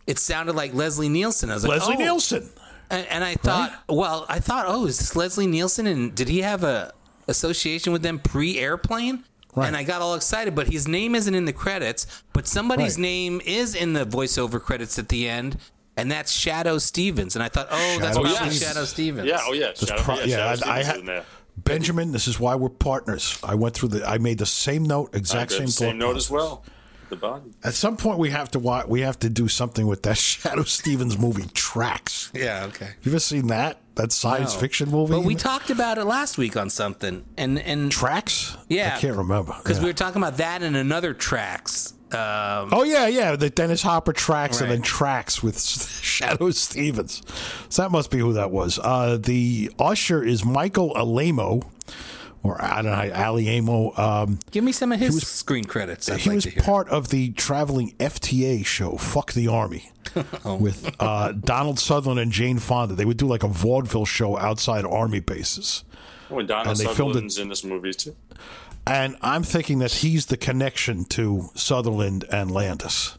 it 0.05 0.19
sounded 0.19 0.55
like 0.55 0.73
Leslie 0.73 1.09
Nielsen. 1.09 1.49
I 1.49 1.53
was 1.53 1.65
like, 1.65 1.79
Leslie 1.79 1.95
oh. 1.95 1.99
Nielsen. 1.99 2.49
And, 2.89 3.05
and 3.07 3.23
I 3.23 3.35
thought, 3.35 3.71
well, 3.87 4.25
I 4.29 4.39
thought, 4.39 4.65
oh, 4.67 4.85
is 4.87 4.97
this 4.99 5.15
Leslie 5.15 5.47
Nielsen? 5.47 5.85
And 5.87 6.15
did 6.15 6.27
he 6.27 6.41
have 6.41 6.63
a 6.63 6.91
association 7.27 7.93
with 7.93 8.01
them 8.01 8.19
pre-airplane? 8.19 9.23
Right. 9.55 9.67
And 9.67 9.75
I 9.75 9.83
got 9.83 10.01
all 10.01 10.15
excited, 10.15 10.55
but 10.55 10.67
his 10.67 10.87
name 10.87 11.15
isn't 11.15 11.33
in 11.33 11.45
the 11.45 11.53
credits. 11.53 12.23
But 12.33 12.47
somebody's 12.47 12.95
Right. 12.95 13.01
name 13.01 13.41
is 13.45 13.75
in 13.75 13.93
the 13.93 14.05
voiceover 14.05 14.61
credits 14.61 14.97
at 14.99 15.09
the 15.09 15.27
end, 15.27 15.57
and 15.97 16.11
that's 16.11 16.35
Shadoe 16.35 16.79
Stevens. 16.79 17.35
And 17.35 17.43
I 17.43 17.49
thought, 17.49 17.67
oh, 17.71 17.97
that's 17.99 18.17
Shadoe 18.17 18.21
probably 18.23 18.51
Stevens. 18.55 18.77
Shadoe 18.77 18.85
Stevens. 18.85 19.27
Yeah, 19.27 19.39
oh 19.45 19.53
yeah. 19.53 19.71
Shadoe, 19.71 19.97
pro- 19.97 20.15
yeah, 20.15 20.25
yeah, 20.25 20.37
Shadoe 20.37 20.47
I- 20.47 20.51
I 20.51 20.55
Stevens 20.55 20.85
had- 20.87 20.95
is 20.95 20.99
in 21.01 21.05
there. 21.07 21.25
Benjamin, 21.57 22.11
this 22.13 22.27
is 22.27 22.39
why 22.39 22.55
we're 22.55 22.69
partners. 22.69 23.37
I 23.43 23.55
went 23.55 23.75
through 23.75 23.89
the. 23.89 24.07
I 24.07 24.17
made 24.17 24.37
the 24.37 24.45
same 24.45 24.83
note, 24.83 25.13
exact 25.13 25.49
got 25.51 25.57
same 25.57 25.67
same 25.67 25.89
thought 25.89 25.95
note 25.97 26.15
as 26.15 26.29
well. 26.31 26.63
The 27.09 27.15
body. 27.15 27.51
At 27.63 27.73
some 27.73 27.97
point, 27.97 28.19
we 28.19 28.29
have 28.29 28.51
to 28.51 28.59
watch. 28.59 28.87
We 28.87 29.01
have 29.01 29.17
to 29.19 29.29
do 29.29 29.47
something 29.47 29.87
with 29.87 30.03
that 30.03 30.15
Shadoe 30.17 30.67
Stevens 30.67 31.17
movie, 31.17 31.45
Tracks. 31.53 32.31
Yeah, 32.35 32.65
okay. 32.67 32.89
You 33.01 33.11
ever 33.11 33.19
seen 33.19 33.47
that? 33.47 33.79
That 33.95 34.11
science 34.11 34.53
No. 34.53 34.59
fiction 34.61 34.89
movie? 34.91 35.13
But 35.13 35.23
we 35.23 35.33
talked 35.35 35.69
about 35.71 35.97
it 35.97 36.05
last 36.05 36.37
week 36.37 36.55
on 36.55 36.69
something, 36.69 37.25
and 37.37 37.57
and 37.59 37.91
Tracks. 37.91 38.55
Yeah. 38.69 38.93
I 38.95 38.99
can't 38.99 39.17
remember 39.17 39.55
because 39.57 39.77
Yeah. 39.77 39.83
we 39.85 39.89
were 39.89 39.93
talking 39.93 40.21
about 40.21 40.37
that 40.37 40.61
and 40.61 40.75
another 40.77 41.13
tracks. 41.13 41.93
Um, 42.11 42.69
Oh 42.71 42.83
yeah, 42.83 43.07
yeah. 43.07 43.35
The 43.35 43.49
Dennis 43.49 43.81
Hopper 43.83 44.13
tracks 44.13 44.61
and 44.61 44.71
then 44.71 44.81
tracks 44.81 45.43
with 45.43 45.55
Shadoe 45.57 46.53
Stevens. 46.53 47.21
So 47.69 47.81
that 47.83 47.91
must 47.91 48.09
be 48.11 48.19
who 48.19 48.33
that 48.33 48.51
was. 48.51 48.79
Uh, 48.79 49.17
the 49.21 49.71
usher 49.79 50.23
is 50.23 50.43
Michael 50.45 50.95
Alamo, 50.97 51.61
or 52.43 52.61
I 52.61 52.81
don't 52.81 52.91
know, 52.91 53.15
Aliamo. 53.15 53.97
Um, 53.99 54.39
give 54.51 54.63
me 54.63 54.71
some 54.71 54.91
of 54.91 54.99
his 54.99 55.27
screen 55.27 55.65
credits. 55.65 56.09
I'd 56.09 56.19
he 56.19 56.29
like 56.29 56.35
was 56.35 56.43
to 56.45 56.49
hear. 56.51 56.63
part 56.63 56.89
of 56.89 57.09
the 57.09 57.31
traveling 57.31 57.93
FTA 57.99 58.65
show, 58.65 58.97
Fuck 58.97 59.33
the 59.33 59.47
Army, 59.47 59.91
Oh. 60.45 60.55
with 60.55 60.89
uh, 60.99 61.33
Donald 61.33 61.79
Sutherland 61.79 62.19
and 62.19 62.31
Jane 62.31 62.59
Fonda. 62.59 62.95
They 62.95 63.05
would 63.05 63.17
do 63.17 63.27
like 63.27 63.43
a 63.43 63.47
vaudeville 63.47 64.05
show 64.05 64.37
outside 64.37 64.85
army 64.85 65.19
bases. 65.19 65.83
When 66.29 66.45
Donald 66.45 66.67
And 66.67 66.77
they 66.77 66.83
filmed 66.93 67.11
it- 67.11 67.13
Sutherland's 67.13 67.37
in 67.39 67.49
this 67.49 67.63
movie 67.63 67.93
too. 67.93 68.15
And 68.87 69.17
I'm 69.21 69.43
thinking 69.43 69.79
that 69.79 69.91
he's 69.91 70.27
the 70.27 70.37
connection 70.37 71.03
to 71.05 71.49
Sutherland 71.55 72.25
and 72.31 72.49
Landis. 72.49 73.17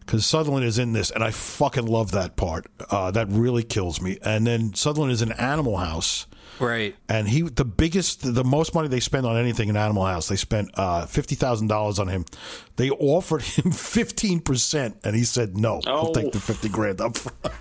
Because 0.00 0.26
Sutherland 0.26 0.66
is 0.66 0.78
in 0.78 0.92
this, 0.92 1.10
and 1.12 1.22
I 1.22 1.30
fucking 1.30 1.86
love 1.86 2.10
that 2.10 2.34
part. 2.36 2.66
Uh, 2.90 3.10
that 3.12 3.28
really 3.30 3.62
kills 3.62 4.00
me. 4.02 4.18
And 4.22 4.44
then 4.46 4.74
Sutherland 4.74 5.12
is 5.12 5.22
in 5.22 5.30
Animal 5.32 5.76
House, 5.78 6.26
right. 6.60 6.94
and 7.08 7.28
he 7.28 7.42
the 7.42 7.64
biggest, 7.64 8.34
the 8.34 8.44
most 8.44 8.74
money 8.74 8.88
they 8.88 9.00
spend 9.00 9.26
on 9.26 9.36
anything 9.36 9.68
in 9.68 9.76
Animal 9.76 10.04
House. 10.06 10.28
They 10.28 10.36
spent 10.36 10.70
uh, 10.74 11.06
fifty 11.06 11.34
thousand 11.34 11.68
dollars 11.68 11.98
on 11.98 12.08
him. 12.08 12.24
They 12.76 12.90
offered 12.90 13.42
him 13.42 13.70
fifteen 13.72 14.40
percent, 14.40 14.96
and 15.04 15.14
he 15.16 15.24
said 15.24 15.56
no. 15.56 15.80
I'll 15.86 16.08
Oh. 16.08 16.12
take 16.14 16.32
the 16.32 16.40
fifty 16.40 16.68
grand 16.68 17.00
up 17.00 17.16
front. 17.16 17.54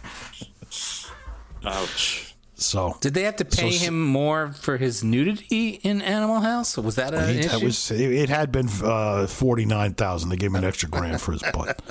Ouch. 1.65 2.27
So 2.55 2.95
Did 3.01 3.15
they 3.15 3.23
have 3.23 3.37
to 3.37 3.45
pay 3.45 3.71
So- 3.71 3.85
him 3.87 4.01
more 4.05 4.53
for 4.53 4.77
his 4.77 5.03
nudity 5.03 5.69
in 5.83 6.01
Animal 6.01 6.41
House? 6.41 6.77
Was 6.77 6.95
that 6.95 7.13
an 7.13 7.27
he, 7.33 7.39
issue? 7.39 7.49
that 7.49 7.63
was 7.63 7.89
it, 7.91 7.99
it 8.11 8.29
had 8.29 8.51
been 8.51 8.69
uh, 8.83 9.25
forty 9.27 9.65
nine 9.65 9.95
thousand. 9.95 10.29
They 10.29 10.35
gave 10.37 10.51
him 10.51 10.57
an 10.57 10.63
extra 10.65 10.87
grand 10.87 11.19
for 11.21 11.31
his 11.31 11.41
butt, 11.53 11.81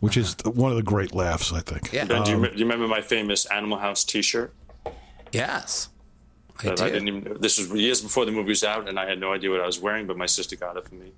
which 0.00 0.16
is 0.16 0.36
one 0.44 0.70
of 0.70 0.78
the 0.78 0.82
great 0.82 1.14
laughs 1.14 1.52
I 1.52 1.60
think. 1.60 1.92
yeah. 1.92 2.04
Ben, 2.06 2.22
do, 2.24 2.30
you, 2.30 2.36
Um, 2.38 2.42
do 2.44 2.48
you 2.56 2.64
remember 2.64 2.88
my 2.88 3.02
famous 3.02 3.44
Animal 3.46 3.76
House 3.78 4.02
T-shirt? 4.04 4.54
yes. 5.32 5.90
I 6.64 6.68
That 6.70 6.80
I, 6.80 6.84
did. 6.86 6.92
didn't 6.92 7.08
even. 7.08 7.36
This 7.40 7.58
was 7.58 7.70
years 7.72 8.00
before 8.00 8.24
the 8.26 8.32
movie 8.32 8.48
was 8.50 8.64
out, 8.64 8.88
and 8.88 8.98
I 8.98 9.08
had 9.08 9.18
no 9.18 9.32
idea 9.32 9.50
what 9.50 9.60
I 9.60 9.66
was 9.66 9.78
wearing. 9.80 10.06
But 10.06 10.16
my 10.16 10.26
sister 10.26 10.56
got 10.56 10.76
it 10.76 10.86
for 10.88 10.94
me. 10.94 11.12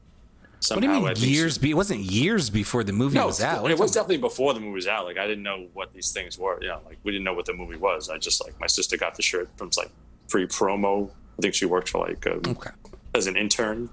what 0.68 0.80
do 0.80 0.86
you 0.86 0.93
mean 1.01 1.14
she- 1.16 1.28
years? 1.30 1.59
Be- 1.59 1.70
it 1.70 1.74
wasn't 1.74 2.01
years 2.01 2.49
before 2.51 2.84
the 2.84 2.93
movie 2.93 3.16
No, 3.18 3.26
was 3.26 3.40
out. 3.43 3.68
It 3.70 3.78
was 3.78 3.90
definitely 3.93 4.18
before 4.18 4.55
the 4.55 4.61
movie 4.61 4.72
was 4.74 4.86
out. 4.86 5.05
Like 5.05 5.18
I 5.18 5.26
didn't 5.26 5.43
know 5.43 5.66
what 5.74 5.93
these 5.93 6.12
things 6.12 6.38
were. 6.38 6.59
You 6.62 6.68
know, 6.68 6.80
like 6.86 6.99
we 7.03 7.12
didn't 7.12 7.24
know 7.24 7.34
what 7.34 7.47
the 7.47 7.55
movie 7.55 7.76
was. 7.76 8.09
I 8.11 8.18
just 8.18 8.45
like 8.45 8.59
my 8.61 8.66
sister 8.68 8.97
got 8.97 9.14
the 9.16 9.22
shirt 9.22 9.49
from 9.57 9.70
like 9.76 9.90
free 10.28 10.47
promo. 10.47 11.11
I 11.38 11.43
think 11.43 11.55
she 11.55 11.66
worked 11.66 11.88
for 11.88 12.07
like 12.07 12.26
um, 12.26 12.34
about? 12.38 12.57
Okay. 12.59 12.70
as 13.14 13.26
an 13.26 13.36
intern. 13.36 13.88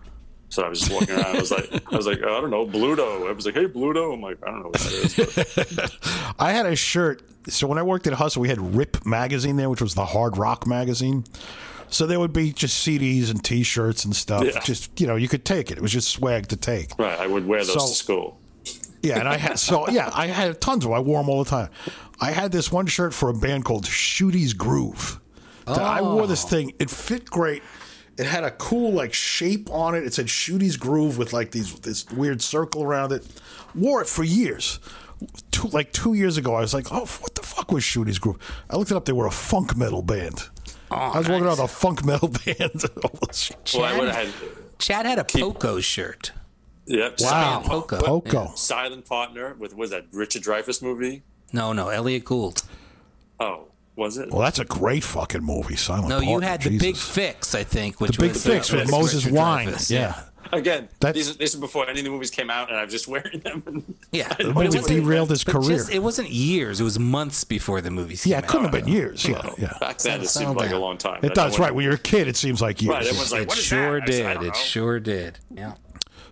So 0.50 0.64
I 0.64 0.70
was 0.70 0.80
just 0.80 0.92
walking 0.92 1.16
around. 1.16 1.36
I 1.36 1.40
was 1.40 1.52
like, 1.52 1.72
I 1.94 1.96
was 1.96 2.08
like, 2.08 2.20
oh, 2.24 2.38
I 2.38 2.42
don't 2.42 2.50
know, 2.50 2.66
Bluto. 2.66 3.30
I 3.30 3.32
was 3.32 3.46
like, 3.46 3.56
hey, 3.56 3.66
Bluto. 3.68 4.14
I'm 4.14 4.22
like, 4.22 4.38
I 4.44 4.48
don't 4.52 4.62
know 4.62 4.70
what 4.70 4.80
that 4.80 5.68
is. 5.68 5.76
But 5.76 6.36
I 6.40 6.52
had 6.52 6.66
a 6.66 6.76
shirt. 6.76 7.22
So 7.48 7.68
when 7.68 7.78
I 7.78 7.84
worked 7.84 8.08
at 8.08 8.14
Hustle, 8.14 8.42
we 8.42 8.50
had 8.50 8.60
Rip 8.76 9.06
magazine 9.06 9.58
there, 9.58 9.70
which 9.70 9.82
was 9.82 9.94
the 9.94 10.06
hard 10.06 10.38
rock 10.38 10.66
magazine. 10.66 11.24
So 11.90 12.06
there 12.06 12.20
would 12.20 12.34
be 12.34 12.52
just 12.52 12.86
CDs 12.86 13.30
and 13.32 13.44
T-shirts 13.44 14.06
and 14.06 14.16
stuff. 14.16 14.44
Yeah. 14.44 14.60
Just 14.62 15.00
you 15.00 15.08
know, 15.08 15.16
you 15.16 15.28
could 15.28 15.46
take 15.46 15.72
it. 15.72 15.78
It 15.78 15.82
was 15.82 15.92
just 15.92 16.10
swag 16.10 16.48
to 16.48 16.56
take. 16.56 16.98
right, 16.98 17.20
I 17.20 17.28
would 17.28 17.48
wear 17.48 17.64
those 17.64 17.74
So- 17.74 17.88
to 17.88 17.94
school. 17.94 18.40
Yeah, 19.02 19.20
and 19.20 19.30
I 19.30 19.38
had 19.38 19.58
so 19.58 19.90
yeah, 19.90 20.10
I 20.14 20.28
had 20.28 20.60
tons 20.60 20.84
of. 20.84 20.92
'em. 20.92 20.98
I 20.98 21.00
wore 21.00 21.22
them 21.22 21.30
all 21.30 21.42
the 21.42 21.50
time. 21.50 21.70
I 22.20 22.32
had 22.32 22.52
this 22.52 22.70
one 22.70 22.86
shirt 22.86 23.14
for 23.14 23.30
a 23.30 23.34
band 23.34 23.64
called 23.64 23.86
Shootyz 23.86 24.56
Groove. 24.58 25.22
That 25.66 25.80
I 25.80 26.02
wore 26.02 26.28
this 26.28 26.44
oh. 26.44 26.50
thing. 26.50 26.74
It 26.80 26.90
fit 26.90 27.26
great. 27.26 27.64
It 28.20 28.26
had 28.26 28.44
a 28.44 28.52
cool 28.52 28.92
like 28.92 29.14
shape 29.14 29.70
on 29.72 29.96
it. 29.96 30.04
It 30.04 30.14
said 30.14 30.28
Shootyz 30.28 30.78
Groove 30.78 31.18
with 31.18 31.32
like 31.32 31.52
these 31.52 31.74
this 31.80 32.06
weird 32.12 32.42
circle 32.42 32.84
around 32.84 33.14
it. 33.14 33.26
Wore 33.74 34.02
it 34.02 34.08
for 34.08 34.24
years. 34.24 34.80
Two, 35.52 35.68
like 35.70 35.92
two 35.94 36.14
years 36.14 36.38
ago, 36.38 36.54
I 36.54 36.60
was 36.62 36.74
like, 36.74 36.88
"Oh, 36.92 37.06
what 37.06 37.36
the 37.36 37.42
fuck 37.44 37.72
was 37.72 37.84
Shootyz 37.84 38.20
Groove?" 38.20 38.38
I 38.70 38.76
looked 38.76 38.92
it 38.92 38.98
up. 38.98 39.06
They 39.06 39.14
were 39.14 39.26
a 39.28 39.32
funk 39.32 39.78
metal 39.78 40.02
band. 40.02 40.50
Oh, 40.92 40.96
I 40.96 41.18
was 41.20 41.30
walking 41.30 41.46
around 41.46 41.60
with 41.60 41.60
a 41.62 41.68
funk 41.70 42.04
metal 42.04 42.28
band. 42.46 42.84
Well, 43.74 43.84
I 43.86 43.98
would 43.98 44.10
have 44.10 44.16
had, 44.16 44.34
Chad 44.80 45.06
had 45.06 45.20
a 45.20 45.24
Poco 45.24 45.80
shirt. 45.80 46.32
yep. 46.88 47.12
wow, 47.20 47.28
Silent 47.62 47.66
Poco. 47.68 48.00
Poco. 48.02 48.52
Silent 48.56 49.06
Partner 49.06 49.56
with 49.58 49.74
was 49.76 49.92
that 49.92 50.08
Richard 50.12 50.42
Dreyfuss 50.44 50.82
movie? 50.82 51.24
No, 51.54 51.72
no, 51.74 51.88
Elliot 51.90 52.26
Gould. 52.26 52.64
Oh, 53.40 53.69
was 54.00 54.18
it? 54.18 54.32
Well, 54.32 54.42
that's 54.42 54.58
a 54.60 54.66
great 54.66 55.04
fucking 55.04 55.44
movie. 55.44 55.76
Silent. 55.76 56.10
No, 56.10 56.20
you 56.20 56.28
Partner, 56.40 56.48
had 56.48 56.62
the 56.64 56.78
Big 56.80 56.96
Fix, 56.98 57.54
I 57.54 57.64
think, 57.64 58.02
which 58.02 58.18
The 58.18 58.22
Big 58.24 58.32
was 58.34 58.44
Fix 58.46 58.74
uh, 58.74 58.78
with 58.78 58.86
with 58.86 58.92
Moses 58.92 59.26
Wine. 59.28 59.68
Dreyfuss, 59.68 59.92
Yeah. 59.92 60.24
Again, 60.52 60.90
That- 61.02 61.14
these, 61.14 61.38
these 61.38 61.54
are 61.56 61.60
before 61.60 61.88
any 61.88 62.00
of 62.00 62.06
the 62.06 62.10
movies 62.10 62.32
came 62.32 62.50
out, 62.50 62.70
and 62.70 62.78
I 62.80 62.84
was 62.84 62.92
just 62.92 63.08
wearing 63.14 63.40
them. 63.42 63.94
Yeah, 64.12 64.30
The 64.40 64.46
But 64.52 64.66
movie 64.74 64.80
it 64.80 64.88
derailed 65.02 65.30
his 65.30 65.44
career. 65.44 65.78
just- 65.78 65.92
it 65.92 66.00
wasn't 66.02 66.32
years; 66.32 66.80
it 66.82 66.84
was 66.84 66.98
months 66.98 67.44
before 67.44 67.82
the 67.82 67.92
movies. 67.92 68.26
yeah, 68.26 68.38
came 68.38 68.44
it 68.46 68.48
couldn't 68.48 68.66
out. 68.68 68.74
have 68.74 68.86
been 68.86 68.92
years. 68.94 69.28
Yeah, 69.28 69.48
yeah. 69.60 69.78
Back 69.80 70.00
then, 70.00 70.22
it 70.22 70.28
Settle 70.28 70.48
seemed 70.54 70.58
like 70.60 70.72
down. 70.72 70.80
a 70.80 70.84
long 70.84 70.98
time. 70.98 71.20
It 71.22 71.36
does, 71.36 71.60
right? 71.60 71.76
When 71.76 71.84
you're 71.84 71.94
a 71.94 72.00
kid, 72.00 72.28
it 72.28 72.36
seems 72.36 72.62
like 72.64 72.82
years. 72.82 72.94
Right, 72.96 73.06
everyone's 73.06 73.32
like, 73.32 73.42
It 73.44 73.48
what 73.50 73.58
is 73.60 73.64
sure 73.64 74.00
that? 74.00 74.10
I 74.10 74.12
said, 74.12 74.26
I 74.38 74.40
did. 74.40 74.48
It 74.48 74.56
sure 74.56 75.00
did. 75.00 75.38
Yeah. 75.54 75.74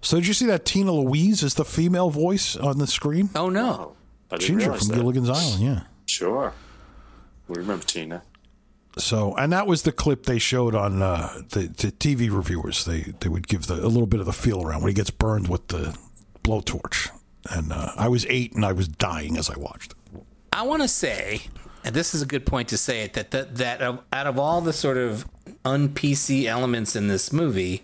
So 0.02 0.18
did 0.18 0.26
you 0.28 0.34
see 0.34 0.46
that 0.48 0.66
Tina 0.66 0.92
Louise 0.94 1.44
is 1.44 1.54
the 1.56 1.66
female 1.66 2.10
voice 2.10 2.56
on 2.56 2.80
the 2.80 2.88
screen? 2.88 3.30
Oh 3.36 3.50
no. 3.50 3.94
Oh, 4.32 4.38
Ginger 4.38 4.74
from 4.74 4.88
that. 4.88 4.96
Gilligan's 4.96 5.30
Island, 5.30 5.62
yeah. 5.62 5.82
Sure. 6.08 6.54
We 7.48 7.58
remember 7.58 7.86
Tina. 7.86 8.24
So, 8.98 9.36
and 9.36 9.54
that 9.54 9.68
was 9.68 9.84
the 9.84 9.92
clip 9.92 10.26
they 10.26 10.40
showed 10.40 10.74
on 10.74 11.02
uh, 11.02 11.42
the, 11.50 11.62
the 11.62 11.92
TV 11.92 12.32
reviewers. 12.32 12.86
They 12.86 13.14
they 13.20 13.30
would 13.30 13.48
give 13.48 13.68
the, 13.68 13.76
a 13.76 13.88
little 13.88 14.08
bit 14.08 14.20
of 14.20 14.26
the 14.26 14.34
feel 14.34 14.64
around 14.64 14.82
when 14.82 14.90
he 14.90 14.96
gets 14.96 15.12
burned 15.12 15.48
with 15.48 15.68
the 15.68 15.98
blowtorch. 16.44 17.10
And 17.50 17.72
uh, 17.72 17.92
I 17.96 18.08
was 18.08 18.26
eight 18.30 18.54
and 18.54 18.66
I 18.66 18.74
was 18.74 18.88
dying 18.88 19.38
as 19.38 19.50
I 19.50 19.58
watched. 19.58 19.94
I 20.52 20.64
want 20.64 20.82
to 20.82 20.88
say, 20.88 21.42
and 21.84 21.96
this 21.96 22.16
is 22.16 22.22
a 22.22 22.26
good 22.26 22.46
point 22.46 22.70
to 22.70 22.78
say 22.78 23.04
it, 23.04 23.14
that 23.14 23.32
that, 23.32 23.56
that 23.58 23.82
out 23.82 24.28
of 24.28 24.40
all 24.40 24.62
the 24.62 24.74
sort 24.74 24.98
of 24.98 25.28
un 25.64 25.90
PC 25.90 26.46
elements 26.46 26.96
in 26.96 27.08
this 27.08 27.32
movie, 27.32 27.84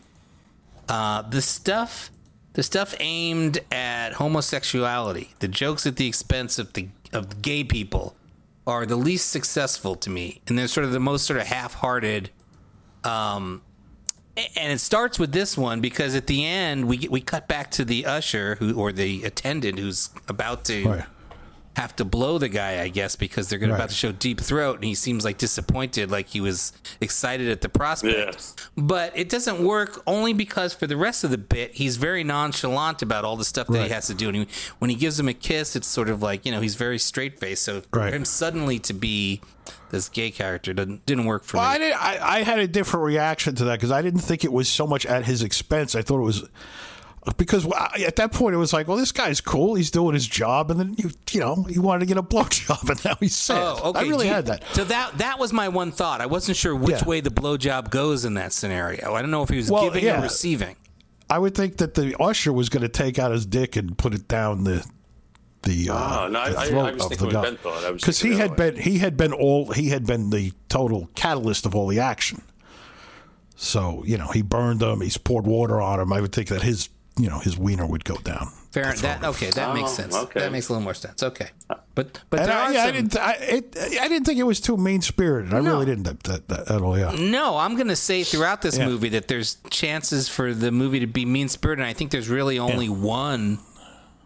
uh, 0.89 1.21
the 1.21 1.41
stuff, 1.41 2.09
the 2.53 2.63
stuff 2.63 2.95
aimed 2.99 3.59
at 3.71 4.13
homosexuality, 4.13 5.33
the 5.39 5.47
jokes 5.47 5.85
at 5.85 5.97
the 5.97 6.07
expense 6.07 6.57
of 6.57 6.73
the 6.73 6.87
of 7.11 7.41
gay 7.43 7.63
people, 7.63 8.15
are 8.65 8.85
the 8.85 8.95
least 8.95 9.29
successful 9.29 9.95
to 9.95 10.09
me, 10.09 10.41
and 10.47 10.57
they're 10.57 10.67
sort 10.67 10.85
of 10.85 10.91
the 10.91 10.99
most 10.99 11.25
sort 11.25 11.39
of 11.39 11.47
half-hearted. 11.47 12.29
Um, 13.03 13.61
and 14.35 14.71
it 14.71 14.79
starts 14.79 15.19
with 15.19 15.31
this 15.31 15.57
one 15.57 15.79
because 15.81 16.15
at 16.15 16.27
the 16.27 16.45
end 16.45 16.87
we 16.87 17.07
we 17.09 17.21
cut 17.21 17.47
back 17.47 17.69
to 17.71 17.85
the 17.85 18.05
usher 18.05 18.55
who 18.55 18.73
or 18.73 18.91
the 18.91 19.23
attendant 19.23 19.77
who's 19.77 20.09
about 20.27 20.65
to 20.65 20.89
Right. 20.89 21.05
Have 21.75 21.95
to 21.95 22.05
blow 22.05 22.37
the 22.37 22.49
guy, 22.49 22.81
I 22.81 22.87
guess, 22.89 23.15
because 23.15 23.49
they're 23.49 23.57
gonna 23.57 23.73
Right. 23.73 23.79
about 23.79 23.89
to 23.89 23.95
show 23.95 24.11
Deep 24.11 24.39
Throat, 24.39 24.75
and 24.75 24.83
he 24.83 24.93
seems 24.93 25.25
like 25.25 25.37
disappointed, 25.39 26.11
like 26.11 26.27
he 26.29 26.39
was 26.39 26.71
excited 27.01 27.47
at 27.49 27.61
the 27.61 27.69
prospect. 27.69 28.15
Yes. 28.15 28.55
But 28.77 29.11
it 29.15 29.27
doesn't 29.29 29.63
work 29.63 30.03
only 30.05 30.33
because 30.33 30.73
for 30.73 30.85
the 30.85 30.97
rest 30.97 31.23
of 31.23 31.31
the 31.31 31.37
bit, 31.39 31.73
he's 31.73 31.97
very 31.97 32.23
nonchalant 32.23 33.01
about 33.01 33.25
all 33.25 33.35
the 33.37 33.45
stuff 33.45 33.67
that 33.67 33.73
Right. 33.79 33.87
he 33.87 33.89
has 33.93 34.05
to 34.07 34.13
do. 34.13 34.27
And 34.29 34.37
he, 34.37 34.47
when 34.79 34.89
he 34.91 34.95
gives 34.95 35.19
him 35.19 35.27
a 35.27 35.33
kiss, 35.33 35.75
it's 35.75 35.87
sort 35.87 36.09
of 36.09 36.21
like, 36.21 36.45
you 36.45 36.51
know, 36.51 36.61
he's 36.61 36.75
very 36.75 36.99
straight 36.99 37.39
faced. 37.39 37.63
So 37.63 37.81
right. 37.91 38.09
for 38.11 38.15
him 38.15 38.25
suddenly 38.25 38.77
to 38.79 38.93
be 38.93 39.41
this 39.89 40.09
gay 40.09 40.29
character 40.29 40.73
didn't, 40.73 41.05
didn't 41.07 41.25
work 41.25 41.43
for 41.43 41.57
Well, 41.57 41.65
I, 41.65 41.73
me. 41.79 41.85
did, 41.85 41.93
I, 41.93 42.37
I 42.39 42.43
had 42.43 42.59
a 42.59 42.67
different 42.67 43.05
reaction 43.05 43.55
to 43.55 43.65
that 43.65 43.73
because 43.79 43.91
I 43.91 44.01
didn't 44.01 44.19
think 44.21 44.43
it 44.43 44.51
was 44.51 44.67
so 44.69 44.85
much 44.85 45.05
at 45.05 45.25
his 45.25 45.41
expense. 45.41 45.95
I 45.95 46.01
thought 46.03 46.19
it 46.19 46.23
was 46.23 46.43
because 47.37 47.65
at 48.05 48.15
that 48.17 48.31
point 48.33 48.53
it 48.53 48.57
was 48.57 48.73
like, 48.73 48.87
well, 48.87 48.97
this 48.97 49.11
guy's 49.11 49.39
cool. 49.41 49.75
He's 49.75 49.91
doing 49.91 50.13
his 50.13 50.27
job, 50.27 50.69
and 50.71 50.79
then 50.79 50.95
you, 50.97 51.11
you 51.31 51.39
know, 51.39 51.63
he 51.63 51.79
wanted 51.79 52.01
to 52.01 52.05
get 52.05 52.17
a 52.17 52.23
blowjob, 52.23 52.89
and 52.89 53.05
now 53.05 53.15
he's 53.19 53.35
sad. 53.35 53.57
Oh, 53.61 53.89
okay. 53.91 53.99
I 53.99 54.03
really 54.03 54.27
you- 54.27 54.33
had 54.33 54.45
that. 54.47 54.63
So 54.73 54.83
that 54.85 55.17
that 55.19 55.39
was 55.39 55.53
my 55.53 55.69
one 55.69 55.91
thought. 55.91 56.19
I 56.21 56.25
wasn't 56.25 56.57
sure 56.57 56.75
which 56.75 57.01
Yeah. 57.01 57.05
way 57.05 57.21
the 57.21 57.29
blowjob 57.31 57.89
goes 57.89 58.25
in 58.25 58.33
that 58.33 58.51
scenario. 58.53 59.13
I 59.13 59.21
don't 59.21 59.31
know 59.31 59.43
if 59.43 59.49
he 59.49 59.57
was 59.57 59.71
Well, 59.71 59.85
giving 59.85 60.03
yeah. 60.05 60.19
or 60.19 60.23
receiving. 60.23 60.75
I 61.29 61.39
would 61.39 61.55
think 61.55 61.77
that 61.77 61.93
the 61.95 62.15
usher 62.21 62.51
was 62.53 62.69
going 62.69 62.83
to 62.83 62.89
take 62.89 63.17
out 63.17 63.31
his 63.31 63.45
dick 63.45 63.75
and 63.75 63.97
put 63.97 64.13
it 64.13 64.27
down 64.27 64.63
the 64.65 64.85
the, 65.63 65.89
uh, 65.91 66.25
Oh, 66.25 66.27
no, 66.27 66.39
I- 66.41 66.49
the 66.49 66.57
I- 66.57 66.61
I 66.63 66.67
throat 66.67 67.01
of 67.01 67.17
the 67.17 67.27
guy 67.27 67.41
Ben 67.41 67.55
thought. 67.55 67.85
I 67.85 67.91
was 67.91 68.01
because 68.01 68.19
he 68.19 68.33
had 68.35 68.51
the 68.51 68.55
been 68.55 68.75
he 68.75 68.97
had 68.97 69.15
been 69.15 69.31
all 69.31 69.71
he 69.71 69.89
had 69.89 70.05
been 70.05 70.29
the 70.29 70.51
total 70.67 71.07
catalyst 71.15 71.65
of 71.65 71.73
all 71.73 71.87
the 71.87 72.01
action. 72.01 72.41
So 73.55 74.03
you 74.05 74.17
know 74.17 74.27
he 74.27 74.41
burned 74.41 74.81
him. 74.81 75.01
He's 75.01 75.17
poured 75.17 75.45
water 75.45 75.79
on 75.81 75.99
him. 75.99 76.11
I 76.11 76.19
would 76.21 76.33
think 76.33 76.49
that 76.49 76.63
his 76.63 76.89
you 77.17 77.29
know 77.29 77.39
his 77.39 77.57
wiener 77.57 77.85
would 77.85 78.05
go 78.05 78.15
down. 78.17 78.49
Fair. 78.71 78.91
the 78.93 79.01
That 79.03 79.23
okay. 79.23 79.51
That 79.51 79.73
makes 79.75 79.91
Oh, 79.91 79.93
sense. 79.93 80.15
okay. 80.15 80.39
That 80.39 80.51
makes 80.51 80.67
a 80.69 80.73
little 80.73 80.83
more 80.83 80.95
sense. 80.95 81.21
Okay. 81.21 81.49
But 81.95 82.19
but 82.31 82.37
there 82.45 82.51
I, 82.51 82.65
are 82.65 82.73
yeah, 82.73 82.83
I 82.85 82.91
didn't. 82.91 83.15
I, 83.17 83.33
it, 83.33 83.77
I 84.01 84.07
didn't 84.07 84.25
think 84.25 84.39
it 84.39 84.43
was 84.43 84.59
too 84.59 84.77
mean 84.77 85.01
spirited. 85.01 85.53
I 85.53 85.59
No. 85.59 85.73
really 85.73 85.85
didn't 85.85 86.03
that, 86.05 86.23
that, 86.23 86.47
that, 86.47 86.71
at 86.71 86.81
all. 86.81 86.97
Yeah. 86.97 87.11
No, 87.11 87.57
I'm 87.57 87.75
going 87.75 87.89
to 87.89 87.95
say 87.95 88.23
throughout 88.23 88.63
this 88.63 88.77
Yeah. 88.77 88.87
movie 88.87 89.09
that 89.09 89.27
there's 89.27 89.57
chances 89.69 90.27
for 90.27 90.55
the 90.55 90.71
movie 90.71 90.99
to 91.01 91.07
be 91.07 91.23
mean 91.25 91.49
spirited. 91.49 91.83
And 91.83 91.89
I 91.89 91.93
think 91.93 92.09
there's 92.09 92.29
really 92.29 92.57
only 92.57 92.89
one 92.89 93.59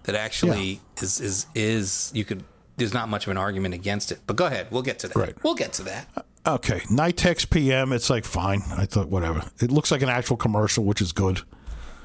that 0.04 0.16
actually 0.16 0.80
is 1.02 1.20
is 1.20 1.46
is 1.54 2.12
you 2.14 2.24
could. 2.24 2.44
There's 2.78 2.94
not 2.94 3.10
much 3.10 3.26
of 3.26 3.32
an 3.32 3.38
argument 3.38 3.74
against 3.74 4.12
it. 4.14 4.20
But 4.28 4.36
go 4.38 4.46
ahead. 4.46 4.68
We'll 4.70 4.84
get 4.84 5.00
to 5.00 5.08
that. 5.10 5.16
Right. 5.18 5.36
We'll 5.44 5.56
get 5.56 5.74
to 5.74 5.84
that. 5.84 6.08
Okay. 6.46 6.80
Nitex 6.82 7.50
PM. 7.50 7.92
It's 7.92 8.10
like 8.10 8.24
fine. 8.24 8.62
I 8.78 8.86
thought 8.86 9.10
whatever. 9.10 9.44
It 9.60 9.72
looks 9.72 9.92
like 9.92 10.04
an 10.04 10.10
actual 10.10 10.38
commercial, 10.38 10.86
which 10.86 11.02
is 11.02 11.12
good. 11.12 11.42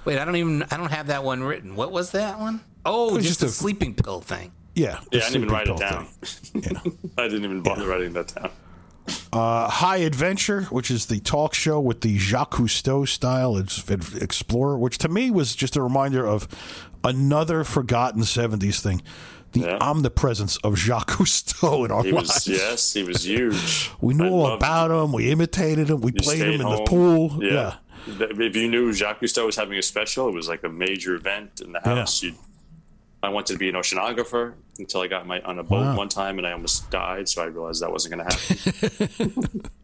Wait, 0.04 0.18
I 0.18 0.24
don't 0.24 0.36
even. 0.36 0.64
I 0.70 0.76
don't 0.76 0.90
have 0.90 1.08
that 1.08 1.22
one 1.24 1.42
written. 1.42 1.76
What 1.76 1.92
was 1.92 2.10
that 2.12 2.38
one? 2.38 2.60
Oh, 2.84 3.14
was 3.14 3.24
just, 3.26 3.40
just 3.40 3.42
a 3.42 3.46
a- 3.46 3.48
sleeping 3.50 3.94
pill 3.94 4.20
thing. 4.20 4.52
Yeah. 4.74 5.00
Yeah, 5.10 5.20
I 5.20 5.30
didn't 5.30 5.36
even 5.36 5.48
write 5.50 5.68
it 5.68 5.76
down. 5.76 6.06
thing. 6.06 6.98
I 7.18 7.24
didn't 7.28 7.44
even 7.44 7.62
bother 7.62 7.86
writing 7.86 8.12
that 8.14 8.34
down. 8.34 8.50
Uh, 9.32 9.68
High 9.68 9.98
Adventure, 9.98 10.62
which 10.64 10.90
is 10.90 11.06
the 11.06 11.20
talk 11.20 11.54
show 11.54 11.80
with 11.80 12.00
the 12.02 12.16
Jacques 12.18 12.52
Cousteau 12.52 13.06
style 13.06 13.56
it's 13.56 13.88
Explorer, 13.90 14.78
which 14.78 14.98
to 14.98 15.08
me 15.08 15.30
was 15.30 15.54
just 15.54 15.76
a 15.76 15.82
reminder 15.82 16.26
of 16.26 16.48
another 17.04 17.64
forgotten 17.64 18.22
70s 18.22 18.80
thing. 18.80 19.02
The 19.52 19.60
Yeah. 19.60 19.78
omnipresence 19.80 20.56
of 20.58 20.76
Jacques 20.76 21.10
Cousteau 21.10 21.84
in 21.84 21.90
our 21.90 22.02
He 22.02 22.12
was 22.12 22.28
lives. 22.28 22.48
yes, 22.48 22.92
he 22.92 23.02
was 23.04 23.24
huge. 23.26 23.90
We 24.00 24.14
knew 24.14 24.24
I 24.24 24.30
all 24.30 24.52
about 24.52 24.90
him. 24.90 25.12
We 25.12 25.30
imitated 25.30 25.90
him. 25.90 26.00
We 26.00 26.12
you 26.14 26.20
played 26.22 26.40
him 26.42 26.60
in 26.60 26.68
the 26.68 26.82
pool. 26.86 27.38
Yeah. 27.40 27.74
If 28.06 28.56
you 28.56 28.68
knew 28.68 28.92
Jacques 28.92 29.20
Cousteau 29.20 29.46
was 29.46 29.56
having 29.56 29.78
a 29.78 29.82
special, 29.82 30.28
it 30.28 30.34
was 30.34 30.48
like 30.48 30.64
a 30.64 30.68
major 30.68 31.14
event 31.14 31.60
in 31.60 31.72
the 31.72 31.80
house. 31.80 32.22
You'd, 32.22 32.34
I 33.22 33.28
wanted 33.28 33.52
to 33.52 33.58
be 33.58 33.68
an 33.68 33.76
oceanographer 33.76 34.54
until 34.78 35.02
I 35.02 35.06
got 35.06 35.26
my 35.26 35.40
on 35.42 35.58
a 35.58 35.62
boat 35.62 35.82
Wow. 35.82 35.96
one 35.96 36.08
time 36.08 36.38
and 36.38 36.46
I 36.46 36.52
almost 36.52 36.90
died, 36.90 37.28
so 37.28 37.42
I 37.42 37.46
realized 37.46 37.82
that 37.82 37.92
wasn't 37.92 38.14
going 38.16 38.26
to 38.28 38.34
happen. 38.34 39.62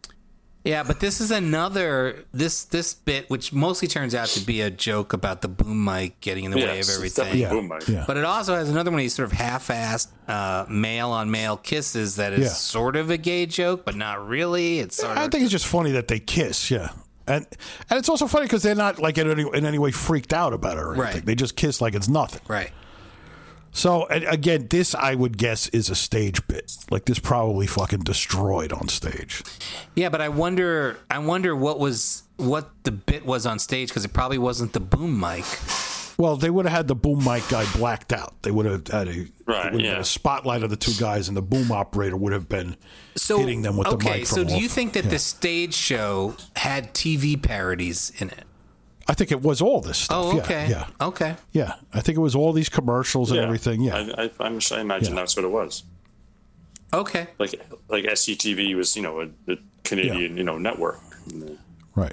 Yeah, 0.65 0.83
but 0.83 1.01
this 1.01 1.21
is 1.21 1.31
another 1.31 2.25
this 2.33 2.65
this 2.65 2.93
bit, 2.93 3.31
which 3.31 3.53
mostly 3.53 3.89
turns 3.89 4.15
out 4.15 4.29
to 4.29 4.41
be 4.45 4.61
a 4.61 4.71
joke 4.71 5.13
about 5.13 5.41
the 5.41 5.49
boom 5.49 5.85
mic 5.85 6.21
getting 6.21 6.45
in 6.45 6.51
the 6.51 6.57
way 6.59 6.65
Yes, 6.77 6.89
of 6.91 6.97
everything. 6.97 7.39
Yeah. 7.39 7.49
boom 7.51 7.69
mic. 7.69 7.89
Yeah. 7.89 8.05
But 8.07 8.17
it 8.19 8.25
also 8.25 8.55
has 8.55 8.69
another 8.69 8.91
one 8.91 8.99
of 9.01 9.05
these 9.05 9.15
sort 9.15 9.27
of 9.27 9.33
half-assed 9.39 10.09
uh, 10.27 10.67
male 10.69 11.11
on 11.11 11.31
male 11.31 11.57
kisses 11.57 12.17
that 12.17 12.33
is 12.35 12.41
Yeah. 12.47 12.49
sort 12.53 12.97
of 12.97 13.09
a 13.09 13.17
gay 13.17 13.47
joke, 13.47 13.85
but 13.85 13.95
not 13.97 14.27
really. 14.29 14.81
It's 14.81 14.97
sort 14.97 15.17
I 15.17 15.25
of 15.25 15.31
think 15.31 15.43
it's 15.45 15.53
just 15.53 15.67
funny 15.67 15.93
that 15.93 16.09
they 16.09 16.19
kiss. 16.21 16.71
Yeah. 16.71 16.91
And 17.27 17.47
and 17.89 17.99
it's 17.99 18.09
also 18.09 18.27
funny 18.27 18.47
because 18.47 18.63
they're 18.63 18.75
not 18.75 18.99
like 18.99 19.17
in 19.17 19.31
any, 19.31 19.45
in 19.55 19.65
any 19.65 19.79
way 19.79 19.91
freaked 19.93 20.33
out 20.33 20.53
about 20.53 20.77
it 20.77 20.81
or 20.81 20.95
anything. 20.95 21.15
Right. 21.15 21.25
They 21.27 21.35
just 21.35 21.57
kiss 21.57 21.81
like 21.81 21.95
it's 21.95 22.09
nothing. 22.09 22.43
right. 22.49 22.71
So 23.79 24.07
again, 24.11 24.66
this 24.68 24.93
I 24.95 25.14
would 25.14 25.39
guess 25.39 25.68
is 25.68 25.89
a 25.89 25.95
stage 25.95 26.45
bit. 26.49 26.76
Like 26.91 27.05
this 27.05 27.20
probably 27.20 27.68
fucking 27.68 28.01
destroyed 28.01 28.72
on 28.72 28.89
stage. 28.89 29.43
Yeah, 29.95 30.09
but 30.09 30.20
I 30.20 30.29
wonder. 30.29 30.97
I 31.09 31.18
wonder 31.20 31.55
what 31.55 31.79
was 31.79 32.24
what 32.39 32.70
the 32.83 32.91
bit 32.91 33.24
was 33.24 33.47
on 33.47 33.61
stage 33.61 33.89
because 33.91 34.05
it 34.05 34.12
probably 34.12 34.39
wasn't 34.39 34.72
the 34.72 34.81
boom 34.81 35.20
mic. 35.20 35.45
Well, 36.18 36.35
they 36.37 36.51
would 36.51 36.64
have 36.66 36.76
had 36.76 36.89
the 36.89 36.97
boom 36.97 37.22
mic 37.24 37.49
guy 37.49 37.64
blacked 37.76 38.12
out. 38.12 38.35
They 38.43 38.51
would 38.51 38.66
have 38.66 38.89
had 38.89 39.07
a, 39.07 39.12
it 39.12 39.16
would 39.18 39.31
Right, 39.47 39.64
have 39.66 39.72
been 39.74 39.81
yeah. 39.83 40.01
a 40.01 40.05
spotlight 40.05 40.64
of 40.64 40.70
the 40.70 40.76
two 40.76 40.95
guys, 40.99 41.29
and 41.29 41.37
the 41.37 41.43
boom 41.43 41.70
operator 41.70 42.16
would 42.16 42.33
have 42.33 42.49
been 42.49 42.74
So 43.14 43.39
hitting 43.39 43.62
them 43.62 43.76
with 43.76 43.87
the 43.87 43.95
okay, 43.95 44.24
so 44.24 44.39
from 44.43 44.49
do 44.49 44.59
you 44.59 44.68
think 44.68 44.95
that 44.95 45.05
Yeah. 45.05 45.11
the 45.11 45.18
stage 45.20 45.74
show 45.74 46.35
had 46.57 46.93
TV 46.93 47.41
parodies 47.41 48.11
in 48.18 48.31
it? 48.31 48.45
I 49.09 49.15
think 49.15 49.33
it 49.33 49.41
was 49.43 49.63
all 49.63 49.81
this 49.81 49.97
stuff. 49.99 50.17
Oh, 50.35 50.39
okay. 50.41 50.69
Yeah, 50.69 50.87
Okay. 51.01 51.35
yeah. 51.53 51.75
I 51.95 52.01
think 52.03 52.19
it 52.19 52.21
was 52.21 52.35
all 52.35 52.53
these 52.53 52.69
commercials 52.69 53.31
and 53.31 53.41
everything. 53.41 53.81
Yeah, 53.81 53.97
I, 53.97 54.25
I, 54.25 54.31
I'm, 54.41 54.61
I 54.71 54.81
imagine 54.81 55.15
Yeah. 55.15 55.21
that's 55.23 55.35
what 55.35 55.45
it 55.47 55.51
was. 55.51 55.83
Okay. 56.93 57.27
Like 57.39 57.55
like 57.89 58.05
SCTV 58.05 58.75
was, 58.77 58.97
you 58.97 59.03
know, 59.03 59.21
a, 59.23 59.53
a 59.53 59.57
Canadian, 59.85 60.37
you 60.37 60.45
know, 60.45 60.59
network. 60.59 61.01
right. 61.95 62.13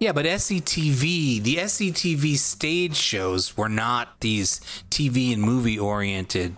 Yeah, 0.00 0.12
but 0.12 0.26
SCTV, 0.26 1.42
the 1.42 1.56
SCTV 1.56 2.36
stage 2.36 2.94
shows 2.94 3.56
were 3.56 3.68
not 3.68 4.20
these 4.20 4.60
TV 4.90 5.32
and 5.32 5.42
movie 5.42 5.76
oriented 5.78 6.56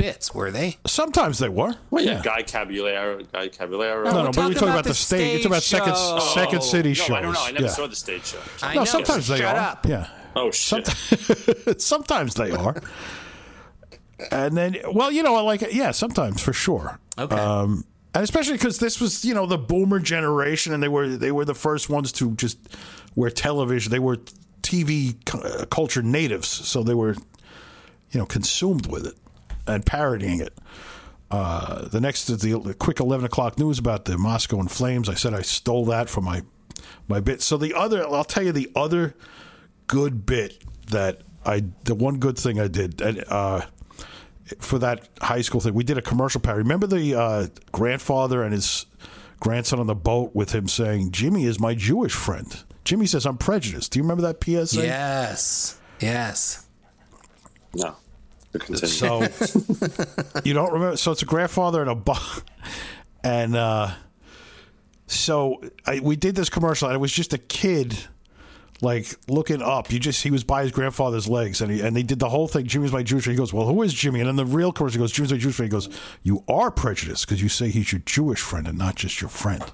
bits, 0.00 0.34
were 0.34 0.50
they? 0.50 0.78
Sometimes 0.86 1.38
they 1.38 1.48
were. 1.48 1.74
Well, 1.90 2.04
yeah, 2.04 2.22
Guy 2.22 2.42
Caballero, 2.42 3.22
Guy 3.32 3.48
Caballero. 3.48 4.04
No, 4.04 4.10
we're 4.12 4.22
no, 4.24 4.24
but 4.32 4.36
we're 4.36 4.42
talking 4.54 4.56
about 4.56 4.68
about 4.68 4.84
the 4.84 4.90
the 4.90 4.94
stage. 4.94 5.36
It's 5.36 5.46
about 5.46 5.62
second 5.62 5.94
show. 5.94 6.18
second 6.34 6.62
city 6.62 6.90
no, 6.90 6.94
shows. 6.94 7.10
I 7.10 7.20
don't 7.20 7.32
know. 7.32 7.42
I 7.44 7.50
never 7.52 7.64
yeah. 7.66 7.70
saw 7.70 7.86
the 7.86 7.96
stage 7.96 8.26
show. 8.26 8.38
I 8.62 8.74
No, 8.74 8.80
know. 8.80 8.84
sometimes 8.84 9.28
they 9.28 9.38
Shut 9.38 9.56
are. 9.56 9.60
up. 9.72 9.86
Yeah. 9.86 10.08
Oh 10.36 10.50
shit! 10.50 10.86
sometimes 11.80 12.34
they 12.34 12.50
are. 12.52 12.76
And 14.30 14.56
then, 14.56 14.76
well, 14.92 15.10
you 15.10 15.22
know, 15.22 15.42
like, 15.44 15.64
yeah, 15.72 15.92
sometimes 15.92 16.42
for 16.42 16.52
sure. 16.52 16.98
Okay. 17.18 17.34
Um, 17.34 17.84
and 18.14 18.22
especially 18.22 18.54
because 18.54 18.78
this 18.78 19.00
was, 19.00 19.24
you 19.24 19.34
know, 19.34 19.46
the 19.46 19.58
boomer 19.58 19.98
generation, 19.98 20.72
and 20.72 20.82
they 20.82 20.88
were 20.88 21.08
they 21.08 21.32
were 21.32 21.44
the 21.44 21.54
first 21.54 21.88
ones 21.88 22.12
to 22.12 22.32
just 22.32 22.58
wear 23.14 23.30
television. 23.30 23.90
They 23.90 23.98
were 23.98 24.18
TV 24.62 25.16
cu- 25.24 25.38
uh, 25.38 25.64
culture 25.66 26.02
natives, 26.02 26.48
so 26.48 26.82
they 26.82 26.94
were, 26.94 27.14
you 28.10 28.20
know, 28.20 28.26
consumed 28.26 28.86
with 28.86 29.06
it 29.06 29.14
and 29.70 29.86
parodying 29.86 30.40
it. 30.40 30.56
Uh, 31.30 31.88
the 31.88 32.00
next 32.00 32.28
is 32.28 32.38
the, 32.40 32.58
the 32.58 32.74
quick 32.74 33.00
eleven 33.00 33.24
o'clock 33.24 33.58
news 33.58 33.78
about 33.78 34.04
the 34.04 34.18
Moscow 34.18 34.60
in 34.60 34.68
flames. 34.68 35.08
I 35.08 35.14
said 35.14 35.32
I 35.32 35.42
stole 35.42 35.84
that 35.86 36.08
from 36.08 36.24
my 36.24 36.42
my 37.08 37.20
bit. 37.20 37.42
So 37.42 37.56
the 37.56 37.74
other, 37.74 38.02
I'll 38.04 38.24
tell 38.24 38.42
you 38.42 38.52
the 38.52 38.70
other 38.74 39.14
good 39.86 40.26
bit 40.26 40.62
that 40.88 41.22
I, 41.44 41.64
the 41.84 41.94
one 41.94 42.18
good 42.18 42.38
thing 42.38 42.60
I 42.60 42.68
did, 42.68 43.00
uh, 43.28 43.62
for 44.58 44.78
that 44.78 45.08
high 45.20 45.42
school 45.42 45.60
thing, 45.60 45.74
we 45.74 45.84
did 45.84 45.98
a 45.98 46.02
commercial 46.02 46.40
parody. 46.40 46.62
Remember 46.62 46.86
the 46.86 47.14
uh, 47.14 47.46
grandfather 47.72 48.42
and 48.42 48.52
his 48.52 48.86
grandson 49.38 49.78
on 49.78 49.86
the 49.86 49.94
boat 49.94 50.34
with 50.34 50.52
him 50.52 50.66
saying, 50.68 51.12
"Jimmy 51.12 51.44
is 51.44 51.60
my 51.60 51.74
Jewish 51.74 52.12
friend." 52.12 52.64
Jimmy 52.84 53.06
says, 53.06 53.26
"I'm 53.26 53.38
prejudiced." 53.38 53.92
Do 53.92 53.98
you 53.98 54.02
remember 54.02 54.22
that 54.22 54.42
PSA? 54.42 54.82
Yes. 54.82 55.78
Yes. 56.00 56.66
no, 57.74 57.94
to 57.94 57.94
continue. 57.94 58.09
So 58.86 59.20
you 60.44 60.52
don't 60.54 60.72
remember? 60.72 60.96
So 60.96 61.12
it's 61.12 61.22
a 61.22 61.26
grandfather 61.26 61.80
and 61.80 61.90
a 61.90 61.94
bu- 61.94 62.14
and 63.22 63.54
uh, 63.54 63.90
so 65.06 65.62
I, 65.86 66.00
we 66.00 66.16
did 66.16 66.34
this 66.34 66.48
commercial, 66.48 66.88
and 66.88 66.94
it 66.94 66.98
was 66.98 67.12
just 67.12 67.32
a 67.32 67.38
kid 67.38 67.96
like 68.82 69.14
looking 69.28 69.62
up. 69.62 69.92
You 69.92 69.98
just 69.98 70.22
he 70.22 70.30
was 70.30 70.44
by 70.44 70.62
his 70.62 70.72
grandfather's 70.72 71.28
legs, 71.28 71.60
and 71.60 71.70
he 71.70 71.80
and 71.80 71.94
they 71.94 72.02
did 72.02 72.18
the 72.18 72.28
whole 72.28 72.48
thing. 72.48 72.66
Jimmy's 72.66 72.92
my 72.92 73.02
Jewish 73.02 73.24
friend. 73.24 73.36
He 73.36 73.38
goes, 73.38 73.52
"Well, 73.52 73.66
who 73.66 73.82
is 73.82 73.92
Jimmy?" 73.92 74.20
And 74.20 74.28
then 74.28 74.36
the 74.36 74.46
real 74.46 74.72
commercial 74.72 75.00
goes, 75.00 75.12
"Jimmy's 75.12 75.32
my 75.32 75.38
Jewish 75.38 75.54
friend." 75.56 75.70
He 75.70 75.76
goes, 75.76 75.88
"You 76.22 76.44
are 76.48 76.70
prejudiced 76.70 77.26
because 77.26 77.42
you 77.42 77.48
say 77.48 77.68
he's 77.70 77.92
your 77.92 78.02
Jewish 78.06 78.40
friend 78.40 78.66
and 78.66 78.78
not 78.78 78.96
just 78.96 79.20
your 79.20 79.30
friend." 79.30 79.64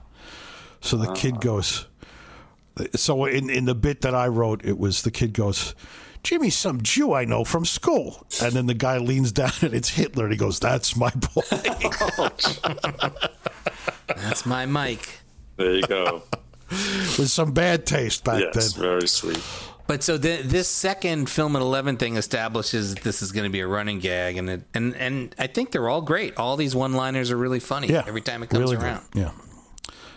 So 0.81 0.97
the 0.97 1.13
kid 1.13 1.41
goes. 1.41 1.87
So 2.95 3.25
in 3.25 3.49
in 3.51 3.65
the 3.65 3.75
bit 3.75 4.03
that 4.03 4.15
I 4.15 4.27
wrote, 4.29 4.65
it 4.65 4.79
was 4.79 5.03
the 5.03 5.11
kid 5.11 5.33
goes. 5.33 5.75
Jimmy's 6.23 6.57
some 6.57 6.83
Jew 6.83 7.13
I 7.13 7.25
know 7.25 7.45
from 7.45 7.65
school. 7.65 8.27
And 8.43 8.53
then 8.53 8.67
the 8.67 8.75
guy 8.75 8.99
leans 8.99 9.31
down 9.31 9.53
and 9.63 9.73
it's 9.73 9.91
Hitler 9.91 10.25
and 10.25 10.33
he 10.33 10.39
goes, 10.39 10.59
That's 10.59 10.97
my 10.97 11.11
boy. 11.11 11.43
That's 14.09 14.45
my 14.45 14.67
mic. 14.67 15.21
there 15.57 15.75
you 15.75 15.83
go. 15.83 16.23
With 16.71 17.31
some 17.31 17.53
bad 17.53 17.87
taste 17.87 18.25
back 18.25 18.43
yes, 18.43 18.73
then. 18.73 18.83
very 18.83 19.07
sweet. 19.07 19.41
But 19.87 20.03
so 20.03 20.19
the, 20.19 20.43
this 20.43 20.69
second 20.69 21.31
film 21.31 21.55
at 21.55 21.63
eleven 21.63 21.97
thing 21.97 22.17
establishes 22.17 22.95
that 22.95 23.05
this 23.05 23.23
is 23.23 23.31
going 23.31 23.45
to 23.45 23.51
be 23.51 23.61
a 23.61 23.69
running 23.69 24.01
gag, 24.01 24.37
and 24.37 24.51
it, 24.51 24.63
and 24.75 24.97
and 24.97 25.33
I 25.39 25.47
think 25.47 25.71
they're 25.71 25.89
all 25.89 26.03
great. 26.03 26.37
All 26.39 26.57
these 26.57 26.75
one-liners 26.75 27.31
are 27.31 27.37
really 27.37 27.61
funny 27.61 27.87
Yeah, 27.87 28.03
every 28.05 28.21
time 28.21 28.43
it 28.43 28.51
comes 28.51 28.61
really 28.61 28.77
around. 28.77 29.05
Good. 29.13 29.21
Yeah. 29.21 29.31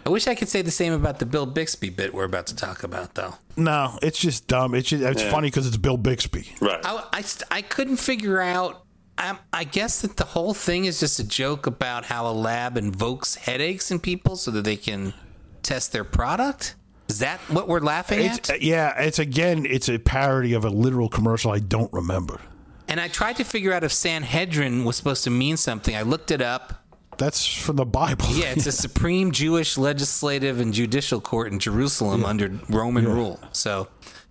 I 0.05 0.09
wish 0.09 0.27
I 0.27 0.35
could 0.35 0.49
say 0.49 0.61
the 0.61 0.71
same 0.71 0.93
about 0.93 1.19
the 1.19 1.25
Bill 1.25 1.45
Bixby 1.45 1.89
bit 1.89 2.13
we're 2.13 2.23
about 2.23 2.47
to 2.47 2.55
talk 2.55 2.83
about, 2.83 3.15
though. 3.15 3.35
No, 3.57 3.99
it's 4.01 4.17
just 4.19 4.47
dumb. 4.47 4.73
It's 4.73 4.89
just, 4.89 5.03
it's 5.03 5.21
Yeah. 5.23 5.31
funny 5.31 5.47
because 5.47 5.67
it's 5.67 5.77
Bill 5.77 5.97
Bixby. 5.97 6.47
Right. 6.61 6.79
I, 6.83 7.03
I, 7.13 7.23
I 7.51 7.61
couldn't 7.61 7.97
figure 7.97 8.41
out. 8.41 8.83
I, 9.17 9.37
I 9.51 9.65
guess 9.65 10.01
that 10.01 10.15
the 10.15 10.23
whole 10.23 10.53
thing 10.53 10.85
is 10.85 10.99
just 11.01 11.19
a 11.19 11.27
joke 11.27 11.67
about 11.67 12.05
how 12.05 12.25
a 12.27 12.31
lab 12.31 12.77
invokes 12.77 13.35
headaches 13.35 13.91
in 13.91 13.99
people 13.99 14.37
so 14.37 14.49
that 14.51 14.63
they 14.63 14.77
can 14.77 15.13
test 15.61 15.91
their 15.91 16.05
product. 16.05 16.75
Is 17.09 17.19
that 17.19 17.39
what 17.49 17.67
we're 17.67 17.81
laughing 17.81 18.21
It's 18.21 18.49
at? 18.49 18.55
Uh, 18.55 18.59
yeah. 18.61 18.97
It's 19.01 19.19
again. 19.19 19.65
It's 19.65 19.89
a 19.89 19.97
parody 19.99 20.53
of 20.53 20.63
a 20.63 20.69
literal 20.69 21.09
commercial 21.09 21.51
I 21.51 21.59
don't 21.59 21.91
remember. 21.91 22.39
And 22.87 22.99
I 23.01 23.09
tried 23.09 23.35
to 23.37 23.43
figure 23.43 23.73
out 23.73 23.83
if 23.83 23.91
Sanhedrin 23.91 24.85
was 24.85 24.95
supposed 24.95 25.25
to 25.25 25.29
mean 25.29 25.57
something. 25.57 25.95
I 25.95 26.03
looked 26.03 26.31
it 26.31 26.41
up. 26.41 26.81
That's 27.19 27.45
from 27.45 27.75
the 27.75 27.85
Bible. 27.85 28.25
Yeah, 28.31 28.53
it's 28.53 28.65
a 28.65 28.71
supreme 28.87 29.31
Jewish 29.31 29.77
legislative 29.77 30.61
and 30.61 30.73
judicial 30.73 31.19
court 31.19 31.51
in 31.51 31.59
Jerusalem 31.59 32.23
under 32.23 32.59
Roman 32.69 33.05
rule. 33.05 33.39
So, 33.51 33.89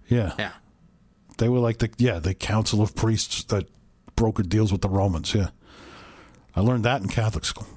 yeah. 0.08 0.32
yeah. 0.38 0.52
They 1.36 1.50
were 1.50 1.58
like 1.58 1.78
the 1.78 1.90
yeah 1.98 2.18
the 2.18 2.34
council 2.34 2.82
of 2.82 2.96
priests 2.96 3.44
that 3.44 3.68
brokered 4.16 4.48
deals 4.48 4.72
with 4.72 4.80
the 4.80 4.88
Romans. 4.88 5.34
Yeah, 5.34 5.50
I 6.56 6.60
learned 6.60 6.84
that 6.84 7.02
in 7.02 7.08
Catholic 7.08 7.44
school. 7.44 7.68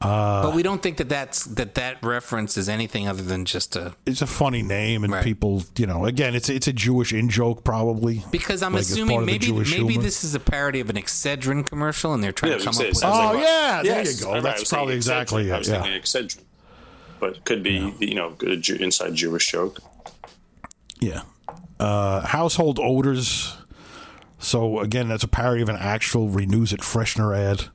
But 0.00 0.54
we 0.54 0.62
don't 0.62 0.82
think 0.82 0.96
that 0.96 1.08
that's 1.10 1.44
that 1.44 1.74
that 1.74 2.02
reference 2.02 2.56
is 2.56 2.68
anything 2.70 3.06
other 3.06 3.22
than 3.22 3.44
just 3.44 3.76
a 3.76 3.94
It's 4.06 4.22
a 4.22 4.26
funny 4.26 4.62
name, 4.62 5.04
and 5.04 5.12
Right. 5.12 5.22
people, 5.22 5.62
you 5.76 5.86
know, 5.86 6.06
again, 6.06 6.34
it's 6.34 6.48
it's 6.48 6.66
a 6.66 6.72
Jewish 6.72 7.12
in 7.12 7.28
joke 7.28 7.64
probably. 7.64 8.24
because 8.30 8.62
I'm 8.62 8.72
Like, 8.72 8.82
assuming 8.82 9.16
part 9.18 9.22
of 9.22 9.26
the 9.26 9.32
maybe 9.32 9.52
maybe 9.52 9.88
humor. 9.92 10.02
this 10.02 10.24
is 10.24 10.34
a 10.34 10.40
parody 10.40 10.80
of 10.80 10.88
an 10.88 10.96
Excedrin 10.96 11.66
commercial 11.66 12.14
and 12.14 12.24
they're 12.24 12.32
trying 12.32 12.52
Yeah, 12.52 12.58
to 12.58 12.64
come 12.64 12.76
up 12.76 12.82
with 12.86 12.96
say, 12.96 13.06
Oh 13.06 13.10
like- 13.34 13.42
yeah, 13.44 13.82
there 13.84 14.02
you 14.10 14.16
go. 14.20 14.32
I- 14.32 14.36
I 14.38 14.40
That's 14.40 14.68
probably 14.70 14.86
thinking 14.94 14.96
exactly 14.96 15.44
Excedrin. 15.44 15.54
I 15.54 15.58
was 15.58 15.68
Yeah. 15.68 15.82
thinking 15.82 16.00
Excedrin. 16.02 16.38
But 17.20 17.30
it 17.36 17.44
could 17.44 17.62
be, 17.62 17.94
you 17.98 18.14
know, 18.14 18.34
a 18.46 18.56
Ju- 18.56 18.76
inside 18.76 19.14
Jewish 19.14 19.50
joke. 19.52 19.80
Yeah. 21.00 21.22
Uh, 21.78 22.20
household 22.26 22.78
odors. 22.82 23.52
So 24.38 24.80
again, 24.80 25.08
that's 25.08 25.24
a 25.24 25.28
parody 25.28 25.60
of 25.60 25.68
an 25.68 25.76
actual 25.76 26.30
Renuzit 26.30 26.78
freshener 26.80 27.36
ad. 27.36 27.66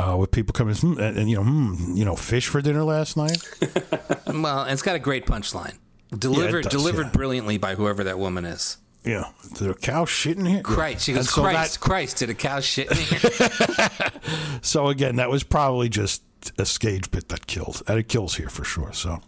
Uh, 0.00 0.16
with 0.16 0.30
people 0.30 0.52
coming 0.54 0.74
hmm, 0.74 0.98
and, 0.98 1.18
and 1.18 1.28
you 1.28 1.36
know, 1.36 1.42
hmm, 1.42 1.94
you 1.94 2.06
know, 2.06 2.16
fish 2.16 2.48
for 2.48 2.62
dinner 2.62 2.82
last 2.82 3.16
night. 3.16 3.36
Well, 4.32 4.62
and 4.62 4.72
it's 4.72 4.82
got 4.82 4.94
a 4.94 5.00
great 5.00 5.26
punchline. 5.26 5.76
Delivered 6.16 6.62
does, 6.64 6.72
delivered 6.72 7.06
yeah. 7.06 7.12
brilliantly 7.12 7.58
by 7.58 7.74
whoever 7.74 8.04
that 8.04 8.18
woman 8.18 8.44
is. 8.44 8.78
Yeah, 9.04 9.24
there 9.58 9.72
a 9.72 9.74
cow 9.74 10.04
shit 10.04 10.38
in 10.38 10.46
here? 10.46 10.62
Christ. 10.62 11.04
She 11.04 11.12
goes, 11.12 11.28
so 11.28 11.42
Christ, 11.42 11.74
that- 11.74 11.80
Christ, 11.80 12.18
did 12.18 12.30
a 12.30 12.34
cow 12.34 12.60
shit 12.60 12.90
in 12.90 12.96
here? 12.96 13.90
So 14.62 14.88
again, 14.88 15.16
that 15.16 15.30
was 15.30 15.42
probably 15.42 15.88
just 15.88 16.22
a 16.58 16.64
stage 16.64 17.10
bit 17.10 17.28
that 17.28 17.46
killed, 17.46 17.82
and 17.88 17.98
it 17.98 18.08
kills 18.08 18.36
here 18.36 18.48
for 18.48 18.64
sure. 18.64 18.92
So, 18.92 19.20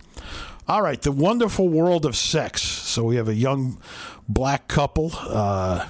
all 0.68 0.82
right, 0.82 1.00
the 1.00 1.12
wonderful 1.12 1.68
world 1.68 2.06
of 2.06 2.16
sex. 2.16 2.62
So 2.62 3.04
we 3.04 3.16
have 3.16 3.28
a 3.28 3.34
young 3.34 3.78
black 4.28 4.68
couple. 4.68 5.12
Uh, 5.14 5.86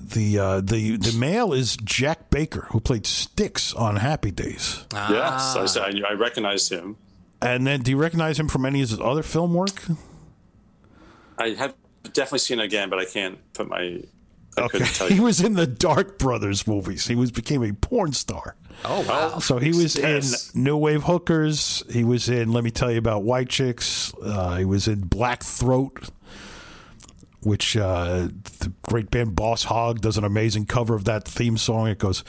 the 0.00 0.38
uh, 0.38 0.60
the 0.60 0.96
the 0.96 1.16
male 1.18 1.52
is 1.52 1.76
Jack 1.78 2.30
Baker, 2.30 2.66
who 2.70 2.80
played 2.80 3.06
Sticks 3.06 3.72
on 3.74 3.96
Happy 3.96 4.30
Days. 4.30 4.84
Yes, 4.92 5.56
I, 5.56 5.66
said- 5.66 6.02
I, 6.04 6.10
I 6.10 6.12
recognized 6.14 6.70
him. 6.72 6.96
And 7.40 7.66
then, 7.66 7.82
do 7.82 7.90
you 7.92 7.96
recognize 7.96 8.38
him 8.38 8.48
from 8.48 8.66
any 8.66 8.82
of 8.82 8.90
his 8.90 9.00
other 9.00 9.22
film 9.22 9.54
work? 9.54 9.80
I 11.38 11.50
have 11.50 11.74
definitely 12.12 12.40
seen 12.40 12.58
it 12.60 12.64
again, 12.64 12.90
but 12.90 12.98
I 12.98 13.04
can't 13.04 13.38
put 13.54 13.68
my. 13.68 14.02
I 14.56 14.62
Okay, 14.62 14.78
couldn't 14.78 14.94
tell 14.94 15.06
he 15.08 15.20
was 15.20 15.40
in 15.40 15.54
the 15.54 15.66
Dark 15.68 16.18
Brothers 16.18 16.66
movies. 16.66 17.06
He 17.06 17.14
was 17.14 17.30
became 17.30 17.62
a 17.62 17.72
porn 17.72 18.12
star. 18.12 18.56
oh, 18.84 19.02
wow. 19.08 19.38
So 19.38 19.58
he 19.58 19.68
was 19.68 19.96
Yes. 19.96 20.52
in 20.52 20.64
New 20.64 20.76
Wave 20.76 21.04
Hookers. 21.04 21.84
He 21.90 22.02
was 22.02 22.28
in 22.28 22.50
Let 22.52 22.64
Me 22.64 22.72
Tell 22.72 22.90
You 22.90 22.98
About 22.98 23.22
White 23.22 23.48
Chicks. 23.48 24.12
Uh, 24.20 24.56
he 24.56 24.64
was 24.64 24.88
in 24.88 25.02
Black 25.02 25.44
Throat, 25.44 26.10
which 27.40 27.76
uh, 27.76 28.28
the 28.60 28.72
great 28.82 29.10
band 29.10 29.36
Boss 29.36 29.64
Hog 29.64 30.00
does 30.00 30.18
an 30.18 30.24
amazing 30.24 30.66
cover 30.66 30.94
of 30.94 31.04
that 31.04 31.24
theme 31.24 31.56
song. 31.56 31.86
It 31.88 31.98
goes, 31.98 32.24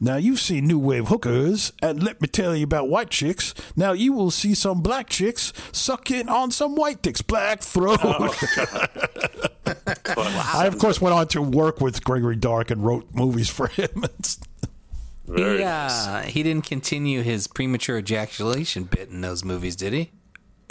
Now 0.00 0.16
you've 0.16 0.40
seen 0.40 0.66
New 0.66 0.78
Wave 0.78 1.08
Hookers, 1.08 1.72
and 1.82 2.02
let 2.02 2.20
me 2.20 2.28
tell 2.28 2.54
you 2.54 2.64
about 2.64 2.88
white 2.88 3.10
chicks. 3.10 3.54
Now 3.76 3.92
you 3.92 4.12
will 4.12 4.30
see 4.30 4.54
some 4.54 4.80
black 4.82 5.08
chicks 5.08 5.52
sucking 5.72 6.28
on 6.28 6.50
some 6.50 6.74
white 6.76 7.02
dicks. 7.02 7.22
Black 7.22 7.62
Throat. 7.62 7.98
I, 9.66 10.64
of 10.66 10.78
course, 10.78 11.00
went 11.00 11.14
on 11.14 11.28
to 11.28 11.42
work 11.42 11.80
with 11.80 12.02
Gregory 12.04 12.36
Dark 12.36 12.70
and 12.70 12.84
wrote 12.84 13.06
movies 13.14 13.48
for 13.48 13.68
him. 13.68 14.04
Very 15.26 15.58
He, 15.58 15.64
nice. 15.64 16.06
uh, 16.06 16.22
he 16.26 16.42
didn't 16.42 16.66
continue 16.66 17.22
his 17.22 17.46
premature 17.46 17.98
ejaculation 17.98 18.84
bit 18.84 19.08
in 19.08 19.20
those 19.20 19.44
movies, 19.44 19.76
did 19.76 19.92
he? 19.92 20.10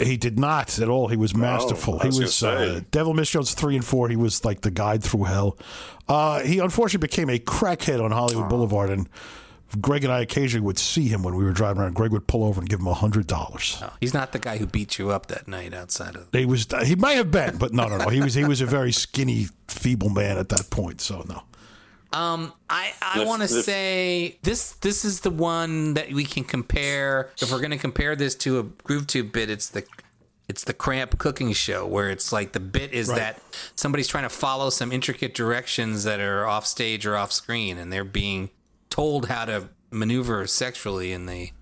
He 0.06 0.16
did 0.16 0.38
not 0.38 0.78
at 0.78 0.88
all. 0.88 1.08
He 1.08 1.16
was 1.16 1.34
masterful. 1.34 1.98
I 2.00 2.06
was 2.06 2.16
he 2.16 2.22
was 2.24 2.42
uh, 2.42 2.80
Devil 2.90 3.14
Miss 3.14 3.30
Jones 3.30 3.54
three 3.54 3.76
and 3.76 3.84
four. 3.84 4.08
He 4.08 4.16
was 4.16 4.44
like 4.44 4.60
the 4.62 4.70
guide 4.70 5.02
through 5.02 5.24
hell. 5.24 5.58
Uh, 6.08 6.40
he 6.40 6.58
unfortunately 6.58 7.06
became 7.06 7.30
a 7.30 7.38
crackhead 7.38 8.02
on 8.02 8.10
Hollywood 8.10 8.48
Boulevard, 8.48 8.90
and 8.90 9.08
Greg 9.80 10.04
and 10.04 10.12
I 10.12 10.20
occasionally 10.20 10.64
would 10.64 10.78
see 10.78 11.08
him 11.08 11.22
when 11.22 11.34
we 11.34 11.44
were 11.44 11.52
driving 11.52 11.82
around. 11.82 11.94
Greg 11.94 12.12
would 12.12 12.26
pull 12.26 12.44
over 12.44 12.60
and 12.60 12.68
give 12.68 12.80
him 12.80 12.86
a 12.86 12.94
hundred 12.94 13.26
dollars. 13.26 13.78
Oh, 13.82 13.92
he's 14.00 14.12
not 14.12 14.32
the 14.32 14.38
guy 14.38 14.58
who 14.58 14.66
beat 14.66 14.98
you 14.98 15.10
up 15.10 15.26
that 15.26 15.48
night 15.48 15.72
outside 15.72 16.16
of. 16.16 16.28
He 16.32 16.44
was 16.44 16.66
he 16.84 16.94
might 16.96 17.14
have 17.14 17.30
been, 17.30 17.56
but 17.56 17.72
no, 17.72 17.88
no, 17.88 17.96
no. 17.98 18.08
He 18.08 18.20
was 18.20 18.34
he 18.34 18.44
was 18.44 18.60
a 18.60 18.66
very 18.66 18.92
skinny, 18.92 19.46
feeble 19.68 20.10
man 20.10 20.36
at 20.38 20.48
that 20.50 20.68
point. 20.70 21.00
So 21.00 21.24
no. 21.28 21.42
Um, 22.12 22.52
I 22.68 22.92
I 23.00 23.24
want 23.24 23.42
to 23.42 23.48
say 23.48 24.38
this 24.42 24.72
this 24.74 25.04
is 25.04 25.20
the 25.20 25.30
one 25.30 25.94
that 25.94 26.12
we 26.12 26.24
can 26.24 26.44
compare. 26.44 27.30
If 27.40 27.50
we're 27.50 27.58
going 27.58 27.70
to 27.70 27.78
compare 27.78 28.14
this 28.16 28.34
to 28.36 28.58
a 28.58 28.62
Groove 28.62 29.06
Tube 29.06 29.32
bit, 29.32 29.48
it's 29.50 29.68
the 29.70 29.84
it's 30.48 30.64
the 30.64 30.74
Cramp 30.74 31.18
cooking 31.18 31.52
show 31.52 31.86
where 31.86 32.10
it's 32.10 32.32
like 32.32 32.52
the 32.52 32.60
bit 32.60 32.92
is 32.92 33.08
Right. 33.08 33.18
that 33.18 33.40
somebody's 33.74 34.08
trying 34.08 34.24
to 34.24 34.28
follow 34.28 34.68
some 34.70 34.92
intricate 34.92 35.34
directions 35.34 36.04
that 36.04 36.20
are 36.20 36.46
off 36.46 36.66
stage 36.66 37.06
or 37.06 37.16
off 37.16 37.32
screen, 37.32 37.78
and 37.78 37.92
they're 37.92 38.04
being 38.04 38.50
told 38.90 39.28
how 39.28 39.44
to 39.46 39.68
maneuver 39.90 40.46
sexually, 40.46 41.12
and 41.12 41.28
they 41.28 41.52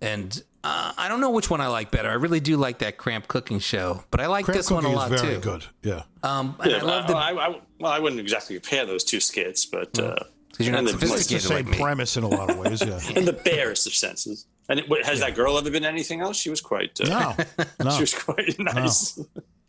and. 0.00 0.42
Uh, 0.70 0.92
I 0.98 1.08
don't 1.08 1.20
know 1.20 1.30
which 1.30 1.48
one 1.48 1.60
I 1.62 1.68
like 1.68 1.90
better. 1.90 2.10
I 2.10 2.14
really 2.14 2.40
do 2.40 2.56
like 2.58 2.78
that 2.78 2.98
Cramp 2.98 3.26
cooking 3.26 3.58
show, 3.58 4.04
but 4.10 4.20
I 4.20 4.26
like 4.26 4.44
Cramp 4.44 4.56
this 4.58 4.70
one 4.70 4.80
a 4.84 4.88
Cooking 4.88 4.96
lot 4.96 5.12
is 5.12 5.20
very 5.22 5.34
too. 5.36 5.40
good. 5.40 5.64
Yeah. 5.82 6.02
Um, 6.22 6.56
and 6.60 6.70
Yeah, 6.70 6.78
I 6.78 6.80
love 6.82 7.06
but 7.06 7.12
the 7.12 7.18
I, 7.18 7.30
I, 7.46 7.60
well, 7.80 7.92
I 7.92 7.98
wouldn't 7.98 8.20
exactly 8.20 8.54
compare 8.56 8.84
those 8.84 9.02
two 9.04 9.20
skits, 9.20 9.64
but 9.64 9.98
uh, 9.98 10.16
'Cause 10.56 10.66
you're 10.66 10.72
not 10.72 10.80
in 10.80 10.84
the, 10.98 11.06
It's 11.14 11.26
the 11.26 11.38
same 11.40 11.66
like 11.66 11.78
premise 11.78 12.16
in 12.16 12.24
a 12.24 12.28
lot 12.28 12.50
of 12.50 12.58
ways. 12.58 12.82
Yeah. 12.84 13.00
in 13.16 13.24
the 13.24 13.32
barest 13.32 13.86
of 13.86 13.94
senses. 13.94 14.46
And 14.68 14.80
it, 14.80 15.06
has 15.06 15.20
that 15.20 15.34
girl 15.34 15.56
ever 15.56 15.70
been 15.70 15.84
anything 15.86 16.20
else? 16.20 16.36
She 16.36 16.50
was 16.50 16.60
quite. 16.60 17.00
Uh, 17.00 17.34
No, 17.48 17.64
no. 17.84 17.90
She 17.92 18.00
was 18.02 18.12
quite 18.14 18.58
nice. 18.58 19.18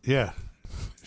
Yeah. 0.03 0.31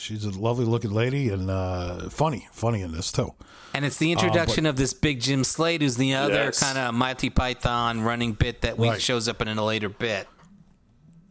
She's 0.02 0.24
a 0.24 0.30
lovely 0.36 0.64
looking 0.64 0.90
lady 0.90 1.28
and 1.28 1.48
uh, 1.48 2.10
funny, 2.10 2.48
funny 2.50 2.82
in 2.82 2.90
this 2.90 3.12
too. 3.12 3.34
And 3.72 3.84
it's 3.84 3.98
the 3.98 4.10
introduction 4.10 4.66
of 4.66 4.74
this 4.74 4.92
big 4.92 5.20
Jim 5.20 5.44
Slade, 5.44 5.80
who's 5.80 5.96
the 5.96 6.14
other 6.14 6.34
Yes. 6.34 6.58
kind 6.58 6.76
of 6.76 6.92
Monty 6.92 7.30
Python 7.30 8.00
running 8.00 8.32
bit 8.32 8.62
that 8.62 8.76
we 8.76 8.88
Right. 8.88 9.00
shows 9.00 9.28
up 9.28 9.40
in 9.40 9.46
a 9.46 9.64
later 9.64 9.88
bit. 9.88 10.26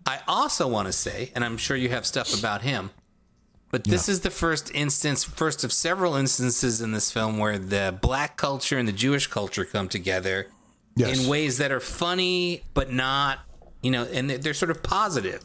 I 0.07 0.19
also 0.25 0.69
want 0.69 0.85
to 0.87 0.93
say, 0.93 1.33
and 1.35 1.43
I'm 1.43 1.57
sure 1.57 1.75
you 1.75 1.89
have 1.89 2.05
stuff 2.05 2.33
about 2.37 2.61
him, 2.61 2.91
but 3.71 3.83
this 3.83 4.07
is 4.07 4.21
the 4.21 4.31
first 4.31 4.71
instance, 4.73 5.25
first 5.25 5.65
of 5.65 5.73
several 5.73 6.15
instances 6.15 6.79
in 6.79 6.93
this 6.93 7.11
film 7.11 7.37
where 7.39 7.57
the 7.59 7.97
black 8.01 8.37
culture 8.37 8.77
and 8.77 8.87
the 8.87 8.93
Jewish 8.93 9.27
culture 9.27 9.65
come 9.65 9.89
together 9.89 10.47
Yes. 10.95 11.19
in 11.19 11.27
ways 11.27 11.57
that 11.57 11.73
are 11.73 11.81
funny, 11.81 12.63
but 12.73 12.89
not, 12.91 13.39
you 13.83 13.91
know, 13.91 14.03
and 14.05 14.29
they're- 14.29 14.37
they're 14.37 14.53
sort 14.53 14.71
of 14.71 14.81
positive. 14.81 15.41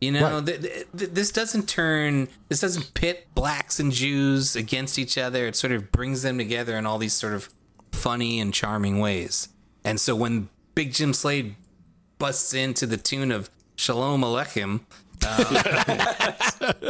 You 0.00 0.12
know, 0.12 0.34
Right. 0.38 0.46
th- 0.46 0.60
th- 0.62 0.86
th- 0.98 1.10
this 1.12 1.30
doesn't 1.32 1.68
turn, 1.68 2.28
this 2.48 2.60
doesn't 2.60 2.92
pit 2.94 3.26
blacks 3.34 3.80
and 3.80 3.90
Jews 3.92 4.54
against 4.54 4.98
each 4.98 5.16
other. 5.16 5.46
It 5.46 5.56
sort 5.56 5.72
of 5.72 5.90
brings 5.92 6.22
them 6.22 6.36
together 6.36 6.76
in 6.76 6.84
all 6.84 6.98
these 6.98 7.14
sort 7.14 7.32
of 7.32 7.48
funny 7.92 8.38
and 8.40 8.52
charming 8.52 8.98
ways. 9.00 9.48
And 9.84 9.98
so 10.00 10.14
when 10.14 10.48
Big 10.74 10.92
Jim 10.92 11.14
Slade 11.14 11.54
busts 12.18 12.52
into 12.52 12.86
the 12.86 12.96
tune 12.96 13.32
of 13.32 13.48
Shalom 13.76 14.20
Aleichem, 14.22 14.80
uh, 15.26 16.34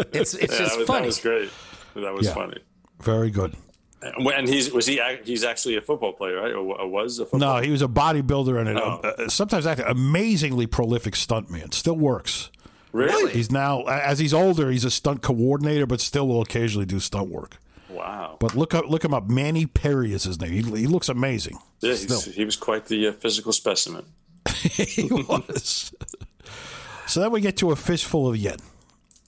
it's 0.13 0.35
it's 0.35 0.53
Yeah, 0.55 0.59
just 0.59 0.73
that, 0.73 0.79
was, 0.79 0.87
funny. 0.87 1.01
that 1.01 1.07
was 1.07 1.21
great. 1.21 1.51
That 1.95 2.15
was 2.15 2.27
Yeah. 2.27 2.35
funny. 2.35 2.59
Very 3.03 3.31
good. 3.31 3.55
And 4.03 4.49
he's 4.49 4.71
was 4.73 4.87
he 4.87 5.01
he's 5.25 5.45
actually 5.45 5.77
a 5.77 5.81
football 5.81 6.13
player, 6.13 6.37
right? 6.41 6.53
Or, 6.53 6.59
or 6.81 6.89
was 6.89 7.19
a 7.21 7.25
football? 7.27 7.57
No, 7.57 7.63
he 7.63 7.71
was 7.71 7.81
a 7.81 7.89
bodybuilder 7.89 8.59
and 8.61 8.69
an, 8.69 8.79
Oh. 8.79 9.01
uh, 9.03 9.29
sometimes 9.29 9.67
actually 9.67 9.87
amazingly 9.91 10.67
prolific 10.67 11.15
stuntman. 11.15 11.73
Still 11.73 11.97
works. 11.97 12.51
Really? 12.95 13.33
He's 13.33 13.51
now 13.51 13.83
as 13.83 14.19
he's 14.19 14.33
older, 14.33 14.71
he's 14.71 14.85
a 14.85 14.91
stunt 14.91 15.23
coordinator, 15.23 15.87
but 15.87 16.01
still 16.01 16.27
will 16.27 16.41
occasionally 16.41 16.87
do 16.87 17.01
stunt 17.01 17.29
work. 17.29 17.59
Wow. 17.91 18.37
But 18.41 18.57
look 18.57 18.75
up, 18.75 18.89
look 18.89 19.05
him 19.05 19.15
up. 19.15 19.29
Manny 19.29 19.67
Perry 19.67 20.13
is 20.13 20.25
his 20.25 20.41
name. 20.41 20.53
He, 20.53 20.63
he 20.63 20.87
looks 20.87 21.09
amazing. 21.09 21.59
Yeah, 21.81 21.91
he's, 21.91 22.25
he 22.25 22.45
was 22.45 22.57
quite 22.57 22.87
the 22.87 23.09
uh, 23.09 23.13
physical 23.13 23.53
specimen. 23.53 24.07
he 24.49 25.09
was. 25.11 25.95
so 27.07 27.21
then 27.21 27.31
we 27.31 27.41
get 27.41 27.57
to 27.59 27.71
a 27.71 27.77
fistful 27.77 28.29
of 28.29 28.37
yen. 28.37 28.59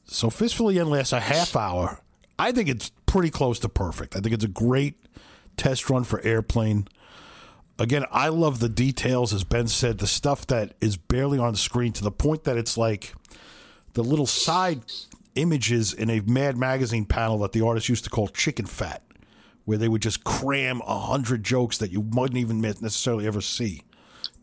So 0.06 0.30
fistful 0.30 0.70
of 0.70 0.76
In 0.76 0.90
lasts 0.90 1.12
a 1.12 1.20
half 1.20 1.56
hour. 1.56 2.00
I 2.38 2.52
think 2.52 2.68
it's 2.68 2.90
pretty 3.06 3.30
close 3.30 3.58
to 3.60 3.68
perfect. 3.68 4.16
I 4.16 4.20
think 4.20 4.34
it's 4.34 4.44
a 4.44 4.48
great 4.48 4.94
test 5.56 5.88
run 5.88 6.04
for 6.04 6.20
Airplane. 6.22 6.88
Again, 7.78 8.04
I 8.10 8.28
love 8.28 8.58
the 8.58 8.68
details, 8.68 9.32
as 9.34 9.44
Ben 9.44 9.68
said, 9.68 9.98
the 9.98 10.06
stuff 10.06 10.46
that 10.46 10.74
is 10.80 10.96
barely 10.96 11.38
on 11.38 11.54
screen 11.54 11.92
to 11.94 12.04
the 12.04 12.10
point 12.10 12.44
that 12.44 12.56
it's 12.56 12.76
like 12.76 13.14
the 13.96 14.04
little 14.04 14.26
side 14.26 14.82
images 15.36 15.92
in 15.94 16.10
a 16.10 16.20
Mad 16.20 16.56
Magazine 16.56 17.06
panel 17.06 17.38
that 17.38 17.52
the 17.52 17.64
artist 17.64 17.88
used 17.88 18.04
to 18.04 18.10
call 18.10 18.28
chicken 18.28 18.66
fat, 18.66 19.02
where 19.64 19.78
they 19.78 19.88
would 19.88 20.02
just 20.02 20.22
cram 20.22 20.82
a 20.86 20.98
hundred 20.98 21.42
jokes 21.42 21.78
that 21.78 21.90
you 21.90 22.00
wouldn't 22.02 22.38
even 22.38 22.60
necessarily 22.60 23.26
ever 23.26 23.40
see. 23.40 23.82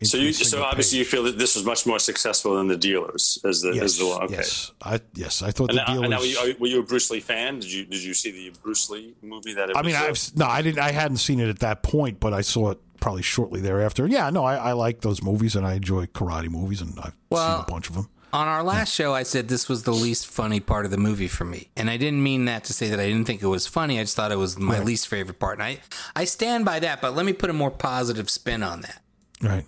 So 0.01 0.17
you, 0.17 0.33
so 0.33 0.63
obviously 0.63 0.97
page. 0.97 1.05
you 1.05 1.09
feel 1.11 1.23
that 1.23 1.37
this 1.37 1.55
was 1.55 1.65
much 1.65 1.85
more 1.85 1.99
successful 1.99 2.57
than 2.57 2.67
the 2.67 2.75
dealers 2.75 3.37
as 3.45 3.61
the 3.61 3.69
as 3.79 3.97
the 3.97 4.05
okay. 4.23 4.33
Yes, 4.35 4.71
I 4.81 4.99
yes, 5.13 5.41
I 5.41 5.51
thought 5.51 5.69
And 5.69 5.77
the 5.77 5.83
now, 5.85 5.93
deal 5.93 6.01
and 6.01 6.09
now 6.09 6.19
was. 6.19 6.37
were, 6.41 6.47
you, 6.47 6.55
were 6.59 6.67
you 6.67 6.79
a 6.79 6.83
Bruce 6.83 7.09
Lee 7.11 7.19
fan? 7.21 7.59
Did 7.59 7.71
you 7.71 7.85
did 7.85 8.03
you 8.03 8.13
see 8.13 8.31
the 8.31 8.57
Bruce 8.63 8.89
Lee 8.89 9.13
movie 9.21 9.53
that? 9.53 9.69
It 9.69 9.77
I 9.77 9.81
mean, 9.83 9.95
was, 10.09 10.31
I've 10.31 10.37
no, 10.37 10.45
I 10.47 10.61
didn't. 10.61 10.79
I 10.79 10.91
hadn't 10.91 11.17
seen 11.17 11.39
it 11.39 11.47
at 11.47 11.59
that 11.59 11.83
point, 11.83 12.19
but 12.19 12.33
I 12.33 12.41
saw 12.41 12.71
it 12.71 12.79
probably 12.99 13.21
shortly 13.21 13.61
thereafter. 13.61 14.05
Yeah, 14.07 14.29
no, 14.29 14.43
I, 14.43 14.55
I 14.55 14.71
like 14.73 15.01
those 15.01 15.21
movies 15.23 15.55
and 15.55 15.65
I 15.65 15.73
enjoy 15.75 16.07
karate 16.07 16.49
movies, 16.49 16.81
and 16.81 16.99
I've 16.99 17.15
Well- 17.29 17.59
seen 17.59 17.65
a 17.67 17.71
bunch 17.71 17.87
of 17.89 17.95
them. 17.95 18.09
On 18.33 18.47
our 18.47 18.63
last 18.63 18.91
show, 18.91 19.13
I 19.13 19.21
said 19.21 19.47
this 19.47 19.69
was 19.69 19.83
the 19.83 19.93
least 19.93 20.25
funny 20.25 20.59
part 20.59 20.85
of 20.85 20.91
the 20.91 20.97
movie 20.97 21.27
for 21.27 21.45
me, 21.45 21.69
and 21.77 21.87
I 21.87 21.97
didn't 21.97 22.23
mean 22.23 22.45
that 22.45 22.63
to 22.63 22.73
say 22.73 22.89
that 22.89 22.99
I 22.99 23.05
didn't 23.05 23.25
think 23.25 23.43
it 23.43 23.47
was 23.47 23.67
funny. 23.67 23.99
I 23.99 24.03
just 24.03 24.15
thought 24.15 24.31
it 24.31 24.37
was 24.37 24.57
my 24.57 24.79
least 24.79 25.07
favorite 25.07 25.37
part, 25.37 25.59
and 25.59 25.63
I 25.63 25.79
I 26.15 26.25
stand 26.25 26.65
by 26.65 26.79
that. 26.79 26.99
But 26.99 27.15
let 27.15 27.27
me 27.27 27.33
put 27.33 27.51
a 27.51 27.53
more 27.53 27.69
positive 27.69 28.31
spin 28.31 28.63
on 28.63 28.81
that. 28.81 29.01
Right. 29.39 29.65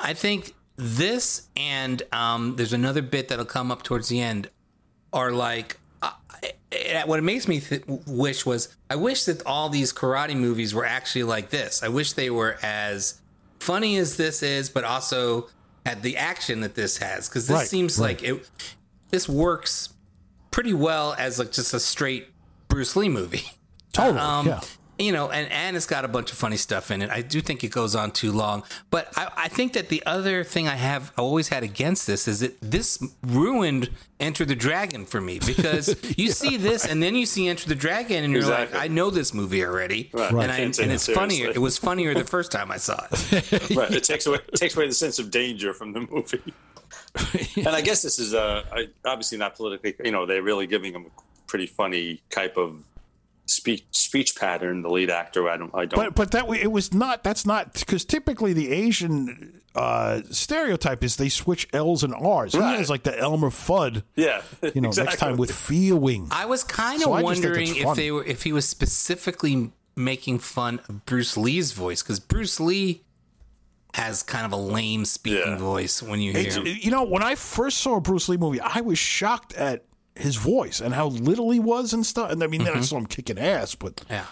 I 0.00 0.14
think 0.14 0.54
this 0.74 1.46
and 1.56 2.02
um, 2.10 2.56
there's 2.56 2.72
another 2.72 3.00
bit 3.00 3.28
that'll 3.28 3.44
come 3.44 3.70
up 3.70 3.84
towards 3.84 4.08
the 4.08 4.20
end 4.20 4.50
are 5.12 5.30
like 5.30 5.78
uh, 6.02 6.10
eh, 6.72 7.04
what 7.04 7.20
it 7.20 7.22
makes 7.22 7.46
me 7.46 7.60
th- 7.60 7.84
wish 8.08 8.44
was 8.44 8.74
I 8.88 8.96
wish 8.96 9.24
that 9.24 9.46
all 9.46 9.68
these 9.68 9.92
karate 9.92 10.36
movies 10.36 10.74
were 10.74 10.84
actually 10.84 11.24
like 11.24 11.50
this. 11.50 11.80
I 11.80 11.88
wish 11.88 12.14
they 12.14 12.30
were 12.30 12.58
as 12.60 13.20
funny 13.60 13.96
as 13.98 14.16
this 14.16 14.42
is, 14.42 14.68
but 14.68 14.82
also 14.82 15.48
had 15.86 16.02
the 16.02 16.16
action 16.16 16.60
that 16.60 16.74
this 16.74 16.98
has 16.98 17.28
because 17.28 17.46
this 17.46 17.54
Right, 17.56 17.68
seems 17.68 17.98
right. 17.98 18.08
like 18.20 18.22
it. 18.22 18.48
This 19.10 19.28
works 19.28 19.90
pretty 20.50 20.74
well 20.74 21.14
as 21.18 21.38
like 21.38 21.52
just 21.52 21.72
a 21.74 21.80
straight 21.80 22.28
Bruce 22.68 22.94
Lee 22.96 23.08
movie. 23.08 23.42
Totally. 23.92 24.18
Um, 24.18 24.46
yeah. 24.46 24.60
You 25.00 25.12
know, 25.12 25.30
and, 25.30 25.50
and 25.50 25.76
it's 25.76 25.86
got 25.86 26.04
a 26.04 26.08
bunch 26.08 26.30
of 26.30 26.36
funny 26.36 26.58
stuff 26.58 26.90
in 26.90 27.00
it. 27.00 27.08
I 27.10 27.22
do 27.22 27.40
think 27.40 27.64
it 27.64 27.70
goes 27.72 27.94
on 27.94 28.10
too 28.10 28.32
long. 28.32 28.62
But 28.90 29.08
I, 29.16 29.30
I 29.34 29.48
think 29.48 29.72
that 29.72 29.88
the 29.88 30.02
other 30.04 30.44
thing 30.44 30.68
I 30.68 30.74
have 30.76 31.10
always 31.16 31.48
had 31.48 31.62
against 31.62 32.06
this 32.06 32.28
is 32.28 32.40
that 32.40 32.60
this 32.60 33.02
ruined 33.22 33.88
Enter 34.20 34.44
the 34.44 34.54
Dragon 34.54 35.06
for 35.06 35.18
me 35.20 35.38
because 35.38 35.96
you 36.18 36.30
see 36.30 36.58
this 36.58 36.86
and 36.86 37.02
then 37.02 37.14
you 37.14 37.24
see 37.24 37.48
Enter 37.48 37.66
the 37.68 37.74
Dragon 37.74 38.22
and 38.24 38.32
you're 38.34 38.42
Exactly. 38.42 38.78
like, 38.78 38.84
I 38.84 38.92
know 38.92 39.08
this 39.08 39.32
movie 39.32 39.64
already. 39.64 40.10
Right. 40.12 40.28
And, 40.28 40.36
Right. 40.36 40.50
I, 40.50 40.56
and 40.58 40.78
it 40.78 40.90
it's 40.90 41.06
funnier. 41.08 41.48
It 41.48 41.58
was 41.58 41.78
funnier 41.78 42.12
the 42.12 42.24
first 42.24 42.52
time 42.52 42.70
I 42.70 42.76
saw 42.76 43.02
it. 43.10 43.70
right. 43.76 43.90
It 43.90 44.04
takes 44.04 44.26
away 44.26 44.38
it 44.52 44.56
takes 44.56 44.76
away 44.76 44.86
the 44.86 44.92
sense 44.94 45.18
of 45.18 45.30
danger 45.30 45.72
from 45.72 45.94
the 45.94 46.00
movie. 46.00 46.52
and 47.56 47.68
I 47.68 47.80
guess 47.80 48.02
this 48.02 48.18
is 48.18 48.34
uh, 48.34 48.62
obviously 49.06 49.38
not 49.38 49.56
politically. 49.56 49.94
You 50.04 50.12
know, 50.12 50.26
they're 50.26 50.42
really 50.42 50.66
giving 50.66 50.92
him 50.92 51.06
a 51.06 51.20
pretty 51.46 51.66
funny 51.66 52.20
type 52.30 52.56
of 52.58 52.84
speech 53.50 53.84
speech 53.90 54.36
pattern. 54.36 54.82
The 54.82 54.88
lead 54.90 55.10
actor, 55.10 55.48
I 55.48 55.56
don't, 55.56 55.74
I 55.74 55.84
don't. 55.86 55.94
But 55.96 56.14
but 56.14 56.30
that 56.32 56.46
way 56.48 56.60
it 56.60 56.70
was 56.72 56.92
not. 56.94 57.22
That's 57.24 57.44
not 57.44 57.74
because 57.74 58.04
typically 58.04 58.52
the 58.52 58.70
Asian 58.72 59.60
uh, 59.74 60.22
stereotype 60.30 61.04
is 61.04 61.16
they 61.16 61.28
switch 61.28 61.68
L's 61.72 62.02
and 62.02 62.14
R's. 62.14 62.52
He 62.54 62.58
Right. 62.58 62.78
has 62.78 62.90
like 62.90 63.02
the 63.04 63.16
Elmer 63.18 63.50
Fudd. 63.50 64.02
yeah, 64.16 64.42
You 64.74 64.80
know, 64.80 64.90
next 64.90 65.18
time 65.18 65.36
with 65.36 65.52
feeling. 65.52 66.28
I 66.30 66.46
was 66.46 66.64
kind 66.64 66.96
of 66.96 67.02
So 67.02 67.12
I 67.12 67.22
just 67.22 67.42
think 67.42 67.44
wondering 67.54 67.76
if 67.76 67.96
they 67.96 68.10
were 68.10 68.24
if 68.24 68.42
he 68.42 68.52
was 68.52 68.68
specifically 68.68 69.70
making 69.96 70.38
fun 70.38 70.80
of 70.88 71.04
Bruce 71.06 71.36
Lee's 71.36 71.72
voice 71.72 72.02
because 72.02 72.20
Bruce 72.20 72.58
Lee 72.60 73.02
has 73.94 74.22
kind 74.22 74.46
of 74.46 74.52
a 74.52 74.56
lame 74.56 75.04
speaking 75.04 75.52
Yeah. 75.52 75.56
voice 75.56 76.00
when 76.02 76.20
you 76.20 76.32
hear 76.32 76.46
It's, 76.46 76.54
him. 76.56 76.64
you 76.66 76.90
know, 76.92 77.02
when 77.02 77.22
I 77.24 77.34
first 77.34 77.78
saw 77.78 77.96
a 77.96 78.00
Bruce 78.00 78.28
Lee 78.28 78.36
movie, 78.36 78.60
I 78.60 78.80
was 78.82 78.98
shocked 78.98 79.52
at 79.54 79.84
his 80.20 80.36
voice 80.36 80.80
and 80.80 80.94
how 80.94 81.06
little 81.08 81.50
he 81.50 81.60
was 81.60 81.92
and 81.92 82.04
stuff. 82.06 82.30
And 82.30 82.42
I 82.42 82.46
mean, 82.46 82.64
then 82.64 82.76
I 82.76 82.80
saw 82.82 82.96
him 82.98 83.06
kicking 83.06 83.38
ass, 83.38 83.74
but 83.74 84.02
Yeah. 84.10 84.26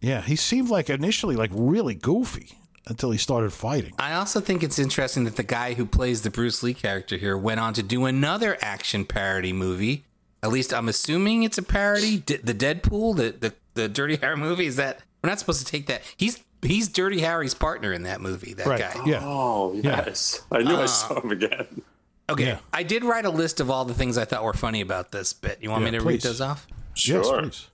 yeah, 0.00 0.20
he 0.22 0.36
seemed 0.36 0.68
like 0.70 0.88
initially 0.90 1.36
like 1.36 1.50
really 1.52 1.94
goofy 1.94 2.58
until 2.86 3.10
he 3.10 3.18
started 3.18 3.52
fighting. 3.52 3.92
I 3.98 4.12
also 4.12 4.40
think 4.40 4.62
it's 4.62 4.78
interesting 4.78 5.24
that 5.24 5.36
the 5.36 5.42
guy 5.42 5.74
who 5.74 5.84
plays 5.86 6.22
the 6.22 6.30
Bruce 6.30 6.62
Lee 6.62 6.74
character 6.74 7.16
here 7.16 7.36
went 7.36 7.58
on 7.60 7.72
to 7.74 7.82
do 7.82 8.04
another 8.04 8.56
action 8.60 9.04
parody 9.04 9.52
movie. 9.52 10.04
At 10.42 10.50
least 10.50 10.72
I'm 10.72 10.88
assuming 10.88 11.42
it's 11.42 11.58
a 11.58 11.62
parody. 11.62 12.18
D- 12.18 12.36
the 12.36 12.54
Deadpool, 12.54 13.16
the, 13.16 13.34
the 13.40 13.54
the 13.74 13.88
Dirty 13.88 14.16
Harry 14.22 14.36
movie. 14.36 14.66
Is 14.66 14.76
that 14.76 15.00
we're 15.22 15.30
not 15.30 15.40
supposed 15.40 15.58
to 15.58 15.70
take 15.70 15.86
that? 15.88 16.02
He's 16.16 16.38
he's 16.62 16.86
Dirty 16.88 17.20
Harry's 17.20 17.54
partner 17.54 17.92
in 17.92 18.04
that 18.04 18.20
movie. 18.20 18.54
That 18.54 18.66
Right? 18.66 18.80
guy. 18.80 19.02
Yeah. 19.06 19.20
Oh 19.24 19.72
yes, 19.82 20.42
I 20.52 20.62
knew 20.62 20.76
Uh, 20.76 20.82
I 20.82 20.86
saw 20.86 21.20
him 21.20 21.32
again. 21.32 21.82
Okay. 22.28 22.44
Yeah. 22.46 22.58
I 22.72 22.82
did 22.82 23.04
write 23.04 23.24
a 23.24 23.30
list 23.30 23.60
of 23.60 23.70
all 23.70 23.84
the 23.84 23.94
things 23.94 24.18
I 24.18 24.24
thought 24.24 24.42
were 24.44 24.52
funny 24.52 24.80
about 24.80 25.12
this 25.12 25.32
bit. 25.32 25.58
You 25.62 25.70
want 25.70 25.84
Yeah, 25.84 25.90
me 25.92 25.98
to 25.98 26.02
please. 26.04 26.12
read 26.14 26.22
those 26.22 26.40
off? 26.40 26.66
Sure. 26.94 27.22
Yes, 27.22 27.30
please. 27.30 27.66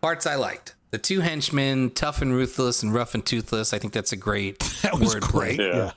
Parts 0.00 0.26
I 0.26 0.34
liked. 0.36 0.74
The 0.90 0.98
two 0.98 1.20
henchmen, 1.20 1.90
tough 1.90 2.20
and 2.20 2.32
ruthless 2.34 2.82
and 2.82 2.92
rough 2.92 3.14
and 3.14 3.24
toothless. 3.24 3.72
I 3.72 3.78
think 3.78 3.92
that's 3.92 4.10
a 4.12 4.16
great 4.16 4.58
That 4.82 4.98
was 4.98 5.14
wordplay. 5.14 5.30
great. 5.30 5.60
Yeah. 5.60 5.76
Yeah. 5.76 5.92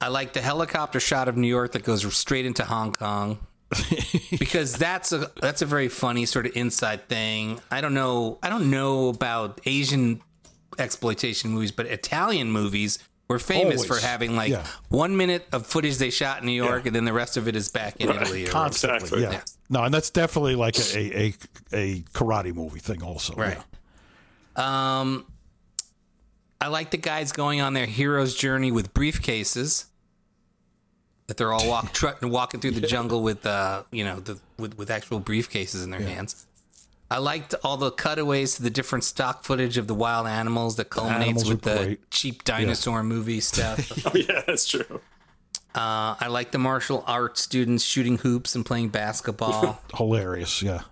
I 0.00 0.08
like 0.08 0.32
the 0.32 0.40
helicopter 0.42 0.98
shot 1.00 1.28
of 1.28 1.36
New 1.36 1.46
York 1.46 1.72
that 1.72 1.84
goes 1.84 2.12
straight 2.16 2.44
into 2.46 2.64
Hong 2.64 2.92
Kong. 2.92 3.38
because 4.38 4.74
that's 4.76 5.12
a 5.12 5.30
that's 5.40 5.60
a 5.62 5.66
very 5.66 5.88
funny 5.88 6.24
sort 6.24 6.46
of 6.46 6.56
inside 6.56 7.08
thing. 7.08 7.60
I 7.70 7.80
don't 7.80 7.94
know 7.94 8.38
I 8.42 8.48
don't 8.48 8.70
know 8.70 9.08
about 9.08 9.60
Asian 9.66 10.20
exploitation 10.78 11.50
movies, 11.50 11.72
but 11.72 11.86
Italian 11.86 12.50
movies 12.52 12.98
were 13.28 13.38
famous 13.38 13.82
Always. 13.82 13.86
for 13.86 14.06
having 14.06 14.36
like 14.36 14.50
Yeah. 14.50 14.64
one 14.88 15.16
minute 15.16 15.46
of 15.52 15.66
footage 15.66 15.96
they 15.98 16.10
shot 16.10 16.40
in 16.40 16.46
New 16.46 16.52
York 16.52 16.86
and 16.86 16.94
then 16.94 17.04
the 17.04 17.12
rest 17.12 17.36
of 17.36 17.48
it 17.48 17.56
is 17.56 17.68
back 17.68 17.96
in 17.96 18.08
Italy. 18.08 18.44
Constantly. 18.46 18.96
Exactly. 18.98 19.22
Yeah. 19.22 19.30
Yeah. 19.32 19.40
No, 19.68 19.82
and 19.82 19.92
that's 19.92 20.10
definitely 20.10 20.54
like 20.54 20.78
a, 20.78 20.96
a, 20.96 21.26
a, 21.26 21.34
a 21.72 22.00
karate 22.14 22.54
movie 22.54 22.78
thing, 22.78 23.02
also. 23.02 23.34
Right. 23.34 23.58
Yeah. 24.56 25.00
Um, 25.00 25.26
I 26.60 26.68
like 26.68 26.90
the 26.90 26.96
guys 26.98 27.32
going 27.32 27.60
on 27.60 27.74
their 27.74 27.86
hero's 27.86 28.34
journey 28.34 28.70
with 28.72 28.94
briefcases. 28.94 29.86
That 31.26 31.36
they're 31.36 31.52
all 31.52 31.66
walk, 31.68 31.92
tr- 31.92 32.10
walking 32.22 32.60
through 32.60 32.70
the 32.72 32.86
jungle 32.86 33.22
with, 33.24 33.44
uh, 33.44 33.82
you 33.90 34.04
know, 34.04 34.20
the, 34.20 34.38
with 34.56 34.78
with 34.78 34.90
actual 34.90 35.20
briefcases 35.20 35.82
in 35.82 35.90
their 35.90 36.00
hands. 36.00 36.46
I 37.10 37.18
liked 37.18 37.54
all 37.62 37.76
the 37.76 37.90
cutaways 37.92 38.56
to 38.56 38.62
the 38.62 38.70
different 38.70 39.04
stock 39.04 39.44
footage 39.44 39.76
of 39.78 39.86
the 39.86 39.94
wild 39.94 40.26
animals 40.26 40.76
that 40.76 40.90
culminates 40.90 41.24
animals 41.24 41.48
with 41.48 41.62
the 41.62 41.76
great. 41.76 42.10
cheap 42.10 42.42
dinosaur 42.44 43.02
movie 43.02 43.40
stuff. 43.40 43.92
Oh 44.06 44.12
yeah, 44.14 44.42
that's 44.46 44.66
true. 44.66 45.00
uh, 45.74 46.16
I 46.20 46.26
like 46.28 46.50
the 46.50 46.58
martial 46.58 47.04
arts 47.06 47.40
students 47.42 47.84
shooting 47.84 48.18
hoops 48.18 48.54
and 48.54 48.64
playing 48.66 48.88
basketball. 48.88 49.80
Hilarious. 49.96 50.62
Yeah. 50.62 50.82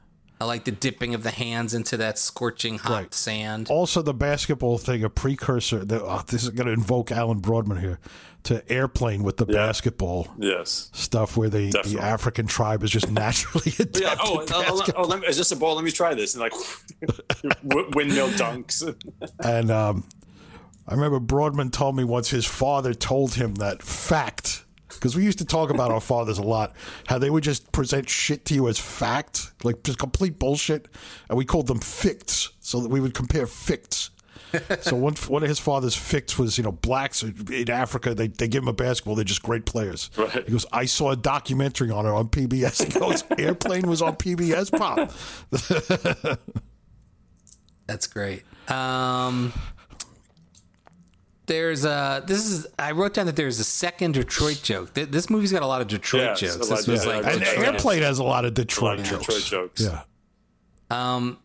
I 0.41 0.47
like 0.47 0.65
the 0.65 0.73
dipping 0.73 1.15
of 1.15 1.23
the 1.23 1.31
hands 1.31 1.75
into 1.75 1.97
that 1.99 2.19
scorching 2.19 2.79
hot 2.79 2.93
Right. 2.93 3.15
sand. 3.15 3.69
Also, 3.71 4.03
the 4.03 4.13
basketball 4.15 4.79
thing, 4.79 5.05
a 5.05 5.09
precursor. 5.11 5.85
The, 5.85 6.03
oh, 6.03 6.23
this 6.27 6.43
is 6.43 6.51
going 6.51 6.67
to 6.67 6.73
invoke 6.73 7.13
Alan 7.13 7.39
Broadman 7.39 7.79
here 7.81 8.01
to 8.45 8.69
Airplane 8.71 9.23
with 9.23 9.37
the 9.39 9.47
basketball 9.47 10.29
Yes. 10.37 10.91
stuff, 10.93 11.37
where 11.37 11.49
the, 11.49 11.71
the 11.85 11.99
African 12.01 12.47
tribe 12.47 12.83
is 12.83 12.91
just 12.91 13.11
naturally 13.13 13.73
adept 13.79 14.01
Yeah. 14.01 14.17
Oh, 14.21 14.41
oh, 14.41 14.47
oh, 14.53 14.77
basketball. 14.77 15.05
oh, 15.05 15.09
let 15.09 15.21
me, 15.21 15.27
is 15.29 15.37
this 15.39 15.53
a 15.53 15.57
ball? 15.57 15.77
Let 15.77 15.85
me 15.85 15.93
try 15.93 16.15
this. 16.15 16.35
And 16.35 16.43
like 16.43 16.53
windmill 17.63 18.29
dunks. 18.31 18.83
And 19.41 19.71
um, 19.71 20.05
I 20.87 20.95
remember 20.95 21.21
Broadman 21.21 21.71
told 21.71 21.97
me 21.97 22.05
once 22.05 22.31
his 22.31 22.45
father 22.45 22.93
told 22.93 23.35
him 23.35 23.55
that 23.57 23.83
fact, 23.83 24.64
because 24.95 25.17
we 25.17 25.25
used 25.25 25.39
to 25.39 25.45
talk 25.45 25.71
about 25.71 25.91
our 25.91 26.01
fathers 26.01 26.39
a 26.39 26.43
lot, 26.43 26.75
how 27.07 27.19
they 27.19 27.31
would 27.31 27.45
just 27.45 27.71
present 27.73 28.09
shit 28.09 28.45
to 28.47 28.55
you 28.55 28.69
as 28.69 28.79
fact, 28.79 29.53
like 29.63 29.83
just 29.83 29.99
complete 29.99 30.39
bullshit, 30.39 30.89
and 31.29 31.39
we 31.39 31.45
called 31.45 31.67
them 31.67 31.81
ficts, 31.81 32.51
so 32.61 32.81
that 32.81 32.89
we 32.89 33.01
would 33.01 33.15
compare 33.15 33.47
ficts. 33.47 34.11
so 34.81 34.95
one 34.97 35.15
one 35.29 35.43
of 35.43 35.49
his 35.49 35.59
father's 35.59 35.97
ficts 35.97 36.39
was, 36.39 36.59
you 36.59 36.65
know, 36.65 36.73
blacks 36.73 37.23
in 37.23 37.71
Africa, 37.71 38.15
they, 38.15 38.29
they 38.29 38.49
give 38.49 38.63
them 38.63 38.69
a 38.69 38.73
basketball, 38.73 39.15
they're 39.15 39.25
just 39.25 39.43
great 39.43 39.67
players. 39.67 40.11
Right. 40.17 40.45
He 40.45 40.53
goes, 40.53 40.67
I 40.73 40.85
saw 40.85 41.11
a 41.11 41.17
documentary 41.17 41.91
on 41.91 42.07
it 42.07 42.11
on 42.11 42.29
PBS. 42.29 42.93
He 42.93 42.99
goes, 42.99 43.25
Airplane 43.39 43.89
was 43.89 44.03
on 44.03 44.17
PBS, 44.17 44.71
Pop. 44.77 45.11
That's 47.87 48.07
great. 48.07 48.45
Um, 48.71 49.53
there's 51.47 51.85
a 51.85 52.23
this 52.27 52.47
is 52.47 52.67
I 52.79 52.93
wrote 52.93 53.15
down 53.15 53.27
that 53.27 53.37
there's 53.37 53.59
a 53.61 53.65
second 53.65 54.13
Detroit 54.13 54.61
joke. 54.63 54.95
Th- 54.95 55.09
This 55.09 55.29
movie's 55.31 55.53
got 55.53 55.63
a 55.63 55.67
lot 55.67 55.81
of 55.81 55.89
Detroit 55.89 56.23
Yes, 56.23 56.41
jokes. 56.41 56.55
a 56.55 56.59
This 56.59 56.71
lot- 56.71 56.87
was 56.89 57.05
yeah, 57.07 57.13
like 57.17 57.25
I 57.25 57.31
And 57.33 57.39
Detroit. 57.41 57.57
Detroit. 57.57 57.75
Airplane 57.75 58.03
has 58.03 58.19
a 58.19 58.25
lot 58.25 58.45
of 58.45 58.55
Detroit, 58.55 59.01
of 59.01 59.07
jokes. 59.07 59.27
Detroit 59.27 59.45
jokes. 59.45 59.81
Yeah. 59.83 60.03
Um, 60.91 61.39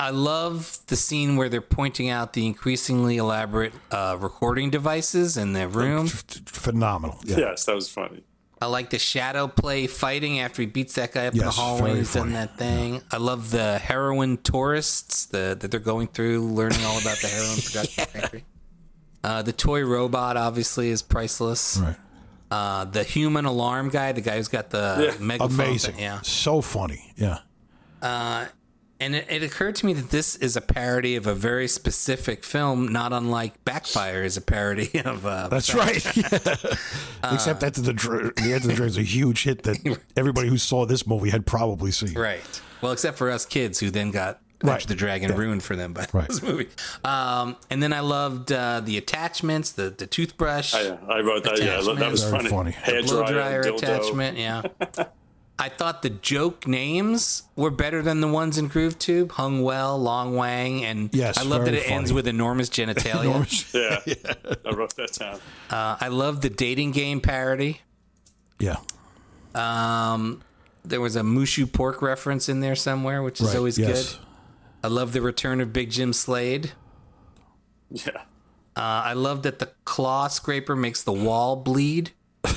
I 0.00 0.10
love 0.10 0.78
the 0.88 0.96
scene 0.96 1.36
where 1.36 1.48
they're 1.48 1.60
pointing 1.60 2.08
out 2.08 2.32
the 2.32 2.46
increasingly 2.46 3.18
elaborate 3.18 3.72
uh, 3.90 4.16
recording 4.18 4.70
devices 4.70 5.36
in 5.36 5.52
their 5.52 5.68
room. 5.68 6.06
F- 6.06 6.24
Phenomenal. 6.46 7.18
Yeah. 7.24 7.38
Yes, 7.38 7.64
that 7.66 7.74
was 7.74 7.88
funny. 7.88 8.22
I 8.60 8.66
like 8.66 8.90
the 8.90 8.98
shadow 8.98 9.48
play 9.48 9.86
fighting 9.88 10.38
after 10.40 10.62
he 10.62 10.66
beats 10.66 10.94
that 10.94 11.12
guy 11.12 11.26
up 11.26 11.32
in 11.34 11.40
the 11.40 11.44
Yes, 11.46 11.56
hallway. 11.56 11.82
very 11.88 11.98
He's 11.98 12.12
done 12.14 12.22
funny. 12.32 12.34
that 12.34 12.58
thing. 12.58 13.02
I 13.10 13.16
love 13.16 13.50
the 13.50 13.78
heroin 13.78 14.38
tourists 14.38 15.26
the, 15.26 15.56
that 15.60 15.70
they're 15.70 15.80
going 15.80 16.06
through, 16.08 16.46
learning 16.46 16.84
all 16.84 16.98
about 17.00 17.18
the 17.18 17.26
heroin 17.28 17.60
production 17.60 18.04
factory. 18.06 18.44
Uh, 19.24 19.42
the 19.42 19.52
toy 19.52 19.84
robot 19.84 20.36
obviously 20.36 20.90
is 20.90 21.02
priceless. 21.02 21.78
Right. 21.78 21.96
Uh, 22.50 22.84
the 22.84 23.02
human 23.04 23.44
alarm 23.44 23.88
guy, 23.88 24.12
the 24.12 24.20
guy 24.20 24.36
who's 24.36 24.48
got 24.48 24.70
the 24.70 25.16
megaphone. 25.20 25.54
Amazing. 25.54 25.94
thing, 25.94 26.02
yeah. 26.02 26.20
So 26.22 26.60
funny. 26.60 27.12
Yeah. 27.16 27.38
And 29.02 29.16
it, 29.16 29.26
it 29.28 29.42
occurred 29.42 29.74
to 29.76 29.86
me 29.86 29.94
that 29.94 30.10
this 30.10 30.36
is 30.36 30.56
a 30.56 30.60
parody 30.60 31.16
of 31.16 31.26
a 31.26 31.34
very 31.34 31.66
specific 31.66 32.44
film, 32.44 32.86
not 32.92 33.12
unlike 33.12 33.64
Backfire 33.64 34.22
is 34.22 34.36
a 34.36 34.40
parody 34.40 35.00
of. 35.04 35.26
Uh, 35.26 35.48
That's 35.48 35.74
right. 35.74 35.96
Except 37.24 37.60
that 37.60 37.74
the 37.74 37.92
Dr- 37.92 38.32
the 38.36 38.52
end 38.52 38.62
of 38.62 38.68
the 38.68 38.74
Dream 38.74 38.88
is 38.88 38.98
a 38.98 39.02
huge 39.02 39.42
hit 39.42 39.64
that 39.64 39.98
everybody 40.16 40.48
who 40.48 40.56
saw 40.56 40.86
this 40.86 41.04
movie 41.04 41.30
had 41.30 41.46
probably 41.46 41.90
seen. 41.90 42.14
Right. 42.14 42.42
Well, 42.80 42.92
except 42.92 43.18
for 43.18 43.28
us 43.28 43.44
kids 43.44 43.80
who 43.80 43.90
then 43.90 44.12
got 44.12 44.38
Right. 44.62 44.74
Enter 44.74 44.86
the 44.88 44.94
Dragon 44.94 45.30
Yeah. 45.30 45.36
ruined 45.36 45.62
for 45.62 45.74
them 45.76 45.92
by 45.92 46.06
Right. 46.12 46.28
this 46.28 46.42
movie. 46.42 46.68
Um, 47.04 47.56
and 47.70 47.82
then 47.82 47.92
I 47.92 48.00
loved 48.00 48.52
uh, 48.52 48.80
the 48.80 48.96
attachments, 48.98 49.72
the 49.72 49.90
the 49.90 50.06
toothbrush, 50.06 50.74
I, 50.74 50.96
I 51.08 51.20
wrote 51.20 51.44
that. 51.44 51.58
Yeah, 51.62 51.78
I 51.80 51.94
that 51.96 52.10
was 52.10 52.22
funny. 52.28 52.48
funny. 52.50 52.70
Hair 52.72 53.02
blow 53.02 53.24
dryer, 53.26 53.32
dryer 53.32 53.62
dildo. 53.64 53.78
attachment. 53.78 54.38
Yeah. 54.38 54.62
I 55.58 55.68
thought 55.68 56.02
the 56.02 56.10
joke 56.10 56.66
names 56.66 57.44
were 57.54 57.70
better 57.70 58.02
than 58.02 58.20
the 58.20 58.26
ones 58.26 58.58
in 58.58 58.66
Groove 58.66 58.98
Tube. 58.98 59.32
Hung 59.32 59.62
well, 59.62 59.96
Long 59.96 60.34
Wang, 60.34 60.84
and 60.84 61.10
Yes, 61.14 61.38
I 61.38 61.42
love 61.44 61.64
that 61.66 61.70
very 61.72 61.84
it 61.84 61.90
ends 61.90 62.12
with 62.12 62.26
enormous 62.26 62.68
genitalia. 62.68 63.24
Enormous- 63.30 63.72
Yeah, 63.74 63.98
I 64.66 64.70
wrote 64.74 64.96
that 64.96 65.12
down. 65.12 65.38
Uh, 65.70 65.96
I 66.00 66.08
love 66.08 66.40
the 66.40 66.50
dating 66.50 66.90
game 66.92 67.20
parody. 67.20 67.82
Yeah. 68.58 68.76
Um, 69.54 70.42
there 70.84 71.00
was 71.00 71.14
a 71.16 71.20
Mushu 71.20 71.70
pork 71.70 72.02
reference 72.02 72.48
in 72.48 72.60
there 72.60 72.74
somewhere, 72.74 73.22
which 73.22 73.40
is 73.40 73.48
Right. 73.48 73.56
always 73.56 73.78
yes. 73.78 74.14
good. 74.14 74.21
I 74.82 74.88
love 74.88 75.12
the 75.12 75.20
return 75.22 75.60
of 75.60 75.72
Big 75.72 75.90
Jim 75.90 76.12
Slade. 76.12 76.72
Yeah, 77.90 78.08
Uh, 78.76 78.80
I 78.80 79.12
love 79.12 79.42
that 79.42 79.58
the 79.58 79.70
claw 79.84 80.28
scraper 80.28 80.74
makes 80.74 81.02
the 81.02 81.12
wall 81.12 81.56
bleed. 81.56 82.10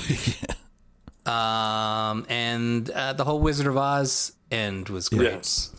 Um, 1.24 2.24
and 2.28 2.88
uh, 2.90 3.12
the 3.14 3.24
whole 3.24 3.40
Wizard 3.40 3.66
of 3.66 3.76
Oz 3.76 4.32
end 4.52 4.88
was 4.88 5.08
great. 5.08 5.32
yes. 5.32 5.72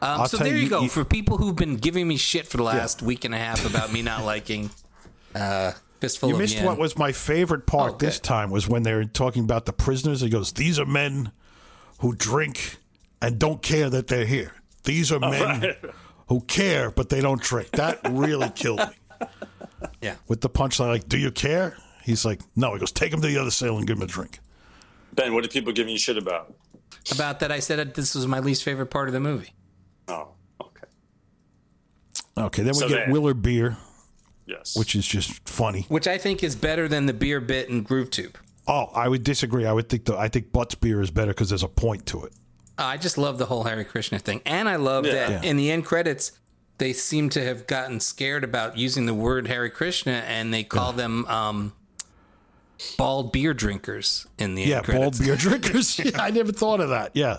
Um, 0.00 0.28
so 0.28 0.36
there 0.36 0.48
you, 0.54 0.62
you- 0.64 0.68
go. 0.68 0.82
you- 0.82 0.88
For 0.88 1.04
people 1.04 1.38
who've 1.38 1.56
been 1.56 1.76
giving 1.76 2.06
me 2.06 2.16
shit 2.16 2.46
for 2.46 2.56
the 2.58 2.62
last 2.62 3.02
week 3.02 3.24
and 3.24 3.34
a 3.34 3.38
half 3.38 3.68
about 3.68 3.92
me 3.92 4.02
not 4.02 4.24
liking 4.24 4.70
uh, 5.34 5.72
Fistful 6.00 6.28
You 6.28 6.36
missed 6.38 6.54
Yen. 6.56 6.64
what 6.66 6.78
was 6.78 6.96
my 6.96 7.10
favorite 7.10 7.66
part 7.66 7.94
Okay. 7.94 8.06
this 8.06 8.20
time 8.20 8.50
was 8.50 8.68
when 8.68 8.84
they 8.84 8.94
were 8.94 9.06
talking 9.06 9.42
about 9.42 9.66
the 9.66 9.72
prisoners. 9.72 10.20
He 10.20 10.28
goes, 10.28 10.52
"These 10.52 10.78
are 10.78 10.86
men 10.86 11.32
who 11.98 12.14
drink 12.14 12.76
and 13.20 13.40
don't 13.40 13.62
care 13.62 13.90
that 13.90 14.06
they're 14.06 14.24
here. 14.26 14.52
These 14.86 15.12
are 15.12 15.20
men 15.20 15.76
who 16.28 16.40
care 16.40 16.90
but 16.90 17.10
they 17.10 17.20
don't 17.20 17.40
drink." 17.42 17.70
That 17.72 18.00
really 18.08 18.48
killed 18.50 18.80
me. 18.80 19.26
Yeah. 20.00 20.16
With 20.28 20.40
the 20.40 20.48
punchline, 20.48 20.88
like, 20.88 21.08
"Do 21.08 21.18
you 21.18 21.30
care?" 21.30 21.76
He's 22.02 22.24
like, 22.24 22.40
"No." 22.56 22.72
He 22.72 22.80
goes, 22.80 22.92
"Take 22.92 23.12
him 23.12 23.20
to 23.20 23.26
the 23.26 23.36
other 23.38 23.50
cell 23.50 23.76
and 23.76 23.86
give 23.86 23.98
him 23.98 24.02
a 24.02 24.06
drink." 24.06 24.38
Ben, 25.12 25.34
what 25.34 25.44
are 25.44 25.48
people 25.48 25.72
giving 25.72 25.92
you 25.92 25.98
shit 25.98 26.16
about? 26.16 26.54
About 27.12 27.40
that, 27.40 27.52
I 27.52 27.58
said 27.60 27.78
that 27.78 27.94
this 27.94 28.14
was 28.14 28.26
my 28.26 28.38
least 28.40 28.62
favorite 28.64 28.86
part 28.86 29.08
of 29.08 29.12
the 29.14 29.20
movie. 29.20 29.52
Oh, 30.08 30.28
okay. 30.60 30.86
Okay, 32.38 32.62
then 32.62 32.72
we 32.74 32.80
So 32.80 32.88
get 32.88 32.94
there. 33.06 33.12
Willer 33.12 33.34
Beer, 33.34 33.76
Yes. 34.46 34.76
which 34.76 34.94
is 34.94 35.06
just 35.06 35.48
funny. 35.48 35.86
Which 35.88 36.06
I 36.08 36.18
think 36.18 36.42
is 36.42 36.54
better 36.56 36.86
than 36.88 37.06
the 37.06 37.12
beer 37.12 37.40
bit 37.40 37.68
in 37.68 37.82
Groove 37.82 38.10
Tube. 38.10 38.36
Oh, 38.66 38.86
I 38.94 39.08
would 39.08 39.22
disagree. 39.24 39.64
I 39.66 39.72
would 39.72 39.88
think 39.88 40.04
the 40.06 40.16
I 40.16 40.28
think 40.28 40.52
Butts 40.52 40.74
Beer 40.74 41.00
is 41.00 41.10
better 41.10 41.30
because 41.32 41.48
there's 41.48 41.62
a 41.62 41.68
point 41.68 42.06
to 42.06 42.24
it. 42.24 42.32
I 42.78 42.96
just 42.96 43.16
love 43.18 43.38
the 43.38 43.46
whole 43.46 43.64
Hare 43.64 43.82
Krishna 43.84 44.18
thing. 44.18 44.40
And 44.46 44.68
I 44.68 44.76
love 44.76 45.06
Yeah. 45.06 45.12
that 45.12 45.30
Yeah. 45.44 45.50
in 45.50 45.56
the 45.56 45.70
end 45.70 45.84
credits, 45.86 46.32
they 46.78 46.92
seem 46.92 47.30
to 47.30 47.42
have 47.44 47.66
gotten 47.66 48.00
scared 48.00 48.44
about 48.44 48.76
using 48.76 49.06
the 49.06 49.14
word 49.14 49.46
Hare 49.48 49.68
Krishna 49.70 50.12
and 50.26 50.52
they 50.52 50.62
call 50.62 50.92
them 50.92 51.24
um, 51.26 51.72
bald 52.98 53.32
beer 53.32 53.54
drinkers 53.54 54.26
in 54.38 54.54
the 54.54 54.62
Yeah, 54.62 54.76
end 54.76 54.84
credits. 54.84 55.18
bald 55.18 55.26
beer 55.26 55.36
drinkers. 55.36 55.98
yeah, 56.04 56.10
I 56.20 56.30
never 56.30 56.52
thought 56.52 56.80
of 56.80 56.90
that. 56.90 57.12
Yeah. 57.14 57.38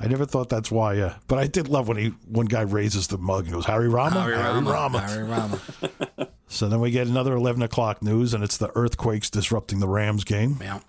I 0.00 0.06
never 0.08 0.24
thought 0.26 0.48
that's 0.48 0.70
why, 0.70 0.94
yeah. 0.94 1.14
But 1.28 1.38
I 1.38 1.46
did 1.46 1.68
love 1.68 1.86
when 1.86 1.96
he 1.96 2.08
one 2.26 2.46
guy 2.46 2.62
raises 2.62 3.06
the 3.06 3.18
mug 3.18 3.44
and 3.44 3.52
goes, 3.52 3.66
Hare 3.66 3.88
Rama? 3.88 4.22
Hare 4.22 4.60
Rama. 4.62 5.00
Hare 5.00 5.24
Rama. 5.24 5.60
So 6.48 6.68
then 6.68 6.80
we 6.80 6.90
get 6.90 7.06
another 7.06 7.32
11 7.34 7.62
o'clock 7.62 8.02
news, 8.02 8.34
and 8.34 8.44
it's 8.44 8.58
the 8.58 8.70
earthquakes 8.74 9.30
disrupting 9.30 9.78
the 9.80 9.88
Rams 9.88 10.22
game. 10.22 10.58
yeah. 10.60 10.80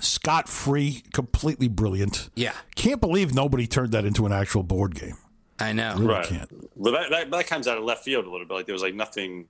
Scot 0.00 0.48
free, 0.48 1.02
completely 1.12 1.68
brilliant. 1.68 2.30
Yeah, 2.34 2.52
Can't 2.74 3.00
believe 3.00 3.34
nobody 3.34 3.66
turned 3.66 3.92
that 3.92 4.04
into 4.04 4.26
an 4.26 4.32
actual 4.32 4.62
board 4.62 4.94
game. 4.94 5.16
I 5.58 5.72
know. 5.72 5.94
right. 5.98 6.26
can't. 6.26 6.48
But 6.76 6.92
that, 6.92 7.10
that 7.10 7.30
that 7.30 7.46
comes 7.46 7.68
out 7.68 7.76
of 7.76 7.84
left 7.84 8.02
field 8.04 8.24
a 8.24 8.30
little 8.30 8.46
bit. 8.46 8.54
Like 8.54 8.66
there 8.66 8.72
was 8.72 8.82
like 8.82 8.94
nothing 8.94 9.46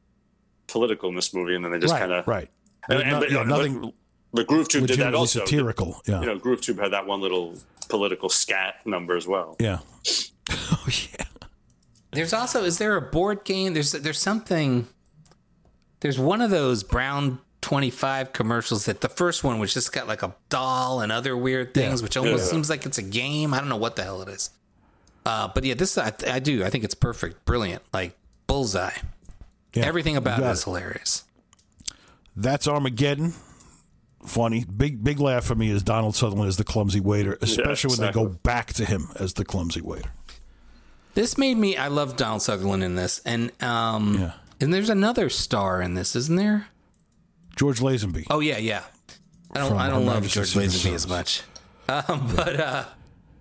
political 0.67 1.09
in 1.09 1.15
this 1.15 1.33
movie, 1.33 1.55
and 1.55 1.65
then 1.65 1.71
they 1.73 1.79
just 1.79 1.93
right, 1.93 2.01
kind 2.01 2.13
of 2.13 2.27
right. 2.27 2.49
And, 2.89 3.01
and, 3.01 3.11
No- 3.11 3.21
but, 3.21 3.31
yeah, 3.31 3.39
but- 3.39 3.47
nothing 3.47 3.93
But 4.33 4.47
Groove 4.47 4.69
Tube 4.69 4.87
did 4.87 4.99
that 4.99 5.15
also. 5.15 5.41
satirical. 5.41 6.01
Yeah. 6.07 6.21
You 6.21 6.27
know, 6.27 6.39
Groove 6.39 6.61
Tube 6.61 6.79
had 6.81 6.93
that 6.93 7.07
one 7.07 7.21
little 7.21 7.55
political 7.89 8.29
scat 8.29 8.77
number 8.85 9.17
as 9.17 9.27
well. 9.27 9.57
yeah. 9.61 9.79
oh, 10.51 10.87
yeah. 10.89 11.25
There's 12.13 12.33
also 12.33 12.65
is 12.65 12.79
there 12.79 12.97
a 12.97 13.03
board 13.03 13.45
game? 13.45 13.75
There's 13.75 13.93
there's 13.93 14.19
something. 14.21 14.89
There's 16.01 16.19
one 16.19 16.41
of 16.41 16.51
those 16.51 16.83
Brown 16.83 17.41
25 17.61 18.33
commercials 18.33 18.87
that 18.87 19.01
the 19.03 19.09
first 19.09 19.45
one 19.45 19.59
was 19.59 19.75
just 19.75 19.93
got 19.93 20.09
like 20.09 20.23
a 20.23 20.35
doll 20.49 21.01
and 21.01 21.13
other 21.13 21.37
weird 21.37 21.75
things, 21.75 22.01
Yeah. 22.01 22.05
which 22.05 22.17
almost 22.17 22.45
Yeah. 22.47 22.51
seems 22.51 22.71
like 22.71 22.87
it's 22.87 22.99
a 22.99 23.03
game. 23.03 23.53
I 23.55 23.59
don't 23.59 23.69
know 23.69 23.77
what 23.77 23.97
the 23.97 24.03
hell 24.03 24.23
it 24.23 24.29
is. 24.29 24.51
Uh, 25.27 25.49
but 25.55 25.65
yeah, 25.65 25.75
this 25.75 25.99
I, 25.99 26.13
I 26.27 26.39
do. 26.39 26.65
I 26.65 26.71
think 26.71 26.85
it's 26.85 26.95
perfect, 26.95 27.45
brilliant, 27.45 27.83
like 27.93 28.17
bullseye. 28.47 28.91
Yeah. 29.75 29.85
Everything 29.85 30.17
about 30.17 30.39
You 30.41 30.47
it 30.47 30.51
is 30.53 30.65
hilarious. 30.65 31.25
That's 32.37 32.67
Armageddon. 32.67 33.35
Funny. 34.25 34.65
Big 34.65 35.03
big 35.03 35.19
laugh 35.21 35.45
for 35.45 35.55
me 35.55 35.71
is 35.71 35.83
Donald 35.83 36.15
Sutherland 36.15 36.49
as 36.49 36.57
the 36.57 36.65
clumsy 36.65 37.01
waiter, 37.01 37.39
especially 37.41 37.91
when 37.97 38.07
they 38.07 38.13
go 38.13 38.27
back 38.29 38.73
to 38.75 38.85
him 38.85 39.09
as 39.17 39.35
the 39.35 39.45
clumsy 39.45 39.81
waiter. 39.81 40.11
This 41.15 41.37
made 41.39 41.57
me. 41.57 41.77
I 41.77 41.89
love 41.89 42.17
Donald 42.17 42.43
Sutherland 42.43 42.85
in 42.85 42.97
this, 42.97 43.21
and 43.25 43.51
um, 43.63 44.17
Yeah. 44.19 44.33
and 44.61 44.73
there's 44.75 44.91
another 44.91 45.29
star 45.31 45.81
in 45.83 45.95
this, 45.95 46.15
isn't 46.15 46.37
there? 46.37 46.69
George 47.57 47.81
Lazenby. 47.81 48.27
Oh 48.31 48.41
yeah, 48.41 48.59
yeah. 48.59 48.83
I 49.55 49.59
don't 49.59 49.77
I 49.77 49.89
don't 49.89 50.07
love 50.07 50.27
George 50.29 50.55
Lazenby 50.55 50.95
as 50.95 51.07
much. 51.07 51.43
Um, 51.89 52.33
but 52.37 52.61
uh 52.61 52.85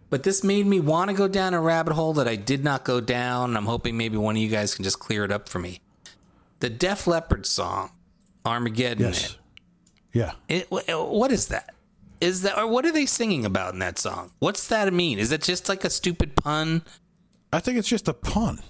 but 0.10 0.23
this 0.23 0.44
made 0.44 0.65
me 0.65 0.80
want 0.80 1.11
to 1.11 1.15
go 1.15 1.27
down 1.27 1.53
a 1.53 1.61
rabbit 1.61 1.94
hole 1.94 2.14
that 2.14 2.27
I 2.27 2.36
did 2.36 2.64
not 2.64 2.84
go 2.84 2.99
down. 2.99 3.56
I'm 3.56 3.68
hoping 3.68 3.95
maybe 3.95 4.18
one 4.18 4.36
of 4.36 4.41
you 4.41 4.49
guys 4.49 4.73
can 4.73 4.84
just 4.84 4.99
clear 4.99 5.23
it 5.23 5.31
up 5.31 5.48
for 5.48 5.60
me. 5.60 5.81
The 6.61 6.69
Def 6.69 7.06
Leppard 7.06 7.45
song, 7.45 7.91
Armageddon. 8.44 9.06
Yes. 9.06 9.38
Yeah. 10.14 10.31
It, 10.48 10.68
it, 10.72 10.95
what 10.98 11.31
is 11.31 11.49
that? 11.49 11.76
Is 12.19 12.41
that 12.41 12.57
or 12.57 12.68
what 12.68 12.86
are 12.86 12.91
they 12.91 13.06
singing 13.06 13.45
about 13.45 13.73
in 13.73 13.80
that 13.80 13.99
song? 13.99 14.31
What's 14.40 14.68
that 14.68 14.91
mean? 14.91 15.19
Is 15.19 15.31
it 15.31 15.44
just 15.44 15.69
like 15.69 15.86
a 15.86 15.90
stupid 15.90 16.36
pun? 16.36 16.81
I 17.53 17.60
think 17.60 17.77
it's 17.77 17.88
just 17.88 18.07
a 18.07 18.14
pun. 18.14 18.61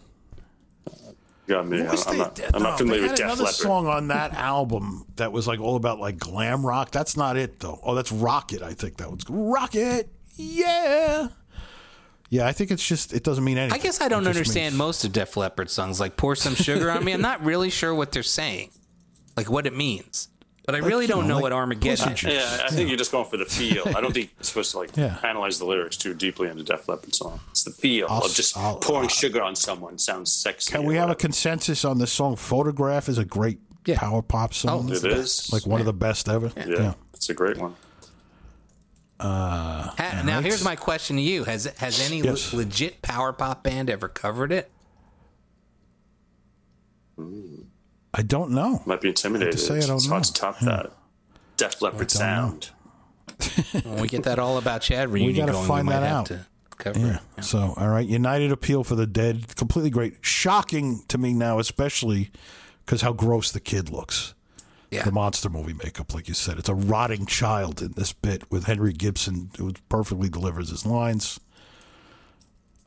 Got 1.50 1.68
me. 1.68 1.82
What 1.82 1.92
was 1.92 2.06
I'm, 2.08 2.10
oh, 2.10 2.14
they- 2.14 2.18
not, 2.44 2.56
I'm 2.56 2.62
no, 2.64 2.70
not 2.70 2.78
familiar 2.78 3.02
with 3.02 3.12
had 3.12 3.18
Def 3.18 3.26
another 3.26 3.44
Leppard. 3.44 3.56
song 3.56 3.88
on 3.88 4.08
that 4.10 4.34
album 4.34 5.06
that 5.16 5.32
was 5.32 5.48
like 5.48 5.60
all 5.60 5.76
about 5.76 6.00
like 6.00 6.18
glam 6.20 6.64
rock. 6.64 6.92
That's 6.92 7.18
not 7.18 7.38
it 7.38 7.60
though. 7.60 7.80
Oh, 7.84 7.96
that's 7.96 8.12
Rocket. 8.12 8.62
I 8.62 8.74
think 8.74 8.98
that 8.98 9.10
was 9.12 9.22
Rocket. 9.28 10.10
Yeah. 10.36 11.30
Yeah, 12.30 12.46
I 12.46 12.52
think 12.52 12.70
it's 12.70 12.86
just 12.88 13.14
it 13.14 13.24
doesn't 13.24 13.44
mean 13.44 13.58
anything. 13.58 13.80
I 13.80 13.82
guess 13.84 14.00
I 14.00 14.08
don't 14.08 14.28
understand 14.28 14.74
means- 14.74 14.78
most 14.78 15.04
of 15.06 15.12
Def 15.12 15.36
Leppard 15.36 15.72
songs, 15.72 16.00
like 16.00 16.16
"Pour 16.18 16.36
Some 16.36 16.54
Sugar 16.54 16.92
on 16.92 17.04
Me." 17.04 17.12
I'm 17.14 17.22
not 17.22 17.44
really 17.44 17.72
sure 17.72 17.96
what 17.96 18.12
they're 18.12 18.22
saying, 18.22 18.70
like 19.36 19.50
what 19.50 19.66
it 19.66 19.76
means. 19.76 20.28
But 20.72 20.76
I 20.84 20.86
really 20.86 21.08
don't 21.08 21.24
know, 21.24 21.30
know 21.30 21.36
like 21.38 21.42
what 21.44 21.52
Armageddon 21.54 22.10
pussy 22.12 22.28
is. 22.28 22.34
Yeah, 22.36 22.64
I 22.64 22.70
think 22.70 22.90
you're 22.90 22.98
just 22.98 23.12
going 23.12 23.26
for 23.26 23.38
the 23.38 23.46
feel. 23.46 23.84
I 23.88 24.02
don't 24.02 24.14
think 24.14 24.30
you're 24.38 24.44
supposed 24.44 24.70
to 24.72 24.78
like 24.78 24.96
Yeah. 24.96 25.18
analyze 25.24 25.58
the 25.58 25.66
lyrics 25.66 25.98
too 25.98 26.14
deeply 26.14 26.48
in 26.48 26.60
a 26.60 26.64
Def 26.64 26.88
Leppard 26.88 27.16
song. 27.16 27.40
It's 27.50 27.64
the 27.64 27.72
feel 27.72 28.06
I'll 28.08 28.26
of 28.26 28.34
just 28.36 28.56
I'll- 28.56 28.78
pouring 28.78 29.06
uh, 29.08 29.10
sugar 29.10 29.42
on 29.42 29.56
someone 29.56 29.98
sounds 29.98 30.32
sexy. 30.32 30.72
Can 30.72 30.84
we 30.86 30.96
have 30.96 31.10
a 31.10 31.16
consensus 31.16 31.84
on 31.84 31.98
this 31.98 32.12
song 32.12 32.36
"Photograph" 32.36 33.10
is 33.10 33.18
a 33.18 33.26
great 33.26 33.60
Yeah. 33.86 33.98
power 33.98 34.22
pop 34.22 34.54
song. 34.54 34.90
Oh, 34.92 34.94
It 34.94 35.04
is. 35.06 35.52
like 35.52 35.66
one 35.66 35.80
of 35.80 35.88
the 35.88 35.94
best 35.94 36.30
ever. 36.30 36.52
yeah, 36.56 36.94
it's 37.16 37.30
a 37.30 37.34
great 37.34 37.58
one. 37.58 37.74
Ha- 39.20 40.22
now, 40.24 40.40
here's 40.42 40.64
my 40.64 40.76
question 40.76 41.16
to 41.16 41.22
you: 41.24 41.46
Has 41.46 41.66
has 41.78 42.00
any 42.00 42.22
le- 42.22 42.30
Yes. 42.30 42.54
legit 42.54 43.02
power 43.02 43.34
pop 43.34 43.64
band 43.64 43.90
ever 43.90 44.08
covered 44.08 44.52
it? 44.52 44.70
I 48.14 48.22
don't 48.24 48.52
know. 48.52 48.82
Might 48.86 49.02
be 49.02 49.10
intimidated. 49.10 49.54
To 49.54 49.58
say 49.58 49.78
I 49.78 49.82
don't 49.82 49.98
it's 49.98 50.08
hard 50.08 50.24
to 50.24 50.34
top 50.34 50.60
that. 50.62 50.92
Def 51.58 51.82
Leppard 51.82 52.10
sound. 52.12 52.70
When 53.84 54.02
we 54.02 54.08
get 54.08 54.24
that 54.24 54.40
all 54.40 54.58
about 54.58 54.82
Chad 54.82 55.10
reunion 55.10 55.46
gotta 55.46 55.68
find 55.68 55.88
that 55.90 56.04
out. 56.04 56.26
to 56.28 56.46
cover 56.78 57.00
Yeah. 57.00 57.20
it. 57.38 57.44
So, 57.44 57.74
all 57.78 57.88
right, 57.88 58.06
United 58.08 58.52
Appeal 58.52 58.84
for 58.84 58.96
the 58.96 59.06
Dead, 59.08 59.56
completely 59.56 59.90
great. 59.92 60.18
Shocking 60.22 61.04
to 61.08 61.18
me 61.18 61.34
now, 61.34 61.60
especially 61.60 62.32
because 62.86 63.02
how 63.02 63.14
gross 63.14 63.52
the 63.52 63.60
kid 63.60 63.90
looks. 63.90 64.34
Yeah. 64.92 65.04
the 65.04 65.12
monster 65.12 65.50
movie 65.50 65.74
makeup, 65.76 66.16
like 66.16 66.28
you 66.28 66.34
said. 66.34 66.58
It's 66.58 66.68
a 66.68 66.74
rotting 66.74 67.28
child 67.28 67.80
in 67.84 67.92
this 67.92 68.12
bit 68.12 68.50
with 68.50 68.64
Henry 68.64 68.92
Gibson, 68.92 69.52
who 69.60 69.74
perfectly 69.88 70.30
delivers 70.30 70.72
his 70.72 70.84
lines. 70.84 71.40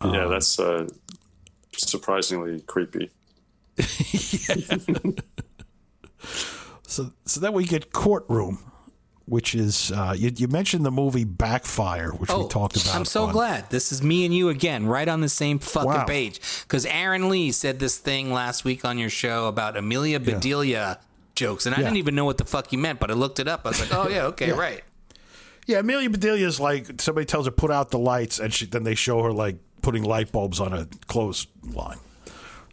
yeah, 0.05 0.27
that's 0.27 0.59
uh, 0.59 0.89
surprisingly 1.77 2.61
creepy. 2.63 3.11
So, 6.87 7.11
so 7.25 7.41
then 7.41 7.55
we 7.55 7.65
get 7.65 7.91
Courtroom, 7.93 8.59
which 9.25 9.55
is 9.55 9.91
uh, 9.93 10.15
you, 10.17 10.31
you 10.37 10.47
mentioned 10.47 10.85
the 10.85 10.91
movie 10.91 11.25
Backfire, 11.25 12.11
which 12.11 12.31
we 12.31 12.47
talked 12.49 12.77
about. 12.77 12.95
Oh, 12.95 12.99
I'm 12.99 13.05
so 13.07 13.25
on- 13.25 13.33
glad. 13.33 13.71
This 13.71 13.93
is 13.93 14.03
me 14.03 14.27
and 14.27 14.35
you 14.35 14.51
again, 14.51 14.85
right 14.87 15.09
on 15.09 15.23
the 15.23 15.29
same 15.31 15.59
fucking 15.59 15.89
Wow. 15.89 16.05
page. 16.05 16.39
Because 16.65 16.85
Aaron 16.85 17.31
Lee 17.31 17.51
said 17.51 17.79
this 17.79 17.97
thing 17.97 18.31
last 18.31 18.65
week 18.65 18.85
on 18.85 18.99
your 18.99 19.09
show 19.09 19.47
about 19.47 19.77
Amelia 19.79 20.21
Bedelia 20.21 20.99
jokes, 21.35 21.65
and 21.65 21.75
I 21.75 21.79
Yeah. 21.79 21.85
didn't 21.85 21.97
even 21.97 22.15
know 22.15 22.27
what 22.27 22.37
the 22.37 22.45
fuck 22.45 22.69
he 22.69 22.77
meant, 22.77 23.01
but 23.01 23.11
I 23.11 23.15
looked 23.15 23.39
it 23.41 23.49
up. 23.49 23.63
I 23.65 23.71
was 23.71 23.81
like, 23.81 23.95
oh 23.95 24.09
yeah, 24.11 24.25
okay, 24.27 24.53
right. 24.53 24.85
Yeah, 25.67 25.79
Amelia 25.79 26.11
Bedelia 26.11 26.47
is 26.47 26.61
like 26.61 27.01
somebody 27.01 27.25
tells 27.25 27.47
her 27.47 27.53
put 27.53 27.71
out 27.71 27.91
the 27.91 27.99
lights, 27.99 28.39
and 28.39 28.53
she, 28.53 28.67
then 28.67 28.83
they 28.85 28.95
show 28.97 29.23
her 29.23 29.33
like 29.33 29.57
putting 29.81 30.03
light 30.03 30.31
bulbs 30.31 30.61
on 30.61 30.75
a 30.75 30.87
clothesline. 31.07 31.99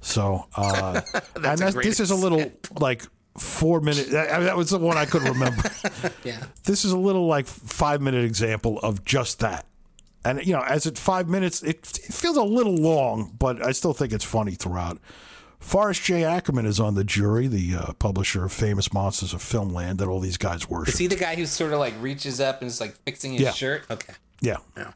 So, 0.02 0.46
uh, 0.56 1.02
and 1.36 1.44
that's, 1.44 1.74
great 1.74 1.86
this 1.86 2.00
is 2.00 2.12
a 2.12 2.16
little 2.16 2.52
like 2.80 3.04
four 3.38 3.82
minute. 3.82 4.10
That, 4.12 4.40
that 4.42 4.58
was 4.58 4.70
the 4.70 4.80
one 4.80 4.98
I 4.98 5.06
could 5.06 5.24
remember. 5.24 5.64
Yeah. 6.24 6.44
this 6.66 6.86
is 6.86 6.92
a 6.92 6.98
little 6.98 7.28
like 7.28 7.48
five 7.48 8.02
minute 8.02 8.24
example 8.26 8.80
of 8.80 9.04
just 9.06 9.40
that. 9.40 9.66
And 10.26 10.46
you 10.46 10.54
know, 10.54 10.62
as 10.62 10.86
it 10.86 10.98
five 10.98 11.28
minutes, 11.30 11.64
it, 11.64 11.78
it 12.04 12.14
feels 12.14 12.38
a 12.38 12.44
little 12.44 12.76
long, 12.76 13.36
but 13.40 13.66
I 13.66 13.72
still 13.72 13.94
think 13.94 14.12
it's 14.14 14.26
funny 14.26 14.52
throughout. 14.56 15.00
Forrest 15.60 16.04
J. 16.04 16.24
Ackerman 16.24 16.66
is 16.66 16.80
on 16.80 16.96
the 16.96 17.04
jury, 17.04 17.48
the 17.48 17.76
uh, 17.76 17.94
publisher 17.94 18.46
of 18.46 18.54
Famous 18.54 18.94
Monsters 18.94 19.34
of 19.34 19.42
Filmland 19.42 19.98
that 19.98 20.08
all 20.08 20.20
these 20.22 20.38
guys 20.38 20.70
worship. 20.70 20.94
Is 20.94 21.00
he 21.00 21.08
the 21.08 21.16
guy 21.18 21.36
who 21.36 21.46
sort 21.46 21.74
of 21.74 21.80
like 21.80 21.94
reaches 22.00 22.40
up 22.40 22.62
and 22.62 22.68
is 22.70 22.80
like 22.80 22.96
fixing 23.06 23.34
his 23.34 23.42
Yeah. 23.42 23.52
shirt? 23.52 23.84
Okay. 23.92 24.14
Yeah. 24.42 24.58
yeah. 24.78 24.92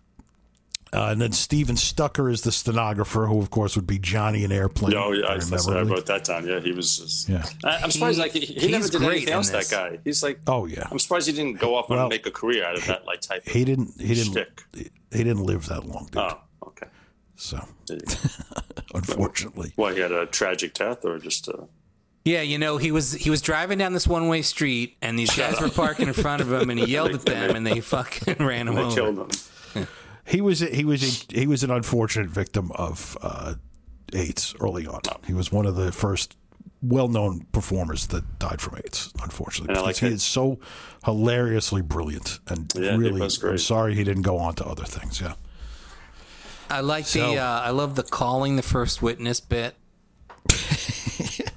Uh, 0.93 1.07
and 1.09 1.19
then 1.21 1.31
Stephen 1.31 1.75
Stucker 1.75 2.29
is 2.29 2.41
the 2.43 2.51
stenographer, 2.51 3.25
who 3.25 3.39
of 3.39 3.49
course 3.49 3.75
would 3.75 3.87
be 3.87 3.97
Johnny 3.97 4.43
in 4.43 4.51
Airplane. 4.51 4.93
Oh, 4.95 5.11
yeah, 5.11 5.27
I, 5.27 5.39
very 5.39 5.79
I 5.79 5.81
wrote 5.83 6.05
that 6.05 6.23
down. 6.23 6.45
Yeah, 6.47 6.59
he 6.59 6.71
was. 6.71 6.97
Just, 6.99 7.27
Yeah. 7.29 7.43
I, 7.65 7.77
I'm 7.77 7.89
surprised. 7.91 8.17
He- 8.17 8.21
like 8.21 8.31
he, 8.33 8.45
he 8.45 8.71
never 8.71 8.87
did 8.87 9.01
anything 9.01 9.33
else. 9.33 9.49
That 9.49 9.69
guy. 9.69 9.99
He's 10.03 10.21
like. 10.21 10.39
Oh 10.47 10.65
yeah, 10.65 10.87
I'm 10.91 10.99
surprised 10.99 11.27
he 11.27 11.33
didn't 11.33 11.59
go 11.59 11.75
off 11.75 11.89
Well- 11.89 12.01
and 12.01 12.09
make 12.09 12.25
a 12.27 12.31
career 12.31 12.63
out 12.65 12.77
of 12.77 12.85
that 12.87 13.05
like 13.05 13.21
type. 13.21 13.45
Of, 13.47 13.51
he 13.53 13.65
didn't. 13.65 13.99
He 13.99 14.13
didn't. 14.13 14.31
Shtick. 14.33 14.61
He 14.73 15.23
didn't 15.23 15.43
live 15.43 15.67
that 15.67 15.85
long, 15.85 16.05
dude. 16.11 16.17
oh, 16.21 16.39
okay. 16.67 16.87
So 17.35 17.59
There 17.87 17.97
you 17.97 18.05
go. 18.05 18.15
unfortunately, 18.95 19.71
Why 19.75 19.93
he 19.93 19.99
had 19.99 20.11
a 20.11 20.25
tragic 20.27 20.73
death 20.73 21.03
or 21.05 21.17
just? 21.19 21.49
Uh, 21.49 21.65
Yeah, 22.25 22.41
you 22.41 22.57
know, 22.57 22.77
he 22.77 22.91
was 22.91 23.13
he 23.13 23.29
was 23.29 23.41
driving 23.41 23.77
down 23.79 23.93
this 23.93 24.07
one 24.07 24.27
way 24.27 24.41
street, 24.41 24.97
and 25.01 25.17
these 25.17 25.35
guys 25.35 25.59
were 25.59 25.69
parking 25.69 26.07
in 26.07 26.13
front 26.13 26.41
of 26.41 26.51
him, 26.53 26.69
and 26.69 26.79
he 26.79 26.85
yelled 26.85 27.11
at 27.13 27.21
them, 27.25 27.55
and 27.55 27.65
they 27.65 27.79
fucking 27.95 28.45
ran 28.45 28.67
him 28.67 28.75
they 28.75 28.81
over. 28.81 28.95
killed 28.95 29.17
him. 29.19 29.29
He 30.25 30.41
was 30.41 30.59
he 30.59 30.85
was 30.85 31.03
a, 31.31 31.33
he 31.35 31.47
was 31.47 31.63
an 31.63 31.71
unfortunate 31.71 32.29
victim 32.29 32.71
of 32.73 33.17
uh, 33.21 33.55
AIDS 34.13 34.55
early 34.59 34.85
on. 34.87 35.01
He 35.25 35.33
was 35.33 35.51
one 35.51 35.65
of 35.65 35.75
the 35.75 35.91
first 35.91 36.35
well-known 36.81 37.45
performers 37.53 38.07
that 38.07 38.39
died 38.39 38.59
from 38.59 38.75
AIDS. 38.77 39.11
Unfortunately, 39.21 39.69
And 39.73 39.75
because 39.85 39.85
like 39.85 39.95
he 39.97 40.07
it. 40.07 40.13
is 40.13 40.23
so 40.23 40.59
hilariously 41.05 41.81
brilliant, 41.81 42.39
and 42.47 42.71
Yeah, 42.75 42.95
really, 42.97 43.21
was 43.21 43.41
I'm 43.43 43.57
sorry 43.57 43.95
he 43.95 44.03
didn't 44.03 44.23
go 44.23 44.37
on 44.37 44.55
to 44.55 44.65
other 44.65 44.83
things. 44.85 45.21
Yeah. 45.21 45.33
I 46.69 46.79
like 46.81 47.05
So- 47.05 47.31
the 47.33 47.37
uh, 47.39 47.61
I 47.61 47.69
love 47.69 47.95
the 47.95 48.03
calling 48.03 48.55
the 48.55 48.63
first 48.63 49.01
witness 49.01 49.39
bit. 49.39 49.75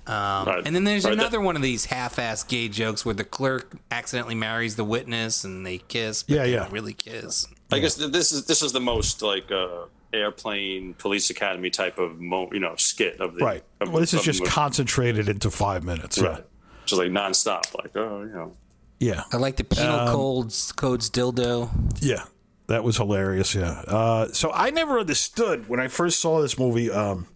Right. 0.08 0.62
And 0.64 0.74
then 0.76 0.84
there's 0.84 1.04
Right, 1.04 1.14
another 1.14 1.40
one 1.40 1.56
of 1.56 1.62
these 1.62 1.86
half-ass 1.86 2.44
gay 2.44 2.68
jokes 2.68 3.04
where 3.04 3.14
the 3.14 3.24
clerk 3.24 3.76
accidentally 3.90 4.36
marries 4.36 4.76
the 4.76 4.84
witness 4.84 5.42
and 5.42 5.66
they 5.66 5.78
kiss, 5.78 6.22
but 6.22 6.36
Yeah, 6.36 6.42
they 6.44 6.52
yeah. 6.52 6.58
don't 6.60 6.72
really 6.72 6.92
kiss. 6.94 7.48
I 7.72 7.78
guess 7.80 7.94
this 7.96 8.32
is 8.32 8.44
this 8.46 8.62
is 8.62 8.72
the 8.72 8.80
most 8.80 9.22
like 9.22 9.50
uh, 9.50 9.86
airplane 10.12 10.94
police 10.94 11.30
academy 11.30 11.70
type 11.70 11.98
of 11.98 12.20
mo- 12.20 12.48
you 12.52 12.60
know 12.60 12.76
skit 12.76 13.20
of 13.20 13.34
the 13.34 13.44
Right. 13.44 13.64
Of, 13.80 13.90
Well, 13.90 14.00
this 14.00 14.14
is 14.14 14.22
just 14.22 14.40
movie. 14.40 14.50
concentrated 14.50 15.28
into 15.28 15.50
five 15.50 15.82
minutes. 15.84 16.18
right, 16.20 16.44
just 16.84 17.00
like 17.00 17.10
nonstop. 17.10 17.74
Like 17.76 17.96
oh 17.96 18.22
you 18.22 18.32
know 18.32 18.52
Yeah. 19.00 19.24
I 19.32 19.36
like 19.38 19.56
the 19.56 19.64
penal 19.64 20.00
Um, 20.00 20.08
codes 20.08 20.72
codes 20.72 21.10
dildo. 21.10 21.70
Yeah, 22.00 22.24
that 22.68 22.84
was 22.84 22.96
hilarious. 22.98 23.54
Yeah. 23.54 23.82
Uh, 23.86 24.28
so 24.32 24.52
I 24.54 24.70
never 24.70 24.98
understood 25.00 25.68
when 25.68 25.80
I 25.80 25.88
first 25.88 26.20
saw 26.20 26.40
this 26.40 26.56
movie 26.58 26.90
um, 26.90 27.26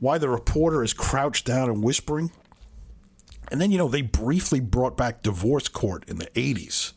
why 0.00 0.16
the 0.18 0.28
reporter 0.30 0.82
is 0.82 0.92
crouched 0.94 1.44
down 1.46 1.68
and 1.68 1.82
whispering. 1.84 2.30
And 3.50 3.60
then, 3.60 3.70
you 3.70 3.78
know, 3.78 3.86
they 3.88 4.02
briefly 4.02 4.58
brought 4.58 4.96
back 4.96 5.22
divorce 5.22 5.68
court 5.68 6.02
in 6.08 6.16
the 6.18 6.26
80s. 6.34 6.94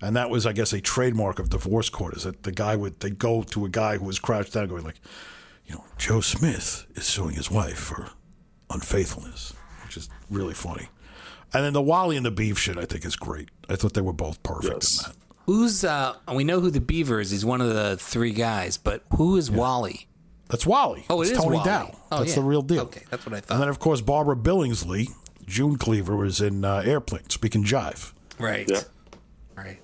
And 0.00 0.14
that 0.16 0.30
was, 0.30 0.46
I 0.46 0.52
guess, 0.52 0.72
a 0.72 0.80
trademark 0.80 1.38
of 1.40 1.50
divorce 1.50 1.88
court 1.90 2.16
is 2.16 2.22
that 2.22 2.44
the 2.44 2.52
guy 2.52 2.76
would, 2.76 3.00
they'd 3.00 3.18
go 3.18 3.42
to 3.42 3.64
a 3.64 3.68
guy 3.68 3.96
who 3.98 4.04
was 4.04 4.18
crouched 4.20 4.52
down 4.52 4.68
going 4.68 4.84
like, 4.84 5.00
you 5.66 5.74
know, 5.74 5.84
Joe 5.96 6.20
Smith 6.20 6.86
is 6.94 7.04
suing 7.04 7.34
his 7.34 7.50
wife 7.50 7.78
for 7.78 8.10
unfaithfulness, 8.70 9.54
which 9.84 9.96
is 9.96 10.08
really 10.30 10.54
funny. 10.54 10.88
And 11.52 11.64
then 11.64 11.72
the 11.72 11.82
Wally 11.82 12.16
and 12.16 12.24
the 12.24 12.30
Beav 12.32 12.58
shit, 12.58 12.76
I 12.78 12.84
think, 12.84 13.04
is 13.04 13.16
great. 13.16 13.48
I 13.68 13.76
thought 13.76 13.94
they 13.94 14.00
were 14.00 14.12
both 14.12 14.42
perfect 14.42 14.74
Yes. 14.74 15.06
in 15.06 15.10
that. 15.12 15.16
Who's 15.46 15.82
uh 15.82 16.14
we 16.34 16.44
know 16.44 16.60
who 16.60 16.70
the 16.70 16.80
beaver 16.80 17.20
is, 17.20 17.30
he's 17.30 17.44
one 17.44 17.62
of 17.62 17.68
the 17.72 17.96
three 17.96 18.32
guys, 18.32 18.76
but 18.76 19.02
who 19.16 19.36
is 19.38 19.50
Wally? 19.50 20.06
That's 20.50 20.66
Wally. 20.66 21.06
Oh, 21.08 21.22
it 21.22 21.28
it's 21.28 21.30
is 21.32 21.38
Tony 21.38 21.56
Wally. 21.56 21.64
Dow. 21.64 21.96
Oh, 22.12 22.18
That's 22.18 22.30
yeah. 22.30 22.34
the 22.36 22.42
real 22.42 22.60
deal. 22.62 22.82
Okay, 22.82 23.02
that's 23.10 23.24
what 23.24 23.34
I 23.34 23.40
thought. 23.40 23.54
And 23.54 23.62
then, 23.62 23.68
of 23.70 23.78
course, 23.78 24.02
Barbara 24.02 24.36
Billingsley, 24.36 25.08
June 25.46 25.76
Cleaver, 25.76 26.16
was 26.16 26.40
in 26.42 26.64
uh, 26.66 26.82
Airplane, 26.84 27.28
speaking 27.30 27.64
jive. 27.64 28.12
Right. 28.38 28.68
yeah 28.68 28.82
Right. 29.56 29.78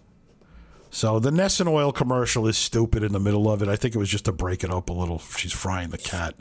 So 0.95 1.19
the 1.19 1.31
Nesson 1.33 1.67
oil 1.67 1.91
commercial 1.91 2.47
is 2.47 2.57
stupid 2.57 3.03
in 3.03 3.11
the 3.13 3.19
middle 3.19 3.51
of 3.51 3.63
it. 3.63 3.69
I 3.69 3.75
think 3.75 3.97
it 3.97 3.99
was 3.99 4.09
just 4.09 4.27
to 4.27 4.33
break 4.33 4.63
it 4.63 4.71
up 4.71 4.91
a 4.91 4.93
little. 4.93 5.19
She's 5.19 5.51
frying 5.53 5.91
the 5.91 5.99
cat. 5.99 6.37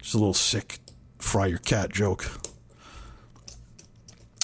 Just 0.00 0.14
a 0.14 0.18
little 0.18 0.34
sick 0.34 0.80
fry 1.20 1.46
your 1.46 1.58
cat 1.60 1.92
joke. 1.92 2.26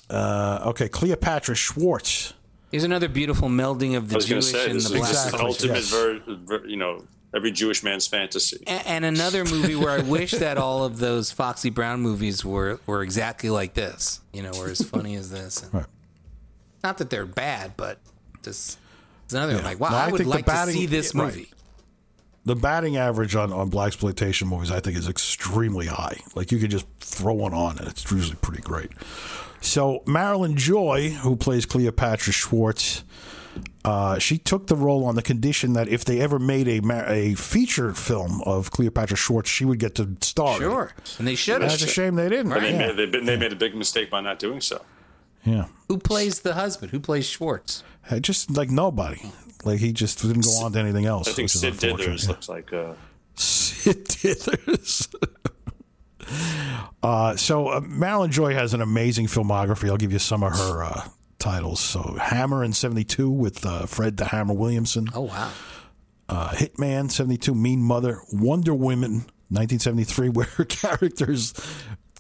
Uh, 0.09 0.61
okay, 0.67 0.89
Cleopatra 0.89 1.57
Schwartz. 1.57 2.33
Here's 2.71 2.85
another 2.85 3.09
beautiful 3.09 3.49
melding 3.49 3.97
of 3.97 4.09
the 4.09 4.15
I 4.15 4.17
was 4.19 4.29
going 4.29 4.41
to 4.41 4.49
Jewish 4.53 4.63
say 4.65 4.71
and 4.71 4.75
the 4.75 4.85
is 4.85 4.89
black. 4.91 5.01
just 5.11 5.27
Exactly, 5.27 5.41
an 5.41 5.47
ultimate 5.47 5.75
yes. 5.75 5.91
ver, 5.91 6.21
ver, 6.61 6.67
you 6.67 6.77
know 6.77 7.05
every 7.35 7.51
Jewish 7.51 7.83
man's 7.83 8.07
fantasy. 8.07 8.63
A- 8.67 8.71
And 8.89 9.05
another 9.05 9.45
movie 9.45 9.75
where 9.75 9.91
I 9.91 10.01
wish 10.03 10.31
that 10.31 10.59
all 10.59 10.85
of 10.85 10.99
those 10.99 11.31
Foxy 11.33 11.71
Brown 11.71 12.01
movies 12.01 12.45
were, 12.45 12.79
were 12.87 13.03
exactly 13.03 13.51
like 13.51 13.75
this. 13.75 14.21
You 14.33 14.43
know, 14.43 14.53
were 14.59 14.69
as 14.69 14.81
funny 14.81 15.15
as 15.17 15.31
this. 15.31 15.63
And 15.65 15.75
Right. 15.75 15.87
Not 16.85 16.99
that 16.99 17.11
they're 17.11 17.27
bad, 17.27 17.73
but 17.77 17.99
just 18.45 18.79
it's 19.29 19.35
another 19.35 19.57
one. 19.57 19.65
Like, 19.65 19.79
wow, 19.79 19.91
No, 19.91 19.97
I, 19.97 20.07
I 20.07 20.11
would 20.11 20.19
think 20.19 20.31
like 20.31 20.47
batting- 20.47 20.73
to 20.75 20.81
see 20.81 20.87
this 20.87 21.13
yeah, 21.15 21.21
right. 21.23 21.35
movie. 21.35 21.51
The 22.47 22.57
batting 22.57 22.97
average 22.97 23.37
on, 23.37 23.53
on 23.53 23.69
black 23.69 23.89
exploitation 23.89 24.49
movies, 24.49 24.71
I 24.71 24.81
think, 24.81 24.97
is 24.97 25.07
extremely 25.07 25.85
high. 25.87 26.17
Like 26.35 26.51
you 26.51 26.59
could 26.59 26.71
just 26.71 26.87
throw 26.99 27.35
one 27.35 27.53
on, 27.53 27.77
and 27.79 27.87
it's 27.87 28.11
usually 28.11 28.37
pretty 28.37 28.63
great. 28.63 28.91
So 29.61 30.03
Marilyn 30.07 30.57
Joi, 30.57 31.11
who 31.11 31.37
plays 31.37 31.67
Cleopatra 31.67 32.33
Schwartz, 32.33 33.05
uh, 33.85 34.19
she 34.19 34.39
took 34.39 34.69
the 34.69 34.77
role 34.77 35.05
on 35.05 35.15
the 35.15 35.21
condition 35.23 35.75
that 35.75 35.89
if 35.89 36.07
they 36.07 36.21
ever 36.21 36.39
made 36.39 36.69
a 36.69 36.81
a 37.13 37.35
feature 37.35 37.93
film 37.93 38.41
of 38.47 38.71
Cleopatra 38.71 39.17
Schwartz, 39.17 39.51
she 39.51 39.67
would 39.67 39.79
get 39.79 39.95
to 39.97 40.17
star. 40.23 40.57
Sure. 40.59 40.93
And 41.19 41.27
they 41.29 41.35
should 41.35 41.61
have. 41.61 41.71
That's 41.73 41.83
a 41.83 41.87
shame 41.87 42.15
they 42.15 42.31
didn't. 42.31 42.53
And 42.53 42.63
they, 42.65 42.71
Yeah. 42.73 42.93
made, 42.93 43.13
they, 43.13 43.21
they 43.21 43.37
made 43.37 43.53
a 43.53 43.57
big 43.57 43.75
mistake 43.75 44.09
by 44.09 44.21
not 44.23 44.39
doing 44.39 44.61
so. 44.63 44.81
Yeah. 45.49 45.67
Who 45.89 45.99
plays 45.99 46.41
the 46.41 46.55
husband? 46.55 46.91
Who 46.93 47.01
plays 47.01 47.27
Schwartz? 47.27 47.83
Hey, 48.05 48.21
Just 48.21 48.51
like 48.51 48.71
nobody. 48.71 49.21
Like 49.65 49.79
he 49.81 49.93
just 49.93 50.21
didn't 50.23 50.45
go 50.45 50.51
on 50.65 50.73
to 50.73 50.79
anything 50.79 51.07
else. 51.07 51.29
I 51.29 51.33
think 51.33 51.49
Sid. 51.51 51.75
Dithers 51.75 52.23
Yeah. 52.25 52.29
looks 52.29 52.49
like 52.49 52.73
uh, 52.73 52.95
Sid 53.35 54.05
Dithers. 54.07 55.09
uh, 57.03 57.37
so 57.37 57.69
uh, 57.69 57.81
Marilyn 57.81 58.31
Joi 58.31 58.55
has 58.55 58.75
an 58.75 58.81
amazing 58.81 59.27
filmography. 59.27 59.89
I'll 59.89 59.97
give 59.97 60.13
you 60.13 60.19
some 60.19 60.43
of 60.43 60.53
her 60.53 60.85
uh, 60.85 61.09
titles. 61.39 61.81
So 61.81 62.17
Hammer 62.21 62.63
in 62.65 62.73
'72 62.73 63.29
with 63.31 63.65
uh, 63.67 63.87
Fred 63.87 64.17
the 64.17 64.27
Hammer 64.27 64.55
Williamson. 64.55 65.07
Oh, 65.15 65.23
wow. 65.23 65.51
Uh, 66.29 66.51
Hitman 66.51 67.11
'72, 67.11 67.55
Mean 67.55 67.81
Mother, 67.83 68.21
Wonder 68.33 68.75
Women. 68.75 69.25
1973, 69.51 70.29
where 70.31 70.45
her 70.47 70.65
character's 70.67 71.55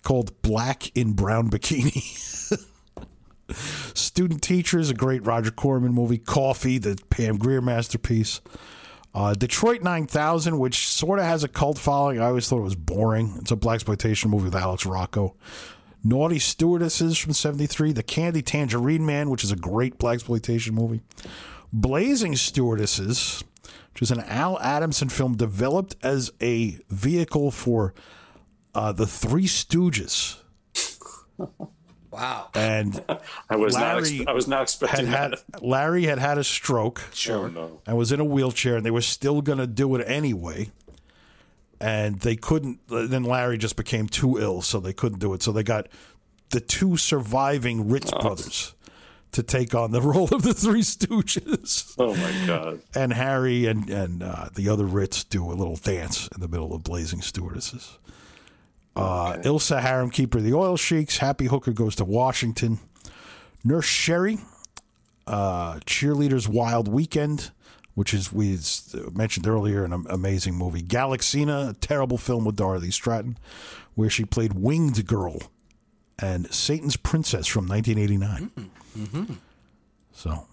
called 0.02 0.40
Black 0.40 0.96
in 0.96 1.12
Brown 1.12 1.50
Bikini. 1.50 2.58
Student 3.54 4.42
Teachers, 4.42 4.90
a 4.90 4.94
great 4.94 5.24
Roger 5.24 5.50
Corman 5.50 5.92
movie. 5.92 6.18
Coffy, 6.18 6.78
the 6.78 6.98
Pam 7.10 7.38
Grier 7.38 7.60
masterpiece. 7.60 8.40
Uh, 9.14 9.34
Detroit 9.34 9.82
9000, 9.82 10.58
which 10.58 10.86
sort 10.86 11.18
of 11.18 11.24
has 11.24 11.42
a 11.42 11.48
cult 11.48 11.78
following. 11.78 12.20
I 12.20 12.26
always 12.26 12.48
thought 12.48 12.58
it 12.58 12.62
was 12.62 12.76
boring. 12.76 13.36
It's 13.40 13.50
a 13.50 13.56
black 13.56 13.76
exploitation 13.76 14.30
movie 14.30 14.44
with 14.44 14.54
Alex 14.54 14.84
Rocco. 14.84 15.34
Naughty 16.04 16.38
Stewardesses 16.38 17.18
from 17.18 17.32
73. 17.32 17.92
The 17.92 18.02
Candy 18.02 18.42
Tangerine 18.42 19.04
Man, 19.04 19.30
which 19.30 19.42
is 19.42 19.50
a 19.50 19.56
great 19.56 19.98
black 19.98 20.14
exploitation 20.14 20.74
movie. 20.74 21.00
Blazing 21.72 22.36
Stewardesses, 22.36 23.42
which 23.92 24.02
is 24.02 24.10
an 24.10 24.20
Al 24.20 24.58
Adamson 24.60 25.08
film 25.08 25.36
developed 25.36 25.96
as 26.02 26.30
a 26.40 26.78
vehicle 26.88 27.50
for 27.50 27.94
uh, 28.74 28.92
the 28.92 29.06
Three 29.06 29.46
Stooges. 29.46 30.38
Wow. 32.10 32.48
and 32.54 33.02
I 33.50 33.56
was 33.56 33.74
not. 33.74 33.96
Larry 34.02 34.18
Ex- 34.20 34.26
I 34.28 34.32
was 34.32 34.48
not 34.48 34.62
expecting 34.62 35.06
had 35.06 35.32
that. 35.32 35.62
Larry 35.62 36.04
had 36.04 36.18
had 36.18 36.38
a 36.38 36.44
stroke 36.44 37.02
Oh, 37.28 37.48
no. 37.48 37.80
and 37.86 37.96
was 37.96 38.12
in 38.12 38.20
a 38.20 38.24
wheelchair, 38.24 38.76
and 38.76 38.86
they 38.86 38.90
were 38.90 39.00
still 39.00 39.42
going 39.42 39.58
to 39.58 39.66
do 39.66 39.94
it 39.96 40.04
anyway. 40.06 40.70
And 41.80 42.18
they 42.20 42.34
couldn't. 42.34 42.80
Then 42.88 43.22
Larry 43.22 43.56
just 43.56 43.76
became 43.76 44.08
too 44.08 44.38
ill, 44.38 44.62
so 44.62 44.80
they 44.80 44.92
couldn't 44.92 45.20
do 45.20 45.32
it. 45.34 45.42
So 45.42 45.52
they 45.52 45.62
got 45.62 45.86
the 46.50 46.60
two 46.60 46.96
surviving 46.96 47.88
Ritz 47.88 48.10
brothers 48.10 48.74
to 49.30 49.42
take 49.44 49.74
on 49.76 49.92
the 49.92 50.00
role 50.02 50.28
of 50.34 50.42
the 50.42 50.54
Three 50.54 50.80
Stooges. 50.80 51.94
Oh 51.98 52.16
my 52.16 52.46
god. 52.46 52.80
And 52.96 53.12
Harry 53.12 53.66
and 53.66 53.88
and 53.90 54.22
uh, 54.24 54.48
the 54.54 54.68
other 54.68 54.86
Ritz 54.86 55.22
do 55.22 55.44
a 55.44 55.54
little 55.54 55.76
dance 55.76 56.26
in 56.34 56.40
the 56.40 56.48
middle 56.48 56.74
of 56.74 56.82
Blazing 56.82 57.20
Stewardesses. 57.22 57.98
Uh, 58.96 59.34
Ilsa 59.44 59.80
Harem, 59.80 60.10
keeper 60.10 60.38
of 60.38 60.44
the 60.44 60.54
oil 60.54 60.76
sheiks. 60.76 61.18
Happy 61.18 61.46
Hooker 61.46 61.72
goes 61.72 61.94
to 61.96 62.04
Washington. 62.04 62.80
Nurse 63.64 63.84
Sherry, 63.86 64.38
uh, 65.26 65.74
cheerleaders 65.86 66.48
Wild 66.48 66.88
Weekend, 66.88 67.50
which 67.94 68.12
is 68.14 68.32
we 68.32 68.58
mentioned 69.12 69.46
earlier, 69.46 69.84
an 69.84 69.92
amazing 70.08 70.54
movie. 70.54 70.82
Galaxina, 70.82 71.70
a 71.70 71.74
terrible 71.74 72.18
film 72.18 72.44
with 72.44 72.56
Dorothy 72.56 72.90
Stratten, 72.90 73.36
where 73.94 74.10
she 74.10 74.24
played 74.24 74.52
Winged 74.54 75.06
Girl, 75.06 75.38
and 76.18 76.52
Satan's 76.52 76.96
Princess 76.96 77.46
from 77.46 77.66
1989. 77.68 78.70
So 80.12 80.46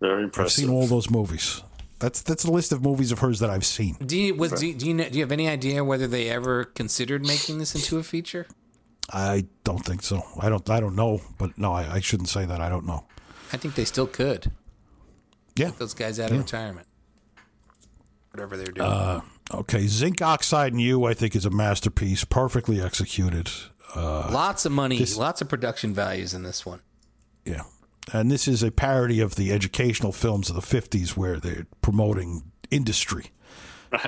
Very 0.00 0.24
impressive. 0.24 0.44
I've 0.44 0.52
seen 0.52 0.70
all 0.70 0.86
those 0.86 1.10
movies. 1.10 1.62
That's 2.02 2.20
that's 2.20 2.42
the 2.42 2.50
list 2.50 2.72
of 2.72 2.82
movies 2.82 3.12
of 3.12 3.20
hers 3.20 3.38
that 3.38 3.48
I've 3.48 3.64
seen. 3.64 3.94
Do 4.04 4.18
you 4.18 4.34
was 4.34 4.50
do 4.54 4.66
you, 4.66 4.74
do 4.74 4.88
you 4.88 4.94
know, 4.94 5.08
do 5.08 5.16
you 5.16 5.22
have 5.22 5.30
any 5.30 5.48
idea 5.48 5.84
whether 5.84 6.08
they 6.08 6.28
ever 6.28 6.64
considered 6.64 7.24
making 7.24 7.58
this 7.58 7.76
into 7.76 7.96
a 7.96 8.02
feature? 8.02 8.48
I 9.12 9.46
don't 9.62 9.84
think 9.84 10.02
so. 10.02 10.24
I 10.40 10.48
don't. 10.48 10.68
I 10.68 10.80
don't 10.80 10.96
know. 10.96 11.20
But 11.38 11.56
no, 11.56 11.72
I, 11.72 11.94
I 11.94 12.00
shouldn't 12.00 12.28
say 12.28 12.44
that. 12.44 12.60
I 12.60 12.68
don't 12.68 12.86
know. 12.86 13.04
I 13.52 13.56
think 13.56 13.76
they 13.76 13.84
still 13.84 14.08
could. 14.08 14.50
Yeah. 15.54 15.70
Those 15.78 15.94
guys 15.94 16.18
out 16.18 16.32
of 16.32 16.38
retirement. 16.38 16.88
Whatever 18.32 18.56
they're 18.56 18.66
doing. 18.66 18.88
Uh, 18.88 19.20
okay. 19.52 19.86
Zinc 19.86 20.20
oxide 20.22 20.72
and 20.72 20.80
you, 20.80 21.04
I 21.04 21.14
think, 21.14 21.36
is 21.36 21.46
a 21.46 21.50
masterpiece, 21.50 22.24
perfectly 22.24 22.80
executed. 22.80 23.48
Uh, 23.94 24.28
lots 24.32 24.64
of 24.64 24.72
money, 24.72 25.04
lots 25.16 25.40
of 25.40 25.48
production 25.48 25.94
values 25.94 26.34
in 26.34 26.42
this 26.42 26.66
one. 26.66 26.80
Yeah. 27.44 27.62
And 28.12 28.30
this 28.30 28.48
is 28.48 28.62
a 28.62 28.70
parody 28.70 29.20
of 29.20 29.36
the 29.36 29.52
educational 29.52 30.12
films 30.12 30.50
of 30.50 30.56
the 30.56 30.62
50s 30.62 31.16
where 31.16 31.38
they're 31.38 31.66
promoting 31.82 32.42
industry 32.70 33.26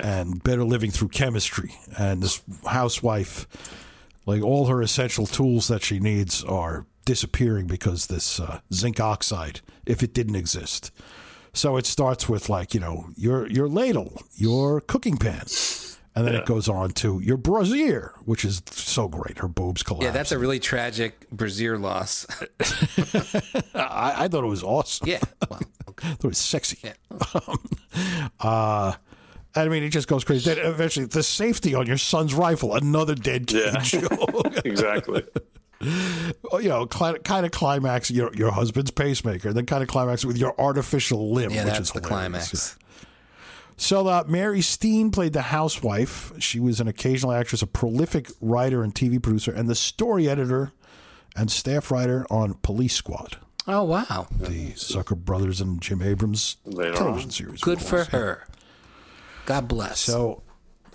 and 0.01 0.43
better 0.43 0.63
living 0.63 0.91
through 0.91 1.09
chemistry. 1.09 1.75
And 1.97 2.21
this 2.21 2.41
housewife, 2.67 3.47
like 4.25 4.41
all 4.41 4.67
her 4.67 4.81
essential 4.81 5.25
tools 5.25 5.67
that 5.67 5.83
she 5.83 5.99
needs, 5.99 6.43
are 6.43 6.85
disappearing 7.05 7.67
because 7.67 8.07
this 8.07 8.39
uh, 8.39 8.59
zinc 8.73 8.99
oxide, 8.99 9.61
if 9.85 10.03
it 10.03 10.13
didn't 10.13 10.35
exist. 10.35 10.91
So 11.53 11.77
it 11.77 11.85
starts 11.85 12.27
with 12.27 12.49
like, 12.49 12.73
you 12.73 12.81
know, 12.81 13.07
your 13.15 13.47
your 13.47 13.69
ladle, 13.69 14.21
your 14.35 14.81
cooking 14.81 15.15
pan. 15.17 15.45
And 16.15 16.25
then 16.25 16.33
it 16.35 16.45
goes 16.45 16.69
on 16.69 16.91
to 16.91 17.19
your 17.19 17.35
brassiere, 17.35 18.13
which 18.23 18.45
is 18.45 18.61
so 18.71 19.09
great. 19.09 19.39
Her 19.39 19.49
boobs 19.49 19.83
collapse. 19.83 20.05
Yeah, 20.05 20.11
that's 20.11 20.31
a 20.31 20.39
really 20.39 20.59
tragic 20.59 21.29
brazier 21.29 21.77
loss. 21.77 22.25
I, 23.75 24.13
I 24.17 24.27
thought 24.29 24.43
it 24.43 24.47
was 24.47 24.63
awesome. 24.63 25.07
yeah. 25.07 25.19
Well, 25.49 25.59
I 26.03 26.07
thought 26.15 26.25
it 26.25 26.27
was 26.27 26.37
sexy. 26.37 26.79
yeah. 26.83 26.93
Uh, 28.39 28.93
I 29.55 29.67
mean, 29.69 29.83
it 29.83 29.89
just 29.89 30.07
goes 30.09 30.23
crazy. 30.25 30.53
Then 30.53 30.65
eventually, 30.65 31.05
the 31.05 31.23
safety 31.23 31.73
on 31.75 31.85
your 31.87 31.97
son's 31.97 32.33
rifle, 32.33 32.75
another 32.75 33.15
dead 33.15 33.47
kid 33.47 33.73
Yeah. 33.73 33.79
joke. 33.81 34.65
exactly. 34.65 35.23
You 35.81 36.69
know, 36.69 36.85
kind 36.87 37.15
of, 37.17 37.23
kind 37.23 37.45
of 37.45 37.51
climax 37.53 38.09
your 38.11 38.33
your 38.35 38.51
husband's 38.51 38.91
pacemaker, 38.91 39.53
then 39.53 39.65
kind 39.65 39.81
of 39.83 39.87
climax 39.89 40.25
with 40.25 40.37
your 40.37 40.59
artificial 40.59 41.31
limb, 41.33 41.51
Yeah, 41.51 41.63
which 41.65 41.73
that's 41.73 41.89
is 41.89 41.93
the 41.93 42.01
climax. 42.01 42.77
So 43.77 44.07
uh, 44.07 44.23
Mary 44.27 44.61
Steen 44.61 45.11
played 45.11 45.33
the 45.33 45.41
housewife. 45.43 46.31
She 46.39 46.59
was 46.59 46.79
an 46.79 46.87
occasional 46.87 47.33
actress, 47.33 47.61
a 47.61 47.67
prolific 47.67 48.29
writer 48.39 48.83
and 48.83 48.93
TV 48.95 49.21
producer, 49.21 49.51
and 49.51 49.69
the 49.69 49.75
story 49.75 50.29
editor 50.29 50.71
and 51.35 51.51
staff 51.51 51.91
writer 51.91 52.25
on 52.29 52.53
Police 52.55 52.95
Squad, 52.95 53.37
Oh 53.67 53.83
wow. 53.83 54.27
the 54.39 54.71
Zucker 54.71 55.17
brothers 55.17 55.59
and 55.59 55.81
Jim 55.81 56.01
Abrahams 56.01 56.55
Later 56.65 56.93
television 56.93 57.27
on. 57.29 57.31
series. 57.31 57.61
Good 57.61 57.81
for 57.81 58.05
her. 58.05 58.47
God 59.45 59.67
bless. 59.67 59.99
So 59.99 60.41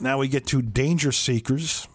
now 0.01 0.17
we 0.19 0.29
get 0.29 0.47
to 0.49 0.63
Danger 0.63 1.13
Seekers. 1.13 1.87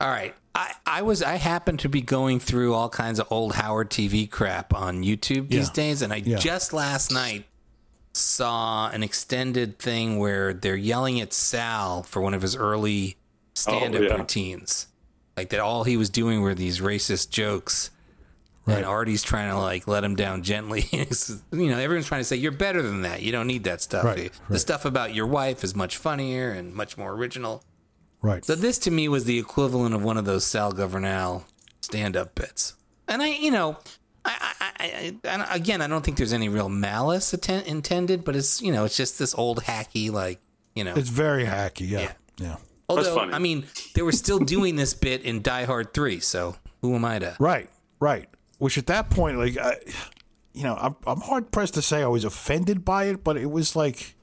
All 0.00 0.08
right. 0.08 0.34
I, 0.54 0.72
I 0.86 1.02
was 1.02 1.22
I 1.22 1.34
happened 1.36 1.80
to 1.80 1.88
be 1.88 2.00
going 2.00 2.38
through 2.40 2.74
all 2.74 2.88
kinds 2.88 3.18
of 3.18 3.26
old 3.30 3.54
Howard 3.56 3.90
TV 3.90 4.30
crap 4.30 4.72
on 4.72 5.02
YouTube 5.02 5.48
these 5.50 5.66
Yeah. 5.68 5.72
days, 5.74 6.02
and 6.02 6.12
I 6.12 6.16
Yeah. 6.24 6.38
just 6.38 6.72
last 6.72 7.10
night 7.12 7.44
saw 8.12 8.90
an 8.90 9.02
extended 9.02 9.78
thing 9.78 10.18
where 10.18 10.52
they're 10.52 10.76
yelling 10.76 11.20
at 11.20 11.32
Sal 11.32 12.02
for 12.02 12.20
one 12.20 12.34
of 12.34 12.42
his 12.42 12.56
early 12.56 13.16
stand-up 13.54 14.00
Oh, 14.02 14.04
yeah. 14.04 14.14
routines, 14.14 14.86
like 15.36 15.50
that. 15.50 15.60
All 15.60 15.84
he 15.84 15.96
was 15.96 16.10
doing 16.10 16.40
were 16.40 16.54
these 16.54 16.80
racist 16.80 17.30
jokes, 17.30 17.90
Right. 18.66 18.78
and 18.78 18.86
Artie's 18.86 19.22
trying 19.22 19.50
to 19.50 19.58
like 19.58 19.86
let 19.88 20.04
him 20.04 20.14
down 20.14 20.42
gently. 20.42 20.84
You 21.52 21.70
know, 21.70 21.78
everyone's 21.78 22.06
trying 22.06 22.20
to 22.20 22.24
say 22.24 22.36
you're 22.36 22.52
better 22.52 22.82
than 22.82 23.02
that. 23.02 23.22
You 23.22 23.32
don't 23.32 23.46
need 23.46 23.64
that 23.64 23.80
stuff. 23.80 24.04
Right, 24.04 24.30
The 24.32 24.40
right. 24.50 24.60
stuff 24.60 24.84
about 24.84 25.14
your 25.14 25.26
wife 25.26 25.64
is 25.64 25.74
much 25.74 25.96
funnier 25.96 26.50
and 26.50 26.74
much 26.74 26.98
more 26.98 27.12
original. 27.12 27.62
Right. 28.20 28.44
So 28.44 28.54
this 28.54 28.78
to 28.80 28.90
me 28.90 29.08
was 29.08 29.24
the 29.24 29.38
equivalent 29.38 29.94
of 29.94 30.02
one 30.02 30.16
of 30.18 30.24
those 30.24 30.44
Sal 30.44 30.72
Governale 30.72 31.46
stand-up 31.80 32.34
bits, 32.34 32.74
and 33.06 33.22
I, 33.22 33.28
you 33.28 33.50
know, 33.50 33.78
I, 34.28 34.54
I, 34.60 35.16
I, 35.24 35.44
I 35.44 35.54
again, 35.56 35.80
I 35.82 35.86
don't 35.86 36.04
think 36.04 36.16
there's 36.16 36.32
any 36.32 36.48
real 36.48 36.68
malice 36.68 37.32
atten- 37.32 37.64
intended, 37.66 38.24
but 38.24 38.36
it's 38.36 38.60
you 38.60 38.72
know, 38.72 38.84
it's 38.84 38.96
just 38.96 39.18
this 39.18 39.34
old 39.34 39.62
hacky, 39.64 40.10
like 40.10 40.40
you 40.74 40.84
know. 40.84 40.94
It's 40.94 41.08
very 41.08 41.44
hacky. 41.44 41.88
Yeah. 41.88 42.00
Yeah. 42.00 42.12
Yeah. 42.38 42.56
Although, 42.88 43.14
funny. 43.14 43.34
I 43.34 43.38
mean, 43.38 43.66
they 43.94 44.02
were 44.02 44.12
still 44.12 44.38
doing 44.38 44.76
this 44.76 44.94
bit 44.94 45.22
in 45.22 45.42
Die 45.42 45.64
Hard 45.64 45.92
Three, 45.92 46.20
so 46.20 46.56
who 46.80 46.94
am 46.94 47.04
I 47.04 47.18
to? 47.18 47.36
Right. 47.38 47.68
Right. 48.00 48.28
Which 48.58 48.78
at 48.78 48.86
that 48.86 49.10
point, 49.10 49.38
like, 49.38 49.56
I, 49.58 49.76
you 50.54 50.62
know, 50.64 50.74
I'm, 50.74 50.96
I'm 51.06 51.20
hard 51.20 51.50
pressed 51.52 51.74
to 51.74 51.82
say 51.82 52.02
I 52.02 52.06
was 52.06 52.24
offended 52.24 52.84
by 52.84 53.04
it, 53.04 53.22
but 53.22 53.36
it 53.36 53.50
was 53.50 53.76
like, 53.76 54.16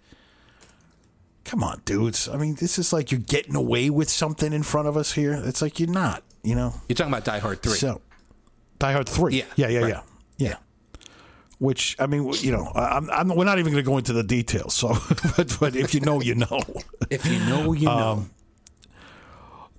come 1.43 1.63
on, 1.63 1.81
dudes. 1.85 2.27
I 2.27 2.37
mean, 2.37 2.55
this 2.55 2.79
is 2.79 2.91
like 2.91 3.11
you're 3.11 3.21
getting 3.21 3.55
away 3.55 3.89
with 3.89 4.09
something 4.09 4.51
in 4.51 4.63
front 4.63 4.87
of 4.87 4.97
us 4.97 5.13
here. 5.13 5.33
It's 5.33 5.61
like 5.61 5.79
you're 5.79 5.89
not, 5.89 6.23
you 6.43 6.55
know? 6.55 6.73
You're 6.89 6.95
talking 6.95 7.13
about 7.13 7.23
Die 7.23 7.39
Hard 7.39 7.61
Three. 7.61 7.73
So, 7.73 8.01
Die 8.79 8.91
Hard 8.91 9.07
3. 9.09 9.35
Yeah, 9.35 9.43
Yeah. 9.55 9.67
Yeah. 9.67 9.79
right. 9.79 9.89
Yeah. 9.89 10.01
Yeah. 10.37 10.55
Which, 11.59 11.95
I 11.99 12.05
mean, 12.07 12.31
you 12.41 12.51
know, 12.51 12.69
I'm, 12.75 13.09
I'm, 13.09 13.29
we're 13.29 13.45
not 13.45 13.59
even 13.59 13.71
going 13.71 13.83
to 13.83 13.89
go 13.89 13.97
into 13.97 14.11
the 14.11 14.23
details. 14.23 14.73
So, 14.73 14.89
but, 15.37 15.55
but 15.59 15.75
if 15.75 15.93
you 15.93 16.01
know, 16.01 16.21
you 16.21 16.35
know. 16.35 16.59
if 17.09 17.25
you 17.25 17.39
know, 17.45 17.71
you 17.73 17.87
Um, 17.87 17.97
know. 17.97 18.25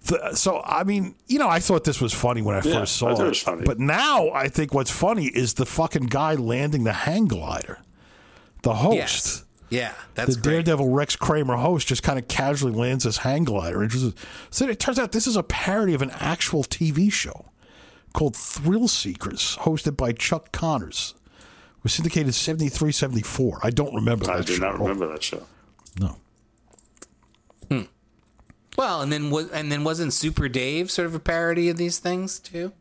The- 0.06 0.35
so 0.36 0.62
I 0.64 0.85
mean, 0.85 1.14
you 1.27 1.39
know, 1.39 1.48
I 1.48 1.59
thought 1.59 1.85
this 1.85 2.01
was 2.01 2.12
funny 2.12 2.40
when 2.40 2.55
I 2.55 2.62
Yeah, 2.64 2.81
first 2.81 2.97
saw 2.97 3.09
I 3.09 3.12
it. 3.12 3.20
it 3.20 3.24
was 3.28 3.43
funny. 3.43 3.64
But 3.64 3.78
now 3.81 4.31
I 4.31 4.48
think 4.48 4.73
what's 4.73 4.90
funny 4.90 5.27
is 5.27 5.55
the 5.55 5.66
fucking 5.66 6.05
guy 6.06 6.35
landing 6.35 6.85
the 6.85 6.93
hang 6.93 7.27
glider. 7.27 7.81
The 8.62 8.74
host, 8.74 8.97
yes. 8.97 9.43
Yeah, 9.68 9.93
that's 10.14 10.36
the 10.36 10.40
great. 10.40 10.52
Daredevil 10.64 10.90
Rex 10.90 11.16
Kramer 11.16 11.56
host, 11.56 11.89
just 11.89 12.05
kind 12.05 12.20
of 12.20 12.28
casually 12.28 12.73
lands 12.73 13.02
his 13.05 13.18
hang 13.18 13.43
glider. 13.44 13.82
And 13.82 13.90
just, 13.90 14.16
so 14.51 14.68
it 14.68 14.78
turns 14.78 14.98
out 15.01 15.10
this 15.10 15.27
is 15.27 15.35
a 15.36 15.43
parody 15.43 15.93
of 15.93 16.02
an 16.02 16.10
actual 16.12 16.62
TV 16.62 17.12
show 17.12 17.47
called 18.16 18.34
Thrill 18.34 18.88
Seekers, 18.88 19.59
hosted 19.60 19.94
by 19.97 20.10
Chuck 20.12 20.51
Connors. 20.51 21.14
It 21.76 21.82
was 21.82 21.93
syndicated 21.93 22.34
73, 22.34 22.90
74. 22.90 23.60
I 23.62 23.68
don't 23.70 23.94
remember 23.94 24.30
I 24.30 24.38
that 24.38 24.47
do 24.47 24.55
show. 24.56 24.62
not 24.62 24.78
remember 24.80 25.06
that 25.09 25.22
show. 25.22 25.43
No. 26.01 26.16
Hmm. 27.70 27.82
well, 28.78 29.02
and 29.02 29.12
then 29.12 29.30
was 29.30 29.51
and 29.51 29.70
then 29.70 29.84
wasn't 29.84 30.12
Super 30.14 30.48
Dave 30.48 30.90
sort 30.90 31.06
of 31.06 31.14
a 31.14 31.18
parody 31.20 31.68
of 31.68 31.76
these 31.76 31.98
things 31.98 32.38
too? 32.38 32.72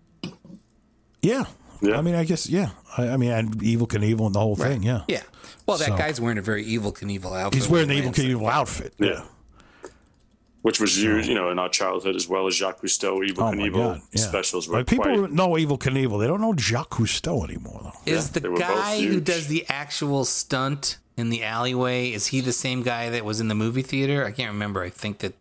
Yeah. 1.22 1.46
Yeah. 1.82 1.98
I 1.98 2.02
mean, 2.02 2.16
I 2.16 2.24
guess, 2.24 2.48
yeah. 2.48 2.70
I, 2.98 3.10
I 3.10 3.18
mean, 3.18 3.32
and 3.32 3.58
Evel 3.58 3.88
Knievel 3.88 4.28
and 4.28 4.36
the 4.36 4.40
whole 4.40 4.56
thing, 4.56 4.84
yeah. 4.84 5.02
Yeah. 5.10 5.24
Well, 5.68 5.78
that 5.78 5.88
So- 5.90 5.98
guy's 5.98 6.22
wearing 6.22 6.38
a 6.38 6.42
very 6.42 6.64
Evel 6.66 6.94
Knievel 6.98 7.38
outfit. 7.38 7.56
He's 7.62 7.68
wearing 7.70 7.90
the 7.90 7.96
Evel 7.96 8.16
he 8.16 8.34
lands 8.34 8.42
Knievel 8.46 8.50
outfit. 8.52 8.94
Yeah. 9.00 9.24
Which 10.66 10.80
was 10.80 11.00
used, 11.00 11.30
you 11.30 11.36
know, 11.36 11.52
in 11.52 11.60
our 11.60 11.70
childhood 11.70 12.16
as 12.16 12.28
well 12.28 12.48
as 12.48 12.56
Jacques 12.56 12.82
Cousteau, 12.82 13.20
Evel 13.20 13.36
Oh 13.38 13.52
my 13.52 13.70
Knievel 13.70 14.02
Yeah. 14.14 14.22
specials 14.22 14.68
were 14.68 14.78
Like, 14.78 14.88
people 14.88 15.06
quite. 15.06 15.32
know 15.32 15.50
Evel 15.52 15.78
Knievel. 15.78 16.20
They 16.20 16.26
don't 16.26 16.42
know 16.42 16.56
Jacques 16.56 16.90
Cousteau 16.90 17.44
anymore, 17.48 17.82
though. 17.84 18.12
Is 18.12 18.26
Yeah, 18.26 18.32
the 18.34 18.40
they 18.40 18.50
were 18.50 18.58
both 18.58 18.68
guy 18.68 19.00
who 19.06 19.20
does 19.20 19.46
the 19.46 19.64
actual 19.70 20.26
stunt 20.26 20.98
in 21.18 21.30
the 21.30 21.44
alleyway? 21.44 22.12
Is 22.12 22.26
he 22.34 22.42
the 22.42 22.52
same 22.52 22.82
guy 22.82 23.12
that 23.12 23.24
was 23.24 23.40
in 23.40 23.48
the 23.48 23.54
movie 23.54 23.84
theater? 23.84 24.26
I 24.26 24.32
can't 24.32 24.52
remember. 24.52 24.82
I 24.82 24.90
think 24.90 25.20
that 25.20 25.34
it 25.34 25.38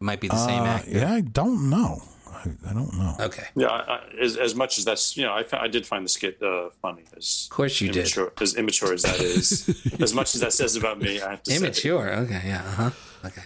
might 0.00 0.20
be 0.20 0.28
the 0.28 0.38
same 0.46 0.62
Uh, 0.62 0.76
actor. 0.76 0.90
yeah, 0.90 1.12
I 1.12 1.20
don't 1.20 1.68
know. 1.68 2.02
I, 2.32 2.70
I 2.70 2.72
don't 2.72 2.94
know. 2.94 3.14
Okay. 3.20 3.44
Yeah, 3.56 3.66
I, 3.66 3.96
I, 3.96 4.00
as, 4.22 4.38
as 4.38 4.54
much 4.54 4.78
as 4.78 4.86
that's, 4.86 5.18
you 5.18 5.24
know, 5.24 5.32
I, 5.32 5.44
I 5.52 5.68
did 5.68 5.84
find 5.86 6.02
the 6.02 6.08
skit 6.08 6.42
uh, 6.42 6.70
funny. 6.80 7.04
As 7.14 7.46
Of 7.50 7.54
course 7.54 7.82
you 7.82 7.90
did. 7.92 8.10
As 8.40 8.54
immature 8.54 8.94
as 8.94 9.02
that 9.02 9.20
is, 9.20 9.68
as 10.00 10.14
much 10.14 10.34
as 10.34 10.40
that 10.40 10.54
says 10.54 10.76
about 10.76 10.98
me, 10.98 11.20
I 11.20 11.32
have 11.32 11.42
to 11.42 11.50
say. 11.50 11.56
Immature. 11.58 12.10
Okay. 12.24 12.40
Yeah. 12.46 12.62
Uh 12.64 12.70
huh. 12.70 12.90
Okay. 13.26 13.42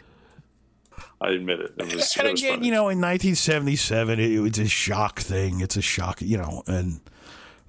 I 1.20 1.30
admit 1.32 1.60
it. 1.60 1.72
It 1.78 1.94
was, 1.94 2.16
and 2.16 2.28
it 2.28 2.32
was 2.32 2.40
again, 2.42 2.54
funny. 2.56 2.66
you 2.66 2.72
know, 2.72 2.88
in 2.88 2.98
1977, 2.98 4.18
it, 4.20 4.30
it 4.32 4.40
was 4.40 4.58
a 4.58 4.66
shock 4.68 5.20
thing. 5.20 5.60
It's 5.60 5.76
a 5.76 5.82
shock, 5.82 6.22
you 6.22 6.38
know, 6.38 6.62
and 6.66 7.00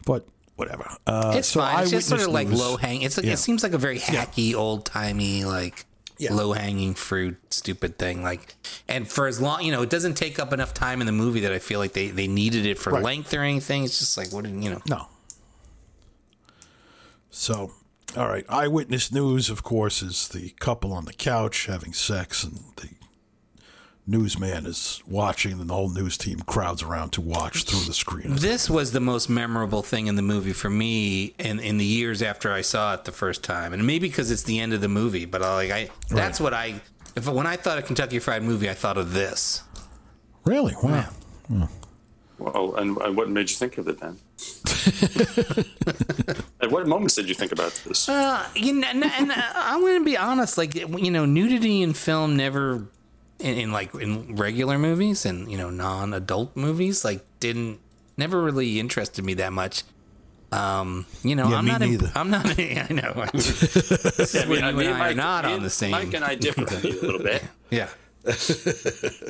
but 0.05 0.25
whatever. 0.55 0.89
Uh, 1.05 1.33
It's 1.35 1.49
so 1.49 1.59
fine. 1.59 1.81
It's 1.83 1.91
just 1.91 2.07
sort 2.07 2.21
of 2.21 2.27
like 2.29 2.47
low 2.49 2.77
hang. 2.77 3.01
It's 3.01 3.17
like, 3.17 3.25
Yeah. 3.25 3.33
it 3.33 3.37
seems 3.37 3.61
like 3.63 3.73
a 3.73 3.77
very 3.77 3.99
hacky, 3.99 4.53
old 4.55 4.85
timey, 4.85 5.43
like 5.43 5.85
Yeah. 6.17 6.33
low 6.33 6.53
hanging 6.53 6.93
fruit, 6.93 7.37
stupid 7.53 7.97
thing. 7.97 8.23
Like, 8.23 8.55
and 8.87 9.05
for 9.07 9.27
as 9.27 9.41
long, 9.41 9.63
you 9.63 9.71
know, 9.71 9.81
it 9.81 9.89
doesn't 9.89 10.13
take 10.15 10.39
up 10.39 10.53
enough 10.53 10.73
time 10.73 11.01
in 11.01 11.05
the 11.07 11.11
movie 11.11 11.41
that 11.41 11.51
I 11.51 11.59
feel 11.59 11.79
like 11.79 11.91
they 11.93 12.07
they 12.09 12.27
needed 12.27 12.65
it 12.65 12.77
for 12.79 12.91
Right. 12.93 13.03
length 13.03 13.33
or 13.33 13.41
anything. 13.41 13.83
It's 13.83 13.99
just 13.99 14.17
like 14.17 14.31
what 14.31 14.45
did- 14.45 14.63
you 14.63 14.69
know. 14.69 14.81
No. 14.87 15.07
So, 17.29 17.71
all 18.15 18.27
right. 18.27 18.45
Eyewitness 18.49 19.11
news, 19.11 19.49
of 19.49 19.63
course, 19.63 20.01
is 20.01 20.27
the 20.29 20.49
couple 20.59 20.93
on 20.93 21.05
the 21.05 21.13
couch 21.13 21.65
having 21.67 21.93
sex, 21.93 22.43
and 22.43 22.59
the 22.77 22.89
newsman 24.07 24.65
is 24.65 25.01
watching, 25.07 25.59
and 25.59 25.69
the 25.69 25.73
whole 25.73 25.89
news 25.89 26.17
team 26.17 26.39
crowds 26.39 26.83
around 26.83 27.11
to 27.11 27.21
watch 27.21 27.63
through 27.63 27.85
the 27.85 27.93
screen. 27.93 28.35
This 28.35 28.69
was 28.69 28.91
the 28.91 28.99
most 28.99 29.29
memorable 29.29 29.83
thing 29.83 30.07
in 30.07 30.15
the 30.15 30.21
movie 30.21 30.53
for 30.53 30.69
me 30.69 31.33
in, 31.37 31.59
in 31.59 31.77
the 31.77 31.85
years 31.85 32.21
after 32.21 32.51
I 32.51 32.61
saw 32.61 32.93
it 32.93 33.05
the 33.05 33.11
first 33.11 33.43
time. 33.43 33.73
And 33.73 33.85
maybe 33.85 34.07
because 34.07 34.31
it's 34.31 34.43
the 34.43 34.59
end 34.59 34.73
of 34.73 34.81
the 34.81 34.89
movie, 34.89 35.25
but 35.25 35.41
I, 35.41 35.55
like 35.55 35.71
I 35.71 35.89
that's 36.09 36.39
what 36.39 36.53
I 36.53 36.81
if 37.15 37.27
when 37.27 37.47
I 37.47 37.55
thought 37.55 37.77
of 37.77 37.85
Kentucky 37.85 38.19
Fried 38.19 38.43
Movie, 38.43 38.69
I 38.69 38.73
thought 38.73 38.97
of 38.97 39.13
this. 39.13 39.63
Really? 40.45 40.73
Wow. 40.81 41.09
Well, 42.39 42.75
and, 42.77 42.97
and 42.97 43.15
what 43.15 43.29
made 43.29 43.49
you 43.51 43.55
think 43.55 43.77
of 43.77 43.87
it 43.87 43.99
then? 43.99 44.17
At 46.61 46.71
what 46.71 46.87
moments 46.87 47.15
did 47.15 47.29
you 47.29 47.35
think 47.35 47.51
about 47.51 47.71
this? 47.85 48.09
Uh, 48.09 48.47
you 48.55 48.73
know, 48.73 48.87
and, 48.87 49.03
and 49.03 49.31
uh, 49.31 49.35
I'm 49.53 49.81
going 49.81 49.99
to 49.99 50.05
be 50.05 50.17
honest. 50.17 50.57
Like 50.57 50.73
you 50.73 51.11
know, 51.11 51.25
nudity 51.25 51.83
in 51.83 51.93
film 51.93 52.35
never, 52.35 52.87
in, 53.41 53.57
in 53.57 53.71
like 53.71 53.93
in 53.95 54.35
regular 54.35 54.77
movies 54.77 55.25
and 55.25 55.51
you 55.51 55.57
know 55.57 55.69
non-adult 55.69 56.55
movies, 56.55 57.03
like 57.03 57.23
didn't 57.39 57.79
never 58.17 58.41
really 58.41 58.79
interested 58.79 59.23
me 59.25 59.33
that 59.35 59.51
much. 59.53 59.83
Um, 60.53 61.05
you 61.23 61.35
know, 61.35 61.47
Yeah, 61.49 61.55
I'm 61.57 61.65
me 61.65 61.71
not. 61.71 61.81
in- 61.81 61.91
neither. 61.91 62.11
I'm 62.13 62.29
not. 62.29 62.45
I 62.59 62.87
know. 62.91 63.25
this 63.33 64.35
is 64.35 64.45
where 64.47 64.63
I 64.63 64.71
you 64.71 64.75
mean, 64.77 64.87
and 64.87 65.01
I 65.01 65.11
are 65.11 65.13
not 65.15 65.45
on 65.45 65.63
the 65.63 65.69
same. 65.69 65.91
Mike 65.91 66.13
and 66.13 66.25
I 66.25 66.35
differ 66.35 66.63
a 66.63 66.79
little 66.79 67.19
bit. 67.19 67.43
Yeah. 67.71 67.87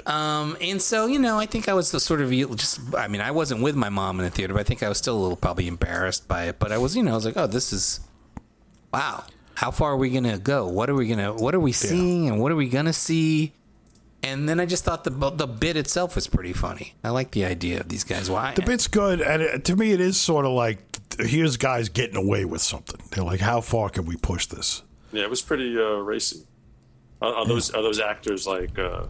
um, 0.06 0.58
and 0.60 0.82
so 0.82 1.06
you 1.06 1.20
know, 1.20 1.40
I 1.40 1.46
think 1.46 1.70
I 1.70 1.74
was 1.74 1.92
the 1.92 2.00
sort 2.00 2.22
of 2.22 2.32
just. 2.32 2.80
I 2.96 3.08
mean, 3.08 3.22
I 3.22 3.32
wasn't 3.32 3.62
with 3.62 3.76
my 3.76 3.90
mom 3.90 4.20
in 4.20 4.26
the 4.26 4.32
theater, 4.32 4.54
but 4.54 4.60
I 4.62 4.64
think 4.64 4.84
I 4.84 4.90
was 4.90 4.98
still 4.98 5.18
a 5.18 5.22
little 5.22 5.38
probably 5.38 5.68
embarrassed 5.68 6.28
by 6.28 6.46
it. 6.46 6.60
But 6.60 6.72
I 6.72 6.78
was, 6.78 6.96
you 6.96 7.04
know, 7.04 7.12
I 7.12 7.16
was 7.16 7.26
like, 7.26 7.38
oh, 7.38 7.48
this 7.48 7.72
is 7.72 8.00
wow. 8.94 9.24
How 9.56 9.70
far 9.72 9.92
are 9.92 9.98
we 9.98 10.10
gonna 10.10 10.40
go? 10.40 10.68
What 10.68 10.90
are 10.90 10.96
we 10.96 11.08
gonna? 11.08 11.34
What 11.34 11.54
are 11.54 11.60
we 11.60 11.72
seeing? 11.72 12.28
And 12.28 12.40
what 12.40 12.52
are 12.52 12.56
we 12.56 12.68
gonna 12.68 12.94
see? 12.94 13.54
And 14.24 14.48
then 14.48 14.60
I 14.60 14.66
just 14.66 14.84
thought 14.84 15.04
the 15.04 15.10
the 15.32 15.48
bit 15.48 15.76
itself 15.78 16.16
was 16.16 16.28
pretty 16.28 16.54
funny. 16.54 16.94
I 17.04 17.10
like 17.10 17.32
the 17.32 17.46
idea 17.46 17.80
of 17.80 17.90
these 17.90 18.04
guys. 18.04 18.30
Why? 18.30 18.54
The 18.54 18.62
bit's 18.62 18.88
good, 18.88 19.20
and 19.22 19.42
it, 19.42 19.66
to 19.66 19.76
me, 19.76 19.92
it 19.94 20.00
is 20.02 20.20
sort 20.20 20.46
of 20.46 20.52
like 20.52 20.80
here's 21.20 21.58
guys 21.58 21.90
getting 21.90 22.16
away 22.16 22.46
with 22.46 22.62
something. 22.62 23.02
They're 23.12 23.24
like, 23.24 23.40
how 23.40 23.62
far 23.62 23.90
can 23.90 24.06
we 24.06 24.16
push 24.18 24.46
this? 24.46 24.84
Yeah, 25.12 25.24
it 25.24 25.30
was 25.30 25.42
pretty 25.42 25.76
uh, 25.78 25.96
racy. 25.98 26.46
Are, 27.22 27.34
are 27.34 27.46
those 27.48 27.72
are 27.72 27.82
those 27.82 28.00
actors 28.00 28.46
like 28.46 28.78
uh, 28.78 29.06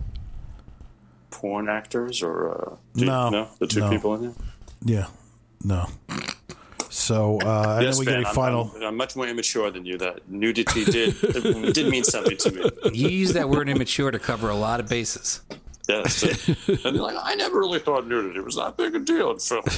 porn 1.30 1.68
actors 1.70 2.22
or 2.24 2.50
uh, 2.52 2.76
do 2.94 3.02
you- 3.02 3.06
No, 3.06 3.30
no, 3.30 3.48
the 3.60 3.68
two 3.68 3.82
no. 3.82 3.90
people 3.90 4.16
in 4.16 4.22
there? 4.22 4.34
Yeah, 4.84 5.08
no. 5.64 5.88
So, 6.92 7.40
uh, 7.42 7.76
and 7.78 7.84
Yes, 7.86 7.96
then 7.98 8.00
we 8.00 8.06
Ben, 8.06 8.20
get 8.22 8.26
a 8.26 8.30
I'm, 8.30 8.36
final. 8.36 8.72
I'm, 8.76 8.84
I'm 8.84 8.98
much 8.98 9.16
more 9.16 9.26
immature 9.28 9.72
than 9.72 9.86
you. 9.86 9.98
That 9.98 10.30
nudity 10.30 10.84
did 10.86 11.20
did 11.74 11.88
mean 11.90 12.04
something 12.04 12.38
to 12.38 12.52
me. 12.52 12.70
you 12.94 13.08
use 13.10 13.34
that 13.34 13.50
word 13.50 13.70
immature 13.70 14.12
to 14.12 14.20
cover 14.20 14.50
a 14.50 14.56
lot 14.56 14.80
of 14.80 14.90
bases. 14.90 15.42
Yes, 15.90 16.24
and 16.86 16.96
like 16.98 17.16
I 17.22 17.36
never 17.36 17.60
really 17.60 17.80
thought 17.80 18.08
nudity 18.08 18.40
was 18.40 18.56
that 18.56 18.78
big 18.78 18.94
a 18.96 19.00
deal 19.00 19.32
in 19.32 19.40
film. 19.40 19.64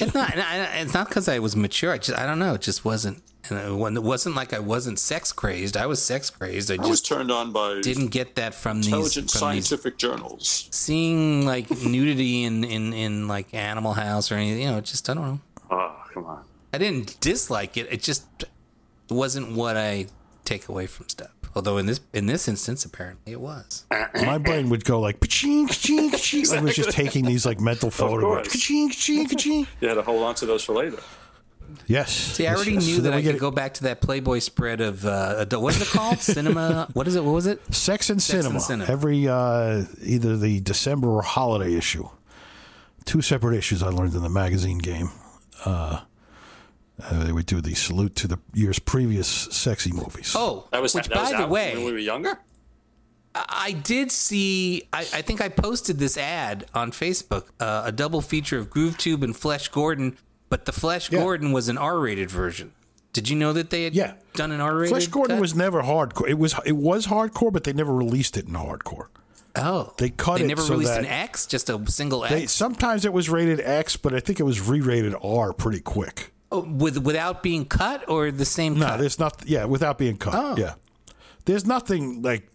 It's 0.00 0.14
not. 0.14 0.32
It's 0.36 0.94
not 0.94 1.08
because 1.08 1.28
I 1.28 1.38
was 1.40 1.54
mature. 1.56 1.92
I 1.92 1.98
just. 1.98 2.18
I 2.18 2.24
don't 2.26 2.38
know. 2.38 2.54
It 2.54 2.60
just 2.62 2.84
wasn't. 2.84 3.22
And 3.50 3.58
it 3.96 4.02
wasn't- 4.02 4.34
like 4.36 4.52
I 4.52 4.58
wasn't 4.58 4.98
sex 4.98 5.32
crazed. 5.32 5.76
I 5.76 5.86
was 5.86 6.02
sex 6.02 6.28
crazed. 6.30 6.70
I 6.70 6.74
I 6.74 6.78
was 6.78 6.88
just 7.00 7.06
turned 7.06 7.30
on 7.30 7.50
by 7.52 7.80
didn't 7.80 8.08
get 8.08 8.34
that 8.36 8.54
from 8.54 8.78
these. 8.78 8.86
intelligent 8.88 9.30
From 9.30 9.52
these 9.54 9.66
scientific 9.68 9.96
journals. 9.98 10.68
seeing 10.70 11.46
like 11.46 11.70
nudity 11.70 12.44
in, 12.44 12.64
in 12.64 12.92
in 12.92 13.28
like 13.28 13.52
Animal 13.54 13.92
House 13.94 14.30
or 14.32 14.36
anything. 14.36 14.62
You 14.62 14.70
know, 14.72 14.80
just 14.80 15.08
I 15.10 15.14
don't 15.14 15.24
know. 15.24 15.40
Oh, 15.70 15.96
come 16.12 16.24
on. 16.26 16.44
I 16.72 16.78
didn't 16.78 17.18
dislike 17.20 17.76
it. 17.76 17.88
It 17.90 18.02
just 18.02 18.26
wasn't 19.10 19.52
what 19.52 19.76
I 19.76 20.06
take 20.44 20.68
away 20.68 20.86
from 20.86 21.08
stuff. 21.08 21.30
Although 21.54 21.78
in 21.78 21.86
this 21.86 22.00
in 22.12 22.26
this 22.26 22.46
instance, 22.46 22.84
apparently 22.84 23.32
it 23.32 23.40
was. 23.40 23.84
My 24.14 24.38
brain 24.38 24.68
would 24.68 24.84
go 24.84 25.00
like, 25.00 25.18
ka-ching, 25.20 25.66
ka-ching, 25.66 26.10
ka-ching. 26.10 26.46
Like 26.48 26.58
it 26.58 26.62
was 26.64 26.76
just 26.76 26.90
taking 26.90 27.24
these 27.24 27.44
like 27.46 27.60
mental 27.60 27.90
photographs. 27.90 28.48
course. 28.48 28.52
Ka-ching, 28.52 28.88
ka-ching, 28.90 29.28
ka-ching. 29.28 29.66
You 29.80 29.88
had 29.88 29.94
to 29.94 30.02
hold 30.02 30.22
on 30.22 30.34
to 30.36 30.46
those 30.46 30.62
for 30.62 30.74
later. 30.74 30.98
Yes. 31.86 32.12
See, 32.12 32.46
I 32.46 32.54
already 32.54 32.72
yes. 32.72 32.86
knew 32.86 32.96
So 32.96 33.02
that 33.02 33.12
I 33.12 33.22
could 33.22 33.32
get 33.32 33.40
go 33.40 33.50
back 33.50 33.74
to 33.74 33.84
that 33.84 34.00
Playboy 34.00 34.38
spread 34.38 34.80
of 34.80 35.04
uh, 35.04 35.36
adult- 35.38 35.62
what 35.62 35.74
is 35.74 35.82
it 35.82 35.88
called? 35.88 36.18
Cinema. 36.20 36.88
What 36.92 37.06
is 37.08 37.14
it? 37.16 37.24
What 37.24 37.32
was 37.32 37.46
it? 37.46 37.60
Sex 37.74 38.08
and, 38.10 38.22
Sex 38.22 38.38
cinema. 38.38 38.54
and 38.56 38.62
Cinema. 38.62 38.90
Every 38.90 39.26
uh, 39.28 39.84
either 40.02 40.36
the 40.36 40.60
December 40.60 41.08
or 41.08 41.22
holiday 41.22 41.74
issue. 41.74 42.08
Two 43.04 43.22
separate 43.22 43.56
issues 43.56 43.82
I 43.82 43.88
learned 43.88 44.14
in 44.14 44.22
the 44.22 44.28
magazine 44.28 44.78
game. 44.78 45.10
Uh, 45.64 46.00
uh, 47.02 47.24
they 47.24 47.32
would 47.32 47.46
do 47.46 47.60
the 47.60 47.74
salute 47.74 48.14
to 48.16 48.26
the 48.28 48.38
year's 48.54 48.78
previous 48.78 49.28
sexy 49.28 49.92
movies. 49.92 50.32
Oh, 50.36 50.66
That 50.72 50.82
was 50.82 50.94
which 50.94 51.06
that 51.08 51.18
was 51.20 51.30
by 51.30 51.36
the 51.38 51.44
out 51.44 51.50
way, 51.50 51.74
when 51.74 51.84
we 51.84 51.92
were 51.92 51.98
younger. 51.98 52.38
I 53.34 53.72
did 53.72 54.10
see. 54.10 54.88
I, 54.92 55.00
I 55.00 55.22
think 55.22 55.40
I 55.40 55.48
posted 55.48 55.98
this 55.98 56.16
ad 56.16 56.66
on 56.74 56.90
Facebook, 56.90 57.44
uh, 57.60 57.82
a 57.84 57.92
double 57.92 58.20
feature 58.20 58.58
of 58.58 58.68
Groove 58.68 58.98
Tube 58.98 59.22
and 59.22 59.36
Flesh 59.36 59.68
Gordon, 59.68 60.16
but 60.48 60.64
the 60.64 60.72
Flesh 60.72 61.12
Yeah. 61.12 61.20
Gordon 61.20 61.52
was 61.52 61.68
an 61.68 61.78
R-rated 61.78 62.30
version. 62.30 62.72
Did 63.12 63.28
you 63.28 63.36
know 63.36 63.52
that 63.52 63.70
they 63.70 63.84
had 63.84 63.94
Yeah. 63.94 64.14
done 64.34 64.50
an 64.50 64.60
R-rated? 64.60 64.90
Flesh 64.90 65.06
Gordon 65.06 65.36
cut? 65.36 65.40
was 65.40 65.54
never 65.54 65.82
hardcore. 65.82 66.28
It 66.28 66.38
was 66.38 66.54
it 66.66 66.76
was 66.76 67.06
hardcore, 67.06 67.52
but 67.52 67.62
they 67.64 67.72
never 67.72 67.94
released 67.94 68.36
it 68.36 68.46
in 68.46 68.54
hardcore. 68.54 69.06
Oh 69.56 69.92
they 69.98 70.10
cut 70.10 70.38
They 70.38 70.44
it 70.44 70.48
never 70.48 70.62
so 70.62 70.74
released 70.74 70.92
that- 70.92 71.00
an 71.00 71.06
X, 71.06 71.46
just 71.46 71.68
a 71.70 71.80
single 71.90 72.20
They, 72.22 72.42
X, 72.44 72.52
sometimes 72.52 73.04
it 73.04 73.12
was 73.12 73.28
rated 73.28 73.60
X, 73.60 73.96
but 73.96 74.14
I 74.14 74.20
think 74.20 74.40
it 74.40 74.44
was 74.44 74.60
re-rated 74.60 75.14
R 75.22 75.52
pretty 75.52 75.80
quick. 75.80 76.32
oh, 76.52 76.60
with 76.60 76.98
without 76.98 77.42
being 77.42 77.64
cut 77.64 78.08
or 78.08 78.30
the 78.30 78.44
same 78.44 78.78
No, 78.78 78.86
cut. 78.86 79.00
there's 79.00 79.18
not. 79.18 79.42
Yeah, 79.46 79.64
without 79.66 79.98
being 79.98 80.16
cut. 80.16 80.34
Oh. 80.34 80.54
Yeah, 80.56 80.74
there's 81.44 81.66
nothing 81.66 82.22
like 82.22 82.48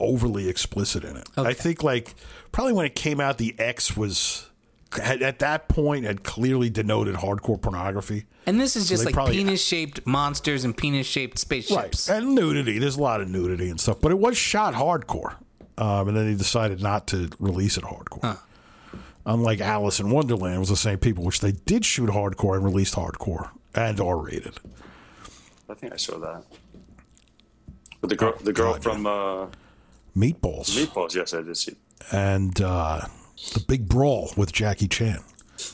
overly 0.00 0.48
explicit 0.48 1.04
in 1.04 1.16
it. 1.16 1.28
I 1.36 1.52
think 1.52 1.82
like 1.82 2.14
probably 2.52 2.72
when 2.72 2.86
it 2.86 2.94
came 2.94 3.20
out, 3.20 3.38
the 3.38 3.54
X 3.58 3.96
was 3.96 4.48
had, 5.00 5.22
at 5.22 5.40
that 5.40 5.68
point 5.68 6.04
had 6.04 6.22
clearly 6.22 6.70
denoted 6.70 7.16
hardcore 7.16 7.60
pornography. 7.60 8.26
and 8.46 8.60
this 8.60 8.76
is 8.76 8.88
just 8.88 9.02
they 9.02 9.06
like 9.06 9.14
probably- 9.14 9.34
penis-shaped 9.36 10.06
monsters 10.06 10.64
and 10.64 10.76
penis-shaped 10.76 11.38
spaceships. 11.38 12.08
and 12.08 12.34
nudity. 12.34 12.78
There's 12.78 12.96
a 12.96 13.02
lot 13.02 13.20
of 13.20 13.28
nudity 13.28 13.70
and 13.70 13.80
stuff, 13.80 14.00
but 14.00 14.12
it 14.12 14.18
was 14.18 14.36
shot 14.36 14.74
hardcore. 14.74 15.34
Um, 15.76 16.08
and 16.08 16.16
then 16.16 16.26
they 16.26 16.34
decided 16.36 16.80
not 16.80 17.06
to 17.08 17.30
release 17.40 17.76
it 17.76 17.84
hardcore. 17.84 18.38
Unlike 19.26 19.60
Alice 19.60 20.00
in 20.00 20.10
Wonderland, 20.10 20.56
it 20.56 20.58
was 20.58 20.68
the 20.68 20.76
same 20.76 20.98
people, 20.98 21.24
which 21.24 21.40
they 21.40 21.52
did 21.52 21.84
shoot 21.84 22.10
hardcore 22.10 22.54
and 22.56 22.64
released 22.64 22.94
hardcore 22.94 23.50
and 23.74 24.00
R 24.00 24.18
rated. 24.18 24.58
I 25.68 25.74
think 25.74 25.92
I 25.92 25.96
saw 25.96 26.18
that. 26.18 26.44
But 28.00 28.10
the 28.10 28.16
girl, 28.16 28.34
the 28.42 28.52
girl 28.52 28.74
God, 28.74 28.82
from 28.82 29.06
uh, 29.06 29.46
Meatballs 30.16 30.76
Meatballs. 30.76 31.14
Yes, 31.14 31.32
I 31.32 31.40
did 31.42 31.56
see. 31.56 31.74
and 32.12 32.60
uh, 32.60 33.00
the 33.54 33.64
Big 33.66 33.88
Brawl 33.88 34.30
with 34.36 34.52
Jackie 34.52 34.88
Chan. 34.88 35.20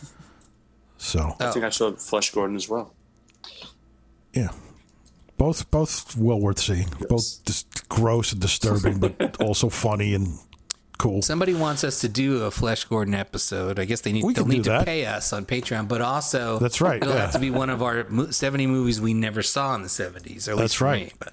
So 1.02 1.34
I 1.40 1.50
think 1.50 1.64
I 1.64 1.70
saw 1.70 1.90
Flesh 1.92 2.30
Gordon 2.30 2.56
as 2.56 2.68
well. 2.68 2.92
yeah, 4.34 4.50
both 5.40 5.70
both 5.70 6.14
well 6.18 6.38
worth 6.38 6.58
seeing. 6.58 6.86
Both 7.08 7.42
just 7.46 7.88
gross 7.88 8.32
and 8.32 8.42
disturbing, 8.42 8.98
but 8.98 9.40
also 9.40 9.70
funny 9.70 10.12
and 10.12 10.38
cool. 10.98 11.22
Somebody 11.22 11.54
wants 11.54 11.82
us 11.82 12.02
to 12.02 12.10
do 12.10 12.42
a 12.44 12.50
Flesh 12.50 12.84
Gordon 12.84 13.14
episode. 13.14 13.78
I 13.78 13.86
guess 13.86 14.02
they 14.02 14.12
need 14.12 14.22
they'll 14.22 14.44
can 14.44 14.48
need 14.48 14.64
to 14.64 14.70
that. 14.70 14.84
pay 14.84 15.06
us 15.06 15.32
on 15.32 15.46
Patreon, 15.46 15.88
but 15.88 16.02
also 16.02 16.58
That's 16.58 16.82
right, 16.82 17.00
It'll 17.02 17.14
yeah. 17.14 17.22
have 17.22 17.32
to 17.32 17.38
be 17.38 17.50
one 17.50 17.70
of 17.70 17.82
our 17.82 18.04
mo- 18.10 18.30
seventy 18.30 18.66
movies 18.66 19.00
we 19.00 19.14
never 19.14 19.42
saw 19.42 19.74
in 19.74 19.82
the 19.82 19.88
seventies. 19.88 20.44
That's 20.44 20.82
right. 20.82 21.06
Me, 21.06 21.12
but 21.18 21.32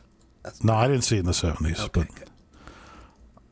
No, 0.64 0.74
I 0.74 0.88
didn't 0.88 1.04
see 1.04 1.18
it 1.18 1.20
in 1.20 1.26
the 1.26 1.34
seventies, 1.34 1.78
okay, 1.82 2.06
but 2.06 2.16
good. 2.16 2.30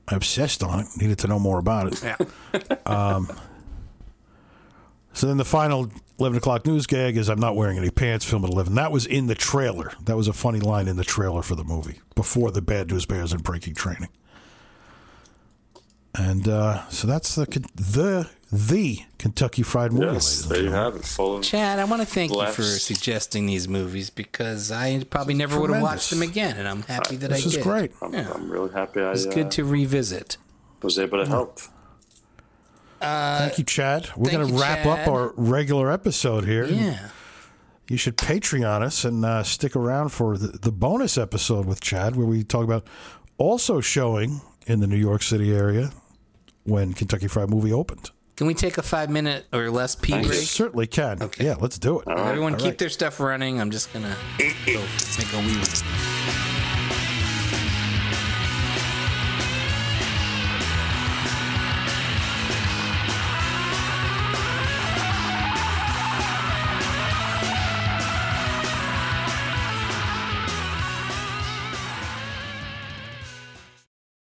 I 0.08 0.16
obsessed 0.16 0.64
on 0.64 0.80
it. 0.80 0.88
Needed 0.96 1.18
to 1.20 1.28
know 1.28 1.38
more 1.40 1.60
about 1.60 1.92
it. 1.92 2.02
yeah. 2.02 2.16
Um, 2.86 3.28
so 5.12 5.28
then 5.28 5.36
the 5.36 5.44
final 5.44 5.90
11 6.20 6.38
o'clock 6.38 6.66
news 6.66 6.88
gag 6.88 7.18
is 7.18 7.30
I'm 7.30 7.40
not 7.40 7.56
wearing 7.56 7.78
any 7.78 7.90
pants, 7.90 8.24
film 8.26 8.46
at 8.46 8.52
11. 8.52 8.74
That 8.76 8.92
was 8.92 9.06
in 9.06 9.28
the 9.28 9.36
trailer. 9.36 9.92
That 10.04 10.16
was 10.16 10.28
a 10.28 10.34
funny 10.34 10.60
line 10.62 10.88
in 10.88 10.96
the 10.96 11.04
trailer 11.04 11.42
for 11.42 11.56
the 11.56 11.64
movie 11.66 12.00
before 12.16 12.52
the 12.52 12.62
Bad 12.62 12.90
News 12.90 13.06
Bears 13.06 13.34
and 13.34 13.44
Breaking 13.44 13.74
Training. 13.74 14.10
And 16.18 16.48
uh, 16.48 16.88
so 16.88 17.08
that's 17.08 17.36
the 17.36 17.46
the 17.76 18.30
the 18.50 19.00
Kentucky 19.18 19.64
Fried 19.64 19.92
Movie. 19.92 20.14
Yes, 20.14 20.44
there 20.46 20.62
you 20.64 20.72
have 20.72 20.96
it. 20.96 21.04
Full 21.04 21.42
Chad, 21.42 21.78
I 21.78 21.84
want 21.84 22.02
to 22.02 22.06
thank 22.08 22.32
you 22.34 22.48
for 22.48 22.64
suggesting 22.64 23.48
these 23.48 23.68
movies 23.68 24.10
because 24.10 24.72
I 24.72 25.04
probably 25.04 25.34
never 25.34 25.60
would 25.60 25.72
have 25.72 25.82
watched 25.84 26.12
them 26.12 26.22
again, 26.22 26.56
and 26.56 26.70
I'm 26.70 26.84
happy 26.84 27.18
that 27.18 27.32
This 27.32 27.44
I 27.44 27.48
is 27.48 27.54
did. 27.56 27.64
great. 27.64 27.92
I'm, 28.02 28.14
Yeah. 28.14 28.32
I'm 28.34 28.50
really 28.50 28.72
happy. 28.72 29.02
I, 29.02 29.12
It's 29.12 29.26
uh, 29.26 29.32
good 29.32 29.52
to 29.52 29.66
revisit. 29.66 30.38
was 30.82 30.98
able 30.98 31.18
to 31.22 31.30
help. 31.30 31.60
Thank 33.40 33.58
you, 33.58 33.64
Chad. 33.64 34.10
We're 34.16 34.30
thank 34.30 34.38
going 34.38 34.48
to 34.48 34.54
you, 34.54 34.62
wrap 34.62 34.84
Chad. 34.84 35.00
up 35.00 35.08
our 35.08 35.34
regular 35.38 35.92
episode 35.92 36.46
here. 36.46 36.66
Yeah. 36.66 37.10
You 37.88 37.98
should 37.98 38.18
Patreon 38.18 38.82
us 38.82 39.06
and 39.06 39.24
uh, 39.24 39.44
stick 39.44 39.76
around 39.76 40.10
for 40.10 40.38
the, 40.38 40.48
the 40.58 40.72
bonus 40.72 41.18
episode 41.18 41.66
with 41.66 41.82
Chad, 41.82 42.16
where 42.16 42.26
we 42.26 42.44
talk 42.44 42.64
about 42.64 42.88
also 43.38 43.80
showing 43.80 44.42
in 44.66 44.80
the 44.80 44.88
New 44.88 44.98
York 44.98 45.22
City 45.22 45.54
area 45.56 45.92
when 46.64 46.94
Kentucky 46.94 47.28
Fried 47.28 47.50
Movie 47.50 47.72
opened. 47.72 48.10
Can 48.38 48.48
we 48.48 48.54
take 48.54 48.78
a 48.78 48.82
five 48.82 49.10
minute 49.10 49.46
or 49.54 49.70
less 49.70 49.96
pee 49.96 50.12
Thanks. 50.14 50.28
break? 50.28 50.40
Certainly 50.42 50.88
can. 50.88 51.22
Okay. 51.24 51.46
Yeah, 51.46 51.56
let's 51.60 51.78
do 51.78 52.00
it. 52.00 52.08
Everyone 52.10 52.54
All 52.54 52.60
keep 52.60 52.66
right. 52.70 52.78
their 52.78 52.90
stuff 52.90 53.20
running. 53.20 53.62
I'm 53.62 53.72
just 53.72 53.94
gonna 53.94 54.16
go 54.40 54.84
make 55.18 55.34
a 55.34 55.40
wee. 55.40 56.55